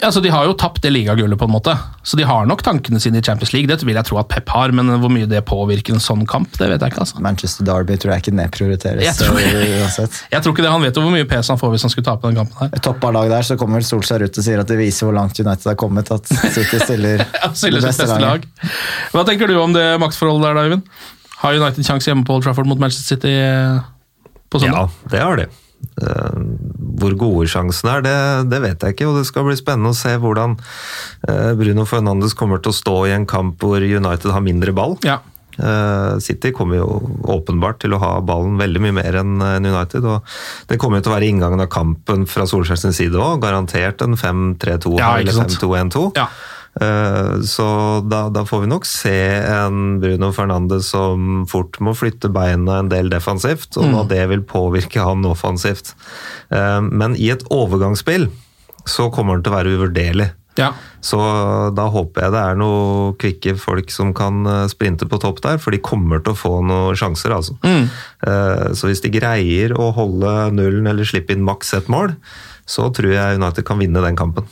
Altså, 0.02 0.18
De 0.24 0.32
har 0.34 0.48
jo 0.48 0.56
tapt 0.58 0.82
det 0.82 0.90
ligagullet, 0.90 1.38
på 1.38 1.46
en 1.46 1.52
måte. 1.54 1.76
Så 2.02 2.18
de 2.18 2.24
har 2.26 2.48
nok 2.50 2.64
tankene 2.66 2.98
sine 2.98 3.20
i 3.20 3.22
Champions 3.22 3.52
League. 3.54 3.70
Det 3.70 3.86
vil 3.86 3.94
jeg 3.94 4.08
tro 4.08 4.18
at 4.18 4.26
Pep 4.32 4.50
har, 4.50 4.72
men 4.74 4.90
hvor 4.98 5.12
mye 5.14 5.28
det 5.30 5.44
påvirker 5.46 5.94
en 5.94 6.02
sånn 6.02 6.24
kamp, 6.26 6.50
det 6.58 6.66
vet 6.72 6.82
jeg 6.82 6.90
ikke. 6.96 7.04
altså. 7.06 7.20
Manchester 7.22 7.68
Derby 7.68 7.94
tror 8.02 8.16
jeg 8.16 8.24
ikke 8.26 8.34
nedprioriteres. 8.40 9.04
Jeg 9.06 9.14
tror- 9.20 9.38
uansett. 9.38 10.18
Jeg 10.34 10.42
tror 10.42 10.52
ikke 10.56 10.64
det, 10.66 10.72
Han 10.74 10.82
vet 10.82 10.98
jo 10.98 11.04
hvor 11.06 11.14
mye 11.14 11.28
pes 11.30 11.48
han 11.52 11.58
får 11.62 11.70
hvis 11.76 11.84
han 11.86 11.92
skulle 11.94 12.08
tape 12.10 12.26
den 12.32 12.40
kampen 12.42 12.58
her. 12.58 12.82
Toppa 12.82 13.12
lag 13.14 13.30
der, 13.30 13.46
så 13.46 13.54
kommer 13.60 13.78
vel 13.78 13.86
Solskjær 13.86 14.24
ut 14.26 14.34
og 14.42 14.44
sier 14.48 14.58
at 14.64 14.66
det 14.66 14.80
viser 14.82 15.06
hvor 15.06 15.14
langt 15.14 15.38
United 15.38 15.68
har 15.70 15.78
kommet. 15.78 16.10
At 16.10 16.26
City 16.26 16.80
stiller 16.82 17.22
Ja, 17.44 17.52
Stiller 17.54 17.80
det 17.86 17.92
beste, 17.92 18.08
beste 18.10 18.18
lag. 18.18 18.42
Hva 19.14 19.24
tenker 19.30 19.46
du 19.46 19.54
om 19.62 19.72
det 19.78 19.86
maktforholdet 20.02 20.48
der, 20.50 20.58
da, 20.58 20.66
Øyvind? 20.66 20.82
Har 21.38 21.54
United 21.54 21.86
sjanse 21.86 22.10
hjemme 22.10 22.26
på 22.26 22.34
Old 22.34 22.42
Trafford 22.42 22.66
mot 22.66 22.80
Manchester 22.82 23.14
City 23.14 23.30
eh, 23.30 23.78
på 24.50 24.60
søndag? 24.62 24.92
Ja, 25.04 25.10
det 25.14 25.22
har 25.24 25.40
de. 25.40 25.48
Eh, 26.02 26.38
Hvor 26.98 27.14
gode 27.18 27.46
sjansene 27.50 27.98
er, 27.98 28.04
det, 28.06 28.16
det 28.50 28.60
vet 28.64 28.82
jeg 28.82 28.96
ikke. 28.96 29.08
og 29.10 29.20
Det 29.20 29.26
skal 29.28 29.46
bli 29.46 29.56
spennende 29.58 29.94
å 29.94 29.98
se 29.98 30.16
hvordan 30.18 30.56
eh, 31.28 31.52
Bruno 31.58 31.86
Fernandes 31.86 32.34
kommer 32.38 32.62
til 32.62 32.74
å 32.74 32.78
stå 32.78 32.96
i 33.08 33.14
en 33.16 33.26
kamp 33.30 33.62
hvor 33.62 33.82
United 33.82 34.32
har 34.34 34.44
mindre 34.44 34.74
ball. 34.74 34.96
Ja. 35.06 35.20
Eh, 35.58 36.18
City 36.22 36.52
kommer 36.54 36.78
jo 36.78 36.88
åpenbart 37.34 37.80
til 37.82 37.94
å 37.96 38.02
ha 38.02 38.12
ballen 38.22 38.58
veldig 38.60 38.82
mye 38.84 38.96
mer 39.00 39.16
enn 39.22 39.38
enn 39.42 39.66
United. 39.66 40.04
og 40.06 40.36
Det 40.70 40.78
kommer 40.78 40.98
jo 41.00 41.06
til 41.08 41.12
å 41.12 41.16
være 41.16 41.30
inngangen 41.32 41.62
av 41.64 41.70
kampen 41.72 42.26
fra 42.30 42.46
Solskjær 42.46 42.78
sin 42.78 42.94
side 42.94 43.18
òg. 43.18 43.40
Garantert 43.42 44.02
en 44.06 44.14
5-3-2 44.18 44.98
ja, 45.00 45.16
eller 45.18 45.34
5-2-1-2. 45.34 46.04
Ja. 46.18 46.28
Eh, 46.80 47.40
Så 47.42 47.66
da, 48.08 48.28
da 48.30 48.44
får 48.46 48.60
vi 48.64 48.70
nok 48.70 48.86
se 48.86 49.14
en 49.42 49.98
Bruno 50.02 50.30
Fernandes 50.32 50.90
som 50.92 51.44
fort 51.50 51.78
må 51.82 51.94
flytte 51.98 52.30
beina 52.32 52.78
en 52.82 52.88
del 52.92 53.10
defensivt, 53.10 53.76
og 53.80 53.88
hva 53.92 54.04
det 54.08 54.24
vil 54.30 54.42
påvirke 54.46 55.02
han 55.02 55.24
offensivt. 55.26 55.94
Eh, 56.50 56.80
Men 56.80 57.16
i 57.16 57.30
et 57.34 57.42
overgangsspill 57.50 58.28
så 58.88 59.10
kommer 59.12 59.34
han 59.36 59.42
til 59.42 59.52
å 59.52 59.56
være 59.58 59.74
uvurderlig. 59.78 60.30
ja. 60.58 60.72
Så 61.00 61.18
da 61.76 61.84
håper 61.94 62.24
jeg 62.24 62.32
det 62.34 62.40
er 62.42 62.56
noen 62.58 63.12
kvikke 63.22 63.52
folk 63.60 63.90
som 63.94 64.10
kan 64.16 64.40
eh, 64.46 64.64
sprinte 64.68 65.06
på 65.06 65.20
topp 65.22 65.40
der, 65.44 65.58
for 65.62 65.70
de 65.70 65.78
kommer 65.78 66.18
til 66.24 66.32
å 66.34 66.38
få 66.38 66.56
noen 66.66 66.96
sjanser, 66.98 67.30
altså. 67.36 67.54
Mm. 67.62 67.86
Så 68.74 68.88
hvis 68.90 69.00
de 69.04 69.12
greier 69.14 69.74
å 69.78 69.92
holde 69.94 70.32
nullen 70.56 70.86
eller 70.90 71.06
slippe 71.06 71.32
inn 71.36 71.44
maks 71.46 71.70
ett 71.78 71.86
mål, 71.88 72.16
så 72.66 72.88
tror 72.92 73.12
jeg 73.14 73.38
United 73.38 73.64
kan 73.64 73.78
vinne 73.78 74.02
den 74.02 74.16
kampen. 74.18 74.44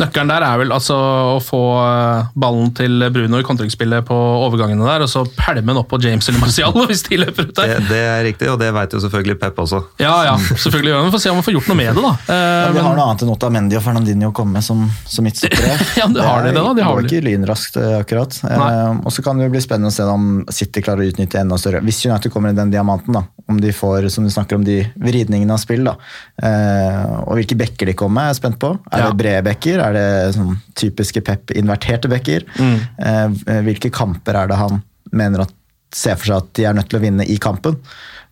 Nøkkelen 0.00 0.30
der 0.32 0.44
er 0.46 0.58
vel 0.60 0.72
altså 0.74 0.96
å 1.34 1.38
få 1.44 1.60
eh, 1.82 2.26
ballen 2.38 2.72
til 2.76 3.04
Bruno 3.14 3.38
i 3.40 3.46
kontringsspillet 3.46 4.04
på 4.08 4.14
overgangene 4.46 4.84
der, 4.86 5.04
og 5.06 5.10
så 5.12 5.24
pælme 5.36 5.66
den 5.72 5.80
opp 5.80 5.88
på 5.92 6.00
James 6.02 6.28
eller 6.28 6.40
Marcial 6.42 6.72
hvis 6.90 7.02
de 7.08 7.18
løper 7.22 7.48
ut 7.50 7.54
der. 7.58 7.74
det 7.88 8.00
er 8.00 8.22
riktig, 8.26 8.50
og 8.52 8.58
det 8.62 8.70
vet 8.74 8.96
jo 8.96 9.00
selvfølgelig 9.04 9.38
Pep 9.40 9.58
også. 9.64 9.82
Ja, 10.02 10.14
ja, 10.30 10.34
selvfølgelig 10.38 10.90
gjør 10.92 10.98
han 11.00 11.04
det. 11.06 11.10
Vi 11.12 11.16
får 11.18 11.24
se 11.26 11.30
om 11.34 11.40
han 11.40 11.46
får 11.48 11.56
gjort 11.58 11.70
noe 11.72 11.78
med 11.80 11.90
det, 11.94 12.04
da. 12.04 12.12
Eh, 12.28 12.42
Ja, 12.64 12.68
de 12.68 12.74
men- 12.78 12.84
har 12.88 12.96
noe 12.98 13.06
annet 13.08 13.22
enn 13.26 13.32
Otamendi 13.34 13.76
og 13.78 13.84
Fernandinho 13.84 14.30
å 14.30 14.36
komme 14.36 14.58
med 14.58 14.64
som, 14.66 14.84
som 15.06 15.24
midtstoppere. 15.26 15.78
Ja, 16.00 16.06
det 16.10 16.24
har 16.26 16.42
de 16.44 16.52
det 16.54 16.60
da, 16.62 16.72
de 16.74 16.82
har 16.86 16.96
går 16.98 17.06
ikke 17.08 17.24
lynraskt, 17.26 17.76
eh, 17.80 17.96
akkurat. 18.00 18.38
Eh, 18.48 18.90
og 19.04 19.10
så 19.14 19.22
kan 19.24 19.38
det 19.38 19.46
jo 19.48 19.54
bli 19.54 19.62
spennende 19.64 19.92
å 19.92 19.94
se 19.94 20.06
om 20.10 20.28
City 20.52 20.82
klarer 20.84 21.04
å 21.04 21.10
utnytte 21.12 21.38
enda 21.40 21.56
større 21.60 21.80
Hvis 21.86 22.00
United 22.06 22.32
kommer 22.34 22.50
i 22.54 22.56
den 22.58 22.72
diamanten, 22.74 23.14
da. 23.16 23.24
Om 23.50 23.58
de 23.60 23.72
får, 23.76 24.08
som 24.14 24.24
du 24.24 24.30
snakker 24.32 24.56
om, 24.56 24.64
de 24.64 24.78
vridningene 24.96 25.52
av 25.52 25.60
spill. 25.60 25.84
da. 25.84 25.96
Eh, 26.40 27.02
og 27.26 27.34
hvilke 27.38 27.56
bekker 27.60 27.90
de 27.90 27.94
kommer 27.98 28.14
med, 28.20 28.24
er 28.28 28.32
jeg 28.34 28.38
spent 28.40 28.58
på. 28.62 28.70
Er 28.90 29.02
Ja. 29.04 29.10
det 29.10 29.18
brede 29.20 29.42
bekker? 29.50 29.73
Er 29.80 29.92
det 29.96 30.34
sånn 30.36 30.56
typiske 30.78 31.20
Pep-inverterte 31.24 32.08
bekker? 32.12 32.44
Mm. 32.58 32.80
Eh, 32.98 33.60
hvilke 33.66 33.90
kamper 33.94 34.34
er 34.34 34.48
det 34.48 34.56
han 34.60 34.82
mener 35.12 35.40
at 35.46 35.52
ser 35.94 36.16
for 36.18 36.26
seg 36.26 36.36
at 36.42 36.52
de 36.58 36.64
er 36.66 36.74
nødt 36.74 36.88
til 36.90 36.98
å 36.98 37.02
vinne 37.04 37.26
i 37.30 37.36
kampen? 37.38 37.76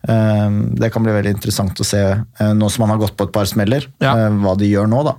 Eh, 0.07 0.49
det 0.79 0.91
kan 0.91 1.03
bli 1.03 1.13
veldig 1.15 1.31
interessant 1.37 1.79
å 1.79 1.85
se, 1.87 2.01
eh, 2.03 2.53
nå 2.53 2.69
som 2.71 2.83
han 2.87 2.91
har 2.95 3.03
gått 3.05 3.15
på 3.17 3.23
et 3.29 3.33
par 3.33 3.45
smeller, 3.45 3.87
Ja. 4.03 4.13
hva 4.29 4.57
de 4.57 4.67
gjør 4.71 4.87
nå. 4.91 5.03
da. 5.05 5.15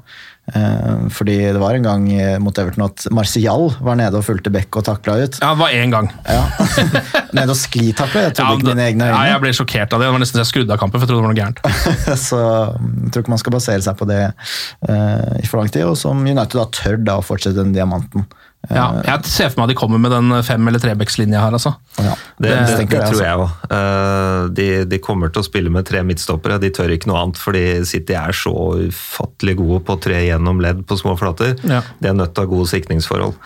Eh, 0.53 1.09
fordi 1.09 1.39
det 1.57 1.61
var 1.61 1.73
en 1.73 1.87
gang 1.87 2.03
eh, 2.13 2.35
mot 2.43 2.59
Everton 2.61 2.85
at 2.85 3.07
Martial 3.17 3.71
var 3.81 3.97
nede 3.97 4.19
og 4.19 4.27
fulgte 4.27 4.53
bekk 4.53 4.77
og 4.77 4.85
takla 4.85 5.17
ut. 5.23 5.39
Ja, 5.41 5.55
det 5.55 5.61
var 5.63 5.73
én 5.73 5.95
gang. 5.95 6.11
Ja. 6.29 6.43
nede 7.39 7.55
og 7.55 7.59
sklitakla, 7.59 8.27
jeg 8.27 8.37
trodde 8.37 8.51
Ja, 8.51 8.59
ikke 8.59 8.75
mine 8.75 8.87
egne 8.91 9.09
øyne. 9.09 9.17
ja, 9.17 9.33
jeg 9.33 9.43
ble 9.47 9.55
sjokkert 9.57 9.97
av 9.97 10.03
det. 10.03 10.11
Det 10.11 10.17
var 10.19 10.25
nesten 10.25 10.41
så 10.41 10.45
jeg 10.45 10.53
skrudde 10.53 10.77
av 10.77 10.83
kampen, 10.83 11.01
for 11.01 11.07
jeg 11.07 11.13
trodde 11.15 11.23
det 11.23 11.29
var 11.29 11.35
noe 11.35 11.41
gærent. 11.41 12.21
Så 12.29 12.41
mm, 12.77 12.93
jeg 13.07 13.15
tror 13.15 13.25
ikke 13.25 13.35
man 13.35 13.43
skal 13.45 13.57
basere 13.57 13.85
seg 13.87 13.97
på 14.01 14.09
det 14.11 14.21
uh, 14.29 15.33
i 15.41 15.49
for 15.49 15.63
lang 15.63 15.73
tid. 15.73 15.87
Og 15.89 15.97
som 15.99 16.21
United 16.21 16.59
da 16.61 16.67
tør 16.77 17.01
da 17.01 17.19
å 17.21 17.25
fortsette 17.25 17.57
den 17.63 17.73
diamanten 17.77 18.29
Ja, 18.71 18.87
jeg 19.05 19.31
ser 19.31 19.51
for 19.53 19.61
meg 19.61 19.69
at 19.69 19.75
de 19.75 19.79
kommer 19.79 20.01
med 20.01 20.15
den 20.15 20.33
fem- 20.47 20.69
eller 20.71 20.83
trebekslinja 20.83 21.43
her, 21.45 21.57
altså. 21.57 21.75
Ja. 21.99 22.15
Det, 22.35 22.51
det, 22.51 22.77
det, 22.79 22.87
det, 22.91 23.03
tror 23.11 23.23
jeg 23.23 23.43
òg. 23.43 23.75
De, 24.57 24.69
de 24.91 24.99
kommer 25.03 25.31
til 25.31 25.45
å 25.45 25.47
spille 25.47 25.73
med 25.73 25.87
tre 25.87 26.03
midtstoppere. 26.07 26.59
De 26.63 26.71
tør 26.75 26.95
ikke 26.95 27.11
noe 27.11 27.21
annet, 27.23 27.41
fordi 27.41 27.65
City 27.87 28.17
er 28.19 28.35
så 28.37 28.55
ufattelig 28.89 29.57
gode 29.61 29.83
på 29.87 29.99
tre 30.03 30.23
gjennom 30.27 30.63
ledd 30.65 30.83
på 30.89 30.99
små 30.99 31.15
flater. 31.21 31.55
Ja. 31.69 31.83
De 32.01 32.11
er 32.11 32.17
nødt 32.17 32.35
til 32.35 32.43
å 32.43 32.47
ha 32.47 32.53
gode 32.55 32.71
sikringsforhold. 32.73 33.37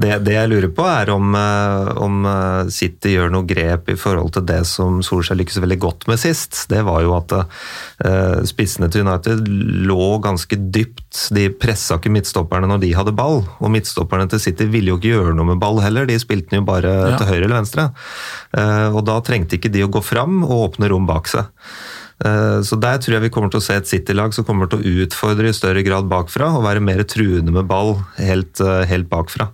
Det, 0.00 0.12
det 0.26 0.36
jeg 0.36 0.50
lurer 0.52 0.70
på, 0.74 0.86
er 0.88 1.12
om, 1.14 1.34
eh, 1.38 1.90
om 2.04 2.28
eh, 2.28 2.72
City 2.74 3.14
gjør 3.16 3.32
noe 3.34 3.48
grep 3.48 3.90
i 3.92 3.98
forhold 3.98 4.34
til 4.36 4.46
det 4.48 4.62
som 4.68 5.02
Solskjær 5.04 5.40
lykkes 5.40 5.60
veldig 5.64 5.80
godt 5.82 6.08
med 6.10 6.20
sist. 6.20 6.64
Det 6.70 6.82
var 6.86 7.02
jo 7.04 7.14
at 7.16 7.34
uh, 7.38 8.40
spissene 8.48 8.88
til 8.92 9.06
United 9.06 9.46
lå 9.88 10.18
ganske 10.24 10.58
dypt. 10.74 11.07
De 11.34 11.48
pressa 11.50 11.98
ikke 11.98 12.12
midtstopperne 12.14 12.68
når 12.70 12.80
de 12.84 12.92
hadde 12.96 13.14
ball, 13.18 13.42
og 13.58 13.70
midtstopperne 13.74 14.28
til 14.30 14.40
City 14.42 14.66
ville 14.70 14.92
jo 14.92 14.98
ikke 15.00 15.12
gjøre 15.14 15.34
noe 15.36 15.50
med 15.52 15.60
ball 15.62 15.80
heller. 15.84 16.06
De 16.08 16.18
spilte 16.22 16.50
den 16.52 16.62
jo 16.62 16.66
bare 16.68 16.92
Ja. 17.10 17.16
til 17.20 17.26
høyre 17.32 17.44
eller 17.48 17.60
venstre. 17.62 17.88
Eh, 18.56 18.88
og 18.94 19.04
da 19.04 19.20
trengte 19.20 19.58
ikke 19.58 19.72
de 19.72 19.82
å 19.86 19.90
gå 19.90 20.02
fram 20.04 20.42
og 20.44 20.70
åpne 20.72 20.88
rom 20.92 21.06
bak 21.06 21.26
seg. 21.28 21.46
Eh, 22.24 22.60
Så 22.66 22.78
der 22.80 22.98
tror 22.98 23.14
jeg 23.18 23.22
vi 23.22 23.30
kommer 23.30 23.50
til 23.50 23.60
å 23.60 23.62
se 23.62 23.74
et 23.78 23.86
City-lag 23.86 24.32
som 24.34 24.44
kommer 24.44 24.66
til 24.68 24.80
å 24.80 25.04
utfordre 25.06 25.48
i 25.48 25.52
større 25.56 25.84
grad 25.86 26.08
bakfra, 26.08 26.50
og 26.56 26.64
være 26.64 26.80
mer 26.82 27.04
truende 27.04 27.52
med 27.52 27.68
ball 27.68 27.96
helt, 28.18 28.60
eh, 28.60 28.84
helt 28.86 29.08
bakfra. 29.08 29.50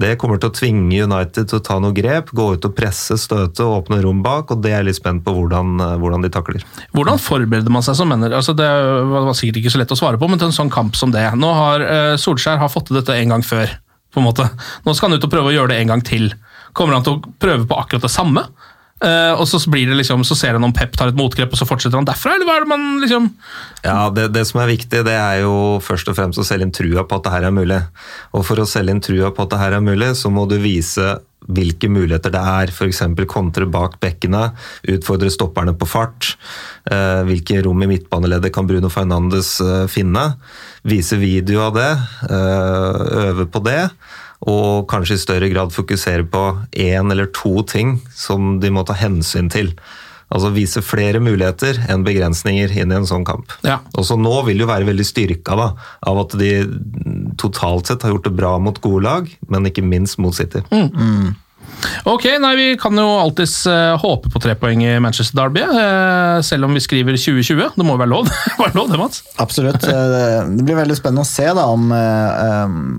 Det 0.00 0.14
kommer 0.16 0.40
til 0.40 0.48
å 0.48 0.54
tvinge 0.56 1.02
United 1.04 1.50
til 1.50 1.58
å 1.58 1.64
ta 1.64 1.76
noe 1.82 1.92
grep, 1.92 2.30
gå 2.32 2.46
ut 2.54 2.64
og 2.64 2.72
presse, 2.76 3.18
støte 3.20 3.66
åpne 3.68 4.00
rom 4.02 4.22
bak, 4.24 4.50
og 4.50 4.62
det 4.64 4.72
er 4.72 4.80
jeg 4.80 4.88
litt 4.88 4.98
spent 4.98 5.24
på 5.26 5.34
hvordan, 5.36 5.74
eh, 5.84 5.98
hvordan 6.00 6.24
de 6.24 6.30
takler. 6.32 6.64
Hvordan 6.96 7.20
forbereder 7.20 7.74
man 7.74 7.84
seg 7.84 7.98
som 8.00 8.08
mener? 8.08 8.32
Altså, 8.32 8.56
det 8.56 8.68
var 9.12 9.36
sikkert 9.36 9.60
ikke 9.60 9.74
så 9.74 9.82
lett 9.82 9.92
å 9.92 10.00
svare 10.00 10.20
på, 10.20 10.30
men 10.32 10.40
til 10.40 10.48
en 10.48 10.56
sånn 10.56 10.72
kamp 10.72 10.96
som 10.96 11.12
det. 11.12 11.26
Nå 11.36 11.52
har 11.58 11.84
eh, 11.84 12.16
Solskjær 12.16 12.62
har 12.62 12.72
fått 12.72 12.88
til 12.88 13.00
dette 13.02 13.18
en 13.18 13.36
gang 13.36 13.44
før. 13.44 13.78
på 14.12 14.20
en 14.20 14.26
måte. 14.26 14.44
Nå 14.84 14.92
skal 14.92 15.08
han 15.08 15.16
ut 15.16 15.24
og 15.24 15.30
prøve 15.32 15.48
å 15.48 15.54
gjøre 15.54 15.72
det 15.72 15.78
en 15.80 15.92
gang 15.94 16.02
til. 16.04 16.26
Kommer 16.76 16.98
han 16.98 17.04
til 17.06 17.14
å 17.16 17.32
prøve 17.40 17.64
på 17.64 17.78
akkurat 17.80 18.04
det 18.04 18.12
samme? 18.12 18.42
Eh, 19.02 19.32
og 19.34 19.48
så 19.50 19.58
blir 19.70 19.88
det 19.90 19.98
liksom, 19.98 20.22
så 20.26 20.36
ser 20.38 20.54
han 20.54 20.64
om 20.66 20.74
Pep 20.74 20.94
tar 20.98 21.10
et 21.10 21.18
motgrep, 21.18 21.50
og 21.50 21.58
så 21.58 21.66
fortsetter 21.66 21.98
han 21.98 22.06
derfra? 22.06 22.36
Eller 22.36 22.46
hva 22.46 22.58
er 22.58 22.64
det 22.66 22.70
man 22.70 22.86
liksom 23.02 23.28
Ja, 23.82 24.06
det, 24.14 24.28
det 24.36 24.44
som 24.46 24.62
er 24.62 24.70
viktig, 24.70 25.02
det 25.08 25.16
er 25.18 25.42
jo 25.42 25.80
først 25.82 26.10
og 26.12 26.18
fremst 26.18 26.38
å 26.38 26.46
selge 26.46 26.68
inn 26.68 26.76
trua 26.76 27.02
på 27.08 27.18
at 27.18 27.26
det 27.26 27.34
her 27.34 27.48
er 27.48 27.56
mulig. 27.56 27.82
Og 28.36 28.46
for 28.46 28.62
å 28.62 28.68
selge 28.68 28.94
inn 28.94 29.02
trua 29.02 29.32
på 29.34 29.46
at 29.46 29.54
det 29.54 29.60
her 29.64 29.76
er 29.78 29.84
mulig, 29.84 30.14
så 30.18 30.30
må 30.30 30.46
du 30.50 30.56
vise 30.62 31.16
hvilke 31.50 31.88
muligheter 31.90 32.30
det 32.30 32.42
er. 32.52 32.70
F.eks. 32.70 33.02
kontre 33.26 33.66
bak 33.66 33.98
bekkene, 34.02 34.52
utfordre 34.94 35.32
stopperne 35.34 35.74
på 35.74 35.88
fart. 35.90 36.36
Uh, 36.86 37.26
hvilke 37.26 37.58
rom 37.66 37.82
i 37.82 37.88
midtbaneleddet 37.90 38.54
kan 38.54 38.68
Bruno 38.70 38.90
Fernandes 38.92 39.56
uh, 39.58 39.88
finne? 39.90 40.36
Vise 40.86 41.18
video 41.18 41.64
av 41.66 41.74
det, 41.74 41.90
øve 42.30 43.46
på 43.50 43.60
det. 43.66 43.80
Og 44.50 44.88
kanskje 44.90 45.18
i 45.18 45.22
større 45.22 45.50
grad 45.52 45.74
fokusere 45.74 46.26
på 46.30 46.46
én 46.72 47.12
eller 47.12 47.30
to 47.36 47.60
ting 47.68 48.00
som 48.16 48.56
de 48.62 48.72
må 48.74 48.82
ta 48.86 48.96
hensyn 48.98 49.50
til. 49.52 49.70
Altså 50.32 50.48
vise 50.54 50.80
flere 50.84 51.20
muligheter 51.20 51.78
enn 51.92 52.06
begrensninger 52.06 52.72
inn 52.72 52.92
i 52.92 52.96
en 52.96 53.08
sånn 53.08 53.26
kamp. 53.28 53.52
Ja. 53.66 53.80
Også 54.00 54.16
nå 54.16 54.32
vil 54.48 54.64
jo 54.64 54.68
være 54.70 54.88
veldig 54.88 55.04
styrka 55.04 55.58
da, 55.58 55.68
av 56.08 56.22
at 56.24 56.36
de 56.40 56.52
totalt 57.40 57.90
sett 57.90 58.06
har 58.06 58.14
gjort 58.14 58.30
det 58.30 58.36
bra 58.38 58.54
mot 58.62 58.80
gode 58.82 59.04
lag, 59.04 59.28
men 59.52 59.68
ikke 59.68 59.84
minst 59.84 60.18
mot 60.22 60.34
City. 60.36 60.64
Ok, 62.06 62.24
nei, 62.42 62.50
vi 62.58 62.66
kan 62.78 62.96
jo 62.98 63.04
alltids 63.18 63.54
eh, 63.70 63.92
håpe 63.98 64.30
på 64.32 64.40
tre 64.42 64.54
poeng 64.58 64.80
i 64.84 64.92
Manchester 65.02 65.38
Derby, 65.38 65.62
eh, 65.66 66.38
selv 66.46 66.66
om 66.66 66.74
vi 66.76 66.82
skriver 66.82 67.16
2020. 67.18 67.72
Det 67.76 67.86
må 67.86 67.94
jo 67.96 68.00
være 68.02 68.10
lov, 68.12 68.30
være 68.60 68.74
lov 68.78 68.90
det, 68.90 68.98
Mats? 69.00 69.22
Absolutt. 69.42 69.86
Eh, 69.90 70.46
Det 70.58 70.66
blir 70.66 70.78
veldig 70.78 70.96
spennende 70.98 71.24
å 71.26 71.28
se 71.30 71.46
da, 71.54 71.64
om 71.70 71.88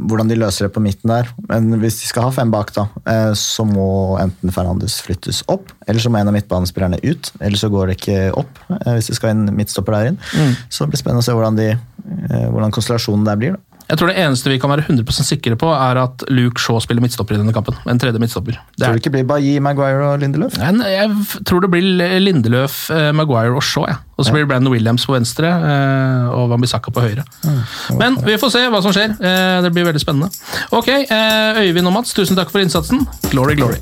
hvordan 0.07 0.31
de 0.31 0.37
løser 0.39 0.67
det 0.67 0.73
på 0.75 0.83
midten 0.83 1.11
der. 1.11 1.29
Men 1.49 1.79
hvis 1.81 1.99
de 2.01 2.09
skal 2.11 2.27
ha 2.27 2.33
fem 2.35 2.51
bak, 2.53 2.71
da, 2.75 2.87
så 3.39 3.65
må 3.67 3.87
enten 4.21 4.51
Fernandes 4.55 4.99
flyttes 5.03 5.43
opp, 5.51 5.71
eller 5.87 6.03
så 6.03 6.11
må 6.11 6.19
en 6.21 6.31
av 6.31 6.35
midtbanespillerne 6.35 6.99
ut. 7.03 7.31
Eller 7.39 7.59
så 7.59 7.69
går 7.73 7.91
det 7.91 7.99
ikke 7.99 8.19
opp 8.39 8.63
hvis 8.93 9.11
det 9.11 9.17
skal 9.19 9.33
en 9.33 9.45
midtstopper 9.55 9.95
der 9.99 10.11
inn. 10.13 10.19
Så 10.69 10.83
det 10.85 10.93
blir 10.93 11.01
spennende 11.03 11.23
å 11.23 11.27
se 11.27 11.35
hvordan, 11.35 11.59
de, 11.59 11.69
hvordan 12.51 12.73
konstellasjonen 12.75 13.27
der 13.27 13.39
blir. 13.39 13.55
da. 13.57 13.69
Jeg 13.89 13.99
tror 13.99 14.09
det 14.09 14.17
eneste 14.23 14.49
vi 14.49 14.57
kan 14.61 14.71
være 14.71 14.85
100% 14.87 15.27
sikre 15.27 15.57
på, 15.59 15.67
er 15.75 15.99
at 16.01 16.23
Luke 16.31 16.61
Shaw 16.61 16.79
spiller 16.83 17.03
midtstopper 17.03 17.35
i 17.35 17.41
denne 17.41 17.53
kampen. 17.55 17.75
En 17.89 17.99
tredje 17.99 18.19
midtstopper. 18.21 18.57
Det 18.77 18.85
Tror 18.85 18.95
du 18.97 19.01
ikke 19.03 19.11
blir 19.17 19.25
Bailly, 19.27 19.57
Maguire 19.63 20.05
og 20.13 20.19
Lindeløf? 20.23 20.55
Nei, 20.57 20.89
Jeg 20.93 21.43
tror 21.45 21.61
det 21.65 21.71
blir 21.73 22.19
Lindeløf, 22.23 22.89
eh, 22.91 23.11
Maguire 23.11 23.53
og 23.55 23.63
Shaw. 23.63 23.85
Ja. 23.89 23.97
Og 24.17 24.25
så 24.25 24.31
blir 24.31 24.45
det 24.45 24.49
Brandon 24.53 24.71
Williams 24.71 25.05
på 25.09 25.13
venstre 25.15 25.49
eh, 25.49 26.29
og 26.31 26.49
Wambisaka 26.53 26.91
på 26.93 27.01
høyre. 27.03 27.25
Men 27.99 28.17
vi 28.23 28.37
får 28.37 28.53
se 28.55 28.63
hva 28.69 28.81
som 28.85 28.93
skjer. 28.95 29.17
Eh, 29.19 29.61
Det 29.63 29.73
blir 29.73 29.85
veldig 29.89 30.01
spennende. 30.01 30.29
Ok, 30.71 30.89
Øyvind 31.59 31.87
og 31.87 31.93
Mats, 31.93 32.13
tusen 32.13 32.37
takk 32.39 32.51
for 32.53 32.61
innsatsen. 32.63 33.05
Glory, 33.31 33.55
glory. 33.59 33.81